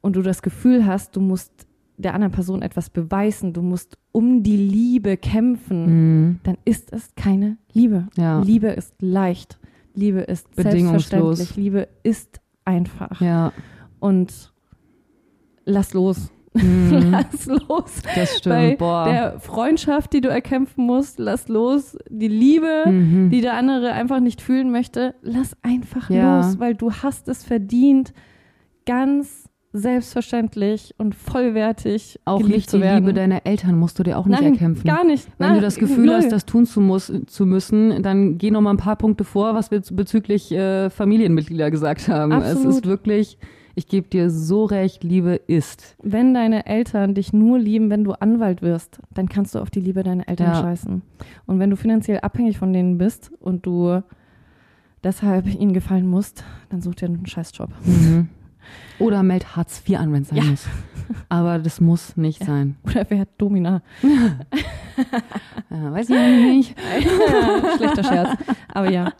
und 0.00 0.16
du 0.16 0.22
das 0.22 0.42
Gefühl 0.42 0.86
hast, 0.86 1.16
du 1.16 1.20
musst 1.20 1.66
der 1.96 2.14
anderen 2.14 2.32
Person 2.32 2.62
etwas 2.62 2.88
beweisen, 2.88 3.52
du 3.52 3.60
musst 3.62 3.98
um 4.12 4.42
die 4.42 4.56
Liebe 4.56 5.16
kämpfen, 5.18 5.84
Mhm. 6.28 6.40
dann 6.44 6.56
ist 6.64 6.92
es 6.92 7.14
keine 7.14 7.58
Liebe. 7.72 8.08
Ja. 8.16 8.40
Liebe 8.40 8.68
ist 8.68 8.94
leicht. 9.02 9.58
Liebe 9.94 10.20
ist 10.20 10.54
Bedingungslos. 10.54 11.08
selbstverständlich. 11.08 11.56
Liebe 11.56 11.88
ist 12.02 12.40
einfach. 12.64 13.20
Ja. 13.20 13.52
Und 13.98 14.52
lass 15.64 15.92
los. 15.94 16.30
Mhm. 16.52 17.08
Lass 17.12 17.46
los. 17.46 18.02
Das 18.14 18.38
stimmt. 18.38 18.54
Bei 18.54 18.76
Boah. 18.76 19.04
der 19.04 19.40
Freundschaft, 19.40 20.12
die 20.12 20.20
du 20.20 20.28
erkämpfen 20.28 20.84
musst, 20.84 21.18
lass 21.18 21.46
los. 21.48 21.96
Die 22.08 22.28
Liebe, 22.28 22.84
mhm. 22.86 23.30
die 23.30 23.40
der 23.40 23.54
andere 23.54 23.92
einfach 23.92 24.18
nicht 24.20 24.40
fühlen 24.40 24.70
möchte, 24.72 25.14
lass 25.22 25.56
einfach 25.62 26.10
Ja. 26.10 26.38
los, 26.40 26.58
weil 26.58 26.74
du 26.74 26.92
hast 26.92 27.28
es 27.28 27.44
verdient, 27.44 28.12
ganz 28.84 29.44
selbstverständlich 29.72 30.94
und 30.98 31.14
vollwertig 31.14 32.18
auch 32.24 32.42
nicht 32.42 32.68
zu 32.70 32.78
die 32.78 32.82
werden. 32.82 33.04
Liebe 33.04 33.14
deiner 33.14 33.46
Eltern 33.46 33.78
musst 33.78 33.98
du 33.98 34.02
dir 34.02 34.18
auch 34.18 34.26
nicht 34.26 34.40
Nein, 34.40 34.54
erkämpfen. 34.54 34.84
gar 34.84 35.04
nicht. 35.04 35.28
Wenn 35.38 35.48
Nein, 35.48 35.56
du 35.56 35.62
das 35.62 35.76
Gefühl 35.76 36.06
null. 36.06 36.16
hast, 36.16 36.32
das 36.32 36.44
tun 36.44 36.66
zu, 36.66 36.80
muss, 36.80 37.12
zu 37.26 37.46
müssen, 37.46 38.02
dann 38.02 38.36
geh 38.38 38.50
noch 38.50 38.60
mal 38.60 38.70
ein 38.70 38.76
paar 38.78 38.96
Punkte 38.96 39.22
vor, 39.22 39.54
was 39.54 39.70
wir 39.70 39.80
bezüglich 39.92 40.50
äh, 40.50 40.90
Familienmitglieder 40.90 41.70
gesagt 41.70 42.08
haben. 42.08 42.32
Es 42.32 42.56
Absolut. 42.56 42.74
ist 42.78 42.86
wirklich, 42.86 43.38
ich 43.80 43.86
gebe 43.88 44.08
dir 44.08 44.28
so 44.28 44.66
recht, 44.66 45.02
Liebe 45.04 45.36
ist. 45.46 45.96
Wenn 46.02 46.34
deine 46.34 46.66
Eltern 46.66 47.14
dich 47.14 47.32
nur 47.32 47.58
lieben, 47.58 47.88
wenn 47.88 48.04
du 48.04 48.12
Anwalt 48.12 48.60
wirst, 48.60 49.00
dann 49.14 49.26
kannst 49.26 49.54
du 49.54 49.58
auf 49.58 49.70
die 49.70 49.80
Liebe 49.80 50.02
deiner 50.02 50.28
Eltern 50.28 50.48
Ja. 50.52 50.60
scheißen. 50.60 51.00
Und 51.46 51.58
wenn 51.58 51.70
du 51.70 51.76
finanziell 51.76 52.20
abhängig 52.20 52.58
von 52.58 52.74
denen 52.74 52.98
bist 52.98 53.32
und 53.40 53.64
du 53.64 54.02
deshalb 55.02 55.46
ihnen 55.46 55.72
gefallen 55.72 56.06
musst, 56.06 56.44
dann 56.68 56.82
such 56.82 56.96
dir 56.96 57.06
einen 57.06 57.24
Scheißjob. 57.24 57.70
Mhm. 57.86 58.28
Oder 58.98 59.22
meld 59.22 59.56
Hartz 59.56 59.82
IV 59.88 59.98
an, 59.98 60.12
wenn 60.12 60.22
es 60.22 60.28
sein 60.28 60.38
Ja. 60.38 60.44
muss. 60.44 60.66
Aber 61.30 61.58
das 61.58 61.80
muss 61.80 62.18
nicht 62.18 62.40
Ja. 62.40 62.46
sein. 62.48 62.76
Oder 62.84 63.06
wer 63.08 63.20
hat 63.20 63.28
Domina? 63.38 63.80
Ja, 65.70 65.92
weiß 65.92 66.10
ich 66.10 66.16
nicht. 66.18 66.74
Schlechter 67.78 68.04
Scherz. 68.04 68.38
Aber 68.68 68.90
ja. 68.90 69.12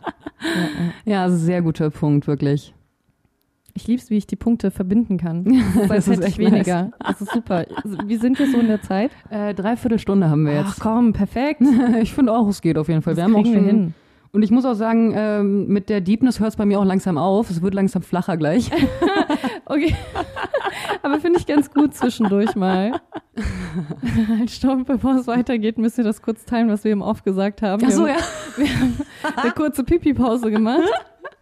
ja, 1.05 1.23
also 1.23 1.37
sehr 1.37 1.61
guter 1.63 1.89
Punkt, 1.89 2.27
wirklich. 2.27 2.75
Ich 3.73 3.87
lieb's, 3.87 4.09
wie 4.09 4.17
ich 4.17 4.27
die 4.27 4.35
Punkte 4.35 4.71
verbinden 4.71 5.17
kann. 5.17 5.45
Als 5.75 5.87
Das 5.87 6.07
ist 6.07 6.17
hätte 6.17 6.27
ich 6.29 6.37
weniger. 6.37 6.91
Das 6.99 7.21
ist 7.21 7.31
super. 7.31 7.65
Wie 8.05 8.17
sind 8.17 8.37
wir 8.37 8.49
so 8.49 8.59
in 8.59 8.67
der 8.67 8.81
Zeit? 8.81 9.11
Äh, 9.29 9.53
dreiviertel 9.53 9.99
Stunde 9.99 10.29
haben 10.29 10.45
wir 10.45 10.61
Ach 10.61 10.69
jetzt. 10.69 10.79
komm, 10.79 11.13
perfekt. 11.13 11.61
ich 12.01 12.13
finde 12.13 12.33
auch, 12.33 12.47
es 12.47 12.61
geht 12.61 12.77
auf 12.77 12.87
jeden 12.87 13.01
Fall. 13.01 13.13
Das 13.13 13.17
wir 13.17 13.23
haben 13.23 13.35
auch 13.35 13.45
schon 13.45 13.53
wir 13.53 13.61
hin. 13.61 13.93
Und 14.33 14.43
ich 14.43 14.51
muss 14.51 14.63
auch 14.63 14.75
sagen, 14.75 15.13
ähm, 15.15 15.67
mit 15.67 15.89
der 15.89 15.99
Deepness 15.99 16.39
hört 16.39 16.51
es 16.51 16.55
bei 16.55 16.65
mir 16.65 16.79
auch 16.79 16.85
langsam 16.85 17.17
auf. 17.17 17.49
Es 17.49 17.61
wird 17.61 17.73
langsam 17.73 18.01
flacher 18.01 18.37
gleich. 18.37 18.71
Okay. 19.65 19.95
Aber 21.01 21.19
finde 21.21 21.39
ich 21.39 21.45
ganz 21.45 21.71
gut 21.71 21.93
zwischendurch 21.93 22.55
mal. 22.55 22.99
halt, 24.37 24.51
stopp, 24.51 24.85
bevor 24.85 25.15
es 25.15 25.27
weitergeht, 25.27 25.77
müsst 25.77 25.97
ihr 25.97 26.03
das 26.03 26.21
kurz 26.21 26.43
teilen, 26.43 26.67
was 26.67 26.83
wir 26.83 26.91
im 26.91 27.01
Off 27.01 27.23
gesagt 27.23 27.61
haben. 27.61 27.81
Ach 27.85 27.91
so, 27.91 28.05
wir 28.05 28.13
ja. 28.13 28.19
haben 28.19 28.97
eine 29.37 29.51
kurze 29.51 29.85
Pipi-Pause 29.85 30.51
gemacht. 30.51 30.89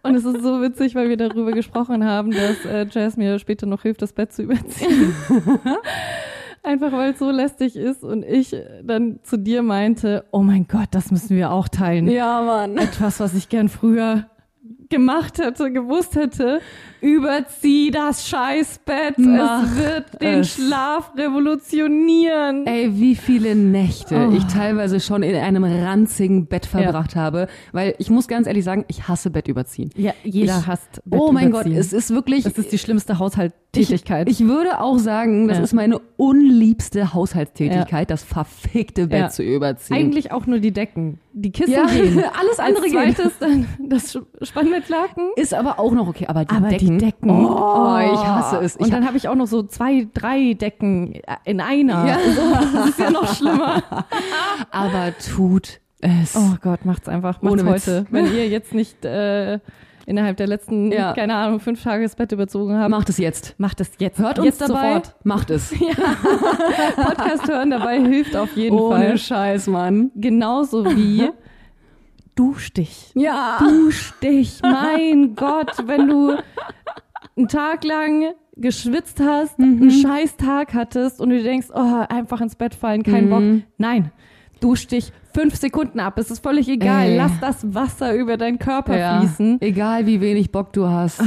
Und 0.02 0.14
es 0.14 0.24
ist 0.24 0.42
so 0.42 0.62
witzig, 0.62 0.94
weil 0.94 1.08
wir 1.08 1.16
darüber 1.16 1.52
gesprochen 1.52 2.04
haben, 2.04 2.30
dass 2.30 2.64
äh, 2.64 2.86
Jazz 2.90 3.16
mir 3.16 3.38
später 3.38 3.66
noch 3.66 3.82
hilft, 3.82 4.02
das 4.02 4.12
Bett 4.12 4.32
zu 4.32 4.42
überziehen. 4.42 5.14
Einfach 6.62 6.92
weil 6.92 7.12
es 7.12 7.18
so 7.18 7.30
lästig 7.30 7.76
ist 7.76 8.04
und 8.04 8.22
ich 8.22 8.54
dann 8.82 9.20
zu 9.22 9.38
dir 9.38 9.62
meinte, 9.62 10.24
oh 10.30 10.40
mein 10.40 10.66
Gott, 10.68 10.88
das 10.90 11.10
müssen 11.10 11.36
wir 11.36 11.52
auch 11.52 11.68
teilen. 11.68 12.06
Ja, 12.08 12.42
Mann. 12.42 12.76
Etwas, 12.76 13.18
was 13.18 13.34
ich 13.34 13.48
gern 13.48 13.70
früher 13.70 14.26
gemacht 14.90 15.38
hätte, 15.38 15.72
gewusst 15.72 16.16
hätte, 16.16 16.60
überzieh 17.00 17.90
das 17.90 18.28
Scheißbett. 18.28 19.18
Mach 19.18 19.64
es 19.64 19.76
wird 19.76 20.22
den 20.22 20.40
es. 20.40 20.54
Schlaf 20.54 21.12
revolutionieren. 21.16 22.66
Ey, 22.66 22.90
wie 23.00 23.14
viele 23.14 23.54
Nächte 23.54 24.28
Oh. 24.28 24.32
ich 24.36 24.44
teilweise 24.44 25.00
schon 25.00 25.22
in 25.22 25.34
einem 25.36 25.64
ranzigen 25.64 26.46
Bett 26.46 26.66
verbracht 26.66 27.16
habe, 27.16 27.48
weil 27.72 27.94
ich 27.98 28.10
muss 28.10 28.28
ganz 28.28 28.46
ehrlich 28.46 28.64
sagen, 28.64 28.84
ich 28.88 29.08
hasse 29.08 29.30
Bett 29.30 29.48
überziehen. 29.48 29.90
Ja, 29.96 30.12
jeder 30.24 30.58
Ich- 30.60 30.66
hasst 30.66 31.02
oh 31.10 31.32
mein 31.32 31.50
Gott, 31.50 31.64
Bettüberziehen. 31.64 31.80
es 31.80 31.92
ist 31.92 32.10
wirklich. 32.10 32.44
Das 32.44 32.54
ist 32.58 32.72
die 32.72 32.78
schlimmste 32.78 33.18
Haushalttätigkeit. 33.18 34.28
Ich, 34.28 34.40
ich 34.40 34.46
würde 34.46 34.80
auch 34.80 34.98
sagen, 34.98 35.48
das 35.48 35.58
Ja. 35.58 35.64
ist 35.64 35.72
meine 35.72 36.00
unliebste 36.16 37.14
Haushaltstätigkeit, 37.14 38.10
das 38.10 38.22
verfickte 38.22 39.06
Bett 39.06 39.18
Ja. 39.20 39.28
zu 39.28 39.42
überziehen. 39.42 39.96
Eigentlich 39.96 40.32
auch 40.32 40.46
nur 40.46 40.58
die 40.58 40.72
Decken. 40.72 41.18
Die 41.32 41.52
Kissen 41.52 41.72
ja, 41.72 41.86
gehen. 41.90 42.18
alles 42.38 42.58
andere 42.58 42.82
Als 42.84 42.92
geht. 42.92 43.16
zweites 43.16 43.38
dann 43.38 43.66
das 43.88 44.18
Spannbettlaken. 44.42 45.30
Ist 45.36 45.54
aber 45.54 45.78
auch 45.78 45.92
noch 45.92 46.08
okay, 46.08 46.26
aber 46.26 46.44
die 46.44 46.54
Aber 46.54 46.68
Decken. 46.68 46.86
die 46.86 46.89
Decken. 46.98 47.30
Oh, 47.30 47.98
ich 48.12 48.24
hasse 48.24 48.56
es. 48.58 48.76
Und 48.76 48.86
Ich 48.86 48.90
dann 48.92 49.06
habe 49.06 49.16
ich 49.16 49.28
auch 49.28 49.34
noch 49.34 49.46
so 49.46 49.62
zwei, 49.62 50.06
drei 50.14 50.54
Decken 50.54 51.20
in 51.44 51.60
einer. 51.60 52.06
Ja. 52.06 52.18
Das 52.74 52.88
ist 52.90 52.98
ja 52.98 53.10
noch 53.10 53.32
schlimmer. 53.34 53.82
aber 54.70 55.12
tut 55.18 55.80
es. 56.00 56.34
Oh 56.36 56.56
Gott, 56.62 56.84
macht's 56.84 57.08
einfach. 57.08 57.42
Macht's 57.42 57.52
Ohne 57.62 57.64
Witz. 57.74 57.86
heute. 57.86 58.06
Wenn 58.10 58.26
ihr 58.34 58.48
jetzt 58.48 58.72
nicht 58.74 59.04
äh, 59.04 59.58
innerhalb 60.06 60.36
der 60.38 60.46
letzten, 60.46 60.90
Ja. 60.92 61.12
keine 61.12 61.34
Ahnung, 61.34 61.60
fünf 61.60 61.82
Tage 61.82 62.02
das 62.04 62.16
Bett 62.16 62.32
überzogen 62.32 62.78
habt, 62.78 62.90
Macht 62.90 63.08
es 63.10 63.18
jetzt. 63.18 63.54
macht 63.58 63.80
es 63.80 63.90
jetzt. 63.98 64.18
Hört 64.18 64.38
uns 64.38 64.46
jetzt 64.46 64.60
dabei. 64.62 64.94
sofort. 64.94 65.14
Macht 65.24 65.50
es. 65.50 65.72
Podcast 66.96 67.48
hören 67.48 67.70
dabei 67.70 68.00
hilft 68.00 68.34
auf 68.36 68.56
jeden 68.56 68.76
Ohne 68.78 68.96
Fall. 69.08 69.18
Scheiß, 69.18 69.66
Mann. 69.66 70.10
Genauso 70.14 70.84
wie 70.96 71.30
dusch 72.34 72.72
dich. 72.72 73.10
Ja. 73.14 73.58
Dusch 73.58 74.12
dich. 74.22 74.60
Mein 74.62 75.34
Gott, 75.36 75.86
wenn 75.86 76.08
du 76.08 76.36
einen 77.36 77.48
Tag 77.48 77.84
lang 77.84 78.32
geschwitzt 78.56 79.20
hast, 79.20 79.58
Mhm. 79.58 79.82
einen 79.82 79.90
scheiß 79.90 80.36
Tag 80.36 80.74
hattest 80.74 81.20
und 81.20 81.30
du 81.30 81.42
denkst, 81.42 81.68
oh, 81.74 82.04
einfach 82.08 82.40
ins 82.40 82.56
Bett 82.56 82.74
fallen, 82.74 83.02
kein 83.02 83.26
Mhm. 83.26 83.30
Bock. 83.30 83.68
Nein, 83.78 84.12
dusch 84.60 84.86
dich 84.86 85.12
fünf 85.32 85.56
Sekunden 85.56 86.00
ab. 86.00 86.18
Es 86.18 86.30
ist 86.30 86.42
völlig 86.42 86.68
egal. 86.68 87.06
Ey. 87.08 87.16
Lass 87.16 87.32
das 87.40 87.74
Wasser 87.74 88.14
über 88.14 88.36
deinen 88.36 88.58
Körper 88.58 88.98
Ja. 88.98 89.18
fließen. 89.20 89.58
Egal 89.60 90.06
wie 90.06 90.20
wenig 90.20 90.50
Bock 90.52 90.72
du 90.72 90.88
hast, 90.88 91.22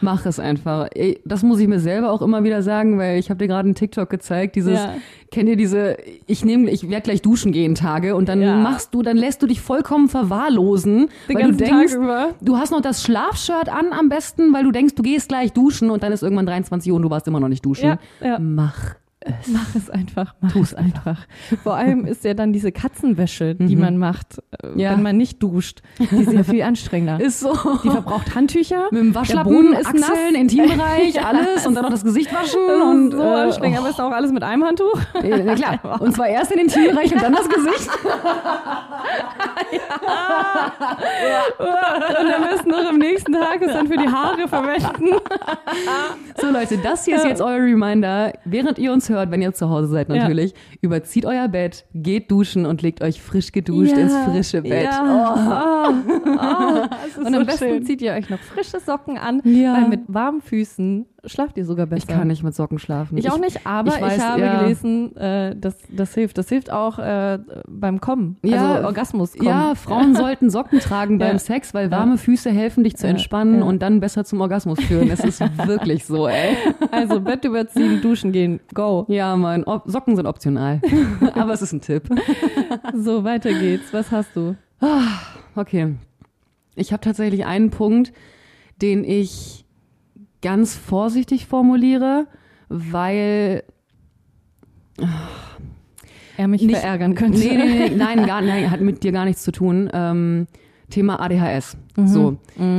mach 0.00 0.26
es 0.26 0.38
einfach. 0.38 0.88
Das 1.24 1.42
muss 1.42 1.58
ich 1.60 1.68
mir 1.68 1.80
selber 1.80 2.10
auch 2.10 2.22
immer 2.22 2.44
wieder 2.44 2.62
sagen, 2.62 2.98
weil 2.98 3.18
ich 3.18 3.30
habe 3.30 3.38
dir 3.38 3.48
gerade 3.48 3.66
einen 3.66 3.74
TikTok 3.74 4.08
gezeigt, 4.10 4.56
dieses, 4.56 4.78
Ja. 4.78 4.94
kennt 5.30 5.48
ihr 5.48 5.56
diese, 5.56 5.96
ich 6.26 6.44
nehme, 6.44 6.70
ich 6.70 6.88
werde 6.88 7.02
gleich 7.02 7.22
duschen 7.22 7.52
gehen 7.52 7.74
Tage 7.74 8.14
und 8.16 8.28
dann 8.28 8.40
Ja. 8.40 8.56
machst 8.56 8.94
du, 8.94 9.02
dann 9.02 9.16
lässt 9.16 9.42
du 9.42 9.46
dich 9.46 9.60
vollkommen 9.60 10.08
verwahrlosen, 10.08 11.08
Den 11.28 11.36
weil 11.36 11.50
du 11.50 11.56
denkst, 11.56 11.94
du 12.40 12.56
hast 12.56 12.70
noch 12.72 12.80
das 12.80 13.02
Schlafshirt 13.02 13.68
an 13.68 13.86
am 13.98 14.08
besten, 14.08 14.52
weil 14.52 14.64
du 14.64 14.70
denkst, 14.72 14.94
du 14.94 15.02
gehst 15.02 15.28
gleich 15.28 15.52
duschen 15.52 15.90
und 15.90 16.02
dann 16.02 16.12
ist 16.12 16.22
irgendwann 16.22 16.46
23 16.46 16.90
Uhr 16.90 16.96
und 16.96 17.02
du 17.02 17.10
warst 17.10 17.26
immer 17.28 17.40
noch 17.40 17.48
nicht 17.48 17.64
duschen. 17.64 17.98
Ja, 18.20 18.38
ja. 19.26 19.32
Mach 19.48 19.74
es 19.74 19.90
einfach. 19.90 20.34
Mach 20.40 20.52
Tu's 20.52 20.72
es 20.72 20.74
einfach. 20.74 21.18
Vor 21.62 21.74
allem 21.76 22.04
ist 22.06 22.24
ja 22.24 22.34
dann 22.34 22.52
diese 22.52 22.72
Katzenwäsche, 22.72 23.54
die 23.54 23.74
Mhm. 23.76 23.80
man 23.82 23.98
macht, 23.98 24.38
äh, 24.62 24.80
Ja. 24.80 24.92
wenn 24.92 25.02
man 25.02 25.16
nicht 25.16 25.42
duscht, 25.42 25.82
die 25.98 26.04
ist 26.16 26.32
ja 26.32 26.42
viel 26.44 26.62
anstrengender. 26.62 27.20
Ist 27.24 27.40
so. 27.40 27.52
Die 27.82 27.90
verbraucht 27.90 28.34
Handtücher. 28.34 28.88
Mit 28.90 29.00
dem 29.00 29.14
Waschlappen, 29.14 29.72
ist 29.74 29.86
Achseln, 29.86 30.00
nass. 30.00 30.10
Intimbereich, 30.34 31.14
Ja, 31.14 31.22
alles 31.24 31.66
und 31.66 31.74
dann 31.74 31.84
noch 31.84 31.90
das 31.90 32.04
Gesicht 32.04 32.32
waschen 32.32 32.60
ist 32.68 32.82
und 32.82 33.10
so 33.12 33.22
äh, 33.22 33.26
anstrengend. 33.42 33.78
Am 33.78 33.84
besten 33.84 34.02
auch 34.02 34.10
alles 34.12 34.32
mit 34.32 34.42
einem 34.42 34.64
Handtuch. 34.64 34.98
oh, 35.14 35.24
ja, 35.26 35.38
na 35.44 35.54
klar. 35.54 35.78
Und 36.00 36.14
zwar 36.14 36.28
erst 36.28 36.50
in 36.52 36.58
den 36.58 36.66
Intimbereich 36.66 37.12
und 37.14 37.22
dann 37.22 37.32
das 37.32 37.48
Gesicht. 37.48 37.88
Und 41.58 42.34
am 42.34 42.42
besten 42.50 42.70
noch 42.70 42.88
am 42.88 42.98
nächsten 42.98 43.32
Tag 43.32 43.60
es 43.62 43.72
dann 43.72 43.86
für 43.88 43.96
die 43.96 44.08
Haare 44.08 44.48
verwenden. 44.48 45.16
So 46.40 46.50
Leute, 46.50 46.78
das 46.78 47.04
hier 47.04 47.16
ist 47.16 47.24
jetzt 47.26 47.40
euer 47.40 47.60
Reminder, 47.62 48.32
während 48.44 48.78
ihr 48.78 48.92
uns 48.92 49.08
hört, 49.08 49.13
wenn 49.30 49.42
ihr 49.42 49.52
zu 49.52 49.68
Hause 49.70 49.88
seid 49.88 50.08
natürlich, 50.08 50.54
überzieht 50.80 51.26
euer 51.26 51.48
Bett, 51.48 51.84
geht 51.94 52.30
duschen 52.30 52.66
und 52.66 52.82
legt 52.82 53.02
euch 53.02 53.20
frisch 53.22 53.52
geduscht 53.52 53.92
Ja, 53.92 53.98
ins 53.98 54.14
frische 54.24 54.62
Bett. 54.62 54.84
Ja. 54.84 55.86
Oh, 55.86 55.90
oh. 57.18 57.20
Und 57.26 57.32
so 57.32 57.38
am 57.40 57.46
besten 57.46 57.64
schön. 57.68 57.84
zieht 57.86 58.02
ihr 58.02 58.12
euch 58.12 58.28
noch 58.30 58.38
frische 58.40 58.80
Socken 58.80 59.18
an, 59.18 59.40
Ja. 59.44 59.74
weil 59.74 59.88
mit 59.88 60.00
warmen 60.08 60.40
Füßen 60.40 61.06
schlaft 61.26 61.56
ihr 61.56 61.64
sogar 61.64 61.86
besser. 61.86 62.04
Ich 62.08 62.14
kann 62.14 62.28
nicht 62.28 62.42
mit 62.42 62.54
Socken 62.54 62.78
schlafen. 62.78 63.16
Ich 63.18 63.30
auch 63.30 63.38
nicht, 63.38 63.66
aber 63.66 63.90
ich, 63.90 63.96
ich 63.96 64.02
weiß, 64.02 64.22
habe 64.22 64.40
ja. 64.40 64.62
gelesen, 64.62 65.16
äh, 65.16 65.56
das, 65.56 65.76
das 65.88 66.14
hilft. 66.14 66.38
Das 66.38 66.48
hilft 66.48 66.70
auch 66.70 66.98
äh, 66.98 67.38
beim 67.68 68.00
Kommen, 68.00 68.36
Ja, 68.42 68.74
also 68.74 68.86
Orgasmus 68.86 69.32
kommen. 69.36 69.48
Ja, 69.48 69.74
Frauen 69.74 70.14
sollten 70.16 70.50
Socken 70.50 70.80
tragen 70.80 71.18
beim 71.18 71.32
Ja. 71.32 71.38
Sex, 71.38 71.74
weil 71.74 71.90
warme 71.90 72.18
Füße 72.18 72.50
helfen, 72.50 72.84
dich 72.84 72.96
zu 72.96 73.06
entspannen 73.06 73.62
und 73.62 73.82
dann 73.82 74.00
besser 74.00 74.24
zum 74.24 74.40
Orgasmus 74.40 74.80
führen. 74.80 75.10
Es 75.10 75.20
ist 75.20 75.40
wirklich 75.66 76.04
so, 76.04 76.28
ey. 76.28 76.56
Also 76.90 77.20
Bett 77.20 77.44
überziehen, 77.44 78.00
duschen 78.00 78.32
gehen, 78.32 78.60
go. 78.74 79.04
Ja, 79.08 79.36
Mann, 79.36 79.64
Ob 79.64 79.84
Socken 79.86 80.16
sind 80.16 80.26
optional. 80.26 80.80
Aber 81.34 81.52
es 81.52 81.62
ist 81.62 81.72
ein 81.72 81.80
Tipp. 81.80 82.08
So, 82.94 83.24
weiter 83.24 83.52
geht's. 83.52 83.92
Was 83.92 84.10
hast 84.10 84.34
du? 84.34 84.56
Okay. 85.56 85.94
Ich 86.76 86.92
habe 86.92 87.00
tatsächlich 87.00 87.46
einen 87.46 87.70
Punkt, 87.70 88.12
den 88.82 89.04
ich 89.04 89.63
ganz 90.44 90.76
vorsichtig 90.76 91.46
formuliere, 91.46 92.26
weil 92.68 93.64
Er 96.36 96.48
mich 96.48 96.62
Nicht- 96.62 96.76
verärgern 96.76 97.14
könnte. 97.14 97.38
nee, 97.38 97.56
nee, 97.56 97.88
nee, 97.88 97.96
nein, 97.96 98.26
gar, 98.26 98.42
nein, 98.42 98.70
hat 98.70 98.80
mit 98.80 99.02
dir 99.02 99.12
gar 99.12 99.24
nichts 99.24 99.42
zu 99.42 99.52
tun. 99.52 99.88
Ähm, 99.92 100.46
Thema 100.90 101.18
ADHS. 101.20 101.76
Mhm. 101.96 102.06
So, 102.06 102.36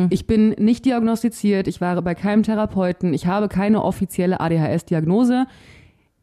ich 0.09 0.27
bin 0.27 0.49
nicht 0.51 0.85
diagnostiziert, 0.85 1.67
ich 1.67 1.81
war 1.81 1.99
bei 2.01 2.13
keinem 2.15 2.43
Therapeuten, 2.43 3.13
ich 3.13 3.27
habe 3.27 3.47
keine 3.47 3.81
offizielle 3.83 4.39
ADHS-Diagnose, 4.39 5.47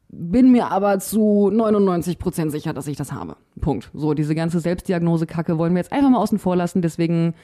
bin 0.09 0.53
mir 0.53 0.71
aber 0.71 0.99
zu 1.01 1.51
99 1.53 2.19
Prozent 2.19 2.53
sicher, 2.53 2.73
dass 2.73 2.87
ich 2.87 2.97
das 2.97 3.13
habe. 3.13 3.37
Punkt. 3.61 3.91
So, 3.95 4.15
diese 4.15 4.35
ganze 4.35 4.61
Selbstdiagnose-Kacke 4.61 5.59
wollen 5.59 5.75
wir 5.75 5.81
jetzt 5.81 5.93
einfach 5.93 6.11
mal 6.11 6.19
außen 6.19 6.39
vor 6.39 6.55
lassen, 6.55 6.83
deswegen 6.83 7.35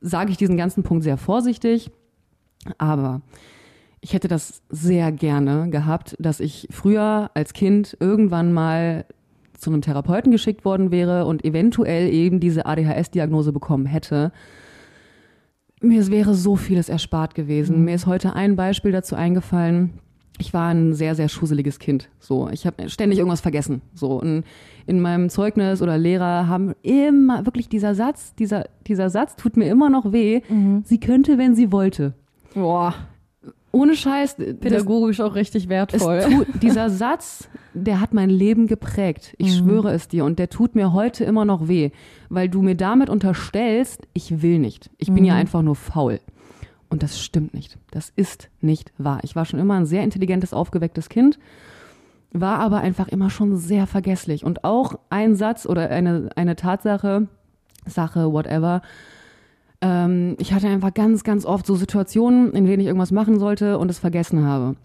sage 0.00 0.30
ich 0.30 0.36
diesen 0.36 0.56
ganzen 0.56 0.82
Punkt 0.82 1.02
sehr 1.04 1.16
vorsichtig. 1.16 1.90
Aber 2.78 3.22
ich 4.00 4.12
hätte 4.12 4.28
das 4.28 4.62
sehr 4.68 5.10
gerne 5.12 5.68
gehabt, 5.70 6.16
dass 6.18 6.40
ich 6.40 6.68
früher 6.70 7.30
als 7.34 7.52
Kind 7.52 7.96
irgendwann 7.98 8.52
mal 8.52 9.04
zu 9.54 9.70
einem 9.70 9.82
Therapeuten 9.82 10.30
geschickt 10.30 10.64
worden 10.64 10.90
wäre 10.90 11.26
und 11.26 11.44
eventuell 11.44 12.12
eben 12.12 12.40
diese 12.40 12.66
ADHS-Diagnose 12.66 13.52
bekommen 13.52 13.86
hätte. 13.86 14.32
Mir 15.80 16.06
wäre 16.08 16.34
so 16.34 16.56
vieles 16.56 16.88
erspart 16.88 17.34
gewesen. 17.34 17.84
Mir 17.84 17.94
ist 17.94 18.06
heute 18.06 18.34
ein 18.34 18.56
Beispiel 18.56 18.92
dazu 18.92 19.16
eingefallen. 19.16 19.94
Ich 20.38 20.52
war 20.52 20.68
ein 20.68 20.94
sehr, 20.94 21.14
sehr 21.14 21.28
schusseliges 21.28 21.78
Kind. 21.78 22.10
So, 22.20 22.48
ich 22.50 22.66
habe 22.66 22.88
ständig 22.90 23.18
irgendwas 23.18 23.40
vergessen. 23.40 23.80
So, 23.94 24.20
und 24.20 24.44
in 24.86 25.00
meinem 25.00 25.30
Zeugnis 25.30 25.80
oder 25.80 25.96
Lehrer 25.96 26.46
haben 26.46 26.74
immer 26.82 27.46
wirklich 27.46 27.68
dieser 27.68 27.94
Satz, 27.94 28.34
dieser, 28.34 28.66
dieser 28.86 29.08
Satz 29.08 29.36
tut 29.36 29.56
mir 29.56 29.66
immer 29.70 29.88
noch 29.88 30.12
weh. 30.12 30.42
Sie 30.84 31.00
könnte, 31.00 31.38
wenn 31.38 31.54
sie 31.54 31.72
wollte. 31.72 32.14
Boah, 32.56 32.94
Ohne 33.70 33.94
Scheiß. 33.94 34.36
das- 34.36 34.56
pädagogisch 34.56 35.20
auch 35.20 35.34
richtig 35.34 35.68
wertvoll. 35.68 36.20
tut, 36.22 36.46
dieser 36.62 36.88
Satz, 36.88 37.48
der 37.74 38.00
hat 38.00 38.14
mein 38.14 38.30
Leben 38.30 38.66
geprägt. 38.66 39.34
Ich 39.36 39.54
schwöre 39.56 39.92
es 39.92 40.08
dir. 40.08 40.24
Und 40.24 40.38
der 40.38 40.48
tut 40.48 40.74
mir 40.74 40.94
heute 40.94 41.24
immer 41.24 41.44
noch 41.44 41.68
weh, 41.68 41.90
weil 42.30 42.48
du 42.48 42.62
mir 42.62 42.74
damit 42.74 43.10
unterstellst, 43.10 44.00
ich 44.14 44.40
will 44.40 44.58
nicht. 44.58 44.88
Ich 44.96 45.12
bin 45.12 45.24
ja 45.26 45.34
einfach 45.34 45.60
nur 45.60 45.76
faul. 45.76 46.18
Und 46.88 47.02
das 47.02 47.20
stimmt 47.20 47.52
nicht. 47.52 47.76
Das 47.90 48.10
ist 48.16 48.48
nicht 48.62 48.92
wahr. 48.96 49.20
Ich 49.24 49.36
war 49.36 49.44
schon 49.44 49.60
immer 49.60 49.74
ein 49.74 49.84
sehr 49.86 50.02
intelligentes, 50.02 50.54
aufgewecktes 50.54 51.08
Kind, 51.10 51.38
war 52.32 52.60
aber 52.60 52.78
einfach 52.80 53.08
immer 53.08 53.28
schon 53.28 53.56
sehr 53.56 53.86
vergesslich. 53.86 54.44
Und 54.44 54.64
auch 54.64 54.98
ein 55.10 55.34
Satz 55.34 55.66
oder 55.66 55.90
eine, 55.90 56.30
eine 56.36 56.56
Tatsache, 56.56 57.26
Sache, 57.86 58.32
whatever, 58.32 58.80
ähm, 59.80 60.36
ich 60.38 60.52
hatte 60.52 60.68
einfach 60.68 60.94
ganz, 60.94 61.24
ganz 61.24 61.44
oft 61.44 61.66
so 61.66 61.74
Situationen, 61.74 62.52
in 62.52 62.64
denen 62.66 62.80
ich 62.80 62.86
irgendwas 62.86 63.12
machen 63.12 63.38
sollte 63.38 63.78
und 63.78 63.90
es 63.90 63.98
vergessen 63.98 64.44
habe. 64.44 64.76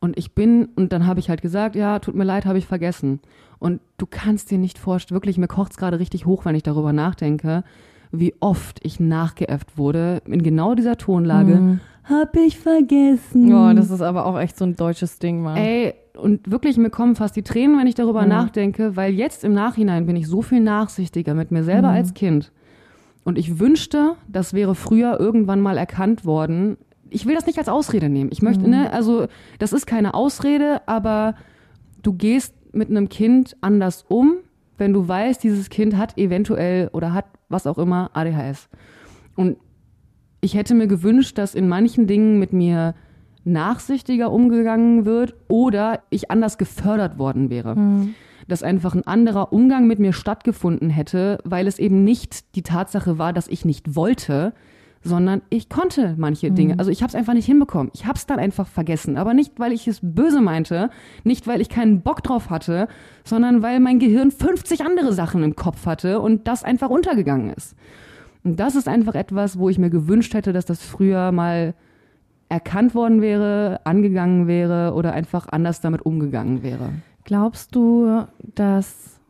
Und 0.00 0.18
ich 0.18 0.34
bin, 0.34 0.68
und 0.74 0.92
dann 0.92 1.06
habe 1.06 1.20
ich 1.20 1.28
halt 1.28 1.42
gesagt, 1.42 1.76
ja, 1.76 1.98
tut 2.00 2.14
mir 2.14 2.24
leid, 2.24 2.44
habe 2.44 2.58
ich 2.58 2.66
vergessen. 2.66 3.20
Und 3.58 3.80
du 3.98 4.06
kannst 4.06 4.50
dir 4.50 4.58
nicht 4.58 4.78
vorstellen, 4.78 5.14
wirklich, 5.16 5.38
mir 5.38 5.46
kocht's 5.46 5.76
gerade 5.76 6.00
richtig 6.00 6.26
hoch, 6.26 6.44
wenn 6.44 6.56
ich 6.56 6.64
darüber 6.64 6.92
nachdenke, 6.92 7.62
wie 8.10 8.34
oft 8.40 8.80
ich 8.82 8.98
nachgeäfft 9.00 9.78
wurde 9.78 10.20
in 10.26 10.42
genau 10.42 10.74
dieser 10.74 10.96
Tonlage. 10.96 11.78
Hab 12.04 12.36
ich 12.36 12.58
vergessen. 12.58 13.48
Ja, 13.48 13.72
das 13.74 13.90
ist 13.90 14.02
aber 14.02 14.26
auch 14.26 14.38
echt 14.38 14.58
so 14.58 14.64
ein 14.64 14.74
deutsches 14.74 15.20
Ding, 15.20 15.40
Mann. 15.42 15.56
Ey, 15.56 15.94
und 16.20 16.50
wirklich, 16.50 16.76
mir 16.76 16.90
kommen 16.90 17.14
fast 17.14 17.36
die 17.36 17.42
Tränen, 17.42 17.78
wenn 17.78 17.86
ich 17.86 17.94
darüber 17.94 18.22
Mhm. 18.22 18.28
nachdenke, 18.28 18.96
weil 18.96 19.14
jetzt 19.14 19.44
im 19.44 19.54
Nachhinein 19.54 20.04
bin 20.06 20.16
ich 20.16 20.26
so 20.26 20.42
viel 20.42 20.60
nachsichtiger 20.60 21.34
mit 21.34 21.52
mir 21.52 21.62
selber 21.62 21.88
Mhm. 21.90 21.94
als 21.96 22.14
Kind. 22.14 22.50
Und 23.24 23.38
ich 23.38 23.58
wünschte, 23.58 24.16
das 24.28 24.52
wäre 24.52 24.74
früher 24.74 25.18
irgendwann 25.20 25.60
mal 25.60 25.78
erkannt 25.78 26.24
worden. 26.24 26.76
Ich 27.10 27.26
will 27.26 27.34
das 27.34 27.46
nicht 27.46 27.58
als 27.58 27.68
Ausrede 27.68 28.08
nehmen. 28.08 28.30
Ich 28.32 28.42
möchte, 28.42 28.64
Mhm. 28.64 28.70
ne, 28.70 28.92
also, 28.92 29.26
das 29.58 29.72
ist 29.72 29.86
keine 29.86 30.14
Ausrede, 30.14 30.80
aber 30.86 31.34
du 32.02 32.12
gehst 32.14 32.54
mit 32.72 32.90
einem 32.90 33.08
Kind 33.08 33.56
anders 33.60 34.04
um, 34.08 34.34
wenn 34.78 34.92
du 34.92 35.06
weißt, 35.06 35.42
dieses 35.44 35.68
Kind 35.70 35.96
hat 35.96 36.18
eventuell 36.18 36.88
oder 36.92 37.12
hat 37.12 37.26
was 37.48 37.66
auch 37.66 37.78
immer 37.78 38.10
ADHS. 38.14 38.68
Und 39.36 39.58
ich 40.40 40.54
hätte 40.54 40.74
mir 40.74 40.88
gewünscht, 40.88 41.38
dass 41.38 41.54
in 41.54 41.68
manchen 41.68 42.06
Dingen 42.06 42.38
mit 42.40 42.52
mir 42.52 42.94
nachsichtiger 43.44 44.32
umgegangen 44.32 45.04
wird 45.04 45.34
oder 45.48 46.02
ich 46.10 46.30
anders 46.30 46.58
gefördert 46.58 47.18
worden 47.18 47.50
wäre. 47.50 47.76
Mhm. 47.76 48.14
Dass 48.48 48.62
einfach 48.62 48.94
ein 48.94 49.06
anderer 49.06 49.52
Umgang 49.52 49.86
mit 49.86 49.98
mir 49.98 50.12
stattgefunden 50.12 50.90
hätte, 50.90 51.38
weil 51.44 51.66
es 51.66 51.78
eben 51.78 52.04
nicht 52.04 52.54
die 52.54 52.62
Tatsache 52.62 53.18
war, 53.18 53.32
dass 53.32 53.48
ich 53.48 53.64
nicht 53.64 53.94
wollte, 53.96 54.52
sondern 55.04 55.42
ich 55.50 55.68
konnte 55.68 56.14
manche 56.16 56.50
mhm. 56.50 56.54
Dinge. 56.54 56.78
Also 56.78 56.90
ich 56.90 57.02
habe 57.02 57.08
es 57.08 57.14
einfach 57.14 57.34
nicht 57.34 57.46
hinbekommen. 57.46 57.90
Ich 57.94 58.06
habe 58.06 58.16
es 58.16 58.26
dann 58.26 58.38
einfach 58.38 58.66
vergessen. 58.66 59.16
Aber 59.16 59.34
nicht, 59.34 59.58
weil 59.58 59.72
ich 59.72 59.88
es 59.88 60.00
böse 60.02 60.40
meinte, 60.40 60.90
nicht, 61.24 61.46
weil 61.46 61.60
ich 61.60 61.68
keinen 61.68 62.02
Bock 62.02 62.22
drauf 62.22 62.50
hatte, 62.50 62.88
sondern 63.24 63.62
weil 63.62 63.80
mein 63.80 63.98
Gehirn 63.98 64.30
50 64.30 64.84
andere 64.84 65.12
Sachen 65.12 65.42
im 65.42 65.56
Kopf 65.56 65.86
hatte 65.86 66.20
und 66.20 66.46
das 66.46 66.64
einfach 66.64 66.90
untergegangen 66.90 67.50
ist. 67.50 67.74
Und 68.44 68.58
das 68.58 68.74
ist 68.74 68.88
einfach 68.88 69.14
etwas, 69.14 69.58
wo 69.58 69.68
ich 69.68 69.78
mir 69.78 69.90
gewünscht 69.90 70.34
hätte, 70.34 70.52
dass 70.52 70.64
das 70.64 70.82
früher 70.82 71.32
mal 71.32 71.74
erkannt 72.48 72.94
worden 72.94 73.22
wäre, 73.22 73.80
angegangen 73.84 74.46
wäre 74.46 74.92
oder 74.94 75.12
einfach 75.12 75.48
anders 75.50 75.80
damit 75.80 76.02
umgegangen 76.02 76.62
wäre. 76.62 76.90
Glaubst 77.24 77.74
du, 77.74 78.24
dass 78.40 79.20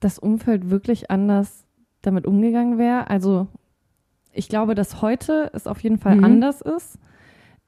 das 0.00 0.18
Umfeld 0.18 0.70
wirklich 0.70 1.10
anders 1.10 1.64
damit 2.02 2.26
umgegangen 2.26 2.78
wäre? 2.78 3.08
Also 3.08 3.48
ich 4.32 4.48
glaube, 4.48 4.74
dass 4.74 5.02
heute 5.02 5.50
es 5.54 5.66
auf 5.66 5.80
jeden 5.82 5.98
Fall 5.98 6.16
mhm. 6.16 6.24
anders 6.24 6.60
ist. 6.60 6.98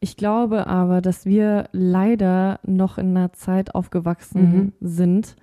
Ich 0.00 0.16
glaube 0.16 0.66
aber, 0.66 1.00
dass 1.00 1.26
wir 1.26 1.68
leider 1.72 2.58
noch 2.64 2.98
in 2.98 3.16
einer 3.16 3.32
Zeit 3.32 3.74
aufgewachsen 3.74 4.42
mhm. 4.42 4.72
sind, 4.80 5.36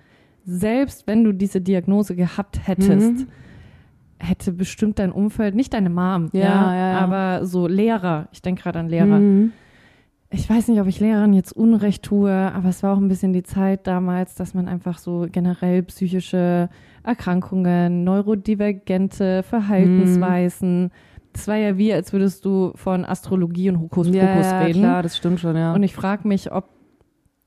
selbst 0.45 1.07
wenn 1.07 1.23
du 1.23 1.31
diese 1.33 1.61
Diagnose 1.61 2.15
gehabt 2.15 2.67
hättest, 2.67 3.11
mhm. 3.11 3.27
hätte 4.17 4.51
bestimmt 4.51 4.99
dein 4.99 5.11
Umfeld, 5.11 5.55
nicht 5.55 5.73
deine 5.73 5.89
Mom, 5.89 6.29
ja, 6.33 6.41
ja, 6.41 6.75
ja 6.75 6.99
aber 6.99 7.45
so 7.45 7.67
Lehrer, 7.67 8.27
ich 8.31 8.41
denke 8.41 8.63
gerade 8.63 8.79
an 8.79 8.89
Lehrer. 8.89 9.19
Ich 10.31 10.47
weiß 10.47 10.67
nicht, 10.67 10.79
ob 10.79 10.87
ich 10.87 10.99
Lehrern 10.99 11.33
jetzt 11.33 11.53
Unrecht 11.53 12.03
tue, 12.03 12.31
aber 12.31 12.69
es 12.69 12.83
war 12.83 12.93
auch 12.93 12.99
ein 12.99 13.07
bisschen 13.07 13.33
die 13.33 13.43
Zeit 13.43 13.87
damals, 13.87 14.35
dass 14.35 14.53
man 14.53 14.67
einfach 14.67 14.99
so 14.99 15.27
generell 15.31 15.81
psychische 15.83 16.69
Erkrankungen, 17.03 18.03
neurodivergente 18.03 19.41
Verhaltensweisen, 19.41 20.83
mhm 20.83 20.91
das 21.33 21.47
war 21.47 21.55
ja 21.55 21.77
wie, 21.77 21.93
als 21.93 22.11
würdest 22.11 22.43
du 22.45 22.71
von 22.75 23.05
Astrologie 23.05 23.69
und 23.69 23.79
Hokuspokus 23.79 24.15
ja, 24.15 24.59
reden. 24.61 24.81
Ja, 24.81 24.87
klar, 24.87 25.03
das 25.03 25.17
stimmt 25.17 25.39
schon, 25.39 25.55
ja. 25.55 25.73
Und 25.73 25.83
ich 25.83 25.93
frage 25.93 26.27
mich, 26.27 26.51
ob, 26.51 26.69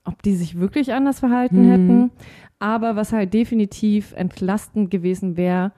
ob 0.05 0.23
die 0.23 0.35
sich 0.35 0.59
wirklich 0.59 0.93
anders 0.93 1.21
verhalten 1.21 1.67
mhm. 1.67 1.71
hätten. 1.71 2.11
Aber 2.59 2.95
was 2.97 3.13
halt 3.13 3.35
definitiv 3.35 4.13
entlastend 4.13 4.91
gewesen 4.91 5.37
wäre, 5.37 5.73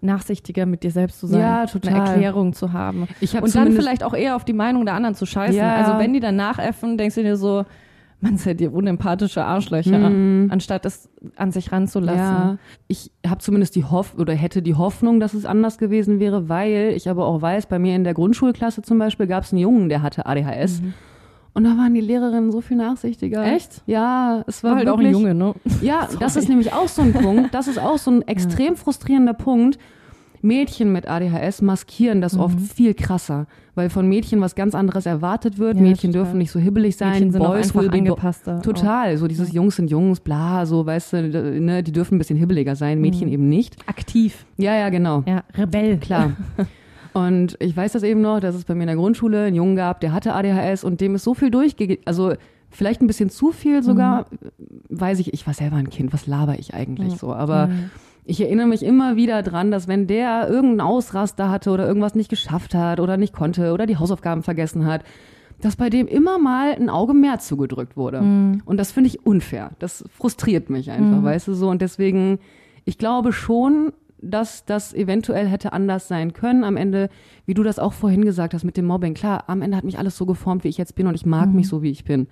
nachsichtiger 0.00 0.66
mit 0.66 0.82
dir 0.82 0.90
selbst 0.90 1.20
zu 1.20 1.26
sein, 1.26 1.40
ja, 1.40 1.66
total. 1.66 1.94
eine 1.94 2.04
Erklärung 2.08 2.52
zu 2.52 2.72
haben. 2.72 3.08
und 3.20 3.54
dann 3.54 3.72
vielleicht 3.72 4.02
auch 4.02 4.14
eher 4.14 4.36
auf 4.36 4.44
die 4.44 4.52
Meinung 4.52 4.84
der 4.84 4.94
anderen 4.94 5.14
zu 5.14 5.26
scheißen. 5.26 5.56
Ja. 5.56 5.74
Also 5.76 5.98
wenn 5.98 6.12
die 6.12 6.20
dann 6.20 6.36
nachäffen, 6.36 6.98
denkst 6.98 7.14
du 7.14 7.22
dir 7.22 7.36
so, 7.36 7.64
man 8.20 8.38
seid 8.38 8.60
ihr 8.60 8.72
unempathische 8.72 9.44
Arschlöcher, 9.44 9.98
mhm. 9.98 10.48
anstatt 10.50 10.86
es 10.86 11.08
an 11.36 11.52
sich 11.52 11.70
ranzulassen. 11.70 12.18
Ja, 12.18 12.58
ich 12.88 13.10
habe 13.26 13.40
zumindest 13.40 13.76
die 13.76 13.84
Hoff 13.84 14.14
oder 14.16 14.32
hätte 14.32 14.62
die 14.62 14.74
Hoffnung, 14.74 15.20
dass 15.20 15.34
es 15.34 15.44
anders 15.44 15.76
gewesen 15.76 16.18
wäre, 16.18 16.48
weil 16.48 16.92
ich 16.96 17.08
aber 17.10 17.26
auch 17.26 17.42
weiß, 17.42 17.66
bei 17.66 17.78
mir 17.78 17.94
in 17.94 18.04
der 18.04 18.14
Grundschulklasse 18.14 18.82
zum 18.82 18.98
Beispiel 18.98 19.26
gab 19.26 19.44
es 19.44 19.52
einen 19.52 19.60
Jungen, 19.60 19.88
der 19.88 20.02
hatte 20.02 20.26
ADHS. 20.26 20.80
Mhm. 20.80 20.94
Und 21.56 21.64
da 21.64 21.70
waren 21.78 21.94
die 21.94 22.02
Lehrerinnen 22.02 22.52
so 22.52 22.60
viel 22.60 22.76
nachsichtiger. 22.76 23.42
Echt? 23.42 23.80
Ja, 23.86 24.44
es 24.46 24.62
war, 24.62 24.72
war 24.72 24.76
halt 24.76 24.88
wirklich, 24.88 25.14
auch 25.16 25.20
ein 25.20 25.22
Junge, 25.22 25.34
ne? 25.34 25.54
Ja, 25.80 26.06
das 26.20 26.36
ist 26.36 26.50
nämlich 26.50 26.74
auch 26.74 26.86
so 26.86 27.00
ein 27.00 27.14
Punkt. 27.14 27.54
Das 27.54 27.66
ist 27.66 27.78
auch 27.78 27.96
so 27.96 28.10
ein 28.10 28.20
extrem 28.28 28.76
frustrierender 28.76 29.32
Punkt. 29.32 29.78
Mädchen 30.42 30.92
mit 30.92 31.08
ADHS 31.08 31.62
maskieren 31.62 32.20
das 32.20 32.34
mhm. 32.34 32.40
oft 32.40 32.60
viel 32.60 32.92
krasser, 32.92 33.46
weil 33.74 33.88
von 33.88 34.06
Mädchen 34.06 34.42
was 34.42 34.54
ganz 34.54 34.74
anderes 34.74 35.06
erwartet 35.06 35.56
wird. 35.56 35.76
Ja, 35.76 35.82
Mädchen 35.82 36.12
total. 36.12 36.24
dürfen 36.24 36.38
nicht 36.38 36.50
so 36.50 36.60
hibbelig 36.60 36.98
sein. 36.98 37.12
Mädchen 37.12 37.32
sind 37.32 37.42
Boys 37.42 37.74
angepasster. 37.74 38.60
Total, 38.60 39.14
auch. 39.14 39.18
so 39.18 39.26
dieses 39.26 39.48
ja. 39.48 39.54
Jungs 39.54 39.76
sind 39.76 39.90
Jungs, 39.90 40.20
bla, 40.20 40.66
so, 40.66 40.84
weißt 40.84 41.14
du, 41.14 41.22
ne, 41.58 41.82
die 41.82 41.92
dürfen 41.92 42.16
ein 42.16 42.18
bisschen 42.18 42.36
hibbeliger 42.36 42.76
sein, 42.76 43.00
Mädchen 43.00 43.28
mhm. 43.28 43.32
eben 43.32 43.48
nicht. 43.48 43.76
Aktiv. 43.88 44.44
Ja, 44.58 44.76
ja, 44.76 44.90
genau. 44.90 45.24
Ja, 45.26 45.42
Rebell. 45.56 45.96
Klar. 45.96 46.32
Und 47.16 47.56
ich 47.60 47.74
weiß 47.74 47.92
das 47.92 48.02
eben 48.02 48.20
noch, 48.20 48.40
dass 48.40 48.54
es 48.54 48.64
bei 48.64 48.74
mir 48.74 48.82
in 48.82 48.88
der 48.88 48.96
Grundschule 48.96 49.46
einen 49.46 49.56
Jungen 49.56 49.74
gab, 49.74 50.00
der 50.00 50.12
hatte 50.12 50.34
ADHS 50.34 50.84
und 50.84 51.00
dem 51.00 51.14
ist 51.14 51.24
so 51.24 51.32
viel 51.32 51.50
durchgegangen, 51.50 52.02
also 52.04 52.34
vielleicht 52.68 53.00
ein 53.00 53.06
bisschen 53.06 53.30
zu 53.30 53.52
viel 53.52 53.82
sogar, 53.82 54.26
mhm. 54.30 54.50
weiß 54.90 55.20
ich, 55.20 55.32
ich 55.32 55.46
war 55.46 55.54
selber 55.54 55.76
ein 55.76 55.88
Kind, 55.88 56.12
was 56.12 56.26
laber 56.26 56.58
ich 56.58 56.74
eigentlich 56.74 57.14
so, 57.14 57.32
aber 57.32 57.70
ich 58.26 58.40
erinnere 58.40 58.66
mich 58.66 58.82
immer 58.82 59.16
wieder 59.16 59.42
dran, 59.42 59.70
dass 59.70 59.88
wenn 59.88 60.06
der 60.06 60.48
irgendeinen 60.48 60.82
Ausraster 60.82 61.48
hatte 61.48 61.70
oder 61.70 61.86
irgendwas 61.86 62.14
nicht 62.14 62.28
geschafft 62.28 62.74
hat 62.74 63.00
oder 63.00 63.16
nicht 63.16 63.32
konnte 63.32 63.72
oder 63.72 63.86
die 63.86 63.96
Hausaufgaben 63.96 64.42
vergessen 64.42 64.84
hat, 64.84 65.02
dass 65.62 65.76
bei 65.76 65.88
dem 65.88 66.06
immer 66.06 66.38
mal 66.38 66.72
ein 66.72 66.90
Auge 66.90 67.14
mehr 67.14 67.38
zugedrückt 67.38 67.96
wurde. 67.96 68.20
Mhm. 68.20 68.62
Und 68.66 68.76
das 68.76 68.92
finde 68.92 69.08
ich 69.08 69.24
unfair. 69.24 69.70
Das 69.78 70.04
frustriert 70.10 70.68
mich 70.68 70.90
einfach, 70.90 71.20
mhm. 71.20 71.24
weißt 71.24 71.48
du 71.48 71.54
so. 71.54 71.70
Und 71.70 71.80
deswegen, 71.80 72.40
ich 72.84 72.98
glaube 72.98 73.32
schon, 73.32 73.92
dass 74.20 74.64
das 74.64 74.94
eventuell 74.94 75.46
hätte 75.46 75.72
anders 75.72 76.08
sein 76.08 76.32
können. 76.32 76.64
Am 76.64 76.76
Ende, 76.76 77.08
wie 77.44 77.54
du 77.54 77.62
das 77.62 77.78
auch 77.78 77.92
vorhin 77.92 78.24
gesagt 78.24 78.54
hast 78.54 78.64
mit 78.64 78.76
dem 78.76 78.86
Mobbing, 78.86 79.14
klar, 79.14 79.44
am 79.46 79.62
Ende 79.62 79.76
hat 79.76 79.84
mich 79.84 79.98
alles 79.98 80.16
so 80.16 80.26
geformt, 80.26 80.64
wie 80.64 80.68
ich 80.68 80.78
jetzt 80.78 80.94
bin 80.94 81.06
und 81.06 81.14
ich 81.14 81.26
mag 81.26 81.48
mhm. 81.48 81.56
mich 81.56 81.68
so, 81.68 81.82
wie 81.82 81.90
ich 81.90 82.04
bin. 82.04 82.28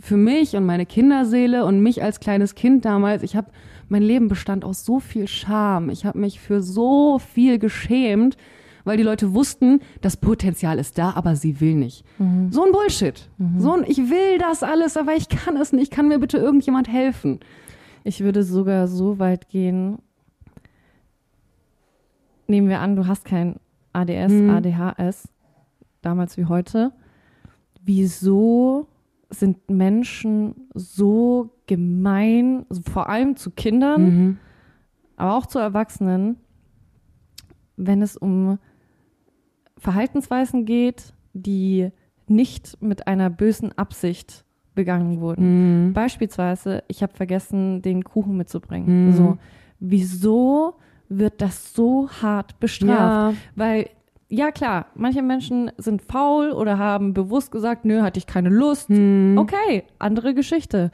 Für 0.00 0.16
mich 0.16 0.54
und 0.54 0.64
meine 0.64 0.86
Kinderseele 0.86 1.64
und 1.64 1.80
mich 1.80 2.02
als 2.02 2.20
kleines 2.20 2.54
Kind 2.54 2.84
damals, 2.84 3.24
ich 3.24 3.34
habe 3.34 3.50
mein 3.88 4.02
Leben 4.02 4.28
bestand 4.28 4.64
aus 4.64 4.84
so 4.84 5.00
viel 5.00 5.26
Scham. 5.26 5.90
Ich 5.90 6.04
habe 6.04 6.18
mich 6.18 6.40
für 6.40 6.62
so 6.62 7.18
viel 7.18 7.58
geschämt, 7.58 8.36
weil 8.84 8.96
die 8.96 9.02
Leute 9.02 9.34
wussten, 9.34 9.80
das 10.00 10.16
Potenzial 10.16 10.78
ist 10.78 10.98
da, 10.98 11.10
aber 11.16 11.34
sie 11.34 11.60
will 11.60 11.74
nicht. 11.74 12.04
Mhm. 12.18 12.52
So 12.52 12.64
ein 12.64 12.70
Bullshit. 12.70 13.28
Mhm. 13.38 13.60
So 13.60 13.72
ein, 13.72 13.84
ich 13.86 13.98
will 13.98 14.38
das 14.38 14.62
alles, 14.62 14.96
aber 14.96 15.14
ich 15.14 15.28
kann 15.28 15.56
es 15.56 15.72
nicht. 15.72 15.90
Kann 15.90 16.06
mir 16.06 16.20
bitte 16.20 16.38
irgendjemand 16.38 16.86
helfen? 16.88 17.40
Ich 18.04 18.20
würde 18.20 18.44
sogar 18.44 18.86
so 18.86 19.18
weit 19.18 19.48
gehen. 19.48 19.98
Nehmen 22.46 22.68
wir 22.68 22.80
an, 22.80 22.96
du 22.96 23.06
hast 23.06 23.24
kein 23.24 23.56
ADS, 23.92 24.32
mhm. 24.32 24.50
ADHS, 24.50 25.28
damals 26.02 26.36
wie 26.36 26.44
heute. 26.44 26.92
Wieso 27.82 28.88
sind 29.30 29.68
Menschen 29.68 30.68
so 30.74 31.50
gemein, 31.66 32.66
vor 32.90 33.08
allem 33.08 33.36
zu 33.36 33.50
Kindern, 33.50 34.02
mhm. 34.02 34.38
aber 35.16 35.36
auch 35.36 35.46
zu 35.46 35.58
Erwachsenen, 35.58 36.36
wenn 37.76 38.02
es 38.02 38.16
um 38.16 38.58
Verhaltensweisen 39.78 40.64
geht, 40.64 41.12
die 41.32 41.90
nicht 42.28 42.80
mit 42.80 43.06
einer 43.06 43.30
bösen 43.30 43.76
Absicht 43.76 44.44
begangen 44.74 45.20
wurden. 45.20 45.88
Mhm. 45.88 45.92
Beispielsweise, 45.92 46.82
ich 46.88 47.02
habe 47.02 47.14
vergessen, 47.14 47.82
den 47.82 48.04
Kuchen 48.04 48.36
mitzubringen. 48.36 49.08
Mhm. 49.08 49.12
So, 49.12 49.38
wieso 49.80 50.76
wird 51.08 51.40
das 51.40 51.74
so 51.74 52.08
hart 52.22 52.58
bestraft? 52.60 53.36
Ja. 53.36 53.42
Weil 53.54 53.90
ja 54.28 54.50
klar, 54.50 54.86
manche 54.94 55.22
Menschen 55.22 55.70
sind 55.76 56.02
faul 56.02 56.50
oder 56.50 56.78
haben 56.78 57.14
bewusst 57.14 57.50
gesagt, 57.52 57.84
nö, 57.84 58.02
hatte 58.02 58.18
ich 58.18 58.26
keine 58.26 58.48
Lust. 58.48 58.88
Hm. 58.88 59.36
Okay, 59.38 59.84
andere 59.98 60.34
Geschichte. 60.34 60.90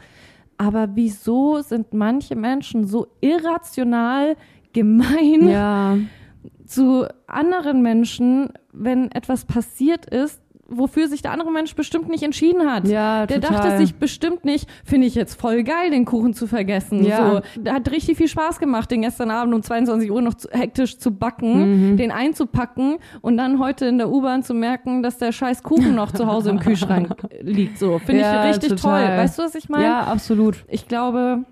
Aber 0.58 0.90
wieso 0.94 1.60
sind 1.62 1.94
manche 1.94 2.36
Menschen 2.36 2.86
so 2.86 3.06
irrational 3.20 4.36
gemein 4.72 5.48
ja. 5.48 5.96
zu 6.66 7.06
anderen 7.26 7.82
Menschen, 7.82 8.50
wenn 8.72 9.10
etwas 9.10 9.44
passiert 9.44 10.06
ist, 10.06 10.41
wofür 10.68 11.08
sich 11.08 11.22
der 11.22 11.32
andere 11.32 11.50
Mensch 11.50 11.74
bestimmt 11.74 12.08
nicht 12.08 12.22
entschieden 12.22 12.70
hat. 12.70 12.88
Ja, 12.88 13.26
der 13.26 13.40
total. 13.40 13.58
dachte 13.58 13.78
sich 13.78 13.96
bestimmt 13.96 14.44
nicht, 14.44 14.68
finde 14.84 15.06
ich 15.06 15.14
jetzt 15.14 15.40
voll 15.40 15.62
geil, 15.62 15.90
den 15.90 16.04
Kuchen 16.04 16.34
zu 16.34 16.46
vergessen. 16.46 17.04
Ja. 17.04 17.42
So, 17.56 17.60
der 17.60 17.74
hat 17.74 17.90
richtig 17.90 18.16
viel 18.16 18.28
Spaß 18.28 18.58
gemacht, 18.58 18.90
den 18.90 19.02
gestern 19.02 19.30
Abend 19.30 19.54
um 19.54 19.62
22 19.62 20.10
Uhr 20.10 20.22
noch 20.22 20.34
zu, 20.34 20.48
hektisch 20.50 20.98
zu 20.98 21.12
backen, 21.12 21.92
mhm. 21.92 21.96
den 21.96 22.10
einzupacken 22.10 22.98
und 23.20 23.36
dann 23.36 23.58
heute 23.58 23.86
in 23.86 23.98
der 23.98 24.10
U-Bahn 24.10 24.42
zu 24.42 24.54
merken, 24.54 25.02
dass 25.02 25.18
der 25.18 25.32
scheiß 25.32 25.62
Kuchen 25.62 25.94
noch 25.94 26.12
zu 26.12 26.26
Hause 26.26 26.50
im 26.50 26.58
Kühlschrank 26.60 27.16
liegt. 27.40 27.78
So, 27.78 27.98
finde 27.98 28.22
ja, 28.22 28.44
ich 28.44 28.56
richtig 28.56 28.70
total. 28.70 29.06
toll. 29.06 29.16
Weißt 29.18 29.38
du, 29.38 29.42
was 29.42 29.54
ich 29.54 29.68
meine? 29.68 29.84
Ja, 29.84 30.04
absolut. 30.04 30.64
Ich 30.68 30.88
glaube, 30.88 31.44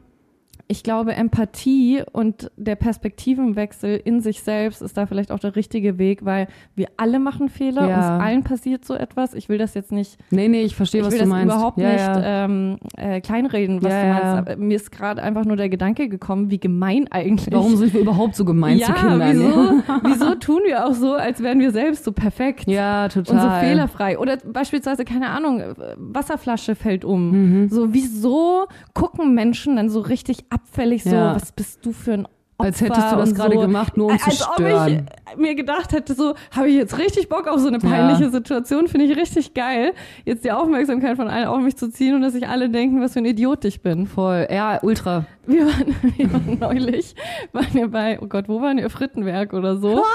ich 0.70 0.84
glaube, 0.84 1.14
Empathie 1.14 2.02
und 2.12 2.48
der 2.56 2.76
Perspektivenwechsel 2.76 4.00
in 4.04 4.20
sich 4.20 4.42
selbst 4.42 4.82
ist 4.82 4.96
da 4.96 5.06
vielleicht 5.06 5.32
auch 5.32 5.40
der 5.40 5.56
richtige 5.56 5.98
Weg, 5.98 6.24
weil 6.24 6.46
wir 6.76 6.86
alle 6.96 7.18
machen 7.18 7.48
Fehler, 7.48 7.88
Ja. 7.88 7.96
uns 7.96 8.22
allen 8.24 8.44
passiert 8.44 8.84
so 8.84 8.94
etwas. 8.94 9.34
Ich 9.34 9.48
will 9.48 9.58
das 9.58 9.74
jetzt 9.74 9.90
nicht, 9.90 10.16
Nee, 10.30 10.46
nee, 10.46 10.62
ich 10.62 10.76
verstehe, 10.76 11.00
ich 11.00 11.06
was 11.08 11.12
will 11.12 11.18
du 11.18 11.24
das 11.24 11.28
meinst. 11.28 11.52
überhaupt 11.54 11.78
ja, 11.78 11.88
nicht 11.92 11.98
Ja. 12.00 12.44
Ähm, 12.44 12.78
äh, 12.96 13.20
kleinreden, 13.20 13.82
was 13.82 13.92
du 13.92 14.06
meinst. 14.08 14.24
Aber 14.24 14.56
mir 14.56 14.76
ist 14.76 14.92
gerade 14.92 15.20
einfach 15.22 15.44
nur 15.44 15.56
der 15.56 15.68
Gedanke 15.68 16.08
gekommen, 16.08 16.50
wie 16.50 16.60
gemein 16.60 17.06
eigentlich. 17.10 17.52
Warum 17.52 17.76
sind 17.76 17.92
wir 17.92 18.02
überhaupt 18.02 18.36
so 18.36 18.44
gemein 18.44 18.78
zu 18.78 18.92
Kindern? 18.92 19.20
wieso, 19.32 19.82
wieso 20.04 20.34
tun 20.36 20.60
wir 20.66 20.86
auch 20.86 20.94
so, 20.94 21.14
als 21.14 21.42
wären 21.42 21.58
wir 21.58 21.72
selbst 21.72 22.04
so 22.04 22.12
perfekt? 22.12 22.68
Ja, 22.68 23.08
total. 23.08 23.34
und 23.34 23.42
so 23.42 23.48
fehlerfrei. 23.66 24.18
Oder 24.18 24.36
beispielsweise, 24.36 25.04
keine 25.04 25.30
Ahnung, 25.30 25.62
Wasserflasche 25.96 26.76
fällt 26.76 27.04
um. 27.04 27.30
Mhm. 27.64 27.68
So, 27.70 27.92
wieso 27.92 28.66
gucken 28.94 29.34
Menschen 29.34 29.74
dann 29.76 29.88
so 29.90 30.00
richtig 30.00 30.44
abfällig 30.62 31.02
so, 31.04 31.10
Ja. 31.10 31.34
was 31.34 31.52
bist 31.52 31.84
du 31.84 31.92
für 31.92 32.12
ein 32.14 32.24
Opfer? 32.26 32.30
Als 32.66 32.80
hättest 32.82 33.12
du 33.12 33.16
das 33.16 33.34
gerade 33.34 33.54
so. 33.54 33.60
gemacht, 33.62 33.96
nur 33.96 34.08
um 34.08 34.18
zu 34.18 34.26
Als 34.26 34.46
ob 34.46 34.54
stören. 34.56 35.06
ich 35.32 35.36
mir 35.38 35.54
gedacht 35.54 35.92
hätte, 35.92 36.12
so, 36.12 36.34
habe 36.54 36.68
ich 36.68 36.74
jetzt 36.74 36.98
richtig 36.98 37.30
Bock 37.30 37.46
auf 37.48 37.58
so 37.58 37.68
eine 37.68 37.78
peinliche 37.78 38.24
Ja. 38.24 38.30
Situation, 38.30 38.86
finde 38.86 39.06
ich 39.06 39.16
richtig 39.16 39.54
geil, 39.54 39.94
jetzt 40.26 40.44
die 40.44 40.52
Aufmerksamkeit 40.52 41.16
von 41.16 41.28
allen 41.28 41.46
auf 41.46 41.58
mich 41.62 41.76
zu 41.78 41.90
ziehen 41.90 42.14
und 42.14 42.20
dass 42.20 42.34
sich 42.34 42.46
alle 42.46 42.68
denken, 42.68 43.00
was 43.00 43.14
für 43.14 43.20
ein 43.20 43.24
Idiot 43.24 43.64
ich 43.64 43.80
bin. 43.80 44.06
Voll. 44.06 44.46
Ja, 44.50 44.78
ultra. 44.82 45.24
Wir 45.46 45.64
waren, 45.64 45.94
wir 46.18 46.32
waren 46.34 46.58
neulich, 46.60 47.14
waren 47.54 47.72
wir 47.72 47.88
bei, 47.88 48.18
oh 48.20 48.26
Gott, 48.26 48.46
wo 48.48 48.60
waren 48.60 48.76
wir? 48.76 48.90
Frittenwerk 48.90 49.54
oder 49.54 49.78
so. 49.78 50.04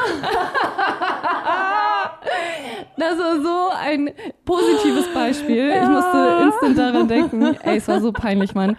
Das 2.98 3.18
war 3.20 3.42
so 3.42 3.70
ein 3.84 4.10
positives 4.46 5.14
Beispiel. 5.14 5.70
Ich 5.70 5.90
musste 5.90 6.44
instant 6.46 6.78
daran 6.78 7.08
denken. 7.08 7.44
Ey, 7.64 7.78
es 7.78 7.88
war 7.88 8.00
so 8.00 8.12
peinlich, 8.12 8.56
Mann. 8.56 8.78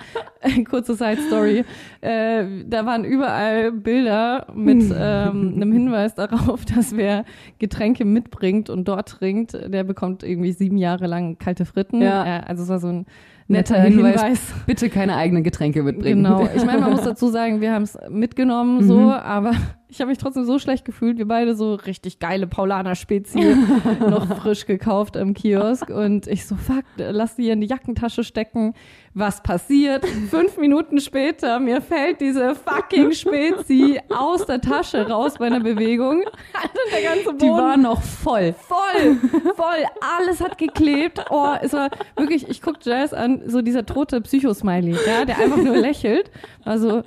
Kurze 0.70 0.94
Side 0.94 1.18
Story. 1.26 1.64
Äh, 2.00 2.44
da 2.66 2.86
waren 2.86 3.04
überall 3.04 3.72
Bilder 3.72 4.46
mit 4.54 4.82
ähm, 4.96 5.52
einem 5.56 5.72
Hinweis 5.72 6.14
darauf, 6.14 6.64
dass 6.64 6.96
wer 6.96 7.24
Getränke 7.58 8.04
mitbringt 8.04 8.70
und 8.70 8.86
dort 8.88 9.08
trinkt, 9.08 9.52
der 9.54 9.84
bekommt 9.84 10.22
irgendwie 10.22 10.52
sieben 10.52 10.78
Jahre 10.78 11.06
lang 11.06 11.38
kalte 11.38 11.64
Fritten. 11.64 12.00
Ja. 12.00 12.24
Äh, 12.24 12.42
also 12.46 12.62
es 12.62 12.68
war 12.68 12.78
so 12.78 12.88
ein 12.88 13.06
Netter 13.48 13.80
Hinweis. 13.80 14.20
Hinweis. 14.22 14.40
Bitte 14.66 14.88
keine 14.90 15.14
eigenen 15.16 15.44
Getränke 15.44 15.82
mitbringen. 15.84 16.24
Genau. 16.24 16.48
Ich 16.56 16.64
meine, 16.64 16.80
man 16.80 16.90
muss 16.92 17.02
dazu 17.02 17.28
sagen, 17.28 17.60
wir 17.60 17.72
haben 17.72 17.84
es 17.84 17.96
mitgenommen, 18.10 18.82
so, 18.86 18.98
Mhm. 18.98 19.10
aber 19.10 19.52
ich 19.96 20.00
habe 20.02 20.10
mich 20.10 20.18
trotzdem 20.18 20.44
so 20.44 20.58
schlecht 20.58 20.84
gefühlt. 20.84 21.16
Wir 21.16 21.26
beide 21.26 21.54
so 21.54 21.72
richtig 21.74 22.18
geile 22.18 22.46
Paulaner-Spezie 22.46 23.56
noch 24.00 24.26
frisch 24.42 24.66
gekauft 24.66 25.16
am 25.16 25.32
Kiosk 25.32 25.88
und 25.88 26.26
ich 26.26 26.44
so, 26.46 26.54
fuck, 26.54 26.84
lass 26.98 27.36
die 27.36 27.48
in 27.48 27.62
die 27.62 27.66
Jackentasche 27.66 28.22
stecken. 28.22 28.74
Was 29.14 29.42
passiert? 29.42 30.04
Fünf 30.30 30.58
Minuten 30.58 31.00
später, 31.00 31.58
mir 31.58 31.80
fällt 31.80 32.20
diese 32.20 32.54
fucking 32.54 33.12
Spezi 33.12 33.98
aus 34.14 34.44
der 34.44 34.60
Tasche 34.60 35.08
raus 35.08 35.36
bei 35.38 35.46
einer 35.46 35.60
Bewegung. 35.60 36.22
Also 36.52 36.74
der 36.92 37.02
ganze 37.02 37.24
Boden 37.32 37.38
Die 37.38 37.48
waren 37.48 37.80
noch 37.80 38.02
voll. 38.02 38.54
voll, 38.68 39.16
voll, 39.56 39.84
alles 40.18 40.42
hat 40.42 40.58
geklebt. 40.58 41.24
Oh, 41.30 41.54
es 41.62 41.72
war 41.72 41.88
wirklich, 42.16 42.46
ich 42.50 42.60
guck 42.60 42.84
Jazz 42.84 43.14
an, 43.14 43.40
so 43.46 43.62
dieser 43.62 43.86
tote 43.86 44.20
Psycho-Smiley, 44.20 44.94
ja, 45.06 45.24
der 45.24 45.38
einfach 45.38 45.56
nur 45.62 45.78
lächelt. 45.78 46.30
Also, 46.66 47.02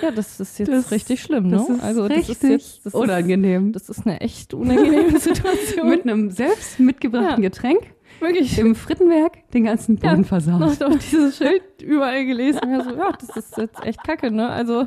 ja, 0.00 0.10
das 0.16 0.40
ist 0.40 0.58
jetzt 0.60 0.72
Das- 0.72 0.90
richtig 0.90 1.20
schlimm, 1.20 1.48
ne? 1.48 1.58
Das 1.58 1.68
ist 1.68 1.82
also, 1.82 2.04
richtig 2.04 2.26
das 2.28 2.29
ist 2.30 2.42
jetzt, 2.42 2.86
das 2.86 2.94
unangenehm. 2.94 3.72
Ist, 3.74 3.88
das 3.88 3.98
ist 3.98 4.06
eine 4.06 4.20
echt 4.20 4.54
unangenehme 4.54 5.18
Situation. 5.18 5.88
Mit 5.88 6.02
einem 6.02 6.30
selbst 6.30 6.78
mitgebrachten 6.80 7.42
Ja. 7.42 7.48
Getränk 7.48 7.80
wirklich. 8.20 8.58
im 8.58 8.74
Frittenwerk 8.74 9.50
den 9.50 9.64
ganzen 9.64 9.96
Boden 9.96 10.22
Ja, 10.22 10.24
versaut. 10.24 10.60
noch 10.60 10.80
auf 10.88 10.98
dieses 11.10 11.36
Schild 11.36 11.62
überall 11.82 12.24
gelesen. 12.26 12.60
Ja, 12.70 12.84
so, 12.84 12.90
ja, 12.90 13.12
das 13.18 13.36
ist 13.36 13.56
jetzt 13.56 13.84
echt 13.84 14.02
kacke, 14.04 14.30
ne? 14.30 14.48
Also, 14.48 14.86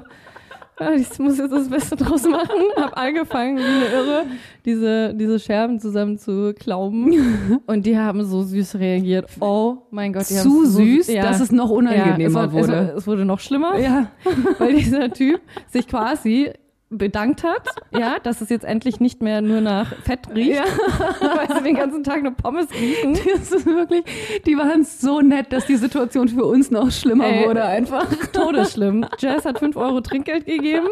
ja, 0.79 0.91
ich 0.93 1.19
muss 1.19 1.37
jetzt 1.37 1.51
das 1.51 1.69
Beste 1.69 1.95
draus 1.95 2.23
machen. 2.27 2.49
Hab 2.75 2.97
angefangen, 2.97 3.57
wie 3.59 3.61
eine 3.61 3.85
Irre, 3.85 4.25
diese, 4.65 5.13
diese 5.13 5.39
Scherben 5.39 5.79
zusammen 5.79 6.17
zu 6.17 6.51
klauben. 6.57 7.61
Und 7.67 7.85
die 7.85 7.95
haben 7.95 8.25
so 8.25 8.41
süß 8.41 8.75
reagiert. 8.79 9.27
Oh 9.39 9.77
mein 9.91 10.13
Gott, 10.13 10.27
die 10.31 10.33
haben 10.35 10.41
Zu 10.49 10.65
so 10.65 10.79
süß, 10.79 11.07
ja. 11.09 11.21
dass 11.21 11.41
es 11.41 11.51
noch 11.51 11.69
ja, 11.69 11.75
unangenehmer 11.75 12.25
es, 12.27 12.33
war, 12.33 12.45
es, 12.47 12.53
war, 12.53 12.61
wurde. 12.61 12.93
es 12.97 13.07
wurde 13.07 13.23
noch 13.25 13.39
schlimmer, 13.39 13.77
Ja. 13.77 14.09
weil 14.57 14.73
dieser 14.73 15.11
Typ 15.13 15.41
sich 15.71 15.87
quasi 15.87 16.51
bedankt 16.97 17.43
hat, 17.43 17.67
ja, 17.91 18.19
dass 18.19 18.41
es 18.41 18.49
jetzt 18.49 18.65
endlich 18.65 18.99
nicht 18.99 19.21
mehr 19.21 19.41
nur 19.41 19.61
nach 19.61 19.93
Fett 20.03 20.27
riecht, 20.33 20.61
weil 21.19 21.57
sie 21.57 21.63
den 21.63 21.75
ganzen 21.75 22.03
Tag 22.03 22.23
nur 22.23 22.33
Pommes 22.33 22.67
riechen. 22.71 23.13
Das 23.33 23.51
ist 23.51 23.65
wirklich, 23.65 24.03
die 24.45 24.57
waren 24.57 24.83
so 24.83 25.21
nett, 25.21 25.51
dass 25.51 25.65
die 25.65 25.75
Situation 25.75 26.27
für 26.29 26.45
uns 26.45 26.71
noch 26.71 26.91
schlimmer 26.91 27.25
Ey. 27.25 27.47
wurde 27.47 27.63
einfach. 27.63 28.07
Todesschlimm. 28.31 29.05
Jazz 29.17 29.45
hat 29.45 29.59
5 29.59 29.75
Euro 29.75 30.01
Trinkgeld 30.01 30.45
gegeben. 30.45 30.87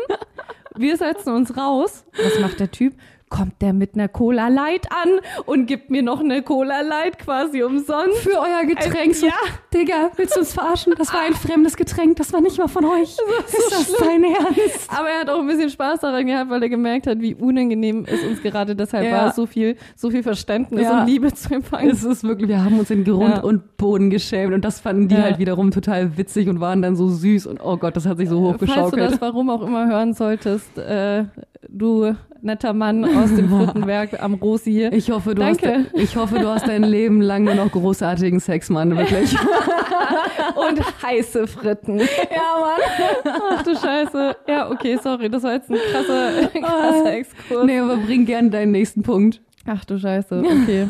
Wir 0.75 0.97
setzen 0.97 1.33
uns 1.33 1.55
raus. 1.57 2.05
Was 2.21 2.39
macht 2.39 2.59
der 2.59 2.71
Typ? 2.71 2.93
Kommt 3.31 3.61
der 3.61 3.71
mit 3.73 3.95
einer 3.95 4.09
Cola 4.09 4.49
Light 4.49 4.87
an 4.91 5.09
und 5.45 5.65
gibt 5.65 5.89
mir 5.89 6.03
noch 6.03 6.19
eine 6.19 6.43
Cola 6.43 6.81
Light 6.81 7.17
quasi 7.17 7.63
umsonst. 7.63 8.17
Für 8.17 8.37
euer 8.39 8.65
Getränk. 8.67 9.15
So, 9.15 9.25
Ja. 9.25 9.33
Digga, 9.73 10.11
willst 10.17 10.35
du 10.35 10.41
uns 10.41 10.53
verarschen? 10.53 10.93
Das 10.97 11.13
war 11.13 11.21
ein 11.21 11.33
fremdes 11.33 11.77
Getränk, 11.77 12.17
das 12.17 12.33
war 12.33 12.41
nicht 12.41 12.57
mal 12.57 12.67
von 12.67 12.83
euch. 12.83 13.15
ist 13.47 13.71
das 13.71 13.93
dein 13.99 14.25
Ernst? 14.25 14.89
Aber 14.89 15.07
er 15.09 15.21
hat 15.21 15.29
auch 15.29 15.39
ein 15.39 15.47
bisschen 15.47 15.69
Spaß 15.69 16.01
daran 16.01 16.27
gehabt, 16.27 16.49
weil 16.49 16.61
er 16.61 16.67
gemerkt 16.69 17.07
hat, 17.07 17.21
wie 17.21 17.33
unangenehm 17.33 18.05
es 18.05 18.21
uns 18.23 18.41
gerade 18.43 18.75
deshalb 18.75 19.05
Ja. 19.05 19.11
war, 19.27 19.33
so 19.33 19.45
viel, 19.45 19.77
so 19.95 20.09
viel 20.11 20.23
Verständnis 20.23 20.83
Ja. 20.83 20.99
und 20.99 21.07
Liebe 21.07 21.33
zu 21.33 21.53
empfangen. 21.53 21.89
Es 21.89 22.03
ist 22.03 22.23
wirklich, 22.25 22.49
wir 22.49 22.61
haben 22.63 22.77
uns 22.77 22.91
in 22.91 23.05
Grund 23.05 23.35
Ja. 23.37 23.41
und 23.43 23.77
Boden 23.77 24.09
geschämt 24.09 24.53
und 24.53 24.65
das 24.65 24.81
fanden 24.81 25.07
die 25.07 25.15
halt 25.15 25.39
wiederum 25.39 25.71
total 25.71 26.17
witzig 26.17 26.49
und 26.49 26.59
waren 26.59 26.81
dann 26.81 26.97
so 26.97 27.07
süß 27.07 27.47
und 27.47 27.61
oh 27.63 27.77
Gott, 27.77 27.95
das 27.95 28.05
hat 28.05 28.17
sich 28.17 28.27
so 28.27 28.41
Falls 28.49 28.59
du 28.59 28.65
hochgeschaukelt. 28.67 29.11
das 29.13 29.21
warum 29.21 29.49
auch 29.49 29.61
immer 29.65 29.87
hören 29.87 30.13
solltest, 30.13 30.77
äh, 30.77 31.23
du 31.69 32.13
netter 32.41 32.73
Mann 32.73 33.03
aus 33.05 33.33
dem 33.35 33.49
Frittenwerk 33.49 34.19
am 34.21 34.35
Rosi. 34.35 34.87
Ich 34.91 35.09
hoffe, 35.11 35.35
du 35.35 35.43
hast, 35.43 35.63
Danke. 35.63 35.85
ich 35.93 36.15
hoffe, 36.15 36.39
du 36.39 36.47
hast 36.47 36.67
dein 36.67 36.83
Leben 36.83 37.21
lang 37.21 37.43
nur 37.43 37.55
noch 37.55 37.71
großartigen 37.71 38.39
Sex, 38.39 38.69
Mann, 38.69 38.97
wirklich. 38.97 39.33
und 40.55 41.03
heiße 41.03 41.47
Fritten. 41.47 41.99
ja, 41.99 42.05
Mann. 42.05 43.35
Ach 43.53 43.63
du 43.63 43.75
Scheiße. 43.75 44.35
Ja, 44.47 44.69
okay, 44.71 44.97
sorry, 45.01 45.29
das 45.29 45.43
war 45.43 45.53
jetzt 45.53 45.69
ein 45.69 45.77
krasser, 45.91 46.47
krasser 46.59 47.13
Exkurs. 47.13 47.65
Nee, 47.65 47.79
aber 47.79 47.97
bring 47.97 48.25
gerne 48.25 48.49
deinen 48.49 48.71
nächsten 48.71 49.03
Punkt. 49.03 49.41
Ach 49.67 49.85
du 49.85 49.99
Scheiße, 49.99 50.39
okay. 50.43 50.87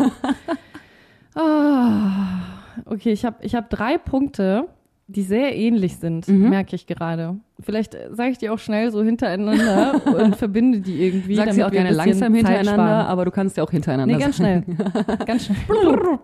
Ah, 1.36 2.40
okay, 2.86 3.12
ich 3.12 3.26
habe 3.26 3.38
ich 3.42 3.56
hab 3.56 3.70
drei 3.70 3.98
Punkte, 3.98 4.68
die 5.12 5.22
sehr 5.24 5.56
ähnlich 5.56 5.98
sind, 5.98 6.28
Mhm. 6.28 6.50
merke 6.50 6.76
ich 6.76 6.88
gerade. 6.88 7.36
Vielleicht 7.60 7.96
sage 8.12 8.32
ich 8.32 8.38
die 8.38 8.50
auch 8.50 8.60
schnell 8.60 8.92
so 8.92 9.04
hintereinander 9.04 10.02
und 10.24 10.36
verbinde 10.36 10.80
die 10.80 11.04
irgendwie. 11.04 11.36
Sag 11.36 11.54
sie 11.54 11.64
auch 11.64 11.72
gerne 11.72 11.92
langsam 11.92 12.34
hintereinander, 12.34 13.08
aber 13.08 13.26
du 13.26 13.32
kannst 13.32 13.58
ja 13.58 13.64
auch 13.64 13.72
hintereinander 13.72 14.16
Nee, 14.16 14.22
ganz 14.22 14.38
schnell. 14.38 14.64
ganz 15.26 15.46
schnell. 15.46 15.58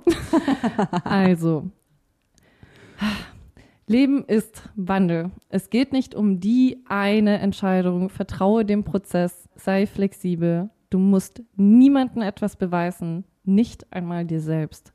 also. 1.03 1.69
Leben 3.89 4.25
ist 4.25 4.69
Wandel. 4.75 5.31
Es 5.49 5.69
geht 5.69 5.93
nicht 5.93 6.13
um 6.13 6.39
die 6.39 6.83
eine 6.89 7.39
Entscheidung. 7.39 8.09
Vertraue 8.09 8.65
dem 8.65 8.83
Prozess. 8.83 9.47
Sei 9.55 9.85
flexibel. 9.85 10.69
Du 10.89 10.99
musst 10.99 11.41
niemandem 11.55 12.21
etwas 12.21 12.57
beweisen. 12.57 13.23
Nicht 13.45 13.91
einmal 13.93 14.25
dir 14.25 14.41
selbst. 14.41 14.91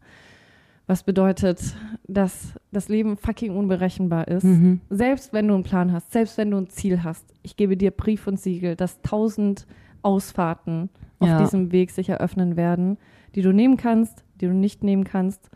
Was 0.87 1.05
bedeutet, 1.05 1.61
dass 2.09 2.55
das 2.73 2.89
Leben 2.89 3.17
fucking 3.17 3.57
unberechenbar 3.57 4.29
ist. 4.29 4.43
Mhm. 4.45 4.81
Selbst 4.91 5.33
wenn 5.33 5.49
du 5.49 5.55
einen 5.55 5.63
Plan 5.63 5.93
hast, 5.93 6.13
selbst 6.13 6.37
wenn 6.39 6.51
du 6.51 6.57
ein 6.59 6.69
Ziel 6.69 7.03
hast. 7.05 7.25
Ich 7.43 7.57
gebe 7.57 7.77
dir 7.77 7.91
Brief 7.93 8.27
und 8.27 8.39
Siegel, 8.41 8.75
dass 8.77 9.01
tausend 9.03 9.67
Ausfahrten 10.03 10.91
auf 11.21 11.29
Ja. 11.29 11.39
diesem 11.41 11.71
Weg 11.73 11.91
sich 11.93 12.09
eröffnen 12.09 12.57
werden, 12.57 12.99
die 13.37 13.43
du 13.43 13.53
nehmen 13.53 13.77
kannst, 13.77 14.25
die 14.41 14.47
du 14.47 14.53
nicht 14.53 14.83
nehmen 14.83 15.05
kannst. 15.05 15.49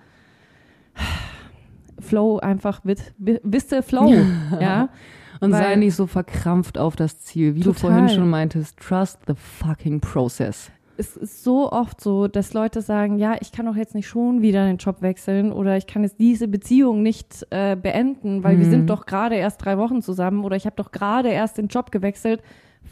Flow 1.98 2.38
einfach 2.38 2.84
mit, 2.84 3.14
wisse 3.18 3.82
Flow, 3.82 4.12
ja. 4.60 4.88
Und 5.40 5.52
sei 5.52 5.64
Weil- 5.70 5.76
nicht 5.78 5.94
so 5.94 6.06
verkrampft 6.06 6.78
auf 6.78 6.96
das 6.96 7.20
Ziel, 7.20 7.54
wie 7.56 7.60
du 7.60 7.72
Total. 7.72 7.90
vorhin 7.90 8.08
schon 8.08 8.30
meintest. 8.30 8.78
Trust 8.78 9.18
the 9.26 9.34
fucking 9.34 10.00
process. 10.00 10.70
Es 10.98 11.16
ist 11.16 11.44
so 11.44 11.70
oft 11.70 12.00
so, 12.00 12.26
dass 12.28 12.54
Leute 12.54 12.80
sagen, 12.80 13.18
ja, 13.18 13.36
ich 13.40 13.52
kann 13.52 13.66
doch 13.66 13.76
jetzt 13.76 13.94
nicht 13.94 14.06
schon 14.08 14.40
wieder 14.42 14.64
den 14.66 14.78
Job 14.78 15.02
wechseln 15.02 15.52
oder 15.52 15.76
ich 15.76 15.86
kann 15.86 16.02
jetzt 16.02 16.18
diese 16.18 16.48
Beziehung 16.48 17.02
nicht 17.02 17.46
äh, 17.50 17.76
beenden, 17.76 18.42
weil 18.44 18.58
wir 18.58 18.66
Mhm. 18.66 18.70
sind 18.70 18.90
doch 18.90 19.04
gerade 19.06 19.34
erst 19.36 19.64
drei 19.64 19.76
Wochen 19.78 20.00
zusammen 20.02 20.44
oder 20.44 20.56
ich 20.56 20.64
habe 20.66 20.76
doch 20.76 20.92
gerade 20.92 21.28
erst 21.28 21.58
den 21.58 21.68
Job 21.68 21.90
gewechselt. 21.92 22.42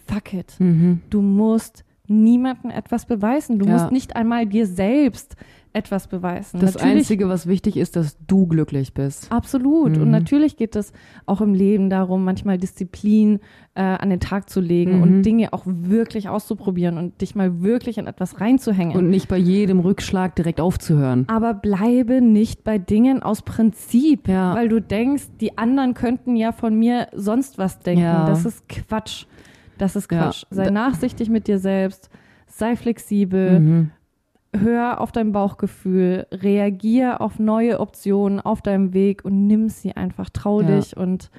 Fuck 0.07 0.35
it. 0.35 0.55
Mhm. 0.59 1.01
Du 1.11 1.23
musst 1.23 1.85
niemandem 2.07 2.71
etwas 2.71 3.07
beweisen. 3.07 3.59
Du 3.59 3.65
Ja. 3.67 3.73
musst 3.73 3.91
nicht 3.91 4.15
einmal 4.17 4.45
dir 4.47 4.67
selbst 4.67 5.37
etwas 5.75 6.07
beweisen. 6.07 6.61
Das 6.61 6.75
Natürlich 6.75 6.97
Einzige, 6.99 7.29
was 7.29 7.47
wichtig 7.47 7.77
ist, 7.77 7.97
dass 7.97 8.17
du 8.27 8.47
glücklich 8.47 8.95
bist. 8.95 9.31
Absolut. 9.31 9.97
Mhm. 9.97 10.03
Und 10.03 10.11
natürlich 10.13 10.57
geht 10.57 10.77
es 10.77 10.93
auch 11.27 11.41
im 11.41 11.53
Leben 11.53 11.91
darum, 11.91 12.25
manchmal 12.25 12.59
Disziplin 12.59 13.41
äh, 13.75 13.83
an 13.83 14.09
den 14.09 14.21
Tag 14.21 14.49
zu 14.49 14.61
legen 14.61 14.97
Mhm. 14.99 15.03
und 15.03 15.23
Dinge 15.23 15.53
auch 15.53 15.65
wirklich 15.67 16.29
auszuprobieren 16.29 16.97
und 16.97 17.21
dich 17.21 17.35
mal 17.35 17.61
wirklich 17.63 17.99
in 17.99 18.07
etwas 18.07 18.41
reinzuhängen. 18.41 18.97
Und 18.97 19.11
nicht 19.11 19.27
bei 19.29 19.37
jedem 19.37 19.81
Rückschlag 19.81 20.37
direkt 20.37 20.61
aufzuhören. 20.61 21.25
aber 21.29 21.55
bleibe 21.55 22.21
nicht 22.21 22.63
bei 22.65 22.79
Dingen 22.79 23.23
aus 23.23 23.43
Prinzip, 23.43 24.29
Ja. 24.29 24.55
weil 24.55 24.69
du 24.69 24.81
denkst, 24.81 25.25
die 25.41 25.59
anderen 25.59 25.95
könnten 25.95 26.37
ja 26.37 26.53
von 26.53 26.79
mir 26.79 27.09
sonst 27.15 27.59
was 27.59 27.81
denken. 27.81 28.03
Ja. 28.05 28.27
Das 28.27 28.45
ist 28.45 28.69
Quatsch. 28.69 29.27
Das 29.77 29.97
ist 29.97 30.09
Ja. 30.13 30.23
Quatsch. 30.23 30.45
Sei 30.51 30.65
Da- 30.67 30.71
nachsichtig 30.71 31.29
mit 31.31 31.49
dir 31.49 31.59
selbst, 31.59 32.11
sei 32.47 32.77
flexibel, 32.77 33.59
Mhm. 33.59 33.91
Hör 34.59 35.01
auf 35.01 35.13
dein 35.13 35.33
Bauchgefühl, 35.33 36.27
reagier 36.33 37.21
auf 37.21 37.39
neue 37.39 37.81
Optionen 37.81 38.41
auf 38.41 38.63
deinem 38.63 38.93
Weg 38.95 39.25
und 39.25 39.47
nimm 39.47 39.69
sie 39.69 39.97
einfach. 39.97 40.31
Trau 40.31 40.61
Ja. 40.61 40.69
dich 40.79 40.97
und 40.97 41.31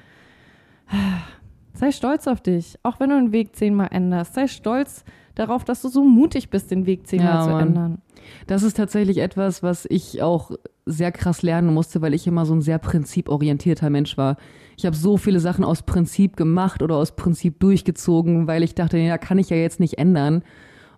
sei 1.74 1.92
stolz 1.92 2.26
auf 2.26 2.40
dich, 2.40 2.78
auch 2.82 3.00
wenn 3.00 3.10
du 3.10 3.16
den 3.16 3.32
Weg 3.32 3.56
zehnmal 3.56 3.88
änderst. 3.90 4.34
Sei 4.34 4.46
stolz 4.46 5.04
darauf, 5.34 5.64
dass 5.64 5.82
du 5.82 5.88
so 5.88 6.04
mutig 6.04 6.48
bist, 6.50 6.70
den 6.70 6.86
Weg 6.86 7.06
zehnmal 7.06 7.34
Ja, 7.36 7.40
zu 7.42 7.50
Mann. 7.50 7.68
ändern. 7.68 7.98
Das 8.46 8.62
ist 8.62 8.76
tatsächlich 8.76 9.18
etwas, 9.18 9.62
was 9.62 9.86
ich 9.88 10.22
auch 10.22 10.50
sehr 10.86 11.12
krass 11.12 11.42
lernen 11.42 11.74
musste, 11.74 12.00
weil 12.00 12.14
ich 12.14 12.26
immer 12.26 12.46
so 12.46 12.54
ein 12.54 12.62
sehr 12.62 12.78
prinziporientierter 12.78 13.90
Mensch 13.90 14.16
war. 14.16 14.36
Ich 14.76 14.86
habe 14.86 14.96
so 14.96 15.16
viele 15.16 15.40
Sachen 15.40 15.64
aus 15.64 15.82
Prinzip 15.82 16.36
gemacht 16.36 16.82
oder 16.82 16.96
aus 16.96 17.14
Prinzip 17.16 17.60
durchgezogen, 17.60 18.46
weil 18.46 18.62
ich 18.62 18.74
dachte, 18.74 18.98
ja, 18.98 19.18
kann 19.18 19.38
ich 19.38 19.50
ja 19.50 19.56
jetzt 19.56 19.80
nicht 19.80 19.98
ändern. 19.98 20.42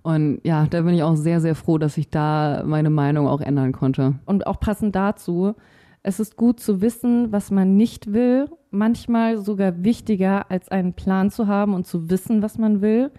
Und 0.02 0.40
ja, 0.44 0.66
da 0.66 0.82
bin 0.82 0.94
ich 0.94 1.02
auch 1.02 1.16
sehr, 1.16 1.40
sehr 1.40 1.54
froh, 1.54 1.78
dass 1.78 1.98
ich 1.98 2.08
da 2.08 2.62
meine 2.66 2.90
Meinung 2.90 3.26
auch 3.26 3.40
ändern 3.40 3.72
konnte. 3.72 4.14
Und 4.26 4.46
auch 4.46 4.60
passend 4.60 4.94
dazu, 4.94 5.54
es 6.02 6.20
ist 6.20 6.36
gut 6.36 6.60
zu 6.60 6.80
wissen, 6.80 7.32
was 7.32 7.50
man 7.50 7.76
nicht 7.76 8.12
will, 8.12 8.48
manchmal 8.70 9.38
sogar 9.38 9.82
wichtiger 9.82 10.50
als 10.50 10.68
einen 10.68 10.94
Plan 10.94 11.30
zu 11.30 11.46
haben 11.46 11.74
und 11.74 11.86
zu 11.86 12.08
wissen, 12.08 12.42
was 12.42 12.56
man 12.58 12.80
will. 12.80 13.10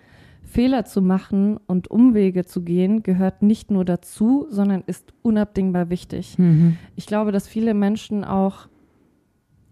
Fehler 0.42 0.86
zu 0.86 1.02
machen 1.04 1.60
und 1.68 1.92
Umwege 1.92 2.46
zu 2.46 2.64
gehen 2.64 3.04
gehört 3.04 3.44
nicht 3.44 3.70
nur 3.70 3.86
dazu, 3.86 4.48
sondern 4.50 4.84
ist 4.88 5.14
unabdingbar 5.22 5.92
wichtig. 5.92 6.38
Ich 6.96 7.06
glaube, 7.06 7.32
dass 7.32 7.48
viele 7.48 7.76
Menschen 7.76 8.24
auch 8.24 8.68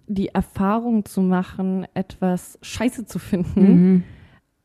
die 0.07 0.27
Erfahrung 0.29 1.03
zu 1.05 1.21
machen, 1.21 1.85
etwas 1.95 2.59
scheiße 2.61 3.05
zu 3.05 3.17
finden, 3.19 3.61
Mhm. 3.61 4.03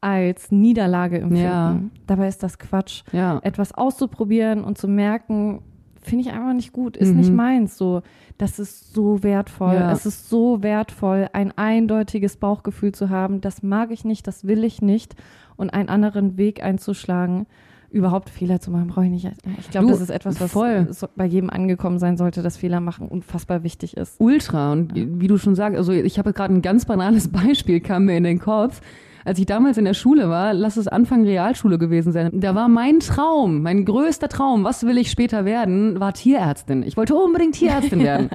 Als 0.03 0.51
Niederlage 0.53 1.17
empfinden. 1.21 1.43
Ja. 1.45 1.81
Dabei 2.07 2.29
ist 2.29 2.43
das 2.43 2.59
Quatsch 2.59 3.03
Ja. 3.13 3.39
etwas 3.43 3.73
auszuprobieren 3.73 4.65
und 4.65 4.77
zu 4.77 4.89
merken, 4.89 5.63
finde 6.03 6.25
ich 6.25 6.33
einfach 6.33 6.53
nicht 6.55 6.73
gut, 6.73 6.97
ist 6.97 7.13
Mhm. 7.13 7.17
nicht 7.17 7.33
meins. 7.33 7.79
So, 7.79 8.03
das 8.37 8.59
ist 8.59 8.93
so 8.93 9.23
wertvoll. 9.23 9.75
Ja. 9.75 9.93
Es 9.93 10.05
ist 10.05 10.29
so 10.29 10.63
wertvoll, 10.63 11.29
ein 11.33 11.53
eindeutiges 11.57 12.37
Bauchgefühl 12.37 12.93
zu 12.93 13.09
haben. 13.09 13.41
Das 13.41 13.63
mag 13.63 13.93
ich 13.93 14.05
nicht, 14.05 14.27
das 14.27 14.45
will 14.47 14.65
ich 14.65 14.83
nicht. 14.83 15.15
Und 15.57 15.71
einen 15.73 15.89
anderen 15.89 16.37
Weg 16.37 16.63
einzuschlagen, 16.65 17.47
überhaupt 17.91 18.31
Fehler 18.31 18.59
zu 18.59 18.71
machen, 18.73 18.89
brauche 18.89 19.05
ich 19.05 19.11
nicht. 19.13 19.29
Ich 19.61 19.71
glaube, 19.71 19.89
das 19.89 20.01
ist 20.01 20.11
etwas, 20.11 20.41
was 20.41 20.51
voll. 20.51 20.89
bei 21.15 21.27
jedem 21.27 21.51
angekommen 21.51 21.99
sein 22.01 22.17
sollte, 22.17 22.43
dass 22.43 22.57
Fehler 22.57 22.81
machen 22.81 23.07
unfassbar 23.07 23.63
wichtig 23.63 23.97
ist. 23.97 24.19
Ultra. 24.21 24.73
Und 24.73 24.95
wie 24.97 25.29
du 25.29 25.37
schon 25.37 25.55
sagst, 25.55 25.77
also 25.79 25.93
ich 25.93 26.19
habe 26.19 26.33
gerade 26.33 26.53
ein 26.55 26.63
ganz 26.63 26.87
banales 26.87 27.29
Beispiel, 27.31 27.81
kam 27.81 28.07
mir 28.07 28.17
in 28.17 28.25
den 28.25 28.41
Kopf. 28.41 28.81
Als 29.25 29.39
ich 29.39 29.47
damals 29.47 29.79
in 29.79 29.85
der 29.85 29.95
Schule 29.95 30.29
war, 30.29 30.53
lass 30.53 30.77
es 30.77 30.89
Anfang 30.89 31.25
Realschule 31.25 31.79
gewesen 31.79 32.13
sein, 32.13 32.31
da 32.33 32.55
war 32.55 32.69
mein 32.69 33.01
Traum, 33.01 33.63
mein 33.63 33.85
größter 33.85 34.29
Traum, 34.29 34.65
was 34.65 34.85
will 34.85 34.99
ich 34.99 35.11
später 35.11 35.45
werden, 35.45 36.01
war 36.01 36.13
Tierärztin. 36.13 36.83
Ich 36.83 36.97
wollte 36.97 37.15
unbedingt 37.15 37.55
Tierärztin 37.55 38.01
werden. 38.03 38.31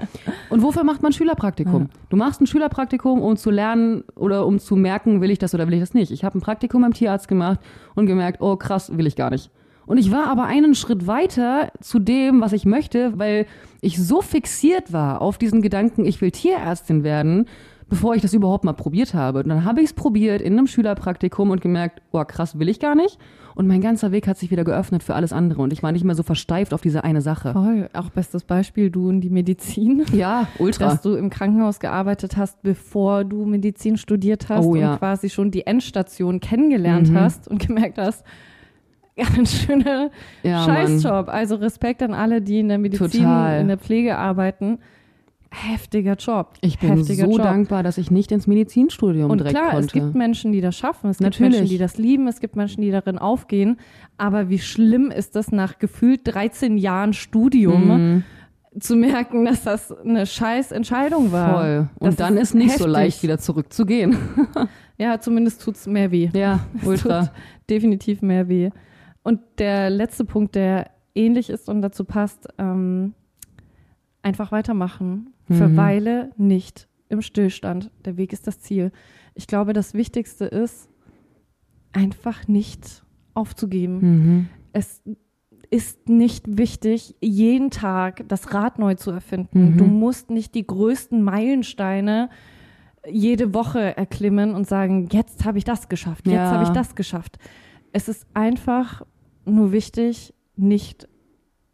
Und 0.50 0.62
wofür 0.62 0.84
macht 0.84 1.04
man 1.04 1.12
Schülerpraktikum? 1.12 1.90
Du 2.10 2.18
machst 2.18 2.42
ein 2.42 2.48
Schülerpraktikum, 2.48 3.22
um 3.22 3.36
zu 3.36 3.52
lernen 3.52 4.04
oder 4.16 4.46
um 4.46 4.60
zu 4.60 4.76
merken, 4.76 5.22
will 5.22 5.32
ich 5.32 5.40
das 5.40 5.54
oder 5.54 5.68
will 5.68 5.74
ich 5.74 5.82
das 5.82 5.94
nicht. 5.94 6.12
Ich 6.12 6.24
habe 6.24 6.38
ein 6.38 6.42
Praktikum 6.42 6.82
beim 6.82 6.94
Tierarzt 6.94 7.28
gemacht 7.28 7.60
und 7.96 8.06
gemerkt, 8.06 8.42
oh 8.42 8.56
krass, 8.56 8.98
will 8.98 9.08
ich 9.08 9.16
gar 9.16 9.30
nicht. 9.30 9.52
Und 9.88 9.98
ich 9.98 10.12
war 10.12 10.28
aber 10.28 10.44
einen 10.44 10.76
Schritt 10.76 11.08
weiter 11.08 11.72
zu 11.80 11.98
dem, 12.00 12.42
was 12.42 12.52
ich 12.52 12.66
möchte, 12.66 13.18
weil 13.18 13.46
ich 13.80 13.98
so 13.98 14.22
fixiert 14.22 14.92
war 14.92 15.22
auf 15.22 15.38
diesen 15.38 15.62
Gedanken, 15.62 16.06
ich 16.06 16.20
will 16.20 16.32
Tierärztin 16.32 17.04
werden, 17.04 17.46
bevor 17.90 18.16
ich 18.16 18.22
das 18.22 18.34
überhaupt 18.34 18.64
mal 18.66 18.74
probiert 18.74 19.14
habe. 19.14 19.40
Und 19.40 19.50
dann 19.50 19.64
habe 19.64 19.80
ich 19.82 19.88
es 19.88 19.94
probiert 19.94 20.42
in 20.42 20.54
einem 20.54 20.68
Schülerpraktikum 20.68 21.50
und 21.52 21.62
gemerkt, 21.62 22.02
oh 22.12 22.24
krass, 22.26 22.60
will 22.60 22.68
ich 22.70 22.80
gar 22.80 22.96
nicht. 22.96 23.18
Und 23.56 23.66
mein 23.68 23.82
ganzer 23.82 24.12
Weg 24.12 24.28
hat 24.28 24.38
sich 24.38 24.52
wieder 24.52 24.64
geöffnet 24.64 25.02
für 25.02 25.16
alles 25.16 25.34
andere 25.34 25.64
und 25.64 25.74
ich 25.74 25.82
war 25.82 25.92
nicht 25.92 26.04
mehr 26.04 26.14
so 26.14 26.22
versteift 26.22 26.74
auf 26.76 26.82
diese 26.82 27.04
eine 27.04 27.22
Sache. 27.22 27.54
Voll. 27.54 27.90
Auch 27.94 28.10
bestes 28.12 28.44
Beispiel, 28.44 28.92
du 28.92 29.10
in 29.10 29.20
die 29.22 29.30
Medizin. 29.32 30.04
Ja, 30.14 30.48
ultra. 30.60 30.90
dass 30.90 31.02
du 31.02 31.16
im 31.16 31.30
Krankenhaus 31.32 31.80
gearbeitet 31.80 32.38
hast, 32.38 32.62
bevor 32.62 33.24
du 33.24 33.46
Medizin 33.46 33.98
studiert 33.98 34.48
hast 34.50 34.64
Oh, 34.66 34.76
ja. 34.76 34.92
und 34.94 35.00
quasi 35.00 35.30
schon 35.32 35.50
die 35.50 35.66
Endstation 35.66 36.40
kennengelernt 36.40 37.10
Mhm. 37.10 37.20
hast 37.20 37.48
und 37.48 37.66
gemerkt 37.66 37.98
hast, 37.98 38.24
ganz 39.36 39.52
schöner 39.54 40.12
ja, 40.44 40.68
Mann. 40.68 40.76
Scheißjob. 40.88 41.28
Also 41.30 41.56
Respekt 41.56 42.04
an 42.04 42.14
alle, 42.14 42.42
die 42.44 42.60
in 42.60 42.68
der 42.68 42.78
Medizin, 42.78 43.10
Total. 43.24 43.60
in 43.62 43.68
der 43.70 43.78
Pflege 43.80 44.18
arbeiten. 44.18 44.78
Heftiger 45.52 46.16
Job. 46.16 46.54
Ich 46.62 46.78
bin 46.80 46.90
Heftiger 46.90 47.26
so 47.26 47.32
Job. 47.32 47.44
dankbar, 47.44 47.84
dass 47.84 47.98
ich 47.98 48.12
nicht 48.12 48.32
ins 48.32 48.48
Medizinstudium 48.48 49.32
Und 49.32 49.40
direkt 49.40 49.56
klar, 49.56 49.72
konnte. 49.72 49.86
es 49.88 49.92
gibt 49.94 50.14
Menschen, 50.16 50.52
die 50.52 50.62
das 50.62 50.76
schaffen, 50.78 51.10
es 51.10 51.18
gibt 51.18 51.26
Natürlich. 51.32 51.54
Menschen, 51.60 51.70
die 51.72 51.78
das 51.78 51.98
lieben, 51.98 52.28
es 52.28 52.40
gibt 52.40 52.56
Menschen, 52.56 52.82
die 52.82 52.92
darin 52.92 53.18
aufgehen. 53.18 53.78
Aber 54.18 54.50
wie 54.50 54.60
schlimm 54.60 55.10
ist 55.12 55.36
das 55.36 55.52
nach 55.52 55.80
gefühlt 55.80 56.22
13 56.26 56.78
Jahren 56.78 57.14
Studium 57.14 57.88
Mhm. 57.88 58.24
zu 58.80 58.96
merken, 58.96 59.46
dass 59.46 59.64
das 59.64 59.92
eine 59.92 60.26
scheiß 60.26 60.72
Entscheidung 60.72 61.32
war? 61.32 61.54
Voll. 61.62 61.90
Das 62.00 62.10
Und 62.10 62.20
dann 62.20 62.38
ist 62.38 62.54
nicht 62.54 62.72
so 62.72 62.86
heftig. 62.86 62.92
leicht, 62.92 63.24
wieder 63.24 63.38
zurückzugehen. 63.38 64.18
Ja, 65.00 65.20
zumindest 65.20 65.62
tut's 65.62 65.86
mehr 65.86 66.10
weh. 66.10 66.32
Ja, 66.34 66.62
Es 66.82 66.88
ultra. 66.88 67.20
tut 67.28 67.32
definitiv 67.70 68.24
mehr 68.24 68.50
weh. 68.50 68.72
Und 69.22 69.42
der 69.60 69.92
letzte 69.92 70.26
Punkt, 70.26 70.56
der 70.56 70.90
ähnlich 71.14 71.52
ist 71.52 71.70
und 71.70 71.84
dazu 71.84 72.04
passt, 72.04 72.48
ähm, 72.58 73.14
einfach 74.28 74.52
weitermachen. 74.52 75.34
Mhm. 75.48 75.56
Verweile 75.56 76.32
nicht 76.38 76.88
im 77.10 77.22
Stillstand. 77.22 77.90
Der 78.06 78.18
Weg 78.18 78.34
ist 78.34 78.46
das 78.48 78.60
Ziel. 78.60 78.92
Ich 79.34 79.48
glaube, 79.48 79.74
das 79.74 79.94
Wichtigste 79.94 80.46
ist, 80.46 80.90
einfach 81.94 82.48
nicht 82.48 83.04
aufzugeben. 83.34 84.00
Mhm. 84.02 84.50
Es 84.74 85.02
ist 85.70 86.08
nicht 86.10 86.58
wichtig, 86.58 87.16
jeden 87.22 87.72
Tag 87.72 88.24
das 88.28 88.54
Rad 88.54 88.80
neu 88.80 88.96
zu 88.96 89.12
erfinden. 89.12 89.74
Mhm. 89.74 89.78
Du 89.78 89.86
musst 89.86 90.30
nicht 90.30 90.54
die 90.56 90.66
größten 90.68 91.22
Meilensteine 91.22 92.30
jede 93.10 93.54
Woche 93.54 93.96
erklimmen 93.98 94.54
und 94.54 94.68
sagen, 94.68 95.08
jetzt 95.12 95.46
habe 95.46 95.58
ich 95.58 95.64
das 95.64 95.88
geschafft, 95.88 96.26
jetzt 96.28 96.36
Ja. 96.36 96.52
habe 96.52 96.64
ich 96.64 96.70
das 96.70 96.96
geschafft. 96.96 97.38
Es 97.94 98.10
ist 98.10 98.26
einfach 98.34 99.04
nur 99.46 99.72
wichtig, 99.72 100.34
nicht 100.58 101.08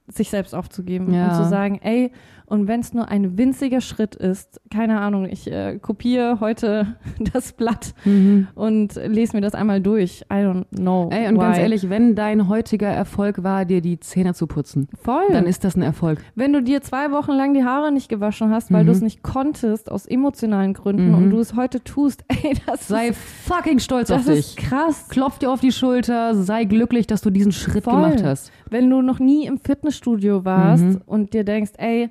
sich 0.08 0.30
selbst 0.30 0.54
aufzugeben 0.54 1.12
Ja. 1.14 1.30
und 1.30 1.36
zu 1.44 1.50
sagen, 1.50 1.80
ey, 1.82 2.12
und 2.46 2.68
wenn 2.68 2.80
es 2.82 2.94
nur 2.94 3.08
ein 3.10 3.38
winziger 3.38 3.82
Schritt 3.82 4.16
ist, 4.16 4.60
keine 4.70 5.00
Ahnung, 5.00 5.26
ich 5.26 5.50
äh, 5.52 5.80
kopiere 5.80 6.40
heute 6.40 6.96
das 7.34 7.54
Blatt 7.54 7.94
Mhm. 8.06 8.48
und 8.56 8.96
lese 8.96 9.36
mir 9.36 9.42
das 9.42 9.54
einmal 9.56 9.82
durch. 9.82 10.22
I 10.32 10.36
don't 10.36 10.66
know. 10.76 11.10
Ey, 11.12 11.28
und 11.28 11.36
why. 11.36 11.40
ganz 11.40 11.58
ehrlich, 11.58 11.90
wenn 11.90 12.16
dein 12.16 12.48
heutiger 12.48 12.88
Erfolg 12.90 13.44
war, 13.44 13.66
dir 13.66 13.82
die 13.82 14.00
Zähne 14.00 14.34
zu 14.34 14.48
putzen, 14.48 14.88
Voll. 15.02 15.24
dann 15.32 15.46
ist 15.46 15.64
das 15.64 15.76
ein 15.76 15.82
Erfolg. 15.82 16.20
Wenn 16.36 16.54
du 16.54 16.62
dir 16.62 16.82
zwei 16.82 17.12
Wochen 17.12 17.32
lang 17.32 17.54
die 17.54 17.64
Haare 17.64 17.92
nicht 17.92 18.10
gewaschen 18.10 18.50
hast, 18.52 18.72
weil 18.72 18.84
Mhm. 18.84 18.88
du 18.88 18.92
es 18.94 19.02
nicht 19.02 19.24
konntest 19.24 19.92
aus 19.92 20.06
emotionalen 20.06 20.74
Gründen 20.74 21.10
Mhm. 21.10 21.16
und 21.16 21.30
du 21.30 21.40
es 21.40 21.56
heute 21.56 21.84
tust, 21.84 22.24
ey, 22.44 22.54
das 22.66 22.88
Sei 22.88 23.08
ist, 23.10 23.20
fucking 23.20 23.80
stolz 23.80 24.10
das 24.10 24.20
auf 24.20 24.26
dich. 24.26 24.40
ist 24.40 24.58
krass. 24.58 25.08
Klopf 25.10 25.40
dir 25.40 25.50
auf 25.52 25.62
die 25.62 25.72
Schulter, 25.72 26.36
sei 26.36 26.66
glücklich, 26.66 27.08
dass 27.08 27.22
du 27.22 27.30
diesen 27.30 27.52
Schritt 27.52 27.84
Voll. 27.86 27.94
gemacht 27.96 28.24
hast. 28.24 28.52
Wenn 28.70 28.90
du 28.90 29.02
noch 29.02 29.20
nie 29.20 29.46
im 29.46 29.58
Fitnessstudio 29.60 30.46
warst 30.46 30.84
Mhm. 30.84 31.02
und 31.06 31.34
dir 31.34 31.44
denkst, 31.44 31.72
ey, 31.78 32.10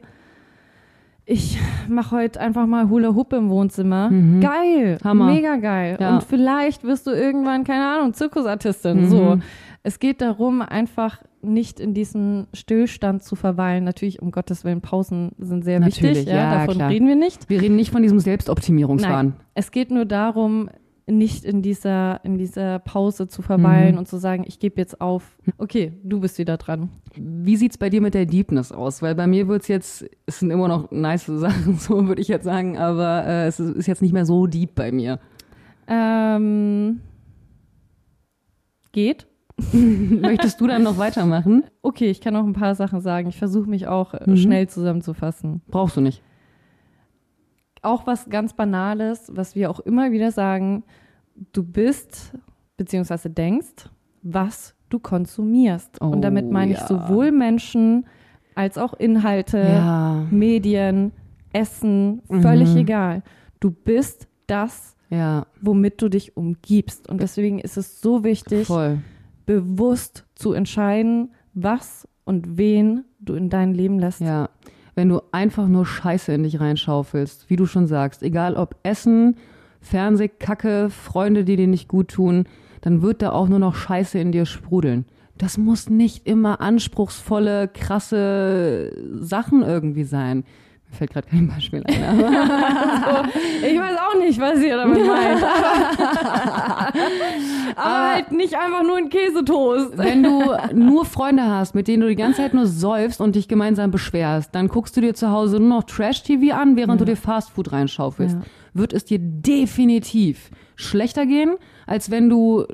ich 1.25 1.59
mache 1.89 2.17
heute 2.17 2.41
einfach 2.41 2.67
mal 2.67 2.89
Hula 2.89 3.15
Hoop 3.15 3.33
im 3.33 3.49
Wohnzimmer. 3.49 4.11
Mhm. 4.11 4.41
Geil, 4.41 4.99
Hammer. 5.05 5.27
mega 5.27 5.57
geil. 5.57 5.97
Ja. 6.01 6.15
Und 6.15 6.25
vielleicht 6.25 6.85
wirst 6.85 7.07
du 7.07 7.11
irgendwann, 7.11 7.65
keine 7.65 7.87
Ahnung, 7.87 8.13
Zirkusartistin. 8.13 9.03
Mhm. 9.03 9.09
So. 9.09 9.39
Es 9.85 9.99
geht 9.99 10.21
darum, 10.21 10.63
einfach 10.63 11.23
nicht 11.43 11.81
in 11.81 11.93
diesem 11.93 12.47
Stillstand 12.53 13.25
zu 13.25 13.35
verweilen. 13.35 13.83
Natürlich, 13.85 14.23
um 14.23 14.31
Gottes 14.31 14.65
Willen, 14.65 14.81
Pausen 14.81 15.33
sind 15.39 15.65
sehr 15.65 15.81
Natürlich, 15.81 16.19
wichtig. 16.19 16.29
Ja, 16.29 16.37
ja, 16.37 16.59
davon 16.61 16.77
klar. 16.77 16.91
reden 16.91 17.09
wir 17.09 17.17
nicht. 17.17 17.49
Wir 17.49 17.61
reden 17.61 17.77
nicht 17.77 17.91
von 17.91 18.03
diesem 18.03 18.21
Selbstoptimierungswahn. 18.21 19.35
Es 19.55 19.71
geht 19.73 19.91
nur 19.91 20.05
darum, 20.05 20.71
nicht 21.07 21.45
in 21.45 21.63
dieser, 21.63 22.25
in 22.25 22.39
dieser 22.39 22.79
Pause 22.79 23.27
zu 23.29 23.43
verweilen 23.43 23.93
Mhm. 23.95 23.99
und 23.99 24.09
zu 24.09 24.19
sagen, 24.19 24.45
ich 24.47 24.59
gebe 24.61 24.81
jetzt 24.81 25.01
auf. 25.01 25.37
Okay, 25.59 25.93
du 26.05 26.21
bist 26.21 26.39
wieder 26.39 26.57
dran. 26.57 26.91
Wie 27.17 27.57
sieht's 27.57 27.77
bei 27.77 27.91
dir 27.91 28.01
mit 28.01 28.15
der 28.15 28.25
Deepness 28.27 28.71
aus? 28.73 29.03
Weil 29.03 29.15
bei 29.15 29.27
mir 29.27 29.49
wird's 29.49 29.69
jetzt, 29.69 30.05
es 30.27 30.39
sind 30.39 30.51
immer 30.51 30.69
noch 30.69 30.91
nice 30.93 31.27
Sachen, 31.27 31.77
so 31.77 32.07
würde 32.07 32.23
ich 32.23 32.29
jetzt 32.29 32.45
sagen, 32.45 32.79
aber 32.79 33.27
äh, 33.27 33.47
es 33.47 33.59
ist 33.61 33.87
jetzt 33.87 34.03
nicht 34.03 34.13
mehr 34.13 34.27
so 34.27 34.47
deep 34.47 34.75
bei 34.75 34.93
mir. 34.93 35.19
Ähm, 35.89 37.01
geht. 38.93 39.27
Möchtest 39.73 40.61
du 40.61 40.67
dann 40.67 40.83
noch 40.83 40.99
weitermachen? 40.99 41.65
Okay, 41.83 42.11
ich 42.11 42.21
kann 42.21 42.35
noch 42.35 42.45
ein 42.47 42.53
paar 42.55 42.75
Sachen 42.75 43.01
sagen. 43.01 43.29
Ich 43.29 43.37
versuche 43.37 43.69
mich 43.69 43.87
auch 43.87 44.15
äh, 44.15 44.31
Mhm. 44.31 44.37
schnell 44.37 44.69
zusammenzufassen. 44.69 45.63
Brauchst 45.69 45.97
du 45.97 46.01
nicht. 46.01 46.23
Auch 47.83 48.07
was 48.07 48.29
ganz 48.31 48.55
Banales, 48.55 49.31
was 49.35 49.55
wir 49.55 49.71
auch 49.71 49.81
immer 49.81 50.13
wieder 50.13 50.31
sagen, 50.31 50.85
du 51.53 51.63
bist 51.65 52.33
beziehungsweise 52.77 53.29
denkst, 53.31 53.89
was 54.23 54.75
du 54.89 54.99
konsumierst. 54.99 55.99
Oh, 56.01 56.07
Und 56.07 56.23
damit 56.23 56.51
meine 56.51 56.73
ich 56.73 56.79
ja. 56.81 56.87
sowohl 56.87 57.33
Menschen 57.33 58.07
als 58.55 58.79
auch 58.79 58.95
Inhalte, 58.95 59.59
Ja. 59.59 60.27
Medien, 60.31 61.13
Essen, 61.53 62.23
völlig 62.29 62.71
Mhm. 62.71 62.77
egal. 62.79 63.23
Du 63.61 63.71
bist 63.71 64.29
das, 64.47 64.97
Ja, 65.11 65.47
womit 65.61 66.01
du 66.01 66.09
dich 66.09 66.37
umgibst. 66.37 67.09
Und 67.09 67.21
deswegen 67.21 67.59
ist 67.59 67.77
es 67.77 68.01
so 68.01 68.25
wichtig, 68.25 68.67
voll. 68.67 68.99
bewusst 69.47 70.25
zu 70.35 70.53
entscheiden, 70.53 71.33
was 71.55 72.07
und 72.25 72.57
wen 72.57 73.05
du 73.21 73.35
in 73.35 73.51
dein 73.51 73.75
Leben 73.75 73.99
lässt. 73.99 74.21
Ja. 74.21 74.49
Wenn 74.95 75.09
du 75.09 75.21
einfach 75.33 75.69
nur 75.69 75.87
Scheiße 75.87 76.33
in 76.33 76.43
dich 76.43 76.61
reinschaufelst, 76.61 77.49
wie 77.49 77.57
du 77.57 77.67
schon 77.67 77.87
sagst, 77.87 78.23
egal 78.23 78.57
ob 78.57 78.77
Essen, 78.83 79.37
Fernseh, 79.81 80.29
Kacke, 80.29 80.91
Freunde, 80.91 81.45
die 81.45 81.57
dir 81.57 81.67
nicht 81.67 81.89
gut 81.89 82.09
tun, 82.09 82.45
dann 82.83 83.03
wird 83.03 83.23
da 83.23 83.31
auch 83.31 83.49
nur 83.49 83.59
noch 83.59 83.75
Scheiße 83.75 84.19
in 84.19 84.33
dir 84.33 84.47
sprudeln. 84.47 85.07
Das 85.39 85.57
muss 85.59 85.89
nicht 85.89 86.27
immer 86.27 86.61
anspruchsvolle, 86.61 87.69
krasse 87.69 88.93
Sachen 89.19 89.63
irgendwie 89.63 90.05
sein. 90.05 90.45
Fällt 90.93 91.11
gerade 91.13 91.27
kein 91.27 91.49
Beispiel 91.49 91.83
ein. 91.87 92.05
Aber 92.05 93.25
Ich 93.67 93.79
weiß 93.79 93.97
auch 93.99 94.19
nicht, 94.19 94.39
was 94.39 94.61
ihr 94.63 94.77
damit 94.77 95.07
meint. 95.07 95.43
Aber 97.77 98.09
halt 98.13 98.33
nicht 98.33 98.55
einfach 98.55 98.83
nur 98.83 98.97
ein 98.99 99.09
Käsetoast. 99.09 99.97
wenn 99.97 100.23
du 100.23 100.43
nur 100.75 101.05
Freunde 101.07 101.45
hast, 101.45 101.75
mit 101.75 101.89
denen 101.89 102.03
du 102.03 102.09
die 102.09 102.17
ganze 102.17 102.43
Zeit 102.43 102.53
nur 102.55 102.67
säufst 102.67 103.21
und 103.21 103.35
dich 103.37 103.49
gemeinsam 103.49 103.91
beschwerst, 103.91 104.55
dann 104.55 104.69
guckst 104.69 104.97
du 104.97 105.01
dir 105.01 105.15
zu 105.15 105.31
Hause 105.31 105.59
nur 105.59 105.69
noch 105.69 105.85
Trash-TV 105.85 106.55
an, 106.55 106.77
während 106.77 107.01
du 107.01 107.05
dir 107.07 107.17
Fastfood 107.17 107.73
reinschaufelst. 107.73 108.37
Ja. 108.37 108.43
Wird 108.75 108.93
es 108.93 109.05
dir 109.05 109.19
definitiv 109.19 110.51
schlechter 110.77 111.27
gehen, 111.27 111.57
als 111.87 112.11
wenn 112.11 112.29
du 112.29 112.65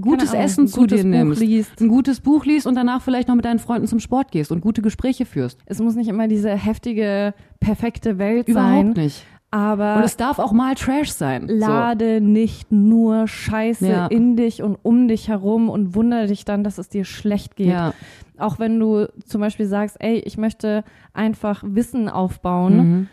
gutes 0.00 0.30
Ahnung, 0.30 0.44
Essen 0.44 0.68
zu 0.68 0.80
gutes 0.80 0.98
dir 1.02 1.04
Buch 1.04 1.10
nimmst, 1.10 1.40
liest. 1.40 1.80
ein 1.80 1.88
gutes 1.88 2.20
Buch 2.20 2.44
liest 2.44 2.66
und 2.66 2.74
danach 2.74 3.02
vielleicht 3.02 3.28
noch 3.28 3.34
mit 3.34 3.44
deinen 3.44 3.58
Freunden 3.58 3.86
zum 3.86 4.00
Sport 4.00 4.30
gehst 4.32 4.50
und 4.52 4.60
gute 4.60 4.82
Gespräche 4.82 5.24
führst. 5.26 5.58
Es 5.66 5.78
muss 5.80 5.94
nicht 5.94 6.08
immer 6.08 6.28
diese 6.28 6.50
heftige, 6.50 7.34
perfekte 7.60 8.18
Welt 8.18 8.48
Überhaupt 8.48 8.74
sein, 8.96 9.04
nicht. 9.04 9.24
aber 9.50 9.96
Und 9.96 10.02
es 10.04 10.16
darf 10.16 10.38
auch 10.38 10.52
mal 10.52 10.74
Trash 10.74 11.10
sein. 11.10 11.46
So. 11.48 11.54
lade 11.54 12.20
nicht 12.20 12.72
nur 12.72 13.28
Scheiße 13.28 13.88
Ja. 13.88 14.06
in 14.08 14.36
dich 14.36 14.62
und 14.62 14.76
um 14.82 15.08
dich 15.08 15.28
herum 15.28 15.68
und 15.68 15.94
wundere 15.94 16.26
dich 16.26 16.44
dann, 16.44 16.64
dass 16.64 16.78
es 16.78 16.88
dir 16.88 17.04
schlecht 17.04 17.56
geht. 17.56 17.68
Ja. 17.68 17.94
Auch 18.36 18.58
wenn 18.58 18.80
du 18.80 19.06
zum 19.26 19.40
Beispiel 19.40 19.66
sagst, 19.66 19.96
ey, 20.00 20.18
ich 20.18 20.36
möchte 20.36 20.82
einfach 21.12 21.62
Wissen 21.64 22.08
aufbauen 22.08 22.76
Mhm. 22.76 23.08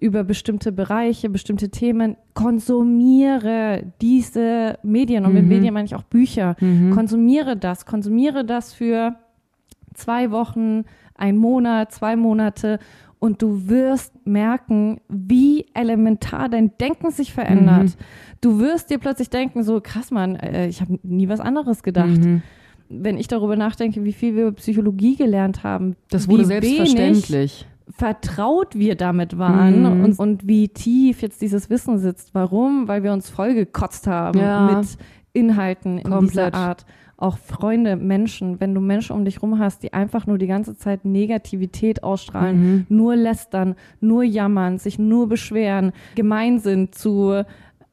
Über 0.00 0.24
bestimmte 0.24 0.72
Bereiche, 0.72 1.30
bestimmte 1.30 1.70
Themen, 1.70 2.16
konsumiere 2.34 3.92
diese 4.00 4.78
Medien. 4.82 5.24
Und 5.24 5.34
mit 5.34 5.44
Mhm. 5.44 5.48
Medien 5.48 5.74
meine 5.74 5.86
ich 5.86 5.94
auch 5.94 6.02
Bücher. 6.02 6.56
Mhm. 6.60 6.90
Konsumiere 6.90 7.56
das. 7.56 7.86
Konsumiere 7.86 8.44
das 8.44 8.72
für 8.72 9.14
zwei 9.94 10.30
Wochen, 10.30 10.84
ein 11.14 11.36
Monat, 11.36 11.92
zwei 11.92 12.16
Monate. 12.16 12.78
Und 13.20 13.40
du 13.40 13.68
wirst 13.68 14.12
merken, 14.26 15.00
wie 15.08 15.64
elementar 15.72 16.48
dein 16.50 16.76
Denken 16.78 17.10
sich 17.10 17.32
verändert. 17.32 17.84
Mhm. 17.84 17.92
Du 18.42 18.58
wirst 18.58 18.90
dir 18.90 18.98
plötzlich 18.98 19.30
denken, 19.30 19.62
so 19.62 19.80
krass, 19.80 20.10
Mann, 20.10 20.36
äh, 20.36 20.66
ich 20.68 20.80
habe 20.82 20.98
nie 21.02 21.28
was 21.28 21.40
anderes 21.40 21.82
gedacht. 21.82 22.08
Mhm. 22.22 22.42
Wenn 22.90 23.16
ich 23.16 23.28
darüber 23.28 23.56
nachdenke, 23.56 24.04
wie 24.04 24.12
viel 24.12 24.34
wir 24.34 24.42
über 24.48 24.56
Psychologie 24.56 25.16
gelernt 25.16 25.62
haben, 25.62 25.96
Das 26.10 26.28
wurde 26.28 26.44
selbstverständlich. 26.44 27.66
Vertraut 27.90 28.74
wir 28.74 28.94
damit 28.96 29.38
waren 29.38 29.80
Mhm. 29.98 30.04
und, 30.04 30.18
und 30.18 30.48
wie 30.48 30.68
tief 30.68 31.22
jetzt 31.22 31.42
dieses 31.42 31.68
Wissen 31.70 31.98
sitzt. 31.98 32.34
Warum? 32.34 32.88
Weil 32.88 33.02
wir 33.02 33.12
uns 33.12 33.28
vollgekotzt 33.30 34.06
haben 34.06 34.38
Ja. 34.40 34.78
mit 34.78 34.88
Inhalten 35.32 35.98
in 35.98 36.04
Komplett. 36.10 36.30
dieser 36.54 36.54
Art. 36.54 36.86
Auch 37.16 37.38
Freunde, 37.38 37.96
Menschen, 37.96 38.60
wenn 38.60 38.74
du 38.74 38.80
Menschen 38.80 39.14
um 39.14 39.24
dich 39.24 39.40
rum 39.42 39.58
hast, 39.58 39.82
die 39.82 39.92
einfach 39.92 40.26
nur 40.26 40.36
die 40.38 40.46
ganze 40.48 40.76
Zeit 40.76 41.04
Negativität 41.04 42.02
ausstrahlen, 42.02 42.58
Mhm. 42.60 42.86
nur 42.88 43.14
lästern, 43.16 43.76
nur 44.00 44.24
jammern, 44.24 44.78
sich 44.78 44.98
nur 44.98 45.28
beschweren, 45.28 45.92
gemein 46.16 46.58
sind 46.58 46.94
zu 46.94 47.44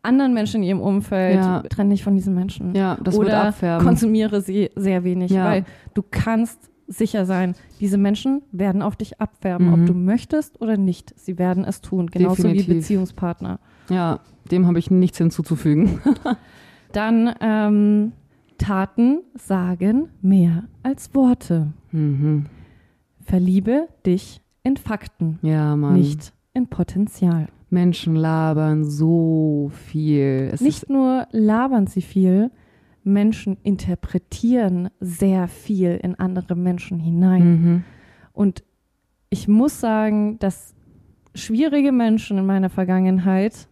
anderen 0.04 0.34
Menschen 0.34 0.64
in 0.64 0.70
ihrem 0.70 0.82
Umfeld, 0.82 1.36
Ja. 1.36 1.62
trenn 1.70 1.92
dich 1.92 2.04
von 2.04 2.16
diesen 2.16 2.34
Menschen. 2.34 2.74
Ja, 2.74 2.98
das 3.04 3.16
wird 3.16 3.28
Oder 3.28 3.44
abfärben. 3.50 3.86
konsumiere 3.86 4.42
sie 4.42 4.72
sehr 4.76 5.04
wenig, 5.04 5.30
Ja. 5.32 5.46
weil 5.46 5.66
du 5.94 6.02
kannst 6.10 6.71
sicher 6.92 7.26
sein, 7.26 7.56
diese 7.80 7.98
Menschen 7.98 8.42
werden 8.52 8.82
auf 8.82 8.96
dich 8.96 9.20
abfärben, 9.22 9.68
Mhm. 9.68 9.74
ob 9.74 9.86
du 9.86 9.94
möchtest 9.94 10.60
oder 10.62 10.78
nicht. 10.78 11.14
Sie 11.18 11.38
werden 11.40 11.64
es 11.66 11.82
tun, 11.82 12.08
genauso 12.08 12.44
Definitiv. 12.44 12.68
wie 12.68 12.74
Beziehungspartner. 12.76 13.60
Ja, 13.90 14.20
dem 14.52 14.68
habe 14.68 14.80
ich 14.80 14.92
nichts 14.92 15.18
hinzuzufügen. 15.18 16.00
Dann 16.92 17.34
ähm, 17.40 18.12
Taten 18.58 19.22
sagen 19.36 20.10
mehr 20.22 20.66
als 20.84 21.14
Worte. 21.16 21.74
mhm. 21.92 22.46
Verliebe 23.24 23.88
dich 24.06 24.42
in 24.64 24.78
Fakten, 24.78 25.38
Ja, 25.44 25.76
nicht 25.76 26.34
in 26.54 26.68
Potenzial. 26.68 27.48
Menschen 27.70 28.16
labern 28.16 28.84
so 28.84 29.72
viel. 29.74 30.50
Es 30.52 30.60
Nicht 30.60 30.90
nur 30.90 31.28
labern 31.32 31.88
sie 31.88 32.02
viel, 32.02 32.52
Menschen 33.04 33.58
interpretieren 33.64 34.90
sehr 35.00 35.48
viel 35.48 36.00
in 36.02 36.16
andere 36.16 36.56
Menschen 36.56 37.00
hinein. 37.00 37.44
mhm. 37.44 37.84
Und 38.34 38.64
ich 39.30 39.48
muss 39.48 39.80
sagen, 39.80 40.40
dass 40.40 40.74
schwierige 41.36 41.92
Menschen 41.92 42.38
in 42.38 42.46
meiner 42.46 42.70
Vergangenheit, 42.70 43.68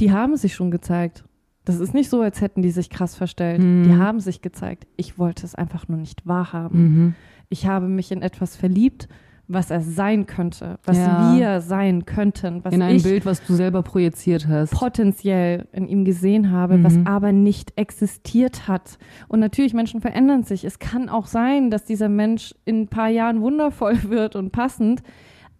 die 0.00 0.12
haben 0.12 0.36
sich 0.36 0.54
schon 0.54 0.70
gezeigt. 0.70 1.24
Das 1.64 1.80
ist 1.80 1.94
nicht 1.94 2.10
so, 2.10 2.20
als 2.20 2.40
hätten 2.40 2.62
die 2.62 2.70
sich 2.70 2.90
krass 2.90 3.14
verstellt. 3.14 3.62
Mhm. 3.62 3.84
Die 3.84 3.94
haben 3.94 4.20
sich 4.20 4.42
gezeigt. 4.42 4.86
Ich 4.96 5.18
wollte 5.18 5.46
es 5.46 5.54
einfach 5.54 5.88
nur 5.88 5.98
nicht 5.98 6.26
wahrhaben. 6.26 6.82
Mhm. 6.82 7.14
Ich 7.48 7.66
habe 7.66 7.88
mich 7.88 8.12
in 8.12 8.22
etwas 8.22 8.56
verliebt, 8.56 9.08
was 9.46 9.70
er 9.70 9.80
sein 9.80 10.26
könnte, 10.26 10.78
was 10.84 10.96
Ja. 10.96 11.34
wir 11.36 11.60
sein 11.60 12.06
könnten, 12.06 12.64
was 12.64 12.72
In 12.72 12.80
ein 12.82 12.96
ich 12.96 13.02
Bild, 13.02 13.26
was 13.26 13.44
du 13.44 13.54
selber 13.54 13.82
projiziert 13.82 14.48
hast. 14.48 14.70
potenziell 14.72 15.68
in 15.72 15.86
ihm 15.86 16.04
gesehen 16.04 16.50
habe, 16.50 16.78
Mhm. 16.78 16.84
was 16.84 16.98
aber 17.04 17.32
nicht 17.32 17.72
existiert 17.76 18.68
hat. 18.68 18.98
Und 19.28 19.40
natürlich, 19.40 19.74
Menschen 19.74 20.00
verändern 20.00 20.44
sich. 20.44 20.64
Es 20.64 20.78
kann 20.78 21.08
auch 21.08 21.26
sein, 21.26 21.70
dass 21.70 21.84
dieser 21.84 22.08
Mensch 22.08 22.54
in 22.64 22.82
ein 22.82 22.88
paar 22.88 23.08
Jahren 23.08 23.40
wundervoll 23.42 23.94
wird 24.10 24.34
und 24.36 24.50
passend. 24.50 25.02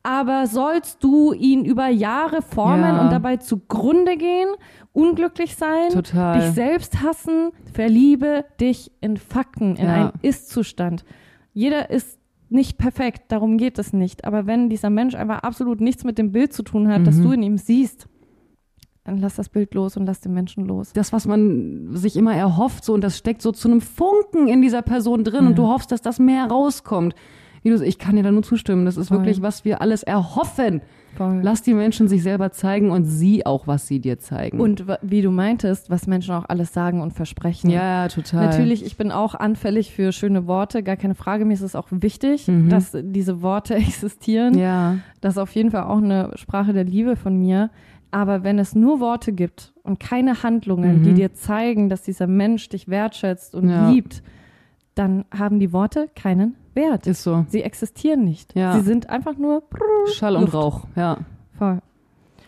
Aber 0.03 0.47
sollst 0.47 1.03
du 1.03 1.33
ihn 1.33 1.65
über 1.65 1.89
Jahre 1.89 2.43
formen 2.43 2.85
Ja. 2.97 3.01
und 3.03 3.11
dabei 3.11 3.39
zugrunde 3.39 4.17
gehen, 4.19 4.49
unglücklich 4.93 5.57
sein, 5.57 5.91
Total. 5.93 6.41
dich 6.41 6.51
selbst 6.51 7.03
hassen, 7.03 7.51
verliebe 7.73 8.45
dich 8.61 8.93
in 9.01 9.17
Fakten, 9.17 9.77
in 9.77 9.87
Ja. 9.87 9.93
einen 9.95 10.13
Ist-Zustand. 10.23 11.05
Jeder 11.55 11.91
ist 11.91 12.19
nicht 12.55 12.79
perfekt, 12.79 13.25
darum 13.33 13.59
geht 13.59 13.79
es 13.79 13.93
nicht. 13.93 14.25
Aber 14.25 14.47
wenn 14.47 14.71
dieser 14.71 14.89
Mensch 14.91 15.15
einfach 15.15 15.41
absolut 15.41 15.81
nichts 15.81 16.05
mit 16.05 16.17
dem 16.17 16.33
Bild 16.33 16.53
zu 16.53 16.63
tun 16.63 16.89
hat, 16.89 17.07
das 17.07 17.17
Mhm. 17.17 17.23
du 17.23 17.33
in 17.33 17.43
ihm 17.43 17.59
siehst, 17.59 18.07
dann 19.05 19.19
lass 19.19 19.35
das 19.35 19.51
Bild 19.51 19.75
los 19.75 19.99
und 19.99 20.07
lass 20.07 20.21
den 20.23 20.33
Menschen 20.33 20.65
los. 20.65 20.93
das, 20.95 21.13
was 21.13 21.27
man 21.27 21.95
sich 21.95 22.17
immer 22.17 22.35
erhofft, 22.35 22.85
so 22.85 22.95
und 22.95 23.03
das 23.05 23.19
steckt 23.19 23.43
so 23.43 23.53
zu 23.53 23.69
einem 23.69 23.83
Funken 23.83 24.49
in 24.49 24.63
dieser 24.63 24.81
Person 24.81 25.25
drin 25.25 25.41
und 25.47 25.51
Ja. 25.51 25.57
du 25.57 25.67
hoffst, 25.69 25.93
dass 25.93 26.01
das 26.01 26.19
mehr 26.19 26.47
rauskommt. 26.47 27.15
Ich 27.63 27.99
kann 27.99 28.17
dir 28.17 28.23
da 28.23 28.31
nur 28.31 28.43
zustimmen. 28.43 28.85
Das 28.87 28.97
ist 28.97 29.09
Voll. 29.09 29.19
wirklich, 29.19 29.43
was 29.43 29.65
wir 29.65 29.81
alles 29.83 30.03
erhoffen. 30.03 30.81
Voll. 31.17 31.41
Lass 31.43 31.63
die 31.63 31.75
Menschen 31.75 32.09
sich 32.09 32.23
selber 32.23 32.51
zeigen 32.53 32.91
und 32.91 33.05
sie 33.05 33.47
auch, 33.47 33.67
was 33.67 33.87
sie 33.87 34.01
dir 34.01 34.19
zeigen. 34.19 34.61
Und 34.61 34.85
wie 35.03 35.23
du 35.23 35.31
meintest, 35.31 35.91
was 35.91 36.07
Menschen 36.07 36.35
auch 36.35 36.45
alles 36.49 36.73
sagen 36.73 37.01
und 37.01 37.13
versprechen. 37.13 37.71
ja, 37.71 38.03
ja, 38.03 38.09
total. 38.09 38.47
Natürlich, 38.47 38.85
ich 38.85 38.97
bin 38.97 39.13
auch 39.13 39.35
anfällig 39.35 39.93
für 39.95 40.13
schöne 40.13 40.47
Worte, 40.47 40.83
gar 40.83 40.97
keine 40.97 41.15
Frage. 41.15 41.45
Mir 41.45 41.55
ist 41.55 41.61
es 41.63 41.75
auch 41.77 41.89
wichtig, 41.91 42.49
Mhm. 42.49 42.69
dass 42.69 42.93
diese 43.01 43.43
Worte 43.43 43.75
existieren. 44.09 44.59
Ja, 44.59 44.99
Das 45.21 45.35
ist 45.35 45.39
auf 45.39 45.55
jeden 45.55 45.71
Fall 45.71 45.85
auch 45.85 45.99
eine 45.99 46.31
Sprache 46.37 46.73
der 46.73 46.85
Liebe 46.85 47.17
von 47.17 47.37
mir. 47.39 47.71
Aber 48.11 48.45
wenn 48.45 48.59
es 48.61 48.75
nur 48.77 49.01
Worte 49.01 49.33
gibt 49.33 49.73
und 49.83 49.99
keine 49.99 50.43
Handlungen, 50.45 50.99
Mhm. 50.99 51.03
die 51.03 51.15
dir 51.15 51.33
zeigen, 51.35 51.89
dass 51.89 52.03
dieser 52.03 52.27
Mensch 52.29 52.69
dich 52.69 52.87
wertschätzt 52.89 53.55
und 53.57 53.69
Ja. 53.69 53.91
liebt, 53.91 54.23
dann 54.95 55.25
haben 55.37 55.59
die 55.61 55.73
Worte 55.73 56.09
keinen 56.15 56.55
Wert. 56.75 57.07
ist 57.07 57.23
so. 57.23 57.45
Sie 57.49 57.63
existieren 57.63 58.25
nicht. 58.25 58.55
Ja. 58.55 58.75
Sie 58.79 58.81
sind 58.85 59.09
einfach 59.11 59.37
nur 59.37 59.63
Schall 60.13 60.37
und 60.37 60.43
Luft. 60.43 60.55
Rauch. 60.55 60.85
Ja, 60.97 61.19
voll. 61.59 61.79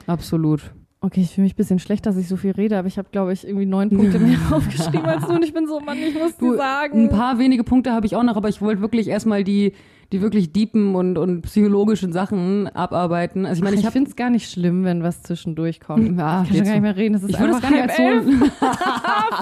absolut. 0.06 0.72
Okay, 1.00 1.20
ich 1.20 1.30
fühle 1.34 1.44
mich 1.44 1.52
ein 1.52 1.56
bisschen 1.56 1.78
schlecht, 1.78 2.06
dass 2.06 2.16
ich 2.16 2.26
so 2.26 2.36
viel 2.36 2.50
rede, 2.52 2.76
aber 2.78 2.88
ich 2.88 2.98
habe, 2.98 3.08
glaube 3.12 3.32
ich, 3.32 3.46
irgendwie 3.46 3.66
neun 3.66 3.90
Punkte 3.90 4.18
mehr 4.18 4.38
aufgeschrieben 4.50 5.04
als 5.04 5.26
du 5.26 5.34
und 5.34 5.44
ich 5.44 5.52
bin 5.52 5.68
so, 5.68 5.78
Mann, 5.78 5.98
ich 5.98 6.14
muss 6.18 6.36
Du, 6.36 6.56
sagen. 6.56 7.04
Ein 7.04 7.10
paar 7.10 7.38
wenige 7.38 7.62
Punkte 7.64 7.92
habe 7.92 8.06
ich 8.06 8.16
auch 8.16 8.22
noch, 8.24 8.36
aber 8.36 8.48
ich 8.48 8.60
wollte 8.60 8.80
wirklich 8.80 9.06
erstmal 9.06 9.44
die, 9.44 9.74
die 10.12 10.20
wirklich 10.22 10.52
deepen 10.52 10.94
und, 10.96 11.18
und 11.18 11.42
psychologischen 11.42 12.12
Sachen 12.12 12.66
abarbeiten. 12.68 13.44
Also 13.46 13.58
ich 13.60 13.64
meine, 13.64 13.76
ich, 13.76 13.84
ich 13.84 13.90
finde 13.90 14.08
es 14.10 14.16
gar 14.16 14.30
nicht 14.30 14.50
schlimm, 14.50 14.82
wenn 14.84 15.02
was 15.04 15.22
zwischendurch 15.22 15.80
kommt. 15.80 16.18
Ja, 16.18 16.42
ich 16.42 16.48
kann 16.48 16.56
schon 16.56 16.64
gar 16.64 16.72
nicht 16.72 16.82
mehr 16.82 16.96
reden. 16.96 17.12
Das 17.12 17.22
ist 17.22 17.30
ich 17.30 17.38
würde 17.38 17.52
das 17.52 17.62
gar 17.62 17.70
nicht 17.70 17.94
so. 17.94 18.02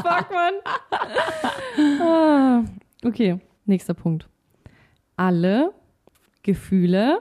Fuck, 0.03 0.27
Mann. 1.79 2.65
Ah, 3.05 3.09
okay, 3.09 3.39
nächster 3.67 3.95
Punkt. 3.95 4.29
Alle 5.17 5.73
Gefühle, 6.43 7.21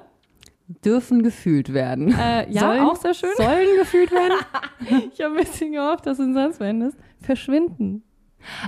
dürfen 0.84 1.22
gefühlt 1.24 1.74
werden. 1.74 2.14
äh, 2.18 2.50
ja, 2.52 2.62
Sollen- 2.62 2.84
auch 2.84 2.96
sehr 2.96 3.14
schön. 3.14 3.30
Sollen 3.38 3.78
gefühlt 3.78 4.12
werden? 4.12 4.38
Ich 5.14 5.22
habe 5.22 5.36
ein 5.36 5.44
bisschen 5.44 5.72
gehofft, 5.74 6.06
dass 6.08 6.18
du 6.18 6.24
einen 6.24 6.34
Satz 6.34 6.60
wendest. 6.60 6.98
Verschwinden. 7.22 8.04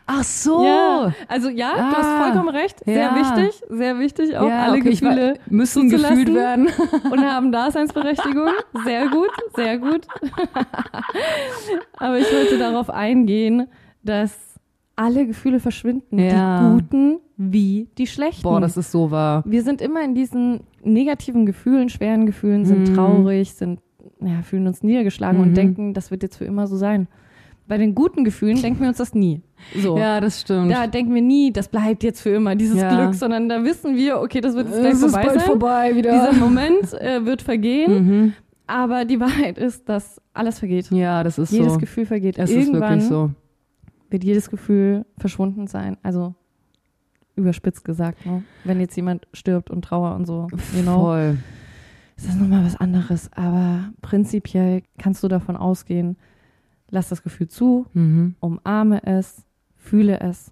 Ach 0.06 0.24
so. 0.24 0.64
Ja, 0.66 1.14
also 1.28 1.50
ja, 1.50 1.74
du 1.76 1.82
hast 1.98 2.06
Ah, 2.06 2.24
vollkommen 2.24 2.48
recht. 2.56 2.80
Sehr 2.86 2.96
ja. 2.96 3.16
wichtig, 3.16 3.62
sehr 3.70 4.00
wichtig, 4.00 4.38
auch 4.38 4.48
Ja, 4.48 4.64
alle 4.64 4.78
okay, 4.80 4.92
Gefühle 4.92 5.34
wa- 5.34 5.40
müssen 5.50 5.90
gefühlt 5.90 6.34
werden. 6.34 6.70
und 7.12 7.22
haben 7.22 7.52
Daseinsberechtigung. 7.52 8.50
Sehr 8.86 9.10
gut, 9.10 9.32
sehr 9.56 9.78
gut. 9.78 10.08
Aber 11.98 12.18
ich 12.20 12.32
wollte 12.32 12.58
darauf 12.58 12.90
eingehen, 12.90 13.68
dass 14.04 14.55
alle 14.96 15.28
Gefühle 15.28 15.60
verschwinden, 15.60 16.20
Ja. 16.20 16.60
die 16.70 16.74
guten 16.74 17.18
wie 17.38 17.88
die 17.98 18.08
schlechten. 18.08 18.44
Boah, 18.44 18.62
das 18.62 18.78
ist 18.78 18.92
so 18.92 19.12
wahr. 19.12 19.44
Wir 19.46 19.62
sind 19.64 19.82
immer 19.82 20.04
in 20.04 20.16
diesen 20.16 20.62
negativen 20.84 21.46
Gefühlen, 21.46 21.90
schweren 21.90 22.26
Gefühlen, 22.26 22.66
sind 22.66 22.90
Mhm. 22.90 22.94
traurig, 22.96 23.54
sind, 23.54 23.80
ja, 24.22 24.42
fühlen 24.42 24.68
uns 24.68 24.84
niedergeschlagen 24.84 25.40
Mhm. 25.42 25.48
und 25.48 25.58
denken, 25.58 25.94
das 25.94 26.12
wird 26.12 26.24
jetzt 26.24 26.38
für 26.38 26.46
immer 26.46 26.68
so 26.68 26.78
sein. 26.78 27.08
Bei 27.68 27.78
den 27.80 27.96
guten 27.96 28.24
Gefühlen 28.24 28.62
denken 28.62 28.80
wir 28.82 28.88
uns 28.90 28.98
das 29.00 29.16
nie. 29.16 29.42
So. 29.76 29.98
Ja, 29.98 30.22
das 30.22 30.42
stimmt. 30.42 30.72
Da 30.72 30.86
denken 30.86 31.14
wir 31.16 31.22
nie, 31.24 31.52
das 31.52 31.68
bleibt 31.68 32.04
jetzt 32.04 32.22
für 32.22 32.30
immer, 32.30 32.56
dieses 32.56 32.80
Ja. 32.80 32.96
Glück, 32.96 33.16
sondern 33.16 33.50
da 33.50 33.64
wissen 33.64 33.96
wir, 33.96 34.22
okay, 34.22 34.40
das 34.40 34.54
wird 34.56 34.68
jetzt 34.70 34.80
gleich 34.80 34.94
es 34.94 35.02
ist 35.02 35.12
vorbei 35.12 35.26
bald 35.28 35.40
sein. 35.40 35.48
vorbei 35.50 35.96
wieder. 35.96 36.12
Dieser 36.12 36.40
Moment 36.40 36.94
äh, 36.94 37.26
wird 37.26 37.42
vergehen, 37.42 38.08
mhm. 38.08 38.34
aber 38.68 39.04
die 39.04 39.20
Wahrheit 39.20 39.58
ist, 39.58 39.90
dass 39.90 40.22
alles 40.34 40.60
vergeht. 40.60 40.92
Ja, 40.92 41.24
das 41.24 41.40
ist 41.40 41.52
jedes 41.52 41.74
so. 41.74 41.80
Gefühl 41.80 42.06
vergeht. 42.06 42.38
es 42.38 42.52
ist 42.52 42.56
Irgendwann 42.68 42.82
wirklich 43.00 43.06
so. 43.10 43.32
Wird 44.10 44.24
jedes 44.24 44.50
Gefühl 44.50 45.06
verschwunden 45.18 45.68
sein. 45.68 45.98
Also 46.04 46.36
überspitzt 47.36 47.84
gesagt, 47.84 48.26
ne? 48.26 48.44
wenn 48.64 48.80
jetzt 48.80 48.96
jemand 48.96 49.28
stirbt 49.34 49.70
und 49.70 49.84
Trauer 49.84 50.16
und 50.16 50.26
so, 50.26 50.48
you 50.76 50.82
know, 50.84 51.02
Voll. 51.02 51.38
ist 52.16 52.28
das 52.30 52.36
nochmal 52.36 52.64
was 52.64 52.78
anderes. 52.78 53.30
Aber 53.34 53.90
prinzipiell 54.02 54.84
kannst 54.98 55.22
du 55.24 55.28
davon 55.28 55.58
ausgehen, 55.58 56.16
lass 56.90 57.10
das 57.10 57.24
Gefühl 57.24 57.48
zu, 57.50 57.88
Mhm. 57.94 58.36
umarme 58.40 59.04
es, 59.06 59.44
fühle 59.76 60.20
es 60.22 60.52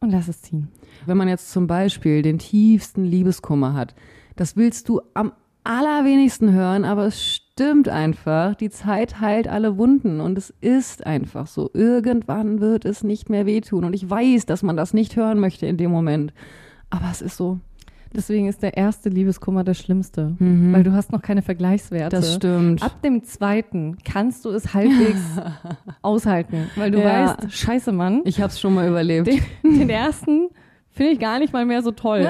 und 0.00 0.10
lass 0.10 0.26
es 0.28 0.42
ziehen. 0.42 0.68
Wenn 1.06 1.16
man 1.16 1.28
jetzt 1.28 1.52
zum 1.52 1.66
Beispiel 1.68 2.22
den 2.22 2.38
tiefsten 2.38 3.04
Liebeskummer 3.04 3.74
hat, 3.74 3.94
das 4.34 4.56
willst 4.56 4.88
du 4.88 5.00
am 5.14 5.32
allerwenigsten 5.62 6.52
hören, 6.52 6.84
aber 6.84 7.06
es 7.06 7.22
stimmt 7.24 7.47
einfach. 7.60 8.54
Die 8.54 8.70
Zeit 8.70 9.20
heilt 9.20 9.48
alle 9.48 9.76
Wunden 9.78 10.20
und 10.20 10.38
es 10.38 10.54
ist 10.60 11.06
einfach 11.06 11.46
so. 11.46 11.70
Irgendwann 11.74 12.60
wird 12.60 12.84
es 12.84 13.02
nicht 13.02 13.28
mehr 13.30 13.46
wehtun 13.46 13.84
und 13.84 13.94
ich 13.94 14.08
weiß, 14.08 14.46
dass 14.46 14.62
man 14.62 14.76
das 14.76 14.94
nicht 14.94 15.16
hören 15.16 15.40
möchte 15.40 15.66
in 15.66 15.76
dem 15.76 15.90
Moment. 15.90 16.32
Aber 16.90 17.08
es 17.10 17.20
ist 17.22 17.36
so. 17.36 17.58
Deswegen 18.14 18.48
ist 18.48 18.62
der 18.62 18.76
erste 18.78 19.10
Liebeskummer 19.10 19.64
das 19.64 19.76
Schlimmste, 19.78 20.34
Mhm. 20.38 20.72
weil 20.72 20.82
du 20.82 20.92
hast 20.92 21.12
noch 21.12 21.20
keine 21.20 21.42
Vergleichswerte. 21.42 22.16
das 22.16 22.36
stimmt. 22.36 22.82
Ab 22.82 23.02
dem 23.02 23.22
zweiten 23.24 23.98
kannst 24.02 24.46
du 24.46 24.50
es 24.50 24.72
halbwegs 24.72 25.20
aushalten, 26.02 26.70
weil 26.76 26.90
du 26.90 27.00
Ja. 27.00 27.36
weißt, 27.38 27.52
scheiße 27.52 27.92
Mann, 27.92 28.22
Ich 28.24 28.40
habe 28.40 28.50
es 28.50 28.58
schon 28.60 28.72
mal 28.74 28.88
überlebt. 28.88 29.26
den, 29.26 29.42
den 29.78 29.90
ersten 29.90 30.48
finde 30.98 31.12
ich 31.12 31.20
gar 31.20 31.38
nicht 31.38 31.52
mal 31.52 31.64
mehr 31.64 31.80
so 31.80 31.92
toll. 31.92 32.26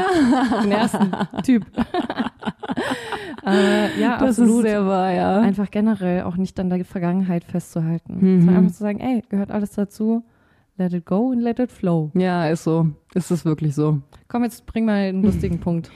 den 0.62 0.70
ersten 0.70 1.11
Typ. 1.43 1.65
äh, 3.47 3.99
ja, 3.99 4.19
das 4.19 4.39
absolut. 4.39 4.57
ist 4.57 4.70
sehr 4.70 4.86
wahr, 4.86 5.11
ja. 5.11 5.40
einfach 5.40 5.70
generell 5.70 6.23
auch 6.24 6.36
nicht 6.36 6.61
an 6.61 6.69
der 6.69 6.85
Vergangenheit 6.85 7.45
festzuhalten. 7.45 8.19
Mhm. 8.20 8.40
Sondern 8.40 8.57
einfach 8.57 8.73
zu 8.73 8.82
sagen, 8.82 9.01
ey, 9.01 9.23
gehört 9.31 9.51
alles 9.51 9.70
dazu, 9.70 10.23
let 10.77 10.93
it 10.93 11.07
go 11.07 11.32
and 11.32 11.40
let 11.40 11.59
it 11.59 11.73
flow. 11.73 12.11
Ja, 12.12 12.47
ist 12.49 12.65
so. 12.65 12.89
Ist 13.15 13.31
es 13.31 13.47
wirklich 13.47 13.74
so. 13.74 14.01
Komm, 14.28 14.45
jetzt 14.45 14.66
bring 14.66 14.85
mal 14.85 15.09
einen 15.09 15.23
lustigen 15.23 15.61
Punkt. 15.61 15.90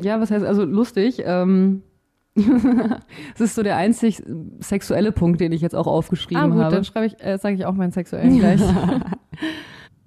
Ja, 0.00 0.20
was 0.20 0.32
heißt 0.32 0.44
also 0.44 0.64
lustig? 0.64 1.22
Ähm, 1.24 1.82
es 3.34 3.40
ist 3.40 3.54
so 3.54 3.62
der 3.62 3.76
einzig 3.76 4.24
sexuelle 4.58 5.12
Punkt, 5.12 5.40
den 5.40 5.52
ich 5.52 5.60
jetzt 5.60 5.76
auch 5.76 5.86
aufgeschrieben 5.86 6.42
ah 6.42 6.46
gut, 6.48 6.62
habe. 6.62 6.74
dann 6.74 6.84
schreibe 6.84 7.06
ich, 7.06 7.24
äh, 7.24 7.38
sage 7.38 7.54
ich 7.54 7.64
auch 7.64 7.74
meinen 7.74 7.92
sexuellen 7.92 8.38
gleich. 8.40 8.60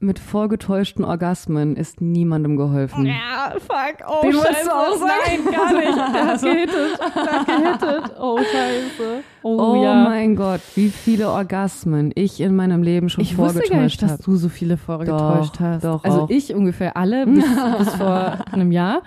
Mit 0.04 0.18
vorgetäuschten 0.18 1.06
Orgasmen 1.06 1.76
ist 1.76 2.02
niemandem 2.02 2.58
geholfen. 2.58 3.06
Ja, 3.06 3.54
fuck, 3.60 4.08
oh 4.10 4.22
Den 4.24 4.34
scheiße. 4.34 4.68
Nein, 4.68 5.46
gar 5.52 5.74
nicht. 5.74 5.96
Der 6.16 6.26
hat 6.26 6.42
gehittet. 6.42 7.00
Der 7.16 7.32
hat 7.32 7.46
gehittet. 7.46 8.18
Oh 8.20 8.40
scheiße. 8.40 9.24
Oh, 9.44 9.58
Oh 9.60 9.84
ja. 9.84 10.04
mein 10.04 10.36
Gott, 10.36 10.62
wie 10.76 10.90
viele 10.90 11.30
Orgasmen 11.32 12.12
ich 12.16 12.40
in 12.42 12.56
meinem 12.56 12.84
Leben 12.84 13.10
schon 13.10 13.24
ich 13.24 13.38
wusste 13.38 13.60
gar 13.60 13.62
nicht, 13.62 13.70
vorgetäuscht 14.00 14.02
dass 14.04 14.12
habe. 14.12 14.24
du 14.24 14.36
so 14.36 14.50
viele 14.50 14.78
vorgetäuscht 14.78 15.56
Doch, 15.56 15.60
hast. 15.60 15.84
doch 15.84 16.04
also 16.04 16.22
auch. 16.24 16.30
ich 16.30 16.54
ungefähr 16.54 16.96
alle 16.96 17.26
bis, 17.26 17.44
bis 17.80 17.96
vor 17.96 18.38
einem 18.52 18.72
Jahr. 18.72 19.02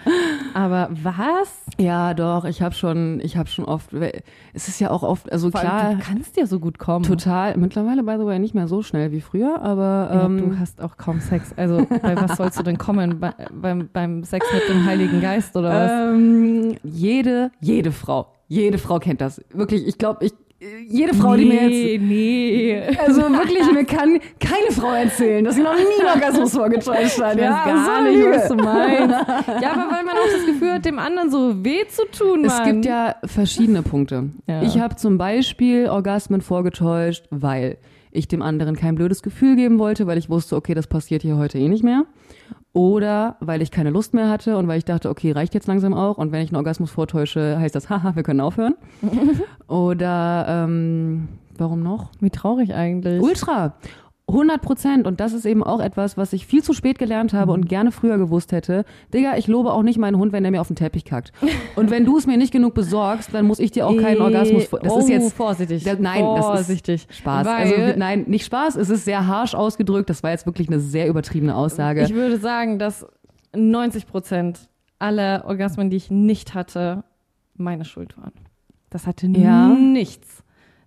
Aber 0.54 0.88
was? 1.02 1.50
Ja, 1.78 2.14
doch, 2.14 2.44
ich 2.44 2.62
habe 2.62 2.74
schon, 2.74 3.20
ich 3.22 3.36
habe 3.36 3.48
schon 3.48 3.64
oft, 3.64 3.92
es 4.52 4.68
ist 4.68 4.80
ja 4.80 4.90
auch 4.90 5.02
oft, 5.02 5.30
also 5.32 5.50
Vor 5.50 5.60
allem, 5.60 5.68
klar, 5.70 5.94
du 5.94 6.00
kannst 6.00 6.36
ja 6.36 6.46
so 6.46 6.58
gut 6.60 6.78
kommen. 6.78 7.04
total, 7.04 7.56
mittlerweile, 7.56 8.02
by 8.02 8.14
the 8.18 8.24
way, 8.26 8.38
nicht 8.38 8.54
mehr 8.54 8.68
so 8.68 8.82
schnell 8.82 9.12
wie 9.12 9.20
früher, 9.20 9.60
aber 9.62 10.10
Ja, 10.12 10.24
ähm, 10.26 10.38
du 10.38 10.58
hast 10.58 10.80
auch 10.82 10.96
kaum 10.96 11.20
Sex. 11.20 11.52
Also 11.56 11.86
bei 12.02 12.16
was 12.16 12.36
sollst 12.36 12.58
du 12.58 12.62
denn 12.62 12.78
kommen? 12.78 13.20
Bei, 13.20 13.32
beim, 13.52 13.88
beim 13.92 14.24
Sex 14.24 14.46
mit 14.52 14.68
dem 14.68 14.84
Heiligen 14.84 15.20
Geist 15.20 15.56
oder 15.56 15.68
was? 15.70 15.90
Ähm, 16.14 16.76
jede, 16.82 17.50
jede 17.60 17.92
Frau, 17.92 18.26
jede 18.48 18.78
Frau 18.78 18.98
kennt 18.98 19.20
das. 19.20 19.40
Wirklich, 19.52 19.86
ich 19.86 19.98
glaube, 19.98 20.26
ich, 20.26 20.32
jede 20.88 21.12
Frau, 21.14 21.36
die 21.36 21.44
mir 21.44 21.68
jetzt, 21.68 22.02
nee. 22.02 22.82
also 23.04 23.20
wirklich, 23.22 23.70
mir 23.72 23.84
kann 23.84 24.18
keine 24.40 24.70
Frau 24.70 24.92
erzählen, 24.92 25.44
dass 25.44 25.56
sie 25.56 25.62
noch 25.62 25.74
nie 25.74 26.04
Orgasmus 26.06 26.52
vorgetäuscht 26.52 27.20
hat. 27.20 27.36
Ja, 27.38 27.64
gar 27.64 28.02
so 28.04 28.10
nicht, 28.10 28.24
was 28.24 28.48
du 28.48 28.54
meinst. 28.54 29.14
Ja, 29.62 29.72
aber 29.72 29.90
weil 29.92 30.04
man 30.04 30.16
auch 30.16 30.32
das 30.32 30.46
Gefühl 30.46 30.72
hat, 30.72 30.84
dem 30.84 30.98
anderen 30.98 31.30
so 31.30 31.64
weh 31.64 31.86
zu 31.88 32.06
tun, 32.10 32.44
Es 32.44 32.58
Mann. 32.58 32.72
gibt 32.72 32.86
ja 32.86 33.16
verschiedene 33.24 33.82
Punkte. 33.82 34.30
Ja. 34.46 34.62
Ich 34.62 34.78
habe 34.78 34.96
zum 34.96 35.18
Beispiel 35.18 35.88
Orgasmen 35.88 36.40
vorgetäuscht, 36.40 37.26
weil 37.30 37.76
ich 38.14 38.28
dem 38.28 38.42
anderen 38.42 38.76
kein 38.76 38.94
blödes 38.94 39.22
Gefühl 39.22 39.56
geben 39.56 39.78
wollte, 39.78 40.06
weil 40.06 40.18
ich 40.18 40.30
wusste, 40.30 40.56
okay, 40.56 40.74
das 40.74 40.86
passiert 40.86 41.22
hier 41.22 41.36
heute 41.36 41.58
eh 41.58 41.68
nicht 41.68 41.84
mehr. 41.84 42.04
Oder 42.72 43.36
weil 43.40 43.62
ich 43.62 43.70
keine 43.70 43.90
Lust 43.90 44.14
mehr 44.14 44.28
hatte 44.28 44.56
und 44.56 44.66
weil 44.66 44.78
ich 44.78 44.84
dachte, 44.84 45.08
okay, 45.08 45.32
reicht 45.32 45.54
jetzt 45.54 45.68
langsam 45.68 45.94
auch. 45.94 46.18
Und 46.18 46.32
wenn 46.32 46.42
ich 46.42 46.50
einen 46.50 46.56
Orgasmus 46.56 46.90
vortäusche, 46.90 47.58
heißt 47.58 47.74
das, 47.74 47.90
haha, 47.90 48.16
wir 48.16 48.22
können 48.22 48.40
aufhören. 48.40 48.74
Oder 49.68 50.46
ähm, 50.48 51.28
warum 51.56 51.82
noch? 51.82 52.10
Wie 52.20 52.30
traurig 52.30 52.74
eigentlich. 52.74 53.20
Ultra. 53.20 53.74
100 54.26 54.62
Prozent. 54.62 55.06
Und 55.06 55.20
das 55.20 55.32
ist 55.32 55.44
eben 55.44 55.62
auch 55.62 55.80
etwas, 55.80 56.16
was 56.16 56.32
ich 56.32 56.46
viel 56.46 56.62
zu 56.62 56.72
spät 56.72 56.98
gelernt 56.98 57.32
habe 57.32 57.52
und 57.52 57.68
gerne 57.68 57.92
früher 57.92 58.16
gewusst 58.18 58.52
hätte. 58.52 58.84
Digga, 59.12 59.36
ich 59.36 59.46
lobe 59.48 59.72
auch 59.72 59.82
nicht 59.82 59.98
meinen 59.98 60.16
Hund, 60.16 60.32
wenn 60.32 60.42
der 60.42 60.50
mir 60.50 60.60
auf 60.60 60.68
den 60.68 60.76
Teppich 60.76 61.04
kackt. 61.04 61.32
Und 61.76 61.90
wenn 61.90 62.04
du 62.04 62.16
es 62.16 62.26
mir 62.26 62.36
nicht 62.36 62.52
genug 62.52 62.74
besorgst, 62.74 63.34
dann 63.34 63.46
muss 63.46 63.58
ich 63.58 63.70
dir 63.70 63.86
auch 63.86 63.96
keinen 63.96 64.20
Orgasmus. 64.22 64.68
Das 64.70 64.92
oh, 64.92 64.98
ist 64.98 65.08
jetzt 65.08 65.34
vorsichtig. 65.34 65.84
Da- 65.84 65.96
nein, 65.98 66.24
das 66.24 66.38
ist 66.38 66.44
vorsichtig. 66.46 67.06
Spaß. 67.10 67.46
Weil 67.46 67.72
also 67.74 67.98
nein, 67.98 68.24
nicht 68.26 68.46
Spaß. 68.46 68.76
Es 68.76 68.88
ist 68.90 69.04
sehr 69.04 69.26
harsh 69.26 69.54
ausgedrückt. 69.54 70.08
Das 70.08 70.22
war 70.22 70.30
jetzt 70.30 70.46
wirklich 70.46 70.68
eine 70.68 70.80
sehr 70.80 71.08
übertriebene 71.08 71.54
Aussage. 71.54 72.02
ich 72.04 72.14
würde 72.14 72.38
sagen, 72.38 72.78
dass 72.78 73.06
90 73.54 74.06
Prozent 74.06 74.68
aller 74.98 75.44
Orgasmen, 75.46 75.90
die 75.90 75.96
ich 75.96 76.10
nicht 76.10 76.54
hatte, 76.54 77.04
meine 77.56 77.84
Schuld 77.84 78.16
waren. 78.16 78.32
Das 78.90 79.06
hatte 79.06 79.26
Ja. 79.26 79.68
nichts 79.68 80.43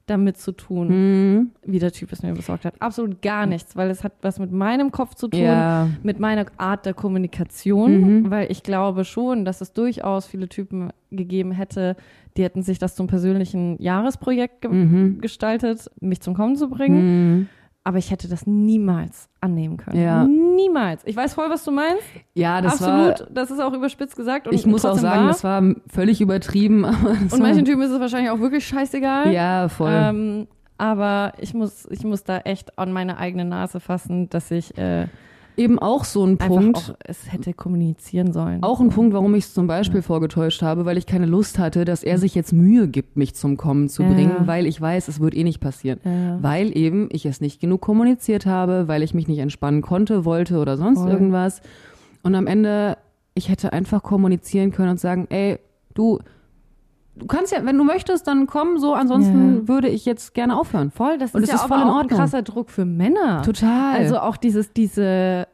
damit 0.07 0.37
zu 0.37 0.51
tun, 0.53 0.87
Mhm. 0.87 1.51
wie 1.65 1.79
der 1.79 1.91
Typ 1.91 2.11
es 2.11 2.23
mir 2.23 2.33
besorgt 2.33 2.65
hat. 2.65 2.73
Absolut 2.81 3.21
gar 3.21 3.45
nichts, 3.45 3.75
weil 3.75 3.89
es 3.89 4.03
hat 4.03 4.13
was 4.21 4.39
mit 4.39 4.51
meinem 4.51 4.91
Kopf 4.91 5.13
zu 5.15 5.27
tun, 5.27 5.39
Ja. 5.41 5.87
mit 6.01 6.19
meiner 6.19 6.45
Art 6.57 6.85
der 6.85 6.93
Kommunikation, 6.93 8.21
Mhm. 8.23 8.31
weil 8.31 8.51
ich 8.51 8.63
glaube 8.63 9.05
schon, 9.05 9.45
dass 9.45 9.61
es 9.61 9.73
durchaus 9.73 10.25
viele 10.25 10.47
Typen 10.49 10.89
gegeben 11.11 11.51
hätte, 11.51 11.95
die 12.37 12.43
hätten 12.43 12.61
sich 12.63 12.79
das 12.79 12.95
zum 12.95 13.07
persönlichen 13.07 13.81
Jahresprojekt 13.81 14.61
ge 14.61 14.71
Mhm. 14.71 15.19
gestaltet, 15.21 15.89
mich 15.99 16.21
zum 16.21 16.33
Kommen 16.35 16.55
zu 16.55 16.69
bringen. 16.69 17.49
Aber 17.87 17.99
ich 17.99 18.11
hätte 18.11 18.27
das 18.27 18.45
niemals 18.45 19.29
annehmen 19.39 19.77
können. 19.77 19.97
Ja. 19.97 20.25
Niemals. 20.25 21.03
Ich 21.05 21.15
weiß 21.15 21.35
voll, 21.35 21.49
was 21.49 21.63
du 21.63 21.71
meinst. 21.71 22.03
Ja, 22.33 22.59
das 22.59 22.81
Absolut. 22.81 23.21
war. 23.21 23.27
das 23.29 23.49
ist 23.49 23.61
auch 23.61 23.71
überspitzt 23.71 24.17
gesagt. 24.17 24.45
Und 24.45 24.53
Ich 24.53 24.65
muss 24.65 24.83
auch 24.83 24.97
sagen, 24.97 25.21
wahr. 25.21 25.27
das 25.29 25.41
war 25.45 25.63
völlig 25.87 26.19
übertrieben. 26.19 26.83
Und 26.83 27.31
war, 27.31 27.39
manchen 27.39 27.63
Typen 27.63 27.81
ist 27.83 27.91
es 27.91 27.99
wahrscheinlich 28.01 28.29
auch 28.29 28.41
wirklich 28.41 28.67
scheißegal. 28.67 29.31
ja, 29.31 29.69
voll. 29.69 29.93
Ähm, 29.93 30.47
aber 30.77 31.31
ich 31.37 31.53
muss, 31.53 31.87
ich 31.89 32.03
muss 32.03 32.25
da 32.25 32.39
echt 32.39 32.77
an 32.77 32.91
meine 32.91 33.19
eigene 33.19 33.45
Nase 33.45 33.79
fassen, 33.79 34.27
dass 34.27 34.51
ich 34.51 34.77
äh, 34.77 35.07
eben 35.57 35.79
auch 35.79 36.05
so 36.05 36.23
ein 36.25 36.37
Punkt. 36.37 36.77
auch 36.77 36.95
es 37.03 37.31
hätte 37.31 37.53
kommunizieren 37.53 38.31
sollen. 38.31 38.63
Auch 38.63 38.79
ein 38.79 38.89
Punkt, 38.89 39.13
warum 39.13 39.33
ich 39.35 39.45
es 39.45 39.53
zum 39.53 39.67
Beispiel 39.67 40.01
vorgetäuscht 40.01 40.61
habe, 40.61 40.85
weil 40.85 40.97
ich 40.97 41.05
keine 41.05 41.25
Lust 41.25 41.57
hatte, 41.59 41.83
dass 41.83 42.03
er 42.03 42.17
sich 42.19 42.35
jetzt 42.35 42.53
Mühe 42.53 42.87
gibt, 42.87 43.17
mich 43.17 43.33
zum 43.35 43.57
Kommen 43.57 43.89
zu 43.89 44.03
Ja. 44.03 44.09
bringen, 44.13 44.33
weil 44.45 44.65
ich 44.65 44.79
weiß, 44.79 45.07
es 45.07 45.19
wird 45.19 45.35
eh 45.35 45.43
nicht 45.43 45.59
passieren. 45.59 45.99
Ja. 46.05 46.37
Weil 46.41 46.77
eben 46.77 47.09
ich 47.11 47.25
es 47.25 47.41
nicht 47.41 47.59
genug 47.59 47.81
kommuniziert 47.81 48.45
habe, 48.45 48.87
weil 48.87 49.03
ich 49.03 49.13
mich 49.13 49.27
nicht 49.27 49.39
entspannen 49.39 49.81
konnte, 49.81 50.23
wollte 50.25 50.59
oder 50.59 50.77
sonst 50.77 50.99
Voll. 51.01 51.11
irgendwas. 51.11 51.61
Und 52.23 52.35
am 52.35 52.47
Ende, 52.47 52.97
ich 53.33 53.49
hätte 53.49 53.73
einfach 53.73 54.03
kommunizieren 54.03 54.71
können 54.71 54.91
und 54.91 54.99
sagen, 54.99 55.27
ey, 55.29 55.57
du, 55.93 56.19
du 57.17 57.25
kannst 57.27 57.51
ja, 57.51 57.65
wenn 57.65 57.77
du 57.77 57.83
möchtest, 57.83 58.27
dann 58.27 58.47
komm 58.47 58.77
so, 58.77 58.93
ansonsten 58.93 59.61
Ja. 59.61 59.67
würde 59.67 59.87
ich 59.89 60.05
jetzt 60.05 60.33
gerne 60.33 60.57
aufhören. 60.57 60.91
Voll, 60.91 61.17
das 61.17 61.33
Und 61.35 61.43
ist 61.43 61.49
ja 61.49 61.55
ist 61.55 61.61
voll 61.65 61.77
in 61.77 61.83
auch 61.83 61.87
ein 61.89 61.95
Ordnung. 62.03 62.19
krasser 62.19 62.41
Druck 62.41 62.69
für 62.69 62.85
Männer. 62.85 63.41
Total. 63.43 63.95
Also 63.97 64.19
auch 64.19 64.37
dieses, 64.37 64.71
diese 64.73 65.47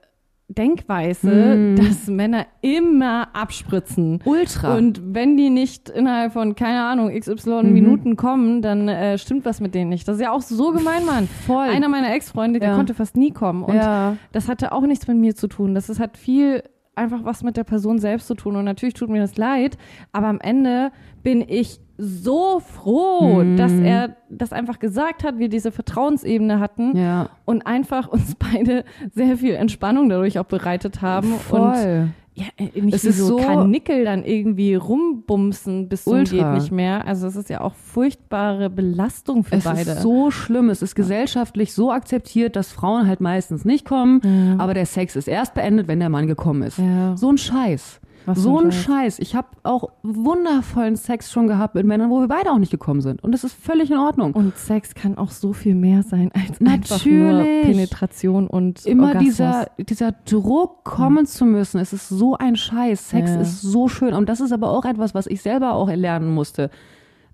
Denkweise, 0.49 1.30
Mm. 1.56 1.76
dass 1.77 2.07
Männer 2.07 2.45
immer 2.61 3.30
abspritzen. 3.34 4.19
ultra. 4.26 4.76
Und 4.77 5.02
wenn 5.14 5.35
die 5.38 5.49
nicht 5.49 5.90
innerhalb 5.90 6.34
von, 6.34 6.53
keine 6.56 6.84
Ahnung, 6.84 7.10
XY 7.18 7.64
Mhm. 7.64 7.73
Minuten 7.73 8.15
kommen, 8.18 8.61
dann 8.61 8.88
äh, 8.88 9.18
stimmt 9.18 9.45
was 9.45 9.61
mit 9.61 9.73
denen 9.73 9.90
nicht. 9.90 10.07
Das 10.07 10.18
ist 10.18 10.22
ja 10.22 10.31
auch 10.31 10.41
so 10.41 10.72
gemein, 10.72 11.06
Mann. 11.06 11.27
voll. 11.48 11.68
Einer 11.69 11.88
meiner 11.90 12.14
Ex-Freunde, 12.14 12.60
der 12.60 12.69
Ja. 12.72 12.76
konnte 12.76 12.94
fast 12.94 13.15
nie 13.18 13.31
kommen. 13.31 13.64
Und 13.64 13.76
ja. 13.76 14.18
das 14.31 14.48
hatte 14.48 14.73
auch 14.73 14.81
nichts 14.84 15.07
mit 15.07 15.18
mir 15.18 15.34
zu 15.35 15.48
tun. 15.48 15.73
Das 15.73 15.90
ist, 15.90 15.99
hat 15.99 16.18
viel 16.18 16.61
einfach 16.95 17.24
was 17.24 17.44
mit 17.44 17.57
der 17.57 17.64
Person 17.64 17.99
selbst 17.99 18.28
zu 18.28 18.36
tun. 18.36 18.56
Und 18.56 18.65
natürlich 18.65 18.94
tut 18.94 19.10
mir 19.10 19.22
das 19.22 19.38
leid, 19.38 19.78
aber 20.11 20.28
am 20.28 20.40
Ende 20.40 20.91
bin 21.24 21.44
ich 21.48 21.80
so 21.98 22.60
froh, 22.60 23.44
Mhm. 23.44 23.57
dass 23.57 23.72
er 23.74 24.15
das 24.30 24.52
einfach 24.52 24.80
gesagt 24.80 25.24
hat, 25.24 25.38
wir 25.38 25.49
diese 25.49 25.72
Vertrauensebene 25.72 26.60
hatten 26.60 26.98
ja. 26.98 27.30
und 27.45 27.68
einfach 27.68 28.07
uns 28.07 28.36
beide 28.40 28.84
sehr 29.14 29.38
viel 29.38 29.53
Entspannung 29.53 30.10
dadurch 30.10 30.40
auch 30.40 30.45
bereitet 30.45 31.02
haben. 31.02 31.34
Und 31.34 31.40
Voll. 31.40 32.07
ja, 32.34 32.45
äh, 32.57 32.82
nicht 32.82 32.95
Es 32.95 33.06
ist 33.06 33.20
so, 33.20 33.38
so- 33.38 33.45
Kanickel 33.45 34.06
dann 34.06 34.24
irgendwie 34.24 34.74
rumbumsen 34.74 35.88
bis 35.88 36.03
zum 36.06 36.14
Ultra. 36.14 36.53
geht 36.53 36.61
nicht 36.61 36.72
mehr. 36.72 37.06
Also 37.07 37.28
es 37.28 37.36
ist 37.36 37.49
ja 37.49 37.61
auch 37.61 37.76
furchtbare 37.76 38.70
Belastung 38.72 39.44
für 39.44 39.56
es 39.56 39.64
beide. 39.64 39.91
ist 39.91 40.02
so 40.02 40.32
schlimm. 40.32 40.70
Es 40.70 40.82
ist 40.82 40.95
gesellschaftlich 40.95 41.74
so 41.74 41.91
akzeptiert, 41.91 42.56
dass 42.56 42.72
Frauen 42.72 43.07
halt 43.07 43.22
meistens 43.22 43.65
nicht 43.65 43.86
kommen, 43.86 44.20
Ja. 44.24 44.64
aber 44.64 44.74
der 44.74 44.88
Sex 44.88 45.15
ist 45.15 45.28
erst 45.28 45.53
beendet, 45.53 45.88
wenn 45.88 45.99
der 45.99 46.10
Mann 46.10 46.26
gekommen 46.28 46.64
ist. 46.64 46.80
Ja. 46.80 47.15
So 47.15 47.30
ein 47.30 47.38
Scheiß. 47.38 47.99
Was 48.26 48.40
so 48.40 48.60
ein 48.60 48.72
Scheiß. 48.72 49.20
Ich 49.20 49.36
habe 49.36 49.48
auch 49.64 49.90
wundervollen 50.04 50.95
Sex 50.95 51.32
schon 51.32 51.48
gehabt 51.48 51.76
mit 51.76 51.86
Männern, 51.86 52.10
wo 52.10 52.20
wir 52.22 52.28
beide 52.28 52.52
auch 52.52 52.58
nicht 52.58 52.72
gekommen 52.72 53.02
sind. 53.02 53.24
Und 53.24 53.32
das 53.32 53.44
ist 53.44 53.54
völlig 53.54 53.91
in 53.91 53.98
Ordnung. 53.98 54.34
Und 54.34 54.58
Sex 54.58 54.95
kann 54.95 55.18
auch 55.18 55.32
so 55.32 55.54
viel 55.54 55.76
mehr 55.76 56.04
sein 56.04 56.32
als 56.34 56.60
einfach 56.62 57.06
nur 57.06 57.34
Natürlich. 57.34 57.66
Penetration 57.66 58.48
und 58.48 58.86
Immer 58.86 59.08
Orgasmus. 59.08 59.26
dieser, 59.30 59.68
dieser 59.78 60.12
Druck 60.12 60.84
kommen 60.84 61.26
zu 61.26 61.45
müssen. 61.45 61.80
Es 61.80 61.94
ist 61.94 62.10
so 62.10 62.36
ein 62.38 62.56
Scheiß. 62.56 63.10
Sex 63.10 63.32
Ja. 63.32 63.41
ist 63.41 63.62
so 63.62 63.88
schön. 63.88 64.14
Und 64.14 64.30
das 64.30 64.40
ist 64.40 64.52
aber 64.52 64.70
auch 64.70 64.86
etwas, 64.86 65.14
was 65.14 65.28
ich 65.28 65.41
selber 65.41 65.74
auch 65.74 65.90
erlernen 65.90 66.34
musste. 66.34 66.70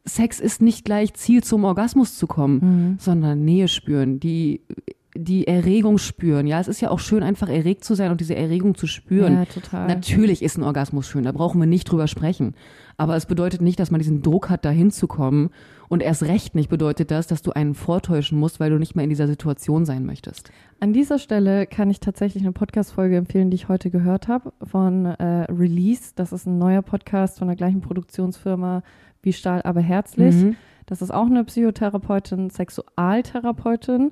Sex 0.06 0.40
ist 0.40 0.62
nicht 0.62 0.86
gleich 0.86 1.14
Ziel 1.14 1.44
zum 1.44 1.66
Orgasmus 1.66 2.18
zu 2.18 2.26
kommen, 2.26 2.60
Mhm. 2.62 2.96
sondern 3.00 3.44
Nähe 3.46 3.68
spüren, 3.68 4.20
die, 4.20 4.62
die 5.24 5.48
Erregung 5.48 5.98
spüren. 5.98 6.48
Ja, 6.48 6.60
es 6.60 6.68
ist 6.68 6.82
ja 6.82 6.90
auch 6.90 7.00
schön, 7.00 7.24
einfach 7.24 7.50
erregt 7.50 7.84
zu 7.84 7.96
sein 7.96 8.12
und 8.12 8.22
diese 8.22 8.36
Erregung 8.36 8.76
zu 8.76 8.88
spüren. 8.88 9.34
Ja, 9.34 9.46
total. 9.46 9.88
Natürlich 9.88 10.42
ist 10.42 10.58
ein 10.58 10.64
Orgasmus 10.64 11.08
schön, 11.08 11.24
da 11.24 11.32
brauchen 11.32 11.60
wir 11.60 11.68
nicht 11.68 11.86
drüber 11.86 12.08
sprechen. 12.08 12.56
Aber 12.98 13.16
es 13.16 13.26
bedeutet 13.26 13.62
nicht, 13.62 13.80
dass 13.80 13.92
man 13.92 14.00
diesen 14.00 14.22
Druck 14.22 14.50
hat, 14.50 14.66
da 14.66 14.70
hinzukommen. 14.70 15.52
Und 15.88 16.04
erst 16.04 16.24
recht 16.24 16.54
nicht 16.54 16.70
bedeutet 16.70 17.12
das, 17.12 17.28
dass 17.28 17.42
du 17.42 17.52
einen 17.52 17.74
vortäuschen 17.74 18.38
musst, 18.38 18.60
weil 18.60 18.70
du 18.70 18.78
nicht 18.78 18.96
mehr 18.96 19.04
in 19.04 19.10
dieser 19.10 19.28
Situation 19.28 19.86
sein 19.86 20.06
möchtest. 20.06 20.52
An 20.80 20.94
dieser 20.94 21.18
Stelle 21.18 21.66
kann 21.66 21.90
ich 21.90 22.00
tatsächlich 22.00 22.44
eine 22.44 22.52
Podcast-Folge 22.52 23.18
empfehlen, 23.18 23.50
die 23.50 23.56
ich 23.56 23.70
heute 23.70 23.90
gehört 23.90 24.28
habe, 24.28 24.54
von 24.64 25.06
äh, 25.06 25.46
Release. 25.52 26.12
Das 26.16 26.34
ist 26.34 26.46
ein 26.46 26.58
neuer 26.58 26.82
Podcast 26.82 27.40
von 27.40 27.48
der 27.48 27.56
gleichen 27.56 27.82
Produktionsfirma 27.82 28.84
wie 29.22 29.34
Stahl, 29.34 29.62
aber 29.64 29.82
herzlich. 29.82 30.36
Mhm. 30.36 30.56
Das 30.86 31.02
ist 31.02 31.12
auch 31.12 31.28
eine 31.28 31.44
Psychotherapeutin, 31.44 32.50
Sexualtherapeutin, 32.50 34.12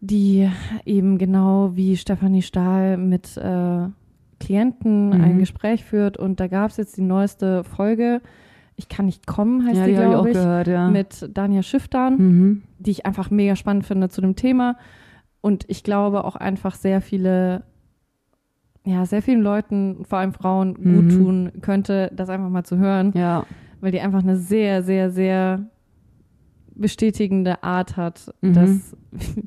die 0.00 0.48
eben 0.86 1.18
genau 1.18 1.72
wie 1.76 1.96
Stefanie 1.96 2.42
Stahl 2.42 2.96
mit 2.96 3.36
äh, 3.36 3.88
Klienten 4.38 5.08
Mhm. 5.08 5.20
ein 5.24 5.38
Gespräch 5.38 5.84
führt. 5.84 6.16
Und 6.16 6.40
da 6.40 6.46
gab 6.46 6.70
es 6.70 6.78
jetzt 6.78 6.96
die 6.96 7.02
neueste 7.02 7.62
Folge. 7.64 8.22
Ich 8.76 8.88
kann 8.88 9.04
nicht 9.06 9.26
kommen, 9.26 9.66
heißt 9.66 9.76
ja, 9.76 9.84
die, 9.86 9.92
die 9.92 9.98
habe 9.98 10.08
ich 10.08 10.16
auch 10.16 10.22
glaube 10.22 10.30
ich, 10.30 10.36
gehört, 10.36 10.66
ja. 10.68 10.88
mit 10.88 11.28
Dania 11.36 11.62
Schifftan 11.62 12.16
mhm. 12.16 12.62
die 12.78 12.92
ich 12.92 13.04
einfach 13.04 13.30
mega 13.30 13.54
spannend 13.56 13.84
finde 13.84 14.08
zu 14.08 14.22
dem 14.22 14.36
Thema. 14.36 14.76
Und 15.42 15.64
ich 15.68 15.84
glaube 15.84 16.24
auch 16.24 16.36
einfach 16.36 16.74
sehr 16.74 17.02
viele, 17.02 17.62
ja, 18.84 19.04
sehr 19.04 19.20
vielen 19.20 19.42
Leuten, 19.42 20.04
vor 20.08 20.18
allem 20.18 20.32
Frauen, 20.32 20.74
gut 20.76 20.84
Mhm. 21.04 21.10
tun 21.10 21.52
könnte, 21.60 22.10
das 22.14 22.30
einfach 22.30 22.48
mal 22.48 22.64
zu 22.64 22.78
hören, 22.78 23.12
Ja. 23.14 23.44
weil 23.82 23.92
die 23.92 24.00
einfach 24.00 24.22
eine 24.22 24.36
sehr, 24.36 24.82
sehr, 24.82 25.10
sehr 25.10 25.66
bestätigende 26.80 27.62
Art 27.62 27.96
hat, 27.96 28.32
Mhm. 28.40 28.52
dass 28.54 28.96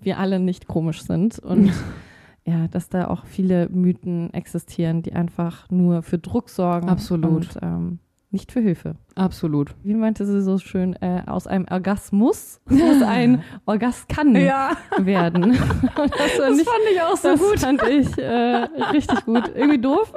wir 0.02 0.20
alle 0.20 0.40
nicht 0.40 0.68
komisch 0.68 1.02
sind 1.04 1.40
und 1.40 1.72
ja, 2.46 2.68
dass 2.68 2.90
da 2.90 3.08
auch 3.08 3.26
viele 3.26 3.70
Mythen 3.70 4.34
existieren, 4.34 5.02
die 5.02 5.14
einfach 5.14 5.70
nur 5.70 6.04
für 6.04 6.18
Druck 6.18 6.50
sorgen 6.50 6.90
Absolut. 6.90 7.56
und 7.56 7.58
ähm, 7.62 8.00
nicht 8.32 8.52
für 8.52 8.62
Hilfe 8.62 8.96
Absolut. 9.14 9.76
wie 9.84 9.94
meinte 9.94 10.26
sie 10.26 10.42
so 10.42 10.58
schön, 10.58 10.94
äh, 11.02 11.22
aus 11.28 11.46
einem 11.46 11.66
Orgasmus 11.70 12.60
muss 12.70 13.02
ein 13.04 13.44
Orgaskan 13.66 14.34
werden. 14.34 15.44
Und 15.52 15.54
das, 16.18 16.40
war 16.40 16.50
nicht, 16.50 16.68
fand 16.68 16.84
ich 16.92 17.02
auch 17.02 17.20
das 17.22 17.62
fand 17.62 17.84
ich 17.84 18.18
äh, 18.18 18.68
richtig 18.92 19.24
gut. 19.26 19.52
Irgendwie 19.56 19.80
doof. 19.80 20.14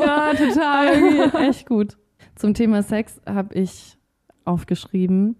Ja, 0.00 0.32
total. 0.32 0.94
Irgendwie 0.94 1.38
echt 1.48 1.66
gut. 1.68 1.98
Zum 2.36 2.54
Thema 2.54 2.82
Sex 2.84 3.20
habe 3.26 3.52
ich 3.54 3.98
aufgeschrieben, 4.44 5.34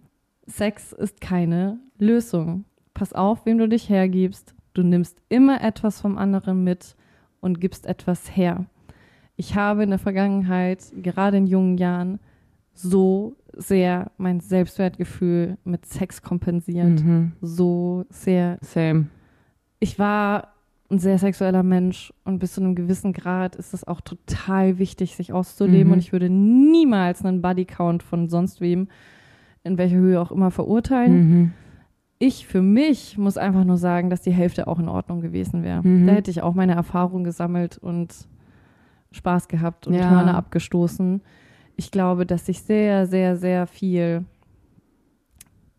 Sex 0.50 0.92
ist 0.92 1.20
keine 1.20 1.78
Lösung. 1.98 2.64
Pass 2.94 3.12
auf, 3.12 3.46
wem 3.46 3.58
du 3.58 3.68
dich 3.68 3.88
hergibst. 3.88 4.54
Du 4.74 4.82
nimmst 4.82 5.20
immer 5.28 5.62
etwas 5.62 6.00
vom 6.00 6.18
anderen 6.18 6.64
mit 6.64 6.96
und 7.40 7.60
gibst 7.60 7.86
etwas 7.86 8.36
her. 8.36 8.66
Ich 9.36 9.54
habe 9.54 9.82
in 9.82 9.90
der 9.90 9.98
Vergangenheit, 9.98 10.92
gerade 11.02 11.38
in 11.38 11.46
jungen 11.46 11.78
Jahren, 11.78 12.20
so 12.74 13.36
sehr 13.52 14.10
mein 14.16 14.40
Selbstwertgefühl 14.40 15.56
mit 15.64 15.86
Sex 15.86 16.22
kompensiert. 16.22 17.02
Mhm. 17.02 17.32
So 17.40 18.04
sehr. 18.10 18.58
Same. 18.60 19.06
Ich 19.78 19.98
war 19.98 20.48
ein 20.90 20.98
sehr 20.98 21.18
sexueller 21.18 21.62
Mensch 21.62 22.12
und 22.24 22.38
bis 22.38 22.54
zu 22.54 22.60
einem 22.60 22.74
gewissen 22.74 23.12
Grad 23.12 23.56
ist 23.56 23.74
es 23.74 23.86
auch 23.86 24.00
total 24.00 24.78
wichtig, 24.78 25.16
sich 25.16 25.32
auszuleben. 25.32 25.88
Mhm. 25.88 25.92
Und 25.94 25.98
ich 26.00 26.12
würde 26.12 26.28
niemals 26.28 27.24
einen 27.24 27.42
Bodycount 27.42 28.02
von 28.02 28.28
sonst 28.28 28.60
wem, 28.60 28.88
in 29.64 29.78
welcher 29.78 29.96
Höhe 29.96 30.20
auch 30.20 30.30
immer, 30.32 30.50
verurteilen. 30.50 31.12
Mhm. 31.12 31.52
Ich 32.18 32.46
für 32.46 32.60
mich 32.62 33.16
muss 33.16 33.38
einfach 33.38 33.64
nur 33.64 33.78
sagen, 33.78 34.10
dass 34.10 34.20
die 34.20 34.32
Hälfte 34.32 34.66
auch 34.66 34.78
in 34.78 34.88
Ordnung 34.88 35.20
gewesen 35.20 35.62
wäre. 35.62 35.86
Mhm. 35.86 36.06
Da 36.06 36.12
hätte 36.12 36.30
ich 36.30 36.42
auch 36.42 36.54
meine 36.54 36.74
Erfahrung 36.74 37.24
gesammelt 37.24 37.78
und 37.78 38.28
Spaß 39.12 39.48
gehabt 39.48 39.86
und 39.86 39.94
Ja. 39.94 40.10
Hörner 40.10 40.36
abgestoßen. 40.36 41.22
Ich 41.76 41.90
glaube, 41.90 42.26
dass 42.26 42.48
ich 42.48 42.62
sehr, 42.62 43.06
sehr, 43.06 43.36
sehr 43.36 43.66
viel 43.66 44.24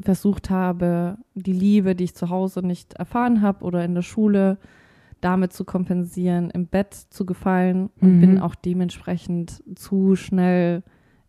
versucht 0.01 0.49
habe, 0.49 1.17
die 1.35 1.53
Liebe, 1.53 1.95
die 1.95 2.05
ich 2.05 2.15
zu 2.15 2.29
Hause 2.29 2.65
nicht 2.65 2.93
erfahren 2.95 3.41
habe 3.41 3.63
oder 3.63 3.85
in 3.85 3.93
der 3.93 4.01
Schule, 4.01 4.57
damit 5.21 5.53
zu 5.53 5.63
kompensieren, 5.63 6.49
im 6.49 6.65
Bett 6.65 6.95
zu 6.95 7.25
gefallen 7.27 7.91
und 8.01 8.15
Mhm. 8.15 8.19
bin 8.19 8.39
auch 8.39 8.55
dementsprechend 8.55 9.63
zu 9.75 10.15
schnell 10.15 10.81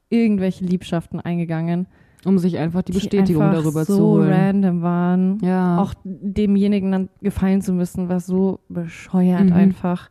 irgendwelche 0.09 0.65
Liebschaften 0.65 1.21
eingegangen, 1.21 1.87
Um 2.25 2.39
sich 2.39 2.59
einfach 2.59 2.83
die 2.83 2.93
Bestätigung 2.93 3.43
einfach 3.43 3.63
darüber 3.63 3.85
so 3.85 3.97
zu 3.97 4.03
holen. 4.03 4.31
random 4.33 4.83
waren 4.83 5.39
Ja. 5.43 5.79
auch 5.79 5.95
demjenigen 6.05 6.93
dann 6.93 7.09
gefallen 7.21 7.63
zu 7.63 7.73
müssen, 7.73 8.09
war 8.09 8.21
so 8.21 8.61
bescheuert 8.69 9.47
Mhm. 9.47 9.53
einfach. 9.53 10.09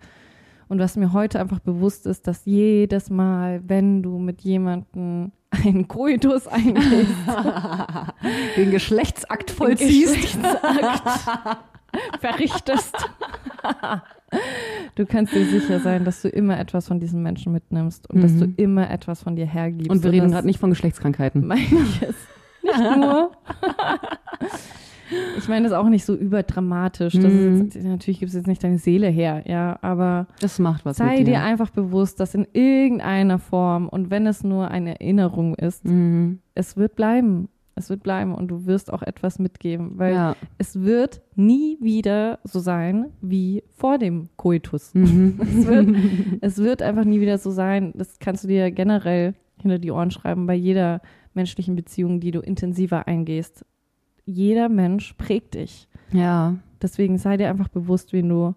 Und 0.68 0.80
was 0.80 0.96
mir 0.98 1.12
heute 1.14 1.40
einfach 1.40 1.60
bewusst 1.60 2.06
ist, 2.08 2.28
dass 2.28 2.46
jedes 2.46 3.10
Mal, 3.10 3.62
wenn 3.68 4.02
du 4.04 4.18
mit 4.20 4.42
jemandem 4.42 5.32
einen 5.66 5.88
Koitus 5.88 6.48
eingehst, 6.48 7.12
Den 8.58 8.72
Geschlechtsakt 8.72 9.50
den 9.50 9.56
vollziehst. 9.56 10.16
Geschlechtsakt 10.16 11.58
verrichtest, 12.22 12.96
du 14.95 15.06
kannst 15.06 15.34
dir 15.34 15.45
sicher 15.45 15.80
sein, 15.80 16.06
dass 16.06 16.22
du 16.22 16.30
immer 16.30 16.60
etwas 16.60 16.88
von 16.88 16.99
diesen 16.99 17.22
Menschen 17.24 17.52
mitnimmst 17.52 18.10
und 18.10 18.24
dass 18.24 18.36
du 18.38 18.48
Mhm. 18.48 18.53
immer 18.58 18.90
etwas 18.91 19.22
von 19.24 19.36
dir 19.36 19.45
hergibst. 19.45 19.90
Und 19.90 20.03
wir 20.03 20.12
reden 20.12 20.32
gerade 20.32 20.48
nicht 20.48 20.60
von 20.60 20.70
Geschlechtskrankheiten. 20.70 21.45
meine 21.48 21.62
ich 21.62 22.02
es 22.02 22.16
nicht 22.64 22.78
nur. 22.98 23.32
ich 25.38 25.48
meine 25.49 25.64
das 25.68 25.74
auch 25.78 25.90
nicht 25.90 26.06
so 26.06 26.16
überdramatisch. 26.16 27.16
Mhm. 27.16 27.68
ist 27.74 27.84
natürlich 27.84 28.20
gibt 28.20 28.30
es 28.30 28.36
jetzt 28.36 28.48
nicht 28.48 28.64
deine 28.64 28.78
Seele 28.78 29.08
her, 29.08 29.44
ja, 29.45 29.78
aber 29.82 30.28
Das 30.40 30.60
macht 30.60 30.86
was 30.86 30.98
sei 30.98 31.18
dir 31.18 31.26
dir. 31.26 31.41
einfach 31.44 31.70
bewusst, 31.70 32.20
dass 32.20 32.34
in 32.36 32.48
irgendeiner 32.53 33.40
Form 33.40 33.90
und 33.90 34.10
wenn 34.10 34.26
es 34.28 34.44
nur 34.44 34.70
eine 34.70 34.99
Erinnerung 35.02 35.56
ist, 35.56 35.84
Mhm. 35.86 36.40
es 36.56 36.78
wird 36.78 36.95
bleiben. 36.95 37.49
Es 37.76 37.89
wird 37.89 38.03
bleiben 38.03 38.35
und 38.35 38.49
du 38.49 38.65
wirst 38.65 38.91
auch 38.91 39.02
etwas 39.02 39.39
mitgeben, 39.39 39.98
weil 39.98 40.14
Ja. 40.14 40.35
es 40.57 40.81
wird 40.81 41.22
nie 41.35 41.77
wieder 41.81 42.39
so 42.43 42.60
sein 42.60 43.07
wie 43.22 43.64
vor 43.69 43.98
dem 43.98 44.30
Koitus. 44.35 44.93
Mhm. 44.93 45.39
Es 45.41 45.65
wird, 45.68 45.95
es 46.41 46.57
wird 46.57 46.81
einfach 46.81 47.06
nie 47.06 47.22
wieder 47.22 47.38
so 47.38 47.49
sein. 47.49 47.93
Das 47.95 48.19
kannst 48.19 48.43
du 48.43 48.48
dir 48.49 48.72
generell 48.72 49.34
hinter 49.57 49.80
die 49.80 49.91
Ohren 49.91 50.11
schreiben 50.11 50.48
bei 50.48 50.56
jeder 50.56 51.02
menschlichen 51.34 51.76
Beziehung, 51.76 52.19
die 52.19 52.31
du 52.31 52.39
intensiver 52.41 53.07
eingehst. 53.07 53.64
Jeder 54.26 54.69
Mensch 54.69 55.14
prägt 55.14 55.53
dich. 55.56 55.88
ja. 56.11 56.56
Deswegen 56.81 57.19
sei 57.19 57.38
dir 57.38 57.48
einfach 57.49 57.68
bewusst, 57.69 58.11
wen 58.11 58.27
du 58.27 58.56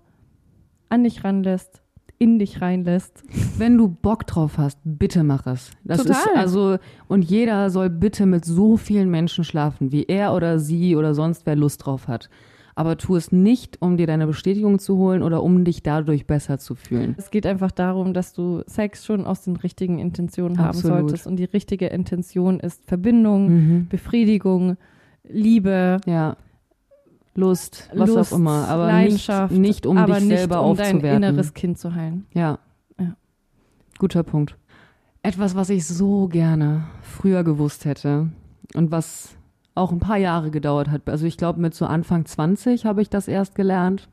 an 0.88 1.04
dich 1.04 1.24
ranlässt, 1.24 1.82
in 2.24 2.38
dich 2.38 2.60
reinlässt. 2.62 3.22
Wenn 3.58 3.76
du 3.76 3.88
Bock 3.88 4.26
drauf 4.26 4.56
hast, 4.58 4.78
bitte 4.84 5.22
mach 5.22 5.46
es. 5.46 5.70
Das 5.84 5.98
Total. 5.98 6.16
ist 6.16 6.28
also 6.36 6.78
und 7.06 7.22
jeder 7.22 7.68
soll 7.70 7.90
bitte 7.90 8.24
mit 8.26 8.44
so 8.44 8.76
vielen 8.78 9.10
Menschen 9.10 9.44
schlafen, 9.44 9.92
wie 9.92 10.04
er 10.04 10.32
oder 10.34 10.58
sie 10.58 10.96
oder 10.96 11.14
sonst 11.14 11.44
wer 11.46 11.54
Lust 11.54 11.84
drauf 11.84 12.08
hat. 12.08 12.30
Aber 12.76 12.96
tu 12.98 13.14
es 13.14 13.30
nicht, 13.30 13.80
um 13.82 13.96
dir 13.96 14.08
deine 14.08 14.26
Bestätigung 14.26 14.80
zu 14.80 14.96
holen 14.96 15.22
oder 15.22 15.44
um 15.44 15.64
dich 15.64 15.84
dadurch 15.84 16.26
besser 16.26 16.58
zu 16.58 16.74
fühlen. 16.74 17.14
Es 17.18 17.30
geht 17.30 17.46
einfach 17.46 17.70
darum, 17.70 18.14
dass 18.14 18.32
du 18.32 18.62
Sex 18.66 19.04
schon 19.04 19.26
aus 19.26 19.42
den 19.42 19.54
richtigen 19.54 20.00
Intentionen 20.00 20.58
haben 20.58 20.70
Absolut. 20.70 20.98
solltest. 21.10 21.26
Und 21.28 21.36
die 21.36 21.44
richtige 21.44 21.86
Intention 21.86 22.58
ist 22.58 22.84
Verbindung, 22.84 23.48
Mhm. 23.48 23.86
Befriedigung, 23.88 24.76
Liebe, 25.28 25.98
Ja. 26.06 26.36
Lust, 27.34 27.90
was 27.94 28.08
Lust, 28.08 28.32
auch 28.32 28.36
immer, 28.36 28.68
aber 28.68 28.86
Leidenschaft, 28.86 29.52
nicht, 29.52 29.60
nicht 29.60 29.86
um 29.86 29.98
aber 29.98 30.14
dich 30.14 30.24
nicht 30.24 30.38
selber 30.38 30.62
um 30.62 30.76
dein 30.76 30.96
aufzuwerten. 30.96 31.22
inneres 31.22 31.54
Kind 31.54 31.78
zu 31.78 31.94
heilen. 31.94 32.26
Ja. 32.32 32.58
Ja. 32.98 33.16
Guter 33.98 34.22
Punkt. 34.22 34.56
Etwas, 35.22 35.56
was 35.56 35.70
ich 35.70 35.86
so 35.86 36.28
gerne 36.28 36.84
früher 37.02 37.42
gewusst 37.42 37.86
hätte 37.86 38.28
und 38.74 38.90
was 38.90 39.36
auch 39.74 39.90
ein 39.90 39.98
paar 39.98 40.18
Jahre 40.18 40.50
gedauert 40.50 40.90
hat. 40.90 41.08
Also 41.08 41.26
ich 41.26 41.36
glaube, 41.36 41.60
mit 41.60 41.74
so 41.74 41.86
Anfang 41.86 42.24
20 42.24 42.84
habe 42.84 43.02
ich 43.02 43.10
das 43.10 43.26
erst 43.26 43.54
gelernt, 43.54 44.08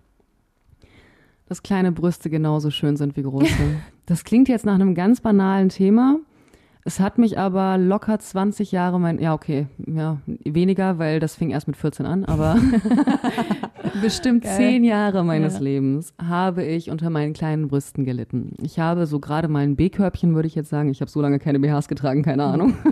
dass 1.46 1.64
kleine 1.64 1.92
Brüste 1.92 2.30
genauso 2.30 2.72
schön 2.72 2.98
sind 2.98 3.18
wie 3.18 3.24
große. 3.24 3.52
das 4.06 4.24
klingt 4.24 4.48
jetzt 4.50 4.66
nach 4.66 4.76
einem 4.76 4.96
ganz 4.96 5.22
banalen 5.22 5.70
Thema. 5.70 6.18
Es 6.84 7.00
hat 7.00 7.20
mich 7.20 7.38
aber 7.38 7.78
locker 7.78 8.18
20 8.18 8.72
Jahre 8.72 9.00
mein, 9.00 9.20
ja 9.20 9.34
okay, 9.36 9.68
ja, 9.86 10.18
weniger, 10.26 10.98
weil 10.98 11.20
das 11.20 11.36
fing 11.36 11.52
erst 11.52 11.68
mit 11.68 11.78
14 11.78 12.08
an, 12.08 12.26
aber 12.26 12.58
bestimmt 14.02 14.44
Geil. 14.44 14.58
zehn 14.58 14.84
Jahre 14.84 15.24
meines 15.24 15.56
Ja. 15.56 15.60
Lebens 15.60 16.14
habe 16.20 16.64
ich 16.64 16.90
unter 16.90 17.12
meinen 17.12 17.34
kleinen 17.34 17.68
Brüsten 17.68 18.04
gelitten. 18.04 18.54
Ich 18.62 18.80
habe 18.80 19.06
so 19.06 19.20
gerade 19.20 19.48
mal 19.48 19.60
ein 19.60 19.76
B-Körbchen, 19.76 20.34
würde 20.34 20.48
ich 20.48 20.56
jetzt 20.56 20.70
sagen. 20.70 20.90
Ich 20.90 21.02
habe 21.02 21.12
so 21.12 21.22
lange 21.22 21.38
keine 21.38 21.60
BHs 21.60 21.88
getragen, 21.88 22.24
keine 22.24 22.44
Ahnung. 22.46 22.74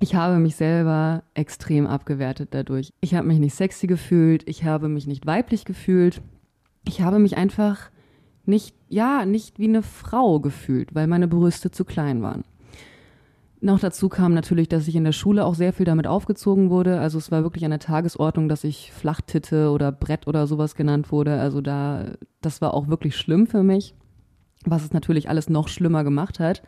Ich 0.00 0.14
habe 0.14 0.38
mich 0.38 0.54
selber 0.54 1.24
extrem 1.34 1.88
abgewertet 1.88 2.50
dadurch. 2.52 2.92
Ich 3.00 3.16
habe 3.16 3.26
mich 3.26 3.40
nicht 3.40 3.56
sexy 3.56 3.88
gefühlt, 3.88 4.48
ich 4.48 4.62
habe 4.64 4.88
mich 4.88 5.08
nicht 5.08 5.26
weiblich 5.26 5.64
gefühlt. 5.64 6.22
Ich 6.86 7.00
habe 7.00 7.18
mich 7.18 7.36
einfach 7.36 7.90
nicht, 8.48 8.74
ja, 8.88 9.24
nicht 9.24 9.58
wie 9.58 9.68
eine 9.68 9.82
Frau 9.82 10.40
gefühlt, 10.40 10.94
weil 10.94 11.06
meine 11.06 11.28
Brüste 11.28 11.70
zu 11.70 11.84
klein 11.84 12.22
waren. 12.22 12.44
Noch 13.60 13.80
dazu 13.80 14.08
kam 14.08 14.34
natürlich, 14.34 14.68
dass 14.68 14.86
ich 14.86 14.94
in 14.94 15.04
der 15.04 15.12
Schule 15.12 15.44
auch 15.44 15.56
sehr 15.56 15.72
viel 15.72 15.84
damit 15.84 16.06
aufgezogen 16.06 16.70
wurde. 16.70 17.00
Also 17.00 17.18
es 17.18 17.32
war 17.32 17.42
wirklich 17.42 17.64
an 17.64 17.72
der 17.72 17.80
Tagesordnung, 17.80 18.48
dass 18.48 18.62
ich 18.62 18.92
Flachtitte 18.92 19.70
oder 19.70 19.90
Brett 19.90 20.28
oder 20.28 20.46
sowas 20.46 20.76
genannt 20.76 21.10
wurde. 21.10 21.40
Also 21.40 21.60
da, 21.60 22.12
das 22.40 22.60
war 22.60 22.72
auch 22.72 22.86
wirklich 22.86 23.16
schlimm 23.16 23.48
für 23.48 23.64
mich, 23.64 23.94
was 24.64 24.84
es 24.84 24.92
natürlich 24.92 25.28
alles 25.28 25.50
noch 25.50 25.66
schlimmer 25.66 26.04
gemacht 26.04 26.38
hat. 26.38 26.62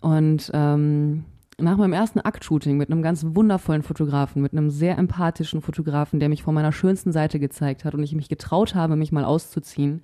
Und 0.00 0.50
ähm, 0.52 1.24
nach 1.58 1.78
meinem 1.78 1.94
ersten 1.94 2.20
Aktshooting 2.20 2.76
mit 2.76 2.90
einem 2.90 3.00
ganz 3.00 3.24
wundervollen 3.26 3.82
Fotografen, 3.82 4.42
mit 4.42 4.52
einem 4.52 4.68
sehr 4.68 4.98
empathischen 4.98 5.62
Fotografen, 5.62 6.20
der 6.20 6.28
mich 6.28 6.42
von 6.42 6.54
meiner 6.54 6.72
schönsten 6.72 7.12
Seite 7.12 7.40
gezeigt 7.40 7.86
hat 7.86 7.94
und 7.94 8.02
ich 8.02 8.14
mich 8.14 8.28
getraut 8.28 8.74
habe, 8.74 8.96
mich 8.96 9.12
mal 9.12 9.24
auszuziehen, 9.24 10.02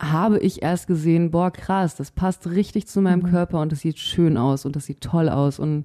habe 0.00 0.38
ich 0.38 0.62
erst 0.62 0.86
gesehen, 0.86 1.30
boah, 1.30 1.50
krass, 1.50 1.94
das 1.96 2.10
passt 2.10 2.48
richtig 2.50 2.86
zu 2.86 3.00
meinem 3.00 3.22
Körper 3.22 3.60
und 3.60 3.70
das 3.72 3.80
sieht 3.80 3.98
schön 3.98 4.36
aus 4.36 4.64
und 4.66 4.76
das 4.76 4.86
sieht 4.86 5.00
toll 5.00 5.28
aus. 5.28 5.58
Und 5.58 5.84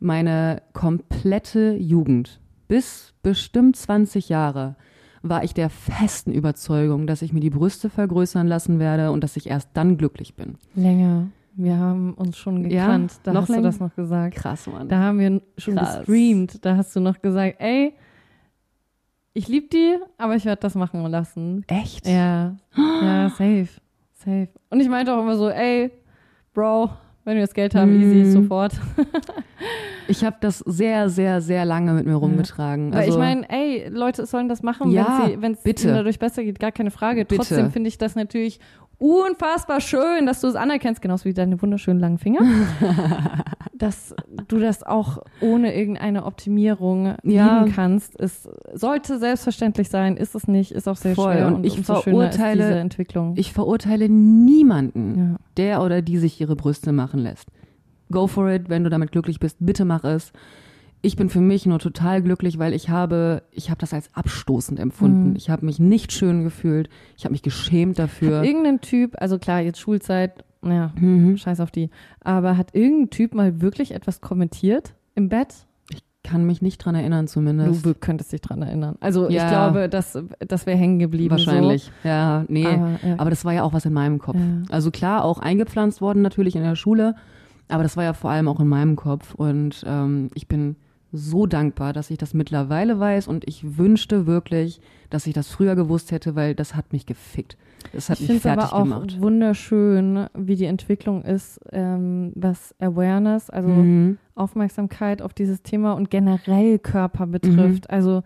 meine 0.00 0.62
komplette 0.72 1.74
Jugend, 1.74 2.40
bis 2.68 3.14
bestimmt 3.22 3.76
20 3.76 4.28
Jahre, 4.28 4.76
war 5.22 5.42
ich 5.42 5.54
der 5.54 5.70
festen 5.70 6.30
Überzeugung, 6.32 7.06
dass 7.06 7.22
ich 7.22 7.32
mir 7.32 7.40
die 7.40 7.50
Brüste 7.50 7.90
vergrößern 7.90 8.46
lassen 8.46 8.78
werde 8.78 9.10
und 9.10 9.24
dass 9.24 9.36
ich 9.36 9.48
erst 9.48 9.70
dann 9.74 9.96
glücklich 9.98 10.36
bin. 10.36 10.56
Länger. 10.74 11.26
Wir 11.58 11.78
haben 11.78 12.12
uns 12.14 12.36
schon 12.36 12.70
Ja, 12.70 12.84
gekannt. 12.86 13.14
da 13.24 13.32
noch 13.32 13.40
hast 13.42 13.48
du 13.48 13.52
länger? 13.54 13.64
das 13.68 13.80
noch 13.80 13.94
gesagt. 13.96 14.34
Krass, 14.36 14.66
Mann. 14.66 14.88
Da 14.88 14.98
haben 14.98 15.18
wir 15.18 15.40
schon 15.58 15.74
Krass. 15.76 15.98
gestreamt. 15.98 16.64
Da 16.64 16.76
hast 16.76 16.94
du 16.94 17.00
noch 17.00 17.20
gesagt, 17.22 17.56
ey, 17.58 17.94
ich 19.36 19.48
liebe 19.48 19.68
die, 19.68 19.96
aber 20.18 20.34
ich 20.36 20.44
werde 20.44 20.60
das 20.60 20.74
machen 20.74 21.04
lassen. 21.06 21.64
Echt? 21.68 22.06
Ja, 22.06 22.56
ja, 23.02 23.28
safe, 23.28 23.68
safe. 24.14 24.48
Und 24.70 24.80
ich 24.80 24.88
meinte 24.88 25.14
auch 25.14 25.20
immer 25.22 25.36
so, 25.36 25.48
ey, 25.48 25.90
Bro, 26.54 26.90
wenn 27.24 27.34
wir 27.36 27.42
das 27.42 27.52
Geld 27.54 27.74
haben, 27.74 28.00
easy, 28.00 28.24
Mhm. 28.24 28.32
sofort. 28.32 28.72
Ich 30.08 30.24
habe 30.24 30.36
das 30.40 30.60
sehr, 30.60 31.08
sehr, 31.08 31.40
sehr 31.40 31.64
lange 31.64 31.92
mit 31.92 32.06
mir 32.06 32.14
rumgetragen. 32.14 32.92
Weil 32.92 33.00
Also, 33.00 33.12
ich 33.14 33.18
meine, 33.18 33.50
ey, 33.50 33.88
Leute 33.88 34.24
sollen 34.24 34.48
das 34.48 34.62
machen, 34.62 34.92
Ja, 34.92 35.28
wenn 35.38 35.54
es 35.54 35.64
ihnen 35.84 35.94
dadurch 35.94 36.20
besser 36.20 36.44
geht, 36.44 36.60
gar 36.60 36.70
keine 36.70 36.92
Frage. 36.92 37.24
Bitte. 37.24 37.36
Trotzdem 37.38 37.72
finde 37.72 37.88
ich 37.88 37.98
das 37.98 38.14
natürlich 38.14 38.60
unfassbar 38.98 39.80
schön, 39.80 40.26
dass 40.26 40.40
du 40.40 40.46
es 40.48 40.54
anerkennst, 40.56 41.02
genauso 41.02 41.24
wie 41.26 41.34
deine 41.34 41.60
wunderschönen 41.60 42.00
langen 42.00 42.18
Finger. 42.18 42.40
dass 43.74 44.14
du 44.48 44.58
das 44.58 44.82
auch 44.82 45.18
ohne 45.42 45.74
irgendeine 45.74 46.24
Optimierung 46.24 47.14
Ja. 47.22 47.58
lieben 47.60 47.74
kannst. 47.74 48.18
Es 48.18 48.48
sollte 48.72 49.18
selbstverständlich 49.18 49.90
sein, 49.90 50.16
ist 50.16 50.34
es 50.34 50.48
nicht, 50.48 50.72
ist 50.72 50.88
auch 50.88 50.96
sehr 50.96 51.14
Voll. 51.14 51.34
schwer. 51.34 51.46
Und 51.48 51.66
ich 51.66 51.74
schöner 51.74 51.98
ist 51.98 52.04
verurteile- 52.04 52.56
diese 52.68 52.78
Entwicklung. 52.78 53.34
ich 53.36 53.52
verurteile 53.52 54.08
niemanden, 54.08 55.18
ja. 55.18 55.36
der 55.58 55.82
oder 55.82 56.00
die 56.00 56.16
sich 56.18 56.40
ihre 56.40 56.56
Brüste 56.56 56.92
machen 56.92 57.20
lässt. 57.20 57.48
Go 58.10 58.26
for 58.28 58.48
it, 58.50 58.68
wenn 58.70 58.84
du 58.84 58.88
damit 58.90 59.12
glücklich 59.12 59.40
bist, 59.40 59.56
bitte 59.60 59.84
mach 59.84 60.04
es. 60.04 60.32
Ich 61.06 61.16
bin 61.16 61.28
für 61.30 61.40
mich 61.40 61.66
nur 61.66 61.78
total 61.78 62.20
glücklich, 62.20 62.58
weil 62.58 62.72
ich 62.74 62.88
habe, 62.90 63.42
ich 63.52 63.70
habe 63.70 63.78
das 63.78 63.94
als 63.94 64.10
abstoßend 64.14 64.80
empfunden. 64.80 65.30
Mhm. 65.30 65.36
Ich 65.36 65.50
habe 65.50 65.64
mich 65.64 65.78
nicht 65.78 66.12
schön 66.12 66.42
gefühlt. 66.42 66.88
Ich 67.16 67.24
habe 67.24 67.32
mich 67.32 67.42
geschämt 67.42 67.98
dafür. 67.98 68.42
Irgendein 68.42 68.80
Typ, 68.80 69.14
also 69.20 69.38
klar, 69.38 69.60
jetzt 69.60 69.78
Schulzeit, 69.78 70.44
naja, 70.62 70.92
Mhm. 70.98 71.36
scheiß 71.36 71.60
auf 71.60 71.70
die, 71.70 71.90
aber 72.20 72.56
hat 72.56 72.74
irgendein 72.74 73.10
Typ 73.10 73.34
mal 73.34 73.60
wirklich 73.60 73.94
etwas 73.94 74.20
kommentiert 74.20 74.94
im 75.14 75.28
Bett? 75.28 75.54
Kann 76.24 76.44
mich 76.44 76.60
nicht 76.60 76.78
dran 76.78 76.96
erinnern 76.96 77.28
zumindest. 77.28 77.86
Du 77.86 77.94
könntest 77.94 78.32
dich 78.32 78.40
dran 78.40 78.60
erinnern. 78.62 78.96
Also 78.98 79.28
ich 79.28 79.36
Ja. 79.36 79.48
glaube, 79.48 79.88
das, 79.88 80.18
das 80.40 80.66
wäre 80.66 80.76
hängen 80.76 80.98
geblieben. 80.98 81.30
Wahrscheinlich. 81.30 81.92
Ja, 82.02 82.44
nee. 82.48 82.64
So. 82.64 82.68
Aber, 82.70 82.90
ja. 83.06 83.14
Aber 83.18 83.30
das 83.30 83.44
war 83.44 83.52
ja 83.52 83.62
auch 83.62 83.72
was 83.72 83.84
in 83.84 83.92
meinem 83.92 84.18
Kopf. 84.18 84.34
Ja. 84.36 84.62
Also 84.74 84.90
klar, 84.90 85.24
auch 85.24 85.38
eingepflanzt 85.38 86.00
worden 86.00 86.22
natürlich 86.22 86.56
in 86.56 86.64
der 86.64 86.74
Schule, 86.74 87.14
aber 87.68 87.84
das 87.84 87.96
war 87.96 88.02
ja 88.02 88.12
vor 88.12 88.30
allem 88.30 88.48
auch 88.48 88.58
in 88.58 88.66
meinem 88.66 88.96
Kopf. 88.96 89.34
Und 89.36 89.84
ähm, 89.86 90.30
ich 90.34 90.48
bin 90.48 90.74
so 91.16 91.46
dankbar, 91.46 91.92
dass 91.92 92.10
ich 92.10 92.18
das 92.18 92.34
mittlerweile 92.34 92.98
weiß 93.00 93.28
und 93.28 93.46
ich 93.48 93.78
wünschte 93.78 94.26
wirklich, 94.26 94.80
dass 95.10 95.26
ich 95.26 95.34
das 95.34 95.48
früher 95.48 95.74
gewusst 95.76 96.12
hätte, 96.12 96.34
weil 96.36 96.54
das 96.54 96.74
hat 96.74 96.92
mich 96.92 97.06
gefickt. 97.06 97.56
Das 97.92 98.08
hat 98.08 98.20
ich 98.20 98.28
mich 98.28 98.28
finde 98.28 98.36
es 98.36 98.42
fertig 98.42 98.72
aber 98.72 98.74
auch 98.74 98.82
gemacht. 98.84 99.20
wunderschön, 99.20 100.26
wie 100.34 100.56
die 100.56 100.64
Entwicklung 100.64 101.22
ist, 101.22 101.60
ähm, 101.72 102.32
was 102.34 102.74
Awareness, 102.80 103.50
also 103.50 103.68
Mhm. 103.68 104.18
Aufmerksamkeit 104.34 105.22
auf 105.22 105.32
dieses 105.32 105.62
Thema 105.62 105.92
und 105.92 106.10
generell 106.10 106.78
Körper 106.78 107.26
betrifft. 107.26 107.84
Mhm. 107.88 107.94
Also 107.94 108.22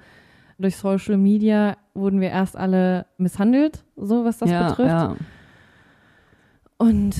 durch 0.58 0.76
Social 0.76 1.16
Media 1.16 1.76
wurden 1.94 2.20
wir 2.20 2.30
erst 2.30 2.56
alle 2.56 3.06
misshandelt, 3.18 3.84
so 3.96 4.24
was 4.24 4.38
das 4.38 4.50
ja, 4.50 4.68
betrifft. 4.68 4.90
Ja. 4.90 5.16
Und 6.80 7.14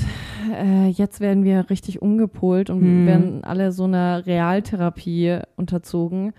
äh, 0.59 0.89
jetzt 0.89 1.21
werden 1.21 1.45
wir 1.45 1.69
richtig 1.69 2.01
umgepolt 2.01 2.71
und 2.71 2.81
Mhm. 3.03 3.07
werden 3.07 3.45
alle 3.45 3.73
so 3.73 3.85
einer 3.85 4.25
Realtherapie 4.25 5.39
unterzogen, 5.57 6.33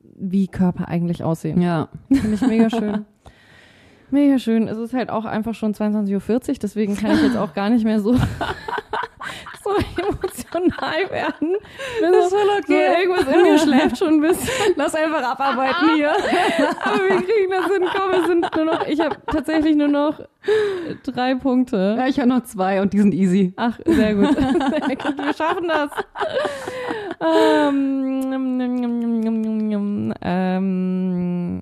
wie 0.00 0.46
Körper 0.48 0.88
eigentlich 0.88 1.22
aussehen. 1.22 1.60
ja. 1.60 1.88
Finde 2.10 2.32
ich 2.34 2.40
mega 2.40 2.70
schön. 2.70 3.04
Mega 4.10 4.38
schön. 4.38 4.68
Es 4.68 4.76
ist 4.78 4.92
halt 4.94 5.08
auch 5.10 5.24
einfach 5.26 5.54
schon 5.54 5.72
22.40 5.74 6.48
Uhr, 6.50 6.54
deswegen 6.62 6.96
kann 6.96 7.12
ich 7.12 7.22
jetzt 7.22 7.36
auch 7.36 7.52
gar 7.54 7.68
nicht 7.70 7.84
mehr 7.84 7.98
so, 8.00 8.14
emotional 10.82 11.10
werden. 11.10 11.56
Das 12.00 12.10
ist 12.10 12.30
voll 12.30 12.62
so 12.66 12.72
irgendwas 12.72 13.34
in 13.34 13.42
mir 13.42 13.58
schläft 13.58 13.98
schon 13.98 14.14
ein 14.14 14.20
bisschen. 14.20 14.74
Lass 14.76 14.94
einfach 14.94 15.22
abarbeiten 15.22 15.94
hier. 15.96 16.10
Aber 16.10 16.98
wir 16.98 17.16
kriegen 17.22 17.50
das 17.50 17.66
hin. 17.66 17.84
Komm, 17.94 18.12
wir 18.12 18.26
sind 18.26 18.56
nur 18.56 18.64
noch, 18.64 18.86
ich 18.86 19.00
habe 19.00 19.16
tatsächlich 19.26 19.76
nur 19.76 19.88
noch 19.88 20.20
drei 21.04 21.34
Punkte. 21.34 21.96
Ja, 21.98 22.06
ich 22.06 22.18
habe 22.18 22.28
noch 22.28 22.44
zwei 22.44 22.80
und 22.82 22.92
die 22.92 22.98
sind 22.98 23.14
easy. 23.14 23.52
Ach, 23.56 23.78
sehr 23.84 24.14
gut. 24.14 24.36
Sehr 24.36 24.96
gut. 24.96 25.18
Wir 25.18 25.34
schaffen 25.34 25.68
das. 25.68 25.90
Ähm, 27.20 28.60
ähm, 30.20 31.60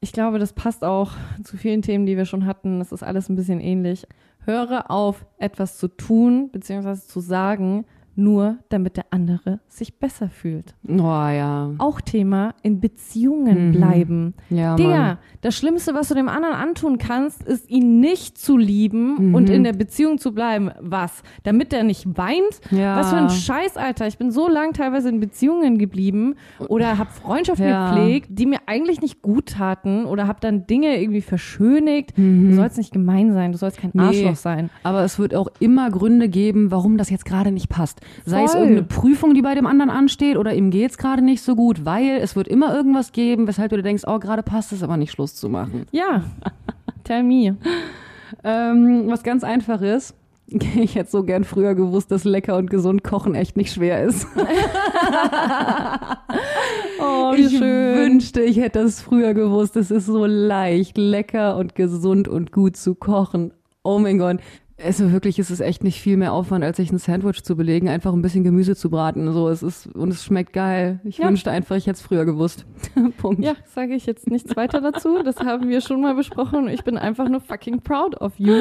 ich 0.00 0.12
glaube, 0.12 0.38
das 0.38 0.52
passt 0.54 0.82
auch 0.82 1.12
zu 1.44 1.56
vielen 1.56 1.82
Themen, 1.82 2.06
die 2.06 2.16
wir 2.16 2.24
schon 2.24 2.46
hatten. 2.46 2.78
Das 2.78 2.90
ist 2.90 3.02
alles 3.02 3.28
ein 3.28 3.36
bisschen 3.36 3.60
ähnlich. 3.60 4.06
Höre 4.46 4.90
auf, 4.90 5.26
etwas 5.38 5.76
zu 5.76 5.88
tun 5.88 6.50
bzw. 6.50 6.94
zu 6.94 7.20
sagen, 7.20 7.84
nur 8.16 8.58
damit 8.68 8.96
der 8.96 9.06
andere 9.10 9.60
sich 9.68 9.98
besser 9.98 10.28
fühlt. 10.28 10.74
Oh 10.88 10.96
ja. 10.98 11.70
Auch 11.78 12.00
Thema 12.00 12.54
in 12.62 12.80
Beziehungen 12.80 13.68
Mhm. 13.68 13.72
bleiben. 13.72 14.34
Ja, 14.50 14.68
Mann. 14.70 14.76
Digga, 14.76 15.18
das 15.40 15.56
Schlimmste, 15.56 15.94
was 15.94 16.08
du 16.08 16.14
dem 16.14 16.28
anderen 16.28 16.54
antun 16.54 16.98
kannst, 16.98 17.42
ist 17.42 17.70
ihn 17.70 18.00
nicht 18.00 18.36
zu 18.36 18.56
lieben 18.56 19.28
Mhm. 19.28 19.34
und 19.34 19.48
in 19.50 19.64
der 19.64 19.72
Beziehung 19.72 20.18
zu 20.18 20.32
bleiben. 20.34 20.70
Was? 20.80 21.22
Damit 21.44 21.72
er 21.72 21.82
nicht 21.82 22.16
weint? 22.18 22.60
Ja. 22.70 22.96
Was 22.96 23.10
für 23.10 23.16
ein 23.16 23.30
Scheiß, 23.30 23.76
Alter. 23.76 24.06
Ich 24.06 24.18
bin 24.18 24.30
so 24.30 24.48
lang 24.48 24.72
teilweise 24.72 25.08
in 25.08 25.20
Beziehungen 25.20 25.78
geblieben 25.78 26.34
oder 26.68 26.98
habe 26.98 27.10
Freundschaften 27.10 27.66
Ja. 27.66 27.94
gepflegt, 27.94 28.28
die 28.30 28.46
mir 28.46 28.58
eigentlich 28.66 29.00
nicht 29.00 29.22
gut 29.22 29.46
taten 29.50 30.04
oder 30.04 30.26
habe 30.26 30.40
dann 30.40 30.66
Dinge 30.66 31.00
irgendwie 31.00 31.22
verschönigt. 31.22 32.16
Du 32.16 32.54
sollst 32.54 32.76
nicht 32.76 32.92
gemein 32.92 33.32
sein, 33.32 33.52
du 33.52 33.58
sollst 33.58 33.78
kein 33.78 33.90
Mhm. 33.94 34.00
Nee. 34.00 34.06
Arschloch 34.08 34.36
sein. 34.36 34.70
Aber 34.82 35.02
es 35.04 35.18
wird 35.18 35.34
auch 35.34 35.48
immer 35.58 35.90
Gründe 35.90 36.28
geben, 36.28 36.70
warum 36.70 36.96
das 36.96 37.08
jetzt 37.10 37.24
gerade 37.24 37.50
nicht 37.52 37.68
passt. 37.68 37.99
Sei 38.24 38.44
es 38.44 38.52
Voll. 38.52 38.60
irgendeine 38.62 38.86
Prüfung, 38.86 39.34
die 39.34 39.42
bei 39.42 39.54
dem 39.54 39.66
anderen 39.66 39.90
ansteht, 39.90 40.36
oder 40.36 40.54
ihm 40.54 40.70
geht's 40.70 40.98
gerade 40.98 41.22
nicht 41.22 41.42
so 41.42 41.56
gut, 41.56 41.84
weil 41.84 42.18
es 42.20 42.36
wird 42.36 42.48
immer 42.48 42.74
irgendwas 42.74 43.12
geben, 43.12 43.46
weshalb 43.46 43.70
du 43.70 43.76
dir 43.76 43.82
denkst, 43.82 44.04
oh, 44.06 44.18
gerade 44.18 44.42
passt 44.42 44.72
es 44.72 44.82
aber 44.82 44.96
nicht, 44.96 45.12
Schluss 45.12 45.34
zu 45.34 45.48
machen. 45.48 45.86
Ja, 45.92 46.24
tell 47.04 47.22
me. 47.22 47.56
Ähm, 48.44 49.04
was 49.06 49.22
ganz 49.22 49.44
einfach 49.44 49.82
ist. 49.82 50.14
Ich 50.74 50.96
hätte 50.96 51.08
so 51.08 51.22
gern 51.22 51.44
früher 51.44 51.76
gewusst, 51.76 52.10
dass 52.10 52.24
lecker 52.24 52.56
und 52.56 52.70
gesund 52.70 53.04
kochen 53.04 53.36
echt 53.36 53.56
nicht 53.56 53.72
schwer 53.72 54.02
ist. 54.02 54.26
Oh, 57.02 57.32
ich 57.34 57.58
wünschte, 57.58 58.42
ich 58.42 58.58
hätte 58.58 58.82
das 58.82 59.00
früher 59.00 59.32
gewusst. 59.32 59.76
Es 59.76 59.90
ist 59.90 60.06
so 60.06 60.26
leicht, 60.26 60.98
lecker 60.98 61.56
und 61.56 61.74
gesund 61.74 62.28
und 62.28 62.52
gut 62.52 62.76
zu 62.76 62.94
kochen. 62.94 63.52
Oh 63.82 63.98
mein 63.98 64.18
Gott. 64.18 64.38
Also 64.84 65.12
wirklich 65.12 65.38
ist 65.38 65.50
es 65.50 65.60
echt 65.60 65.84
nicht 65.84 66.00
viel 66.00 66.16
mehr 66.16 66.32
Aufwand, 66.32 66.64
als 66.64 66.78
sich 66.78 66.90
ein 66.90 66.98
Sandwich 66.98 67.42
zu 67.42 67.56
belegen, 67.56 67.88
einfach 67.88 68.12
ein 68.12 68.22
bisschen 68.22 68.44
Gemüse 68.44 68.74
zu 68.76 68.88
braten. 68.90 69.30
So, 69.32 69.48
es 69.48 69.62
ist, 69.62 69.86
und 69.94 70.08
es 70.10 70.24
schmeckt 70.24 70.52
geil. 70.52 71.00
Ich 71.04 71.18
Ja. 71.18 71.28
wünschte 71.28 71.50
einfach, 71.50 71.76
ich 71.76 71.86
hätte 71.86 71.96
es 71.96 72.02
früher 72.02 72.24
gewusst. 72.24 72.64
Punkt. 73.18 73.44
Ja, 73.44 73.52
sage 73.66 73.94
ich 73.94 74.06
jetzt 74.06 74.28
nichts 74.30 74.56
weiter 74.56 74.80
dazu. 74.80 75.22
Das 75.22 75.38
haben 75.40 75.68
wir 75.68 75.80
schon 75.80 76.00
mal 76.00 76.14
besprochen. 76.14 76.68
Ich 76.68 76.82
bin 76.84 76.96
einfach 76.96 77.28
nur 77.28 77.40
fucking 77.40 77.80
proud 77.82 78.20
of 78.20 78.32
you. 78.38 78.54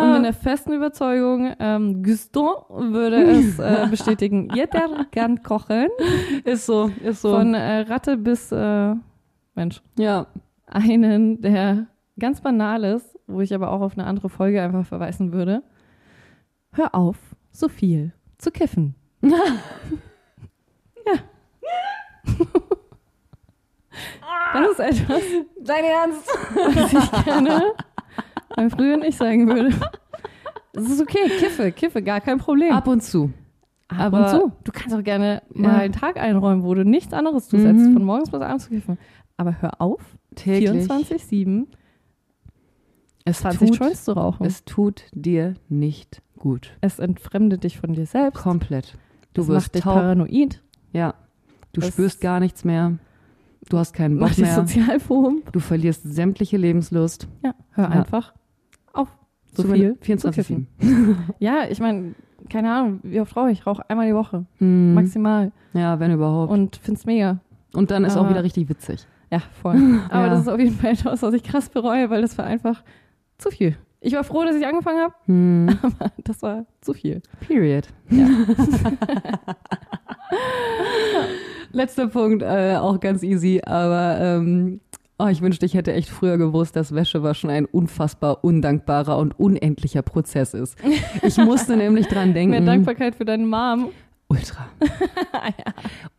Und 0.00 0.12
mit 0.14 0.24
der 0.24 0.32
festen 0.32 0.72
Überzeugung, 0.72 1.54
ähm, 1.58 2.02
Guston 2.02 2.48
würde 2.92 3.22
es 3.30 3.58
äh, 3.58 3.86
bestätigen. 3.90 4.48
Jeder 4.54 5.06
kann 5.12 5.42
kochen. 5.42 5.86
Ist 6.44 6.66
so, 6.66 6.90
ist 7.04 7.22
so. 7.22 7.36
Von 7.36 7.54
äh, 7.54 7.80
Ratte 7.80 8.16
bis 8.16 8.50
äh, 8.52 8.94
Mensch. 9.54 9.80
ja. 9.98 10.26
Einen, 10.74 11.42
der 11.42 11.86
ganz 12.18 12.40
banal 12.40 12.82
ist, 12.84 13.11
wo 13.32 13.40
ich 13.40 13.54
aber 13.54 13.70
auch 13.70 13.80
auf 13.80 13.96
eine 13.98 14.06
andere 14.06 14.28
Folge 14.28 14.62
einfach 14.62 14.84
verweisen 14.86 15.32
würde. 15.32 15.62
Hör 16.72 16.94
auf, 16.94 17.16
so 17.50 17.68
viel 17.68 18.12
zu 18.38 18.50
kiffen. 18.50 18.94
ja. 19.22 19.32
Das 24.54 24.70
ist 24.72 24.80
etwas, 25.00 25.22
Dein 25.60 25.84
Ernst? 25.84 26.26
was 26.54 26.92
ich 26.92 27.24
gerne 27.24 27.62
beim 28.54 28.70
früheren 28.70 29.02
ich 29.02 29.16
sagen 29.16 29.48
würde. 29.48 29.70
Es 30.74 30.88
ist 30.90 31.00
okay, 31.00 31.28
kiffe, 31.38 31.72
kiffe, 31.72 32.02
gar 32.02 32.20
kein 32.20 32.38
Problem. 32.38 32.72
Ab 32.72 32.86
und 32.86 33.02
zu. 33.02 33.30
Ab 33.88 33.98
aber- 34.12 34.18
und 34.24 34.28
zu. 34.30 34.52
Du 34.64 34.72
kannst 34.72 34.94
auch 34.94 35.02
gerne 35.02 35.42
mal 35.50 35.72
Ja. 35.72 35.78
einen 35.78 35.92
Tag 35.92 36.16
einräumen, 36.18 36.62
wo 36.64 36.74
du 36.74 36.84
nichts 36.84 37.12
anderes 37.12 37.48
tust, 37.48 37.64
Mhm. 37.64 37.68
als 37.70 37.82
von 37.92 38.04
morgens 38.04 38.30
bis 38.30 38.40
abends 38.40 38.64
zu 38.64 38.70
kiffen. 38.70 38.98
Aber 39.36 39.60
hör 39.60 39.80
auf, 39.80 40.00
Täglich. 40.34 40.86
24-7 40.86 41.66
Es 43.24 43.38
20 43.40 43.70
tut, 43.70 43.78
Joints 43.80 44.04
zu 44.04 44.12
rauchen. 44.12 44.44
Es, 44.46 44.54
es 44.56 44.64
tut 44.64 45.04
dir 45.12 45.54
nicht 45.68 46.22
gut. 46.38 46.72
entfremdet 46.98 47.64
dich 47.64 47.78
von 47.78 47.92
dir 47.92 48.06
selbst. 48.06 48.42
Komplett. 48.42 48.96
Du 49.34 49.42
es 49.42 49.48
wirst 49.48 49.66
macht 49.66 49.74
dich 49.76 49.82
taub. 49.82 49.94
paranoid. 49.94 50.62
Ja. 50.92 51.14
Du 51.72 51.80
Das- 51.80 51.90
spürst 51.90 52.20
gar 52.20 52.40
nichts 52.40 52.64
mehr. 52.64 52.98
Du 53.68 53.78
hast 53.78 53.92
keinen 53.94 54.18
Bock 54.18 54.36
mehr. 54.36 54.54
sozialphob. 54.54 55.52
Du 55.52 55.60
verlierst 55.60 56.02
sämtliche 56.02 56.56
Lebenslust. 56.56 57.28
Ja, 57.44 57.54
hör 57.70 57.84
Ja. 57.84 57.90
einfach 57.90 58.34
auf. 58.92 59.08
So 59.54 59.62
Zu- 59.62 59.68
viel 59.72 59.96
24 60.00 60.46
zu 60.46 60.54
kiffen. 60.54 60.66
7. 60.80 61.16
Ja, 61.38 61.64
ich 61.70 61.78
meine, 61.80 62.14
keine 62.50 62.74
Ahnung, 62.74 63.00
wie 63.04 63.20
oft 63.20 63.36
rauche 63.36 63.52
ich? 63.52 63.60
Ich 63.60 63.66
rauche 63.66 63.88
einmal 63.88 64.06
die 64.08 64.14
Woche, 64.14 64.44
Hm. 64.58 64.94
maximal. 64.94 65.52
Ja, 65.74 66.00
wenn 66.00 66.10
überhaupt. 66.12 66.50
Und, 66.50 66.58
Und 66.60 66.76
find's 66.76 67.06
mega. 67.06 67.38
dann 67.72 68.04
ist 68.04 68.16
auch 68.16 68.22
aber- 68.22 68.30
wieder 68.30 68.42
richtig 68.44 68.68
witzig. 68.68 69.06
Ja, 69.30 69.38
voll. 69.62 69.76
Aber 70.10 70.26
Ja. 70.26 70.30
das 70.30 70.40
ist 70.42 70.48
auf 70.48 70.58
jeden 70.58 70.74
Fall 70.76 70.90
etwas, 70.92 71.22
was 71.22 71.32
ich 71.32 71.42
krass 71.42 71.70
bereue, 71.70 72.10
weil 72.10 72.20
das 72.20 72.36
war 72.36 72.44
einfach 72.44 72.82
zu 73.42 73.50
viel. 73.50 73.76
Ich 74.00 74.14
war 74.14 74.24
froh, 74.24 74.44
dass 74.44 74.56
ich 74.56 74.66
angefangen 74.66 75.00
habe, 75.00 75.14
Hm. 75.26 75.78
aber 75.82 76.12
das 76.24 76.42
war 76.42 76.66
zu 76.80 76.92
viel. 76.92 77.22
Period. 77.46 77.86
Ja. 78.10 78.26
Letzter 81.72 82.08
Punkt, 82.08 82.42
äh, 82.42 82.76
auch 82.76 83.00
ganz 83.00 83.22
easy, 83.22 83.62
aber 83.64 84.18
ähm, 84.20 84.80
oh, 85.18 85.28
ich 85.28 85.40
wünschte, 85.40 85.64
ich 85.64 85.74
hätte 85.74 85.92
echt 85.92 86.10
früher 86.10 86.36
gewusst, 86.36 86.76
dass 86.76 86.94
Wäschewaschen 86.94 87.48
ein 87.48 87.64
unfassbar 87.64 88.44
undankbarer 88.44 89.16
und 89.16 89.38
unendlicher 89.38 90.02
Prozess 90.02 90.52
ist. 90.52 90.76
Ich 91.22 91.38
musste 91.38 91.76
nämlich 91.76 92.08
dran 92.08 92.34
denken. 92.34 92.50
Mehr 92.50 92.60
Dankbarkeit 92.60 93.14
für 93.14 93.24
deine 93.24 93.46
Mom. 93.46 93.88
Ultra. 94.28 94.66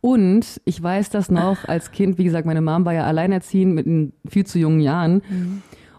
Und 0.00 0.60
ich 0.64 0.82
weiß 0.82 1.10
das 1.10 1.30
noch 1.30 1.68
als 1.68 1.92
Kind, 1.92 2.18
wie 2.18 2.24
gesagt, 2.24 2.46
meine 2.46 2.60
Mom 2.60 2.84
war 2.84 2.94
ja 2.94 3.04
alleinerziehend 3.04 3.74
mit 3.74 4.12
viel 4.30 4.46
zu 4.46 4.58
jungen 4.58 4.80
Jahren. 4.80 5.22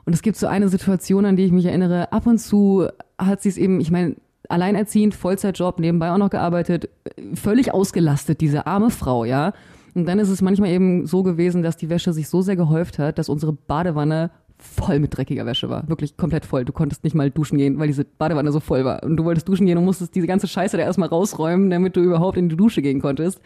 Und 0.06 0.14
es 0.14 0.22
gibt 0.22 0.38
so 0.38 0.48
eine 0.48 0.69
Situation, 0.69 1.26
an 1.26 1.36
die 1.36 1.45
ich 1.45 1.52
mich 1.52 1.65
erinnere. 1.65 2.11
Ab 2.11 2.27
und 2.27 2.38
zu 2.38 2.88
hat 3.18 3.41
sie 3.41 3.49
es 3.49 3.57
eben, 3.57 3.80
ich 3.82 3.91
meine, 3.91 4.15
alleinerziehend, 4.49 5.15
Vollzeitjob, 5.15 5.80
nebenbei 5.80 6.11
auch 6.11 6.18
noch 6.18 6.30
gearbeitet, 6.30 6.90
völlig 7.34 7.73
ausgelastet, 7.73 8.41
diese 8.41 8.68
arme 8.68 8.91
Frau, 8.91 9.26
ja. 9.26 9.53
Und 9.95 10.06
dann 10.07 10.19
ist 10.19 10.30
es 10.30 10.41
manchmal 10.41 10.69
eben 10.69 11.07
so 11.07 11.23
gewesen, 11.23 11.64
dass 11.64 11.77
die 11.77 11.90
Wäsche 11.90 12.14
sich 12.14 12.27
so 12.27 12.41
sehr 12.41 12.56
gehäuft 12.56 12.99
hat, 12.99 13.18
dass 13.18 13.30
unsere 13.30 13.53
Badewanne 13.53 14.30
voll 14.57 14.99
mit 14.99 15.15
dreckiger 15.15 15.45
Wäsche 15.45 15.69
war. 15.69 15.88
Wirklich 15.88 16.18
komplett 16.18 16.45
voll. 16.45 16.65
Du 16.65 16.73
konntest 16.73 17.03
nicht 17.03 17.15
mal 17.15 17.32
duschen 17.32 17.57
gehen, 17.57 17.80
weil 17.80 17.88
diese 17.88 18.06
Badewanne 18.06 18.52
so 18.52 18.60
voll 18.60 18.86
war. 18.86 19.03
Und 19.03 19.18
du 19.18 19.23
wolltest 19.23 19.48
duschen 19.48 19.65
gehen 19.65 19.77
und 19.77 19.86
musstest 19.86 20.15
diese 20.15 20.27
ganze 20.27 20.48
Scheiße 20.48 20.77
da 20.77 20.84
erstmal 20.84 21.10
rausräumen, 21.10 21.69
damit 21.69 21.95
du 21.95 22.02
überhaupt 22.02 22.38
in 22.38 22.49
die 22.49 22.56
Dusche 22.56 22.82
gehen 22.82 23.02
konntest. 23.02 23.41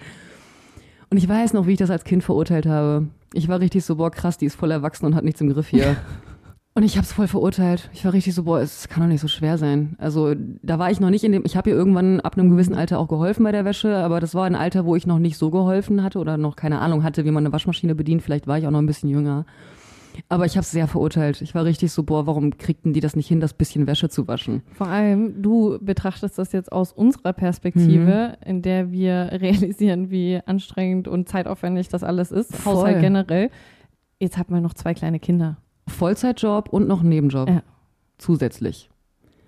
Und 1.09 1.17
ich 1.17 1.27
weiß 1.27 1.53
noch, 1.53 1.67
wie 1.67 1.73
ich 1.73 1.79
das 1.79 1.89
als 1.89 2.03
Kind 2.03 2.23
verurteilt 2.23 2.65
habe. 2.65 3.07
Ich 3.33 3.47
war 3.47 3.59
richtig 3.59 3.85
so, 3.85 3.95
boah, 3.95 4.11
krass, 4.11 4.37
die 4.37 4.45
ist 4.45 4.55
voll 4.55 4.71
erwachsen 4.71 5.05
und 5.05 5.15
hat 5.15 5.23
nichts 5.23 5.41
im 5.41 5.49
Griff 5.49 5.67
hier. 5.67 5.95
und 6.79 6.85
ich 6.85 6.95
habe 6.95 7.03
es 7.03 7.11
voll 7.11 7.27
verurteilt. 7.27 7.89
Ich 7.91 8.05
war 8.05 8.13
richtig 8.13 8.33
so, 8.33 8.43
boah, 8.43 8.61
es 8.61 8.87
kann 8.87 9.03
doch 9.03 9.09
nicht 9.09 9.19
so 9.19 9.27
schwer 9.27 9.57
sein. 9.57 9.97
Also 9.97 10.33
da 10.61 10.79
war 10.79 10.89
ich 10.89 11.01
noch 11.01 11.09
nicht 11.09 11.25
in 11.25 11.33
dem, 11.33 11.43
ich 11.45 11.57
habe 11.57 11.69
ihr 11.69 11.75
irgendwann 11.75 12.21
ab 12.21 12.37
einem 12.37 12.49
gewissen 12.49 12.73
Alter 12.73 12.99
auch 12.99 13.09
geholfen 13.09 13.43
bei 13.43 13.51
der 13.51 13.65
Wäsche, 13.65 13.97
aber 13.97 14.21
das 14.21 14.33
war 14.33 14.45
ein 14.45 14.55
Alter, 14.55 14.85
wo 14.85 14.95
ich 14.95 15.05
noch 15.05 15.19
nicht 15.19 15.37
so 15.37 15.51
geholfen 15.51 16.03
hatte 16.03 16.19
oder 16.19 16.37
noch 16.37 16.55
keine 16.55 16.79
Ahnung 16.79 17.03
hatte, 17.03 17.25
wie 17.25 17.31
man 17.31 17.45
eine 17.45 17.51
Waschmaschine 17.51 17.95
bedient. 17.95 18.21
Vielleicht 18.21 18.47
war 18.47 18.57
ich 18.57 18.65
auch 18.65 18.71
noch 18.71 18.79
ein 18.79 18.85
bisschen 18.85 19.09
jünger. 19.09 19.45
Aber 20.29 20.45
ich 20.45 20.53
habe 20.53 20.61
es 20.61 20.71
sehr 20.71 20.87
verurteilt. 20.87 21.41
Ich 21.41 21.53
war 21.53 21.65
richtig 21.65 21.91
so, 21.91 22.03
boah, 22.03 22.25
warum 22.25 22.57
kriegten 22.57 22.93
die 22.93 23.01
das 23.01 23.13
nicht 23.13 23.27
hin, 23.27 23.41
das 23.41 23.53
bisschen 23.53 23.85
Wäsche 23.85 24.07
zu 24.07 24.29
waschen? 24.29 24.61
Vor 24.71 24.87
allem, 24.87 25.41
du 25.41 25.79
betrachtest 25.81 26.37
das 26.37 26.53
jetzt 26.53 26.71
aus 26.71 26.93
unserer 26.93 27.33
Perspektive, 27.33 28.37
in 28.45 28.61
der 28.61 28.89
wir 28.89 29.31
realisieren, 29.33 30.11
wie 30.11 30.39
anstrengend 30.45 31.09
und 31.09 31.27
zeitaufwendig 31.27 31.89
das 31.89 32.05
alles 32.05 32.31
ist. 32.31 32.55
Voll. 32.55 32.73
Haushalt 32.73 33.01
generell. 33.01 33.49
Jetzt 34.17 34.37
hat 34.37 34.49
man 34.49 34.63
noch 34.63 34.73
zwei 34.73 34.93
kleine 34.93 35.19
Kinder. 35.19 35.57
Vollzeitjob 35.89 36.69
und 36.69 36.87
noch 36.87 37.01
einen 37.01 37.09
Nebenjob. 37.09 37.49
Ja. 37.49 37.63
Zusätzlich. 38.17 38.89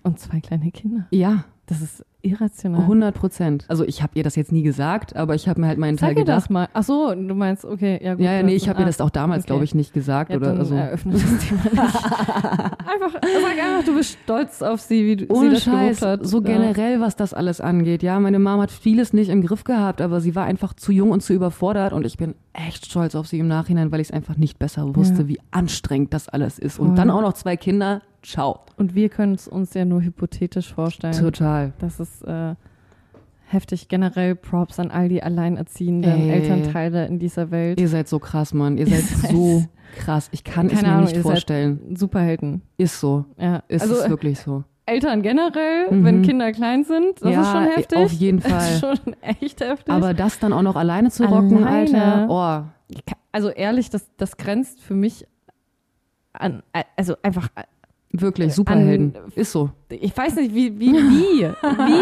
Und 0.04 0.20
zwei 0.20 0.40
kleine 0.40 0.72
Kinder. 0.72 1.08
Ja, 1.12 1.46
Das 1.68 1.82
ist 1.82 2.06
irrational. 2.24 2.82
100 2.82 3.16
Prozent. 3.16 3.66
Also 3.68 3.84
ich 3.86 4.02
habe 4.04 4.14
ihr 4.16 4.24
das 4.24 4.36
jetzt 4.36 4.52
nie 4.52 4.62
gesagt, 4.64 5.16
aber 5.16 5.36
ich 5.36 5.48
habe 5.50 5.62
mir 5.62 5.68
halt 5.68 5.78
meinen 5.80 5.98
Sag 5.98 6.10
Teil 6.10 6.20
ihr 6.20 6.26
das 6.26 6.44
gedacht. 6.44 6.50
mal. 6.52 6.70
Ach 6.74 6.84
so, 6.84 7.14
du 7.16 7.34
meinst, 7.36 7.66
okay, 7.66 8.00
ja 8.04 8.14
gut. 8.16 8.24
Ja, 8.24 8.34
ja, 8.34 8.44
nee, 8.44 8.56
ich 8.56 8.70
habe 8.70 8.80
ihr 8.80 8.84
ah, 8.84 8.88
das 8.88 9.02
auch 9.02 9.10
damals, 9.10 9.44
okay. 9.44 9.48
glaube 9.48 9.64
ich, 9.64 9.76
nicht 9.76 9.94
gesagt 9.94 10.32
Ja, 10.32 10.38
oder 10.38 10.52
also. 10.58 10.76
eröffne 10.76 11.14
das 11.14 11.22
Thema 11.24 11.62
nicht. 11.72 11.76
einfach, 11.76 13.12
sag 13.14 13.64
einfach, 13.64 13.86
du 13.86 13.96
bist 13.96 14.18
stolz 14.24 14.62
auf 14.62 14.82
sie, 14.82 15.06
wie 15.06 15.16
du, 15.18 15.26
sie 15.26 15.32
Ohne 15.32 15.50
das 15.52 15.64
Scheiß, 15.64 16.02
hat. 16.02 16.26
so 16.26 16.38
Ja. 16.38 16.44
generell, 16.44 17.00
was 17.02 17.16
das 17.16 17.34
alles 17.34 17.62
angeht. 17.62 18.04
Ja, 18.04 18.20
meine 18.20 18.40
Mom 18.40 18.62
hat 18.62 18.72
vieles 18.72 19.14
nicht 19.14 19.30
im 19.30 19.42
Griff 19.42 19.64
gehabt, 19.64 20.02
aber 20.02 20.22
sie 20.22 20.36
war 20.36 20.46
einfach 20.46 20.74
zu 20.74 20.92
jung 20.92 21.12
und 21.12 21.22
zu 21.22 21.34
überfordert 21.34 21.94
und 21.94 22.06
ich 22.06 22.18
bin 22.18 22.36
echt 22.54 22.86
stolz 22.86 23.16
auf 23.16 23.28
sie 23.28 23.40
im 23.40 23.48
Nachhinein, 23.48 23.92
weil 23.92 24.00
ich 24.02 24.08
es 24.10 24.14
einfach 24.14 24.38
nicht 24.38 24.60
besser 24.60 24.96
wusste, 24.96 25.24
Ja. 25.24 25.28
wie 25.28 25.40
anstrengend 25.52 26.14
das 26.14 26.28
alles 26.30 26.60
ist. 26.60 26.76
Voll. 26.76 26.88
Und 26.90 26.96
dann 26.98 27.10
auch 27.10 27.22
noch 27.22 27.34
zwei 27.34 27.58
Kinder. 27.58 28.02
Ciao. 28.24 28.60
Und 28.78 28.94
wir 28.96 29.10
können 29.10 29.34
es 29.36 29.48
uns 29.48 29.74
ja 29.74 29.86
nur 29.86 30.02
hypothetisch 30.02 30.74
vorstellen. 30.74 31.14
Total. 31.14 31.74
Das 31.80 32.00
ist 32.00 32.22
äh, 32.24 32.56
heftig. 33.48 33.88
Generell 33.88 34.36
Props 34.36 34.80
an 34.80 34.92
all 34.92 35.10
die 35.10 35.24
alleinerziehenden 35.24 36.12
Ey. 36.30 36.30
Elternteile 36.32 37.06
in 37.08 37.20
dieser 37.20 37.52
Welt. 37.52 37.80
Ihr 37.80 37.88
seid 37.90 38.08
so 38.08 38.20
krass, 38.20 38.54
Mann. 38.54 38.78
Ihr 38.78 38.88
Ihr 38.88 38.98
seid 38.98 39.04
seid- 39.18 39.32
so 39.32 39.66
krass. 39.98 40.30
Ich 40.32 40.44
kann 40.44 40.68
es 40.68 40.82
mir 40.82 40.88
Ahnung, 40.88 41.06
nicht 41.06 41.18
vorstellen. 41.18 41.96
Superhelden. 41.96 42.62
Ist 42.78 43.00
so. 43.00 43.26
Ja. 43.38 43.64
Ist 43.68 43.82
also 43.82 43.96
es 43.96 44.10
wirklich 44.10 44.40
so. 44.40 44.64
Eltern 44.86 45.22
generell, 45.22 45.90
Mhm. 45.92 46.04
wenn 46.06 46.22
Kinder 46.22 46.52
klein 46.52 46.84
sind, 46.84 47.22
das 47.22 47.32
ja, 47.32 47.42
ist 47.42 47.52
schon 47.52 47.64
heftig. 47.66 47.98
auf 47.98 48.12
jeden 48.12 48.40
Das 48.40 48.72
ist 48.74 48.80
Fall. 48.82 48.96
schon 48.98 49.14
echt 49.22 49.62
heftig. 49.62 49.94
Aber 49.94 50.14
das 50.14 50.40
dann 50.40 50.54
auch 50.54 50.64
noch 50.64 50.76
alleine 50.76 51.10
zu 51.12 51.24
rocken, 51.24 51.64
Alleine. 51.64 52.04
Alter. 52.30 52.66
Oh, 52.98 53.02
also 53.32 53.50
ehrlich, 53.50 53.90
das, 53.90 54.10
das 54.18 54.38
grenzt 54.38 54.82
für 54.82 54.96
mich 54.96 55.26
an, 56.34 56.64
also 56.98 57.16
einfach 57.24 57.50
Wirklich, 58.14 58.54
Superhelden. 58.54 59.14
An- 59.16 59.32
Ist 59.36 59.52
so. 59.52 59.70
Ich 59.90 60.16
weiß 60.16 60.36
nicht, 60.36 60.54
wie, 60.54 60.78
wie, 60.80 60.94
wie, 60.94 61.48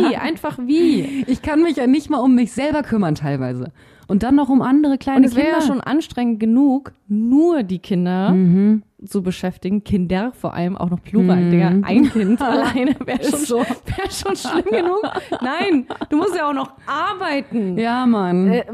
wie, 0.10 0.16
einfach 0.16 0.58
wie. 0.60 1.24
Ich 1.28 1.42
kann 1.42 1.62
mich 1.62 1.78
ja 1.78 1.88
nicht 1.88 2.10
mal 2.10 2.20
um 2.20 2.36
mich 2.36 2.52
selber 2.52 2.82
kümmern 2.84 3.16
teilweise. 3.16 3.72
Und 4.08 4.24
dann 4.24 4.36
noch 4.36 4.50
um 4.50 4.62
andere 4.64 4.98
kleine 4.98 5.20
Und 5.20 5.26
es 5.26 5.36
wäre 5.36 5.46
Kinder. 5.48 5.60
ja 5.60 5.66
schon 5.68 5.82
anstrengend 5.82 6.40
genug, 6.40 6.94
nur 7.08 7.62
die 7.64 7.80
Kinder 7.80 8.32
Mhm. 8.32 8.82
Zu 9.06 9.22
beschäftigen. 9.24 9.84
Kinder 9.84 10.32
vor 10.34 10.54
allem, 10.54 10.76
auch 10.78 10.90
noch 10.90 11.02
Plural. 11.02 11.38
Mhm. 11.44 11.52
Digga, 11.52 11.68
ein 11.84 12.10
Kind 12.10 12.42
alleine 12.42 12.96
wäre 13.06 13.24
schon, 13.24 13.40
so. 13.40 13.58
wär 13.60 14.12
schon 14.12 14.36
schlimm 14.36 14.66
genug. 14.70 15.02
Nein, 15.42 15.86
du 16.10 16.18
musst 16.18 16.36
ja 16.36 16.50
auch 16.50 16.54
noch 16.54 16.72
arbeiten. 16.86 17.78
Ja, 17.78 18.06
Mann. 18.06 18.52
Äh, 18.52 18.66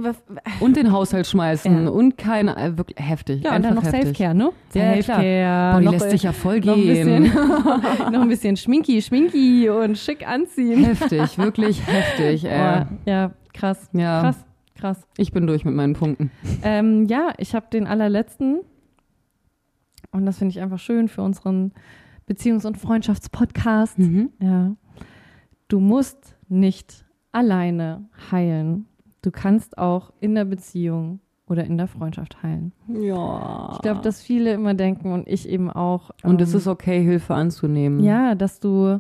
und 0.60 0.76
den 0.78 0.92
Haushalt 0.92 1.28
schmeißen 1.28 1.86
Ja. 1.86 1.90
und 1.90 2.18
keine, 2.18 2.56
äh, 2.58 2.78
wirklich 2.78 2.98
heftig. 3.00 3.44
ja, 3.44 3.56
und 3.56 3.64
dann 3.64 3.76
noch 3.76 3.84
heftig. 3.84 4.04
Selfcare, 4.18 4.36
ne? 4.36 4.50
Ja. 4.74 4.94
Selfcare. 4.94 5.72
Boah, 5.74 5.80
die 5.80 5.86
noch, 5.86 5.92
lässt 5.94 6.10
sich 6.12 6.24
ja 6.24 6.32
voll 6.32 6.60
noch 6.62 6.76
ein, 6.76 6.82
gehen. 6.82 7.24
bisschen, 7.24 7.34
noch 8.12 8.22
ein 8.22 8.30
bisschen 8.30 8.58
schminky, 8.58 9.02
schminky 9.02 9.70
und 9.70 9.98
schick 9.98 10.28
anziehen. 10.28 10.84
Heftig, 10.84 11.38
wirklich 11.38 11.86
heftig. 11.86 12.46
Äh. 12.46 12.50
Boah, 12.58 12.88
ja, 13.06 13.32
krass. 13.54 13.90
Ja. 13.94 14.22
Krass, 14.22 14.46
krass. 14.76 15.08
Ich 15.18 15.32
bin 15.32 15.48
durch 15.48 15.66
mit 15.66 15.76
meinen 15.76 15.94
Punkten. 15.94 16.32
Ähm, 16.64 17.06
ja, 17.08 17.34
ich 17.38 17.54
habe 17.56 17.68
den 17.72 17.88
allerletzten. 17.88 18.62
Und 20.16 20.26
das 20.26 20.38
finde 20.38 20.52
ich 20.52 20.62
einfach 20.62 20.80
schön 20.80 21.08
für 21.08 21.22
unseren 21.22 21.72
Beziehungs- 22.28 22.66
und 22.66 22.78
Freundschaftspodcast. 22.78 24.00
Mhm. 24.00 24.30
Ja. 24.42 24.76
Du 25.68 25.80
musst 25.80 26.36
nicht 26.48 27.06
alleine 27.32 28.06
heilen. 28.32 28.86
Du 29.22 29.32
kannst 29.32 29.78
auch 29.78 30.14
in 30.20 30.36
der 30.36 30.46
Beziehung 30.46 31.20
oder 31.48 31.64
in 31.66 31.78
der 31.78 31.88
Freundschaft 31.88 32.42
heilen. 32.44 32.72
Ja. 32.88 33.72
Ich 33.74 33.82
glaube, 33.82 34.02
dass 34.02 34.22
viele 34.22 34.54
immer 34.54 34.74
denken 34.74 35.12
und 35.12 35.28
ich 35.28 35.48
eben 35.48 35.70
auch. 35.70 36.12
Und 36.24 36.42
es 36.42 36.54
ähm, 36.54 36.58
ist 36.60 36.68
okay, 36.68 37.04
Hilfe 37.04 37.36
anzunehmen. 37.36 38.00
Ja, 38.04 38.36
dass 38.36 38.60
du 38.60 39.00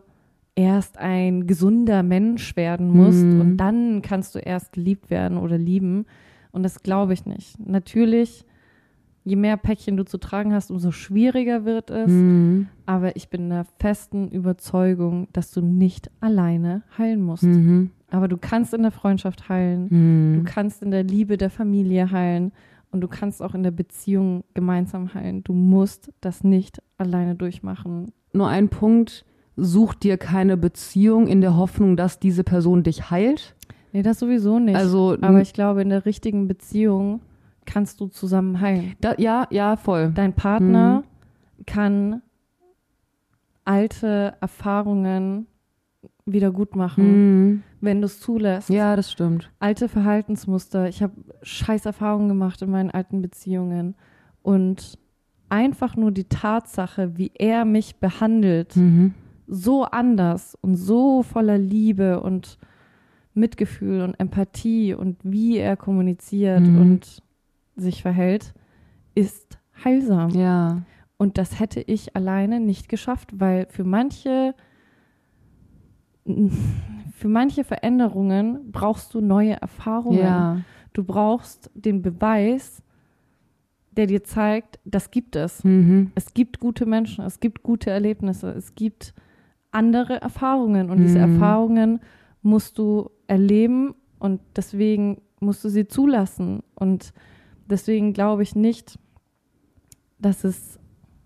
erst 0.55 0.97
ein 0.97 1.47
gesunder 1.47 2.01
Mensch 2.03 2.55
werden 2.55 2.89
musst 2.89 3.23
Mhm. 3.23 3.41
und 3.41 3.57
dann 3.57 4.01
kannst 4.01 4.35
du 4.35 4.39
erst 4.39 4.73
geliebt 4.73 5.09
werden 5.09 5.37
oder 5.37 5.57
lieben. 5.57 6.05
Und 6.51 6.63
das 6.63 6.81
glaube 6.83 7.13
ich 7.13 7.25
nicht. 7.25 7.59
Natürlich, 7.59 8.45
je 9.25 9.35
mehr 9.35 9.57
Päckchen 9.57 9.97
du 9.97 10.05
zu 10.05 10.17
tragen 10.17 10.53
hast, 10.53 10.71
umso 10.71 10.91
schwieriger 10.91 11.65
wird 11.65 11.89
es. 11.89 12.09
Mhm. 12.09 12.67
Aber 12.85 13.15
ich 13.17 13.29
bin 13.29 13.49
der 13.49 13.65
festen 13.79 14.29
Überzeugung, 14.29 15.27
dass 15.33 15.51
du 15.51 15.61
nicht 15.61 16.09
alleine 16.21 16.83
heilen 16.97 17.21
musst. 17.21 17.43
Mhm. 17.43 17.89
Aber 18.11 18.27
du 18.27 18.37
kannst 18.37 18.73
in 18.73 18.83
der 18.83 18.91
Freundschaft 18.91 19.49
heilen. 19.49 19.89
Du 19.89 19.95
Mhm. 20.41 20.45
kannst 20.45 20.81
in 20.83 20.91
der 20.91 21.03
Liebe 21.03 21.37
der 21.37 21.49
Familie 21.49 22.11
heilen. 22.11 22.51
Und 22.91 23.01
du 23.01 23.09
kannst 23.09 23.41
auch 23.41 23.53
in 23.55 23.63
der 23.63 23.71
Beziehung 23.71 24.45
gemeinsam 24.53 25.13
heilen. 25.13 25.43
Du 25.43 25.51
musst 25.53 26.13
das 26.21 26.45
nicht 26.45 26.81
alleine 26.97 27.35
durchmachen. 27.35 28.11
Nur 28.31 28.47
ein 28.47 28.69
Punkt. 28.69 29.25
Such 29.57 29.95
dir 29.95 30.17
keine 30.17 30.55
Beziehung 30.55 31.27
in 31.27 31.41
der 31.41 31.57
Hoffnung, 31.57 31.97
dass 31.97 32.19
diese 32.19 32.43
Person 32.43 32.83
dich 32.83 33.09
heilt. 33.09 33.55
Nee, 33.91 34.01
das 34.01 34.19
sowieso 34.19 34.59
nicht. 34.59 34.75
Also, 34.77 35.17
Aber 35.19 35.41
ich 35.41 35.51
glaube, 35.53 35.81
in 35.81 35.89
der 35.89 36.05
richtigen 36.05 36.47
Beziehung 36.47 37.21
kannst 37.65 37.99
du 37.99 38.07
zusammen 38.07 38.59
heilen. 38.61 38.95
da, 39.01 39.15
ja, 39.17 39.47
ja, 39.49 39.75
voll. 39.75 40.11
Dein 40.13 40.33
Partner 40.33 41.03
kann 41.65 42.21
alte 43.63 44.35
Erfahrungen 44.41 45.47
wieder 46.25 46.51
gut 46.51 46.75
machen, 46.75 47.05
Mhm. 47.51 47.63
wenn 47.81 48.01
du 48.01 48.05
es 48.05 48.19
zulässt. 48.19 48.69
Ja, 48.69 48.95
das 48.95 49.11
stimmt. 49.11 49.51
Alte 49.59 49.87
Verhaltensmuster. 49.87 50.87
Ich 50.89 51.01
habe 51.03 51.13
scheiß 51.43 51.85
Erfahrungen 51.85 52.27
gemacht 52.29 52.61
in 52.61 52.71
meinen 52.71 52.91
alten 52.91 53.21
Beziehungen. 53.21 53.95
Und 54.41 54.97
einfach 55.49 55.95
nur 55.95 56.11
die 56.11 56.23
Tatsache, 56.25 57.17
wie 57.17 57.31
er 57.35 57.65
mich 57.65 57.97
behandelt, 57.97 58.75
Mhm. 58.75 59.13
so 59.47 59.83
anders 59.83 60.55
und 60.61 60.75
so 60.75 61.21
voller 61.23 61.57
Liebe 61.57 62.19
und 62.21 62.57
Mitgefühl 63.35 64.01
und 64.01 64.19
Empathie 64.19 64.93
und 64.95 65.17
wie 65.23 65.57
er 65.57 65.75
kommuniziert 65.77 66.61
Mhm. 66.61 66.81
und 66.81 67.21
sich 67.75 68.01
verhält, 68.01 68.53
ist 69.15 69.57
heilsam. 69.83 70.29
Ja. 70.31 70.81
Und 71.17 71.37
das 71.37 71.59
hätte 71.59 71.81
ich 71.81 72.15
alleine 72.15 72.59
nicht 72.59 72.89
geschafft, 72.89 73.39
weil 73.39 73.67
für 73.69 73.83
manche, 73.83 74.53
für 77.15 77.27
manche 77.27 77.63
Veränderungen 77.63 78.71
brauchst 78.71 79.13
du 79.13 79.21
neue 79.21 79.53
Erfahrungen. 79.61 80.19
Ja. 80.19 80.61
Du 80.93 81.03
brauchst 81.03 81.69
den 81.73 82.01
Beweis, 82.01 82.81
der 83.91 84.07
dir 84.07 84.23
zeigt, 84.23 84.79
das 84.83 85.11
gibt 85.11 85.35
es. 85.35 85.63
Mhm. 85.63 86.11
Es 86.15 86.33
gibt 86.33 86.59
gute 86.59 86.85
Menschen, 86.85 87.23
es 87.25 87.39
gibt 87.39 87.63
gute 87.63 87.91
Erlebnisse, 87.91 88.49
es 88.51 88.75
gibt 88.75 89.13
andere 89.71 90.21
Erfahrungen 90.21 90.89
und 90.89 90.97
diese 90.99 91.19
Mhm. 91.19 91.33
Erfahrungen 91.33 91.99
musst 92.41 92.77
du 92.77 93.09
erleben 93.27 93.93
und 94.19 94.41
deswegen 94.55 95.21
musst 95.39 95.63
du 95.63 95.69
sie 95.69 95.87
zulassen 95.87 96.61
und 96.75 97.13
deswegen 97.69 98.13
glaube 98.13 98.43
ich 98.43 98.55
nicht, 98.55 98.97
dass 100.19 100.43
es 100.43 100.79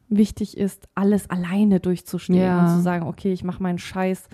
wichtig 0.10 0.58
ist, 0.58 0.88
alles 0.96 1.30
alleine 1.30 1.80
durchzustehen 1.80 2.40
Ja. 2.40 2.62
und 2.62 2.76
zu 2.76 2.82
sagen, 2.82 3.06
okay, 3.08 3.32
ich 3.32 3.44
mache 3.44 3.62
meinen 3.62 3.78
Scheiß, 3.78 4.28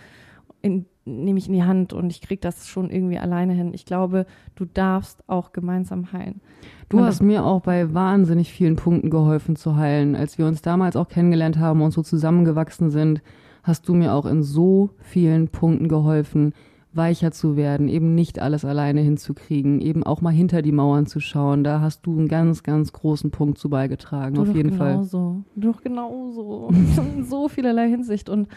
nehme 1.07 1.37
ich 1.37 1.47
in 1.47 1.53
die 1.53 1.63
Hand 1.63 1.93
und 1.93 2.09
ich 2.09 2.21
kriege 2.21 2.41
das 2.41 2.67
schon 2.67 2.89
irgendwie 2.89 3.19
alleine 3.19 3.53
hin. 3.53 3.71
Ich 3.73 3.85
glaube, 3.85 4.25
du 4.55 4.65
darfst 4.65 5.27
auch 5.29 5.51
gemeinsam 5.51 6.11
heilen. 6.11 6.41
Du 6.89 6.97
Und 6.97 7.03
hast 7.03 7.21
mir 7.21 7.45
auch 7.45 7.61
bei 7.61 7.93
wahnsinnig 7.93 8.51
vielen 8.51 8.75
Punkten 8.75 9.09
geholfen 9.11 9.55
zu 9.55 9.75
heilen. 9.75 10.15
Als 10.15 10.37
wir 10.39 10.47
uns 10.47 10.61
damals 10.63 10.95
auch 10.95 11.07
kennengelernt 11.07 11.59
haben 11.59 11.81
und 11.81 11.91
so 11.91 12.01
zusammengewachsen 12.01 12.89
sind, 12.89 13.21
hast 13.61 13.87
du 13.87 13.93
mir 13.93 14.13
auch 14.13 14.25
in 14.25 14.41
so 14.41 14.91
vielen 14.99 15.49
Punkten 15.49 15.87
geholfen, 15.89 16.53
weicher 16.95 17.31
zu 17.31 17.55
werden, 17.57 17.87
eben 17.89 18.15
nicht 18.15 18.39
alles 18.39 18.63
alleine 18.65 19.01
hinzukriegen, 19.01 19.81
eben 19.81 20.03
auch 20.03 20.21
mal 20.21 20.31
hinter 20.31 20.61
die 20.61 20.71
Mauern 20.71 21.05
zu 21.05 21.19
schauen. 21.19 21.63
Da 21.63 21.81
hast 21.81 22.05
du 22.05 22.17
einen 22.17 22.27
ganz, 22.27 22.63
ganz 22.63 22.93
großen 22.93 23.31
Punkt 23.31 23.57
zu 23.57 23.69
beigetragen, 23.69 24.35
Du 24.35 24.41
auf 24.43 24.53
jeden 24.55 24.71
Fall. 24.71 24.93
genauso. 24.93 25.43
Du 25.55 25.71
doch 25.71 25.81
genauso. 25.81 26.69
In 26.71 27.23
so 27.23 27.47
vielerlei 27.49 27.89
Hinsicht 27.89 28.29
und 28.29 28.47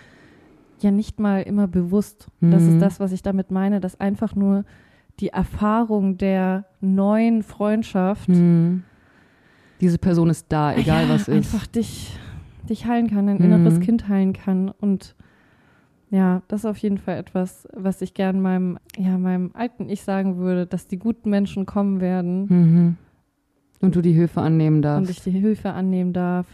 ja 0.80 0.90
nicht 0.90 1.18
mal 1.18 1.42
immer 1.42 1.66
bewusst. 1.66 2.28
Das 2.40 2.62
Mhm. 2.64 2.68
ist 2.74 2.82
das, 2.82 3.00
was 3.00 3.12
ich 3.12 3.22
damit 3.22 3.50
meine, 3.50 3.80
dass 3.80 3.98
einfach 4.00 4.34
nur 4.36 4.64
die 5.20 5.28
Erfahrung 5.28 6.16
der 6.18 6.64
neuen 6.80 7.42
Freundschaft 7.42 8.28
Hm. 8.28 8.82
Diese 9.80 9.98
Person 9.98 10.28
ist 10.28 10.46
da, 10.48 10.74
egal 10.74 11.04
ja, 11.04 11.08
was 11.08 11.28
ist. 11.28 11.54
einfach 11.54 11.66
dich, 11.68 12.16
dich 12.68 12.86
heilen 12.86 13.08
kann, 13.08 13.28
ein 13.28 13.38
Mhm. 13.38 13.44
inneres 13.44 13.78
Kind 13.80 14.08
heilen 14.08 14.32
kann 14.32 14.70
und 14.70 15.14
ja, 16.10 16.42
das 16.48 16.60
ist 16.60 16.66
auf 16.66 16.78
jeden 16.78 16.98
Fall 16.98 17.16
etwas, 17.18 17.68
was 17.72 18.00
ich 18.02 18.14
gern 18.14 18.40
meinem, 18.40 18.78
ja, 18.96 19.18
meinem 19.18 19.50
alten 19.54 19.88
Ich 19.88 20.02
sagen 20.02 20.36
würde, 20.38 20.66
dass 20.66 20.86
die 20.88 20.98
guten 20.98 21.30
Menschen 21.30 21.66
kommen 21.66 22.00
werden 22.00 22.46
Mhm. 22.48 22.96
Und 23.80 23.94
du 23.94 24.00
die 24.02 24.12
Hilfe 24.12 24.40
annehmen 24.40 24.76
und 24.78 24.82
darfst. 24.82 25.10
ich 25.10 25.20
die 25.22 25.30
Hilfe 25.30 25.70
annehmen 25.70 26.12
darf, 26.12 26.46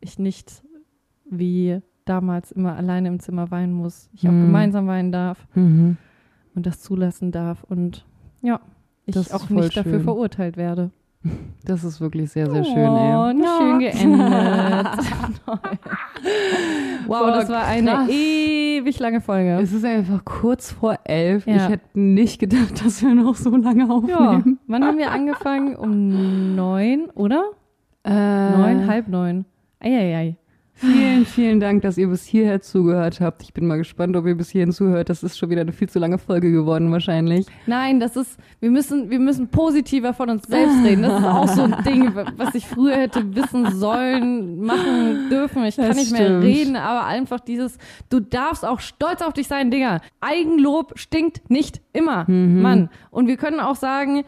ich 0.00 0.18
nicht 0.18 0.62
wie 1.24 1.80
damals 2.04 2.52
immer 2.52 2.76
alleine 2.76 3.08
im 3.08 3.18
Zimmer 3.20 3.50
weinen 3.50 3.72
muss, 3.72 4.10
ich 4.12 4.28
auch 4.28 4.32
Mhm. 4.32 4.42
gemeinsam 4.42 4.86
weinen 4.86 5.10
darf 5.10 5.46
Mhm. 5.54 5.96
und 6.54 6.66
das 6.66 6.80
zulassen 6.82 7.32
darf 7.32 7.64
und 7.64 8.04
ja, 8.42 8.60
ich 9.06 9.16
auch 9.32 9.48
nicht 9.48 9.76
dafür 9.76 9.92
schön. 9.94 10.02
verurteit 10.04 10.56
werde. 10.56 10.90
Das 11.64 11.82
ist 11.84 12.00
wirklich 12.00 12.30
sehr, 12.30 12.48
sehr 12.50 12.64
schön, 12.64 12.88
oh, 12.88 13.26
ey. 13.28 13.44
schön 13.58 13.78
geendet. 13.80 14.86
Wow, 17.06 17.20
Boah, 17.20 17.30
das 17.32 17.48
war 17.48 17.64
eine 17.64 17.90
krass. 17.90 18.08
ewig 18.08 18.98
lange 18.98 19.20
Folge. 19.20 19.58
Es 19.62 19.72
ist 19.72 19.84
einfach 19.84 20.24
kurz 20.24 20.72
vor 20.72 20.98
elf. 21.04 21.46
Ja. 21.46 21.54
Ich 21.56 21.68
hätte 21.68 21.98
nicht 22.00 22.40
gedacht, 22.40 22.84
dass 22.84 23.00
wir 23.02 23.14
noch 23.14 23.36
so 23.36 23.54
lange 23.54 23.84
Ja, 23.86 23.90
aufnehmen. 23.90 24.58
wann 24.66 24.84
haben 24.84 24.98
wir 24.98 25.12
angefangen? 25.12 25.76
Um 25.76 26.56
neun, 26.56 27.06
oder? 27.14 27.44
Äh, 28.04 28.10
Neun, 28.50 28.86
halb 28.88 29.06
neun. 29.08 29.44
Eieiei. 29.78 30.36
Vielen, 30.78 31.24
vielen 31.24 31.58
Dank, 31.58 31.80
dass 31.82 31.96
ihr 31.96 32.06
bis 32.08 32.24
hierher 32.24 32.60
zugehört 32.60 33.20
habt. 33.20 33.42
Ich 33.42 33.54
bin 33.54 33.66
mal 33.66 33.78
gespannt, 33.78 34.14
ob 34.14 34.26
ihr 34.26 34.34
bis 34.36 34.50
hierhin 34.50 34.72
zuhört. 34.72 35.08
Das 35.08 35.22
ist 35.22 35.38
schon 35.38 35.48
wieder 35.48 35.62
eine 35.62 35.72
viel 35.72 35.88
zu 35.88 35.98
lange 35.98 36.18
Folge 36.18 36.52
geworden, 36.52 36.92
wahrscheinlich. 36.92 37.46
Nein, 37.66 37.98
das 37.98 38.14
ist, 38.14 38.38
wir 38.60 38.70
müssen, 38.70 39.08
wir 39.08 39.18
müssen 39.18 39.48
positiver 39.48 40.12
von 40.12 40.28
uns 40.28 40.46
selbst 40.46 40.76
reden. 40.84 41.02
Das 41.02 41.18
ist 41.20 41.26
auch 41.26 41.48
so 41.48 41.62
ein 41.62 41.76
Ding, 41.84 42.12
was 42.36 42.54
ich 42.54 42.66
früher 42.66 42.96
hätte 42.96 43.34
wissen 43.34 43.70
sollen, 43.72 44.60
machen 44.60 45.30
dürfen. 45.30 45.64
Ich 45.64 45.76
kann 45.76 45.88
Das 45.88 45.96
nicht 45.96 46.12
mehr 46.12 46.26
stimmt. 46.26 46.44
reden, 46.44 46.76
aber 46.76 47.06
einfach 47.06 47.40
dieses, 47.40 47.78
du 48.10 48.20
darfst 48.20 48.62
auch 48.66 48.80
stolz 48.80 49.22
auf 49.22 49.32
dich 49.32 49.48
sein, 49.48 49.70
Digga. 49.70 50.02
Eigenlob 50.20 50.92
stinkt 50.98 51.48
nicht 51.50 51.80
immer, 51.94 52.24
Mhm. 52.28 52.60
Mann. 52.60 52.90
Und 53.10 53.28
wir 53.28 53.38
können 53.38 53.60
auch 53.60 53.76
sagen, 53.76 54.24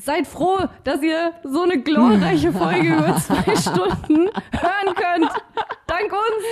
seid 0.00 0.26
froh, 0.26 0.58
dass 0.84 1.02
ihr 1.02 1.32
so 1.44 1.62
eine 1.62 1.80
glorreiche 1.80 2.52
Folge 2.60 2.88
über 2.88 3.16
zwei 3.16 3.54
Stunden 3.56 4.28
hören 4.50 4.94
könnt. 4.94 5.30
Dank 5.86 6.12
uns, 6.12 6.44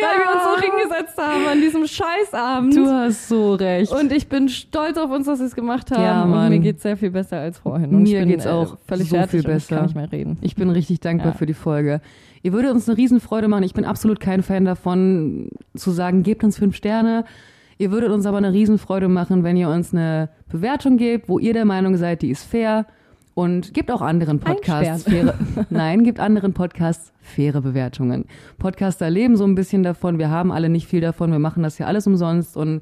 ja. 0.00 0.08
weil 0.08 0.18
wir 0.18 0.34
uns 0.34 0.44
so 0.44 0.62
hingesetzt 0.62 1.18
haben 1.18 1.46
an 1.46 1.60
diesem 1.60 1.86
Scheißabend. 1.86 2.76
Du 2.76 2.86
hast 2.86 3.28
so 3.28 3.54
recht. 3.54 3.92
Und 3.92 4.12
ich 4.12 4.28
bin 4.28 4.48
stolz 4.48 4.96
auf 4.96 5.10
uns, 5.10 5.26
dass 5.26 5.40
wir 5.40 5.46
es 5.46 5.54
gemacht 5.54 5.90
haben. 5.90 6.02
Ja, 6.02 6.22
und 6.22 6.48
mir 6.48 6.58
geht 6.60 6.76
es 6.76 6.82
sehr 6.82 6.96
viel 6.96 7.10
besser 7.10 7.38
als 7.38 7.58
vorhin. 7.58 7.90
Und 7.90 8.04
mir 8.04 8.24
geht 8.24 8.40
es 8.40 8.46
auch 8.46 8.74
äh, 8.74 8.76
völlig 8.86 9.08
so 9.08 9.22
viel 9.26 9.42
besser. 9.42 9.56
Ich 9.56 9.68
kann 9.68 9.82
nicht 9.84 9.96
mehr 9.96 10.12
reden. 10.12 10.38
Ich 10.40 10.54
bin 10.54 10.70
richtig 10.70 11.00
dankbar 11.00 11.32
ja. 11.32 11.38
für 11.38 11.46
die 11.46 11.54
Folge. 11.54 12.00
Ihr 12.42 12.52
würdet 12.52 12.70
uns 12.70 12.88
eine 12.88 12.96
Riesenfreude 12.96 13.48
machen. 13.48 13.64
Ich 13.64 13.74
bin 13.74 13.84
absolut 13.84 14.20
kein 14.20 14.42
Fan 14.42 14.64
davon, 14.64 15.50
zu 15.74 15.90
sagen, 15.90 16.22
gebt 16.22 16.44
uns 16.44 16.58
fünf 16.58 16.76
Sterne. 16.76 17.24
Ihr 17.78 17.90
würdet 17.90 18.10
uns 18.10 18.26
aber 18.26 18.38
eine 18.38 18.52
Riesenfreude 18.52 19.08
machen, 19.08 19.44
wenn 19.44 19.56
ihr 19.56 19.68
uns 19.68 19.92
eine 19.92 20.30
Bewertung 20.48 20.96
gebt, 20.96 21.28
wo 21.28 21.38
ihr 21.38 21.52
der 21.52 21.64
Meinung 21.64 21.96
seid, 21.96 22.22
die 22.22 22.30
ist 22.30 22.44
fair. 22.44 22.86
Und 23.34 23.74
gebt 23.74 23.90
auch 23.90 24.00
anderen 24.00 24.40
Podcasts 24.40 25.04
faire, 25.04 25.34
nein, 25.68 26.04
gebt 26.04 26.20
anderen 26.20 26.54
Podcasts 26.54 27.12
faire 27.20 27.60
Bewertungen. 27.60 28.24
Podcaster 28.58 29.10
leben 29.10 29.36
so 29.36 29.44
ein 29.44 29.54
bisschen 29.54 29.82
davon. 29.82 30.18
Wir 30.18 30.30
haben 30.30 30.50
alle 30.50 30.70
nicht 30.70 30.86
viel 30.86 31.02
davon. 31.02 31.32
Wir 31.32 31.38
machen 31.38 31.62
das 31.62 31.76
ja 31.76 31.86
alles 31.86 32.06
umsonst. 32.06 32.56
Und 32.56 32.80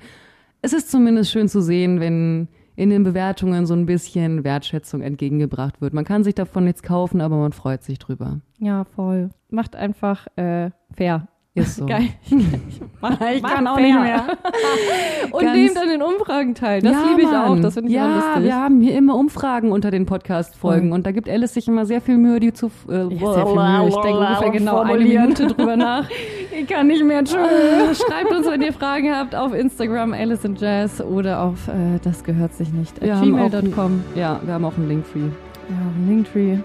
es 0.62 0.73
ist 0.73 0.93
zumindest 0.93 1.33
schön 1.33 1.49
zu 1.49 1.61
sehen, 1.61 1.99
wenn 1.99 2.47
in 2.77 2.91
den 2.91 3.03
Bewertungen 3.03 3.66
so 3.66 3.75
ein 3.75 3.87
bisschen 3.87 4.45
Wertschätzung 4.45 5.01
entgegengebracht 5.01 5.81
wird. 5.81 5.93
Man 5.93 6.05
kann 6.05 6.25
sich 6.25 6.35
davon 6.35 6.65
nichts 6.65 6.83
kaufen, 6.83 7.21
aber 7.21 7.37
man 7.37 7.53
freut 7.53 7.83
sich 7.83 7.99
drüber. 7.99 8.41
Ja, 8.59 8.85
voll. 8.85 9.31
Macht 9.51 9.75
einfach 9.77 10.27
äh, 10.37 10.71
fair. 10.93 11.27
Ist 11.56 11.76
so. 11.76 11.86
Geil. 11.86 12.09
Ich, 12.68 12.81
mach, 13.01 13.20
ich 13.20 13.43
kann 13.43 13.66
auch 13.66 13.78
nicht 13.78 13.94
mehr. 13.94 14.24
Und 15.31 15.43
Ganz 15.43 15.56
nehmt 15.56 15.76
an 15.76 15.89
den 15.89 16.02
Umfragen 16.02 16.55
teil. 16.55 16.81
Das 16.81 16.93
ja, 16.93 17.10
liebe 17.10 17.22
ich 17.22 17.31
Mann. 17.31 17.59
auch. 17.59 17.60
Das 17.60 17.74
finde 17.74 17.90
ich 17.90 17.94
ja, 17.94 18.06
lustig. 18.06 18.44
wir 18.44 18.56
haben 18.56 18.81
hier 18.81 18.97
immer 18.97 19.14
Umfragen 19.14 19.70
unter 19.70 19.90
den 19.90 20.06
Podcast-Folgen. 20.06 20.93
Und 20.93 21.06
da 21.06 21.12
gibt 21.12 21.28
Alice 21.28 21.55
sich 21.55 21.68
immer 21.68 21.86
sehr 21.86 22.01
viel 22.01 22.16
Mühe, 22.16 22.40
die 22.40 22.52
zu. 22.52 22.70
Äh, 22.89 23.14
ja, 23.14 23.32
sehr 23.35 23.47
viel 23.47 23.55
Mühe. 23.55 23.89
Ich 23.89 23.94
denke 23.97 24.18
ungefähr 24.18 24.51
genau 24.51 24.81
eine 24.81 24.98
Minute 24.98 25.47
drüber 25.48 25.76
nach. 25.76 26.09
ich 26.59 26.66
kann 26.66 26.89
nicht 26.89 27.05
mehr. 27.05 27.22
Tschüss. 27.22 28.02
Schreibt 28.05 28.32
uns, 28.32 28.48
wenn 28.48 28.62
ihr 28.62 28.72
Fragen 28.72 29.14
habt, 29.14 29.35
auf 29.35 29.52
Instagram 29.52 30.12
Alice 30.12 30.44
and 30.44 30.60
Jazz 30.60 31.01
oder 31.01 31.43
auf 31.43 31.68
äh, 31.68 32.01
das 32.02 32.24
gehört 32.24 32.55
sich 32.55 32.72
nicht. 32.72 32.98
gmail.com. 33.01 34.02
Ja, 34.16 34.40
wir 34.43 34.55
haben 34.55 34.64
auch 34.64 34.76
einen 34.76 34.89
Linktree. 34.89 35.20
Ja, 35.20 35.76
einen 35.94 36.09
Linktree. 36.09 36.59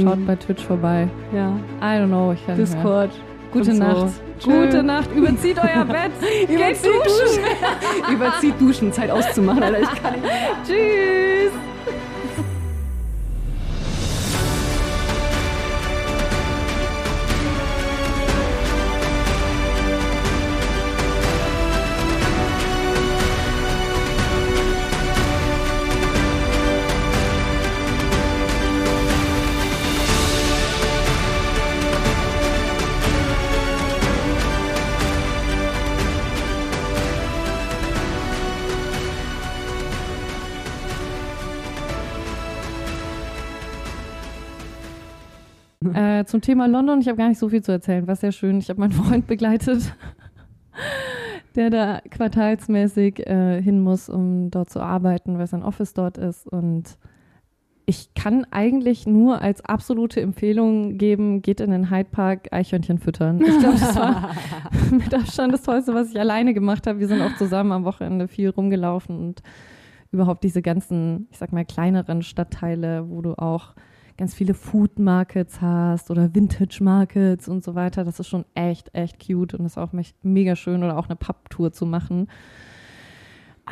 Schaut 0.00 0.18
mhm. 0.18 0.26
bei 0.26 0.36
Twitch 0.36 0.62
vorbei. 0.64 1.08
Ja. 1.34 1.48
I 1.80 2.00
don't 2.00 2.08
know. 2.08 2.32
Ich 2.32 2.46
kann 2.46 2.56
Discord. 2.56 3.10
Gute 3.58 3.74
Nacht. 3.74 4.12
So. 4.38 4.50
Gute 4.50 4.82
Nacht. 4.82 5.08
Überzieht 5.14 5.58
euer 5.58 5.84
Bett. 5.86 6.12
Überzieht 6.48 6.92
duschen. 7.06 8.14
Überzieht 8.14 8.60
duschen. 8.60 8.92
Zeit 8.92 9.10
auszumachen, 9.10 9.62
Alter. 9.62 9.80
Ich 9.80 10.02
kann 10.02 10.12
nicht. 10.20 10.32
Tschüss. 10.66 11.52
Äh, 45.96 46.26
zum 46.26 46.42
Thema 46.42 46.68
London, 46.68 47.00
ich 47.00 47.08
habe 47.08 47.16
gar 47.16 47.28
nicht 47.30 47.38
so 47.38 47.48
viel 47.48 47.62
zu 47.62 47.72
erzählen, 47.72 48.06
war 48.06 48.16
sehr 48.16 48.32
schön. 48.32 48.58
Ich 48.58 48.68
habe 48.68 48.78
meinen 48.78 48.92
Freund 49.04 49.26
begleitet, 49.26 49.94
der 51.54 51.70
da 51.70 52.02
quartalsmäßig 52.10 53.26
äh, 53.26 53.62
hin 53.62 53.80
muss, 53.80 54.10
um 54.10 54.50
dort 54.50 54.68
zu 54.68 54.80
arbeiten, 54.80 55.38
weil 55.38 55.46
sein 55.46 55.62
Office 55.62 55.94
dort 55.94 56.18
ist. 56.18 56.46
Und 56.46 56.98
ich 57.86 58.12
kann 58.12 58.46
eigentlich 58.50 59.06
nur 59.06 59.40
als 59.40 59.64
absolute 59.64 60.20
Empfehlung 60.20 60.98
geben, 60.98 61.40
geht 61.40 61.62
in 61.62 61.70
den 61.70 61.90
Hyde 61.90 62.10
Park 62.10 62.52
Eichhörnchen 62.52 62.98
füttern. 62.98 63.40
Ich 63.40 63.58
glaube, 63.58 63.78
das 63.78 63.96
war 63.96 64.32
mit 64.90 65.14
Abstand 65.14 65.54
das 65.54 65.62
Tollste, 65.62 65.94
was 65.94 66.10
ich 66.10 66.20
alleine 66.20 66.52
gemacht 66.52 66.86
habe. 66.86 66.98
Wir 66.98 67.08
sind 67.08 67.22
auch 67.22 67.36
zusammen 67.38 67.72
am 67.72 67.84
Wochenende 67.84 68.28
viel 68.28 68.50
rumgelaufen 68.50 69.18
und 69.18 69.42
überhaupt 70.10 70.44
diese 70.44 70.60
ganzen, 70.60 71.26
ich 71.30 71.38
sag 71.38 71.52
mal, 71.52 71.64
kleineren 71.64 72.20
Stadtteile, 72.20 73.08
wo 73.08 73.22
du 73.22 73.32
auch 73.38 73.74
ganz 74.16 74.34
viele 74.34 74.54
Food 74.54 74.98
Markets 74.98 75.60
hast 75.60 76.10
oder 76.10 76.34
Vintage 76.34 76.78
Markets 76.82 77.48
und 77.48 77.64
so 77.64 77.74
weiter. 77.74 78.04
Das 78.04 78.18
ist 78.18 78.28
schon 78.28 78.44
echt, 78.54 78.94
echt 78.94 79.24
cute 79.24 79.54
und 79.54 79.66
ist 79.66 79.78
auch 79.78 79.92
mega 80.22 80.56
schön 80.56 80.82
oder 80.82 80.98
auch 80.98 81.06
eine 81.06 81.16
Papptour 81.16 81.72
zu 81.72 81.86
machen. 81.86 82.28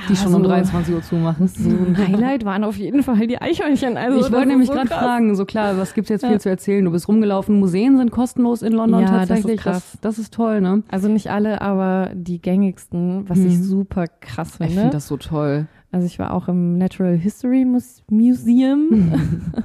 Die 0.09 0.17
schon 0.17 0.35
um 0.35 0.43
23 0.43 0.93
Uhr 0.93 1.03
zumachen. 1.03 1.47
So 1.47 1.71
ein 1.71 1.97
Highlight 2.09 2.45
waren 2.45 2.65
auf 2.65 2.77
jeden 2.77 3.05
Fall 3.05 3.29
die 3.29 3.41
Eichhörnchen. 3.41 3.97
Also 3.97 4.27
ich 4.27 4.33
wollte 4.33 4.49
nämlich 4.49 4.67
so 4.67 4.75
gerade 4.75 4.89
fragen, 4.89 5.37
so 5.37 5.45
klar, 5.45 5.79
was 5.79 5.95
gibt's 5.95 6.11
jetzt 6.11 6.23
ja. 6.23 6.31
viel 6.31 6.41
zu 6.41 6.49
erzählen? 6.49 6.85
Du 6.85 6.91
bist 6.91 7.07
rumgelaufen, 7.07 7.61
Museen 7.61 7.97
sind 7.97 8.11
kostenlos 8.11 8.63
in 8.63 8.73
London 8.73 9.03
ja, 9.03 9.19
tatsächlich. 9.19 9.63
Das 9.63 9.77
ist, 9.77 9.83
krass. 9.83 9.91
Das, 9.93 10.01
das, 10.01 10.19
ist 10.19 10.35
toll, 10.35 10.61
ne? 10.61 10.83
Also 10.91 11.09
nicht 11.09 11.31
alle, 11.31 11.63
aber 11.63 12.11
die 12.13 12.41
gängigsten, 12.41 13.29
was 13.29 13.39
mhm. 13.39 13.47
ich 13.47 13.63
super 13.63 14.07
krass 14.09 14.57
finde. 14.57 14.73
Ich 14.73 14.79
finde 14.79 14.95
das 14.95 15.07
so 15.07 15.17
toll. 15.17 15.69
Also 15.93 16.07
ich 16.07 16.19
war 16.19 16.35
auch 16.35 16.49
im 16.49 16.77
Natural 16.77 17.15
History 17.15 17.65
Museum. 17.65 19.13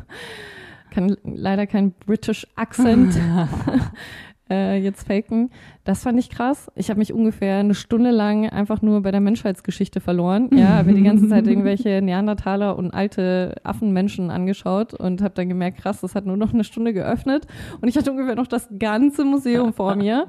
kann 0.91 1.15
leider 1.23 1.67
kein 1.67 1.91
British 2.05 2.47
Accent 2.55 3.19
äh, 4.49 4.77
jetzt 4.77 5.07
faken. 5.07 5.51
Das 5.83 6.03
fand 6.03 6.19
ich 6.19 6.29
krass. 6.29 6.71
Ich 6.75 6.89
habe 6.89 6.99
mich 6.99 7.13
ungefähr 7.13 7.57
eine 7.57 7.75
Stunde 7.75 8.11
lang 8.11 8.49
einfach 8.49 8.81
nur 8.81 9.01
bei 9.01 9.11
der 9.11 9.21
Menschheitsgeschichte 9.21 9.99
verloren. 9.99 10.49
Ja, 10.53 10.69
habe 10.69 10.89
mir 10.89 10.95
die 10.95 11.03
ganze 11.03 11.27
Zeit 11.27 11.47
irgendwelche 11.47 12.01
Neandertaler 12.01 12.77
und 12.77 12.91
alte 12.91 13.55
Affenmenschen 13.63 14.31
angeschaut 14.31 14.93
und 14.93 15.21
habe 15.21 15.33
dann 15.35 15.49
gemerkt, 15.49 15.79
krass, 15.79 16.01
das 16.01 16.15
hat 16.15 16.25
nur 16.25 16.37
noch 16.37 16.53
eine 16.53 16.63
Stunde 16.63 16.93
geöffnet 16.93 17.45
und 17.81 17.87
ich 17.87 17.97
hatte 17.97 18.11
ungefähr 18.11 18.35
noch 18.35 18.47
das 18.47 18.69
ganze 18.77 19.23
Museum 19.23 19.73
vor 19.73 19.95
mir 19.95 20.27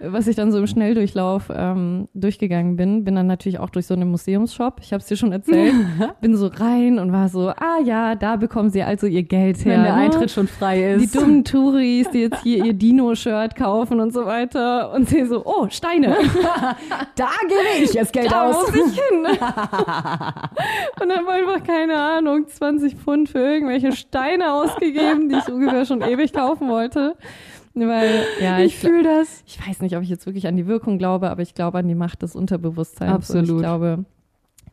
was 0.00 0.26
ich 0.26 0.36
dann 0.36 0.52
so 0.52 0.58
im 0.58 0.66
Schnelldurchlauf 0.66 1.50
ähm, 1.54 2.08
durchgegangen 2.14 2.76
bin. 2.76 3.04
Bin 3.04 3.14
dann 3.14 3.26
natürlich 3.26 3.58
auch 3.58 3.70
durch 3.70 3.86
so 3.86 3.94
einen 3.94 4.10
Museumsshop, 4.10 4.80
ich 4.80 4.92
habe 4.92 5.00
es 5.00 5.06
dir 5.06 5.16
schon 5.16 5.32
erzählt, 5.32 5.74
bin 6.20 6.36
so 6.36 6.46
rein 6.46 6.98
und 6.98 7.12
war 7.12 7.28
so, 7.28 7.48
ah 7.48 7.80
ja, 7.84 8.14
da 8.14 8.36
bekommen 8.36 8.70
sie 8.70 8.82
also 8.82 9.06
ihr 9.06 9.22
Geld 9.22 9.64
her. 9.64 9.76
Wenn 9.76 9.82
der 9.82 9.94
ne? 9.94 10.02
Eintritt 10.02 10.30
schon 10.30 10.46
frei 10.48 10.94
ist. 10.94 11.14
Die 11.14 11.18
dummen 11.18 11.44
Touris, 11.44 12.08
die 12.10 12.20
jetzt 12.20 12.42
hier 12.42 12.64
ihr 12.64 12.74
Dino-Shirt 12.74 13.56
kaufen 13.56 14.00
und 14.00 14.12
so 14.12 14.26
weiter 14.26 14.92
und 14.92 15.08
sie 15.08 15.24
so, 15.26 15.44
oh, 15.44 15.66
Steine. 15.70 16.16
da 17.16 17.30
gebe 17.48 17.84
ich 17.84 17.92
jetzt 17.94 18.12
Geld 18.12 18.30
da 18.30 18.48
aus. 18.48 18.66
muss 18.66 18.74
ich 18.74 18.94
hin. 18.94 19.24
und 21.00 21.08
dann 21.08 21.26
war 21.26 21.34
einfach, 21.34 21.64
keine 21.64 21.96
Ahnung, 21.96 22.46
20 22.46 22.94
Pfund 22.96 23.28
für 23.28 23.38
irgendwelche 23.38 23.92
Steine 23.92 24.52
ausgegeben, 24.52 25.28
die 25.28 25.36
ich 25.36 25.52
ungefähr 25.52 25.84
schon 25.84 26.02
ewig 26.02 26.32
kaufen 26.32 26.68
wollte. 26.68 27.16
Weil, 27.80 28.24
ja, 28.40 28.58
ich, 28.58 28.66
ich 28.66 28.76
fühle 28.76 29.02
das. 29.02 29.42
Ich 29.46 29.66
weiß 29.66 29.80
nicht, 29.80 29.96
ob 29.96 30.02
ich 30.02 30.08
jetzt 30.08 30.26
wirklich 30.26 30.46
an 30.46 30.56
die 30.56 30.66
Wirkung 30.66 30.98
glaube, 30.98 31.30
aber 31.30 31.42
ich 31.42 31.54
glaube 31.54 31.78
an 31.78 31.88
die 31.88 31.94
Macht 31.94 32.22
des 32.22 32.34
Unterbewusstseins. 32.34 33.12
Absolut. 33.12 33.50
Und 33.50 33.56
ich 33.56 33.62
glaube, 33.62 34.04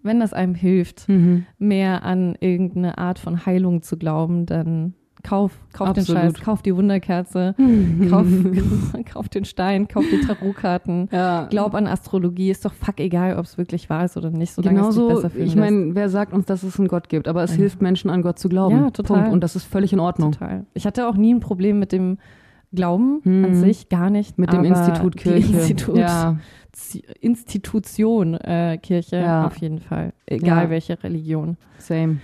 wenn 0.04 0.20
das 0.20 0.34
einem 0.34 0.56
hilft, 0.56 1.10
mhm. 1.10 1.46
mehr 1.58 2.04
an 2.04 2.36
irgendeine 2.40 2.98
Art 2.98 3.20
von 3.20 3.46
Heilung 3.46 3.82
zu 3.82 3.98
glauben, 3.98 4.46
dann 4.46 4.94
kauf, 5.26 5.52
kauf 5.74 5.94
den 5.94 6.06
Scheiß, 6.06 6.36
kauf 6.36 6.62
die 6.62 6.76
Wunderkerze, 6.76 7.56
kauf, 8.10 8.28
kauf 9.12 9.30
den 9.30 9.46
Stein, 9.46 9.88
kauf 9.88 10.06
die 10.10 10.22
Tarotkarten, 10.22 11.10
ja. 11.12 11.48
glaub 11.50 11.74
an 11.74 11.88
Astrologie, 11.88 12.52
ist 12.52 12.64
doch 12.64 12.74
fuck 12.74 13.00
egal, 13.00 13.38
ob 13.38 13.46
es 13.46 13.58
wirklich 13.58 13.90
wahr 13.90 14.06
ist 14.06 14.16
oder 14.16 14.30
nicht, 14.30 14.54
solange 14.54 14.78
Genauso, 14.78 15.10
es 15.10 15.22
dich 15.24 15.34
besser 15.34 15.44
Ich 15.44 15.56
meine, 15.56 15.96
wer 15.96 16.10
sagt 16.10 16.34
uns, 16.34 16.46
dass 16.46 16.64
es 16.64 16.78
einen 16.80 16.88
Gott 16.88 17.10
gibt, 17.10 17.28
aber 17.28 17.44
es 17.44 17.52
ja. 17.52 17.58
hilft 17.58 17.82
Menschen 17.82 18.10
an 18.10 18.22
Gott 18.22 18.40
zu 18.40 18.48
glauben. 18.48 18.76
Ja, 18.76 18.90
total. 18.92 19.18
Punkt. 19.18 19.34
Und 19.34 19.44
das 19.44 19.56
ist 19.56 19.66
völlig 19.66 19.92
in 19.92 20.00
Ordnung. 20.00 20.32
Total. 20.32 20.66
Ich 20.74 20.86
hatte 20.86 21.08
auch 21.08 21.16
nie 21.16 21.34
ein 21.34 21.40
Problem 21.40 21.80
mit 21.80 21.92
dem 21.92 22.18
Glauben 22.76 23.22
hm. 23.24 23.46
an 23.46 23.56
sich 23.56 23.90
gar 23.90 24.10
nicht. 24.10 24.38
Mit 24.38 24.54
dem 24.54 24.64
Institut 24.64 25.18
Kirche. 25.18 25.54
Institut, 25.54 25.98
ja. 25.98 26.38
Institution 27.22 28.34
äh, 28.36 28.78
Kirche 28.82 29.18
ja. 29.18 29.48
auf 29.48 29.58
jeden 29.58 29.80
Fall. 29.80 30.14
Egal 30.26 30.66
ja. 30.66 30.70
welche 30.70 31.02
Religion. 31.04 31.58
Same. 31.78 32.18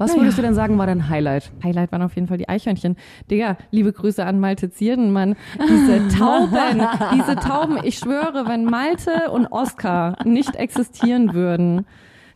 Was 0.00 0.12
naja. 0.12 0.22
würdest 0.22 0.38
du 0.38 0.42
denn 0.42 0.54
sagen, 0.54 0.78
war 0.78 0.86
dein 0.86 1.10
Highlight? 1.10 1.52
Highlight 1.62 1.92
waren 1.92 2.00
auf 2.00 2.14
jeden 2.14 2.26
Fall 2.26 2.38
die 2.38 2.48
Eichhörnchen. 2.48 2.96
Digga, 3.30 3.58
liebe 3.70 3.92
Grüße 3.92 4.24
an 4.24 4.40
Malte 4.40 4.70
Zierdenmann. 4.70 5.36
Diese 5.68 6.08
Tauben, 6.18 6.80
diese 7.14 7.36
Tauben, 7.36 7.78
ich 7.82 7.98
schwöre, 7.98 8.48
wenn 8.48 8.64
Malte 8.64 9.30
und 9.30 9.48
Oskar 9.48 10.16
nicht 10.24 10.56
existieren 10.56 11.34
würden, 11.34 11.84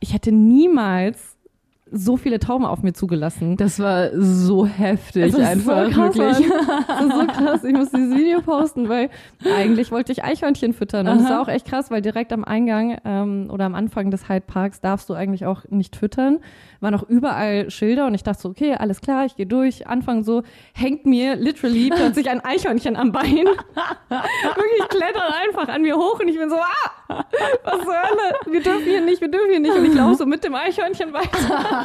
ich 0.00 0.12
hätte 0.12 0.30
niemals 0.30 1.33
so 1.94 2.16
viele 2.16 2.40
Tauben 2.40 2.66
auf 2.66 2.82
mir 2.82 2.92
zugelassen. 2.92 3.56
Das 3.56 3.78
war 3.78 4.10
so 4.12 4.66
heftig 4.66 5.32
Das 5.32 5.40
einfach, 5.40 5.86
so 5.86 5.90
krass, 5.90 6.16
wirklich. 6.16 6.50
Das 6.88 7.00
ist 7.00 7.12
so 7.12 7.26
krass. 7.26 7.64
Ich 7.64 7.72
muss 7.72 7.90
dieses 7.90 8.14
Video 8.16 8.40
posten, 8.42 8.88
weil 8.88 9.10
eigentlich 9.56 9.92
wollte 9.92 10.10
ich 10.12 10.24
Eichhörnchen 10.24 10.72
füttern. 10.72 11.06
Und 11.06 11.18
das 11.18 11.26
Aha. 11.26 11.34
war 11.34 11.42
auch 11.42 11.48
echt 11.48 11.66
krass, 11.66 11.90
weil 11.90 12.02
direkt 12.02 12.32
am 12.32 12.44
Eingang 12.44 12.98
ähm, 13.04 13.48
oder 13.50 13.64
am 13.64 13.74
Anfang 13.74 14.10
des 14.10 14.28
Hyde 14.28 14.44
Parks 14.46 14.80
darfst 14.80 15.08
du 15.08 15.14
eigentlich 15.14 15.46
auch 15.46 15.64
nicht 15.70 15.94
füttern. 15.96 16.40
Waren 16.80 16.94
auch 16.96 17.04
überall 17.04 17.70
Schilder 17.70 18.06
und 18.06 18.14
ich 18.14 18.24
dachte 18.24 18.42
so, 18.42 18.48
okay, 18.50 18.74
alles 18.74 19.00
klar, 19.00 19.24
ich 19.24 19.36
gehe 19.36 19.46
durch. 19.46 19.86
Anfang 19.86 20.24
so, 20.24 20.42
hängt 20.72 21.06
mir 21.06 21.36
literally 21.36 21.90
plötzlich 21.94 22.28
ein 22.28 22.44
Eichhörnchen 22.44 22.96
am 22.96 23.12
Bein. 23.12 23.46
Wirklich 23.46 24.88
klettert 24.88 25.32
einfach 25.46 25.68
an 25.68 25.82
mir 25.82 25.96
hoch 25.96 26.18
und 26.20 26.28
ich 26.28 26.38
bin 26.38 26.50
so, 26.50 26.56
ah, 26.56 27.24
was 27.64 27.80
zur 27.80 27.94
Hölle? 27.94 28.34
Wir 28.50 28.62
dürfen 28.62 28.84
hier 28.84 29.00
nicht, 29.00 29.20
wir 29.20 29.30
dürfen 29.30 29.50
hier 29.50 29.60
nicht. 29.60 29.76
Und 29.76 29.84
ich 29.84 29.94
laufe 29.94 30.16
so 30.16 30.26
mit 30.26 30.42
dem 30.42 30.54
Eichhörnchen 30.54 31.12
weiter. 31.12 31.83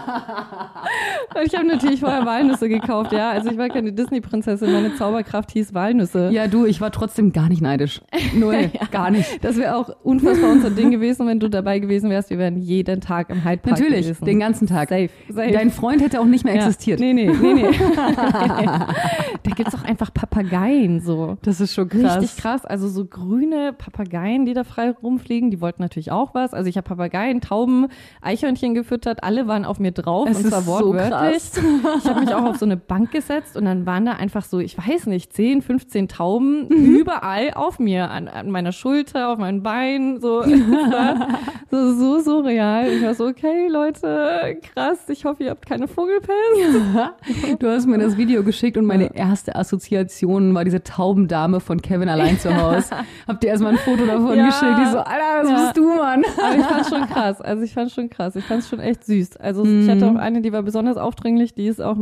Und 1.36 1.42
ich 1.46 1.56
habe 1.56 1.68
natürlich 1.68 2.00
vorher 2.00 2.26
Walnüsse 2.26 2.70
gekauft, 2.70 3.12
ja. 3.12 3.30
Also 3.32 3.50
ich 3.52 3.58
war 3.58 3.70
keine 3.70 3.92
Disney-Prinzessin, 3.94 4.72
meine 4.72 4.96
Zauberkraft 4.96 5.52
hieß 5.52 5.74
Walnüsse. 5.74 6.30
Ja, 6.32 6.48
du, 6.48 6.66
ich 6.66 6.82
war 6.82 6.92
trotzdem 6.92 7.32
gar 7.32 7.50
nicht 7.50 7.62
neidisch. 7.62 8.02
Null, 8.36 8.72
gar 8.92 9.12
nicht. 9.12 9.44
Das 9.44 9.58
wäre 9.58 9.76
auch 9.76 9.90
unfassbar 10.04 10.52
unser 10.52 10.70
Ding 10.70 10.92
gewesen, 10.92 11.28
wenn 11.28 11.40
du 11.40 11.50
dabei 11.50 11.80
gewesen 11.80 12.10
wärst. 12.10 12.30
Wir 12.30 12.38
wären 12.38 12.58
jeden 12.58 13.02
Tag 13.02 13.30
im 13.30 13.44
Hyde 13.44 13.62
Park 13.62 13.80
Natürlich, 13.80 14.06
gewesen. 14.08 14.26
den 14.26 14.40
ganzen 14.40 14.68
Tag. 14.68 14.90
Safe, 14.90 15.10
safe. 15.30 15.52
Dein 15.52 15.72
Freund 15.72 16.02
hätte 16.02 16.20
auch 16.20 16.26
nicht 16.26 16.46
mehr 16.46 16.56
Ja. 16.56 16.62
existiert. 16.62 17.00
Nee, 17.00 17.14
nee, 17.14 17.30
nee, 17.30 17.54
nee. 17.54 17.70
da 19.44 19.52
gibt's 19.56 19.76
auch 19.76 19.84
einfach 19.84 20.14
Papageien 20.14 21.00
so. 21.02 21.38
Das 21.44 21.62
ist 21.62 21.74
schon 21.74 21.90
krass. 21.90 22.18
Richtig 22.22 22.38
krass. 22.38 22.66
Also 22.66 22.88
so 22.88 23.06
grüne 23.06 23.74
Papageien, 23.74 24.46
die 24.46 24.54
da 24.54 24.64
frei 24.64 24.92
rumfliegen, 24.92 25.52
die 25.52 25.62
wollten 25.62 25.82
natürlich 25.82 26.12
auch 26.12 26.34
was. 26.34 26.54
Also 26.54 26.70
ich 26.70 26.78
habe 26.78 26.88
Papageien, 26.88 27.42
Tauben, 27.42 27.88
Eichhörnchen 28.22 28.74
gefüttert. 28.74 29.24
Alle 29.24 29.48
waren 29.48 29.66
auf 29.66 29.79
mir 29.80 29.92
drauf 29.92 30.28
Es 30.30 30.38
und 30.38 30.48
zwar 30.48 30.62
so 30.62 30.72
wortwörtlich. 30.94 31.10
krass. 31.52 31.60
Ich 32.04 32.10
habe 32.10 32.20
mich 32.22 32.34
auch 32.34 32.44
auf 32.46 32.58
so 32.58 32.66
eine 32.66 32.78
Bank 32.78 33.12
gesetzt 33.12 33.56
und 33.58 33.66
dann 33.66 33.86
waren 33.86 34.06
da 34.06 34.14
einfach 34.14 34.44
so, 34.46 34.60
ich 34.60 34.78
weiß 34.78 35.06
nicht, 35.08 35.34
10, 35.34 35.62
15 35.62 36.08
Tauben 36.08 36.68
Mhm. 36.70 36.96
überall 36.98 37.52
auf 37.56 37.80
mir, 37.80 38.10
an, 38.12 38.28
an 38.28 38.52
meiner 38.52 38.72
Schulter, 38.72 39.30
auf 39.30 39.38
meinen 39.40 39.64
Beinen, 39.64 40.20
so, 40.20 40.44
so, 41.72 41.94
so 41.94 42.20
surreal. 42.20 42.90
Ich 42.92 43.04
war 43.04 43.14
so, 43.14 43.26
okay, 43.28 43.68
Leute, 43.70 44.58
krass, 44.74 44.98
ich 45.10 45.26
hoffe, 45.26 45.44
ihr 45.44 45.52
habt 45.52 45.66
keine 45.66 45.88
Vogelpest. 45.88 46.30
Du 47.60 47.68
hast 47.70 47.86
mir 47.88 47.98
das 47.98 48.18
Video 48.18 48.44
geschickt 48.44 48.78
und 48.78 48.86
meine 48.86 49.16
erste 49.16 49.56
Assoziation 49.56 50.54
war 50.54 50.64
diese 50.64 50.84
Taubendame 50.84 51.60
von 51.60 51.82
Kevin 51.82 52.10
allein 52.10 52.40
zu 52.40 52.56
Hause. 52.56 52.86
Hab 53.28 53.40
dir 53.42 53.48
erstmal 53.48 53.74
ein 53.74 53.78
Foto 53.80 54.06
davon 54.06 54.36
Ja. 54.38 54.46
geschickt. 54.48 54.78
Die 54.80 54.90
so, 54.92 54.98
Alter, 55.00 55.42
was 55.42 55.50
Ja. 55.50 55.56
bist 55.66 55.78
du, 55.78 55.88
Mann? 55.96 56.24
Aber 56.44 56.56
ich 56.58 56.66
fand's 56.66 56.90
schon 56.90 57.08
krass. 57.08 57.42
Also 57.42 57.64
ich 57.64 57.74
fand's 57.74 57.94
schon 57.94 58.10
krass. 58.10 58.36
Ich 58.36 58.46
fand's 58.46 58.70
schon 58.70 58.80
echt 58.80 59.04
süß. 59.06 59.38
Also 59.38 59.64
ich 59.70 59.86
Mhm. 59.88 59.92
hatte 59.92 60.08
auch 60.12 60.16
eine, 60.16 60.42
die 60.42 60.52
war 60.52 60.64
besonders 60.64 60.98
aufdringlich, 60.98 61.54
die 61.54 61.68
ist 61.68 61.82
auch 61.82 61.98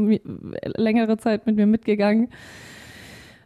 längere 0.76 1.18
Zeit 1.18 1.46
mit 1.46 1.56
mir 1.56 1.66
mitgegangen. 1.68 2.30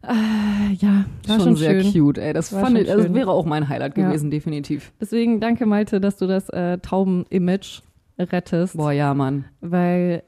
Äh, 0.03 0.73
ja, 0.80 1.06
war 1.27 1.35
schon, 1.35 1.39
schon 1.41 1.56
sehr 1.57 1.81
schön. 1.84 1.93
cute, 1.93 2.18
ey. 2.18 2.34
Das 2.34 2.52
War 2.53 2.61
fand 2.61 2.77
ich, 2.80 2.89
also 2.89 3.03
schön. 3.03 3.14
wäre 3.14 3.30
auch 3.31 3.45
mein 3.45 3.69
Highlight 3.69 3.98
Ja. 3.98 4.07
gewesen, 4.07 4.31
definitiv. 4.31 4.91
Deswegen 4.99 5.39
danke 5.39 5.65
Malte, 5.68 6.02
dass 6.02 6.18
du 6.18 6.26
das 6.26 6.49
äh, 6.49 6.80
Tauben-Image 6.80 7.81
rettest. 8.18 8.77
Boah, 8.77 8.91
ja, 8.91 9.14
Mann. 9.14 9.45
Weil 9.61 10.23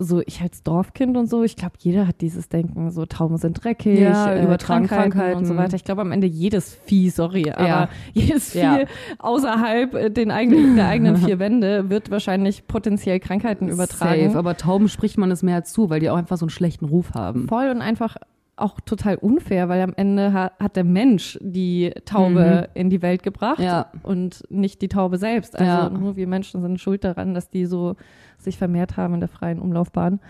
so 0.00 0.22
ich 0.24 0.40
als 0.40 0.62
Dorfkind 0.62 1.16
und 1.16 1.28
so, 1.28 1.42
ich 1.42 1.56
glaube, 1.56 1.74
jeder 1.80 2.06
hat 2.06 2.20
dieses 2.20 2.48
Denken, 2.48 2.92
so 2.92 3.04
Tauben 3.04 3.36
sind 3.36 3.64
dreckig, 3.64 3.98
Ja, 3.98 4.30
äh, 4.32 4.44
übertragen 4.44 4.86
Krankheiten. 4.86 5.36
und 5.38 5.44
so 5.44 5.56
weiter. 5.56 5.74
Ich 5.74 5.82
glaube 5.82 6.02
am 6.02 6.12
Ende 6.12 6.28
jedes 6.28 6.72
Vieh, 6.84 7.10
sorry, 7.10 7.50
aber 7.50 7.66
Ja. 7.66 7.88
jedes 8.14 8.52
Vieh 8.52 8.58
Ja. 8.60 8.78
außerhalb 9.18 9.94
äh, 9.94 10.10
den 10.10 10.30
eigenen, 10.30 10.76
der 10.76 10.86
eigenen 10.86 11.16
vier 11.28 11.40
Wände 11.40 11.90
wird 11.90 12.10
wahrscheinlich 12.12 12.68
potenziell 12.68 13.18
Krankheiten 13.18 13.68
übertragen. 13.68 14.26
Safe, 14.26 14.38
aber 14.38 14.56
Tauben 14.56 14.88
spricht 14.88 15.18
man 15.18 15.32
es 15.32 15.42
mehr 15.42 15.64
zu, 15.64 15.90
weil 15.90 15.98
die 15.98 16.10
auch 16.10 16.16
einfach 16.16 16.36
so 16.36 16.44
einen 16.46 16.50
schlechten 16.50 16.84
Ruf 16.84 17.14
haben. 17.14 17.48
Voll 17.48 17.68
und 17.68 17.82
einfach 17.82 18.16
auch 18.60 18.80
total 18.80 19.16
unfair, 19.16 19.68
weil 19.68 19.80
am 19.82 19.92
Ende 19.96 20.32
ha 20.32 20.52
hat 20.58 20.76
der 20.76 20.84
Mensch 20.84 21.38
die 21.40 21.92
Taube 22.04 22.68
in 22.74 22.90
die 22.90 23.02
Welt 23.02 23.22
gebracht 23.22 23.58
Mhm. 23.58 23.64
Ja. 23.64 23.92
und 24.02 24.44
nicht 24.50 24.82
die 24.82 24.88
Taube 24.88 25.18
selbst. 25.18 25.58
Also 25.58 25.64
Ja. 25.70 25.90
nur 25.90 26.16
wir 26.16 26.26
Menschen 26.26 26.60
sind 26.62 26.80
schuld 26.80 27.04
daran, 27.04 27.34
dass 27.34 27.48
die 27.50 27.66
so 27.66 27.96
sich 28.38 28.58
vermehrt 28.58 28.96
haben 28.96 29.14
in 29.14 29.20
der 29.20 29.28
freien 29.28 29.58
Umlaufbahn. 29.60 30.20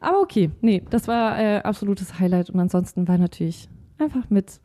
Aber 0.00 0.20
okay, 0.20 0.50
nee, 0.60 0.82
das 0.90 1.08
war 1.08 1.38
äh, 1.40 1.58
absolutes 1.62 2.18
Highlight 2.18 2.50
und 2.50 2.60
ansonsten 2.60 3.08
war 3.08 3.16
natürlich 3.18 3.68
einfach 3.98 4.28
mit 4.28 4.60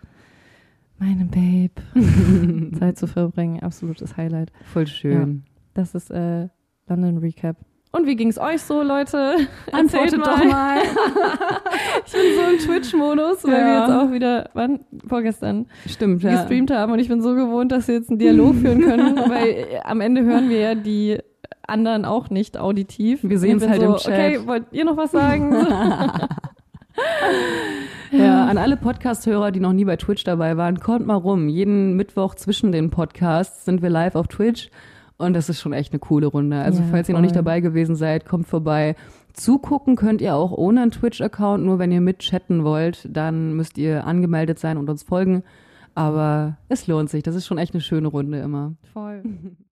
meinem 0.98 1.30
Babe 1.30 1.72
Zeit 2.80 2.98
zu 2.98 3.08
verbringen, 3.08 3.62
absolutes 3.62 4.18
Highlight. 4.18 4.52
Voll 4.66 4.86
schön. 4.88 5.44
Das 5.74 5.96
ist 5.96 6.12
äh, 6.12 6.50
London 6.88 7.20
Recap. 7.20 7.56
Und 7.92 8.06
wie 8.06 8.16
ging's 8.16 8.38
euch 8.38 8.62
so, 8.62 8.84
Leute? 8.84 9.36
Antwortet 9.72 10.14
Erzählt 10.14 10.28
doch 10.28 10.44
mal. 10.46 10.78
Ich 12.06 12.14
bin 12.14 12.22
so 12.36 12.42
im 12.52 12.58
Twitch-Modus, 12.60 13.44
weil 13.44 13.52
wir 13.52 13.58
Ja. 13.60 13.82
jetzt 13.88 13.96
auch 13.96 14.12
wieder, 14.12 14.50
wann? 14.54 14.80
Vorgestern 15.08 15.66
Stimmt, 15.88 16.22
ja. 16.24 16.32
gestreamt 16.32 16.72
haben 16.72 16.92
und 16.92 17.00
ich 17.00 17.08
bin 17.08 17.22
so 17.22 17.34
gewohnt, 17.36 17.72
dass 17.72 17.88
wir 17.88 17.96
jetzt 17.96 18.10
einen 18.10 18.20
Dialog 18.20 18.56
führen 18.62 18.82
können, 18.82 19.16
weil 19.30 19.48
äh, 19.50 19.66
am 19.84 20.02
Ende 20.02 20.24
hören 20.24 20.50
wir 20.50 20.60
ja 20.60 20.76
die 20.76 21.18
anderen 21.68 22.06
auch 22.06 22.30
nicht 22.30 22.58
auditiv. 22.58 23.20
Wir 23.24 23.42
Ich 23.42 23.42
bin 23.60 23.70
halt 23.70 23.82
so, 23.82 23.88
im 23.88 23.96
Chat. 23.98 24.14
Okay, 24.14 24.40
wollt 24.48 24.66
ihr 24.72 24.86
noch 24.86 24.98
was 24.98 25.12
sagen? 25.12 25.56
Ja, 28.12 28.46
an 28.48 28.58
alle 28.58 28.76
Podcast-Hörer, 28.76 29.52
die 29.52 29.60
noch 29.60 29.74
nie 29.74 29.86
bei 29.86 29.96
Twitch 29.96 30.24
dabei 30.24 30.58
waren, 30.58 30.80
kommt 30.80 31.06
mal 31.06 31.16
rum. 31.16 31.48
Jeden 31.48 31.96
Mittwoch 31.96 32.34
zwischen 32.36 32.72
den 32.72 32.90
Podcasts 32.90 33.66
sind 33.66 33.82
wir 33.84 33.90
live 33.90 34.16
auf 34.16 34.28
Twitch 34.28 34.70
und 35.20 35.34
das 35.34 35.50
ist 35.50 35.60
schon 35.62 35.74
echt 35.74 35.94
eine 35.94 36.00
coole 36.00 36.26
Runde. 36.28 36.58
Also 36.60 36.82
Ja, 36.82 36.88
falls 36.90 37.08
ihr 37.10 37.14
noch 37.14 37.22
nicht 37.22 37.36
voll. 37.36 37.44
dabei 37.44 37.60
gewesen 37.60 37.96
seid, 37.96 38.26
kommt 38.26 38.48
vorbei. 38.48 38.96
Zugucken 39.34 39.96
könnt 39.96 40.22
ihr 40.22 40.34
auch 40.36 40.52
ohne 40.52 40.82
einen 40.82 40.92
Twitch-Account, 40.92 41.64
nur 41.64 41.78
wenn 41.78 41.92
ihr 41.92 42.02
mitchatten 42.02 42.64
wollt, 42.64 43.08
dann 43.16 43.54
müsst 43.54 43.78
ihr 43.78 44.06
angemeldet 44.08 44.58
sein 44.58 44.78
und 44.78 44.90
uns 44.90 45.04
folgen. 45.04 45.44
Aber 45.94 46.58
es 46.70 46.88
lohnt 46.88 47.10
sich, 47.10 47.24
das 47.24 47.36
ist 47.36 47.46
schon 47.46 47.58
echt 47.58 47.74
eine 47.74 47.82
schöne 47.82 48.08
Runde 48.08 48.40
immer. 48.40 48.74
Voll. 48.94 49.22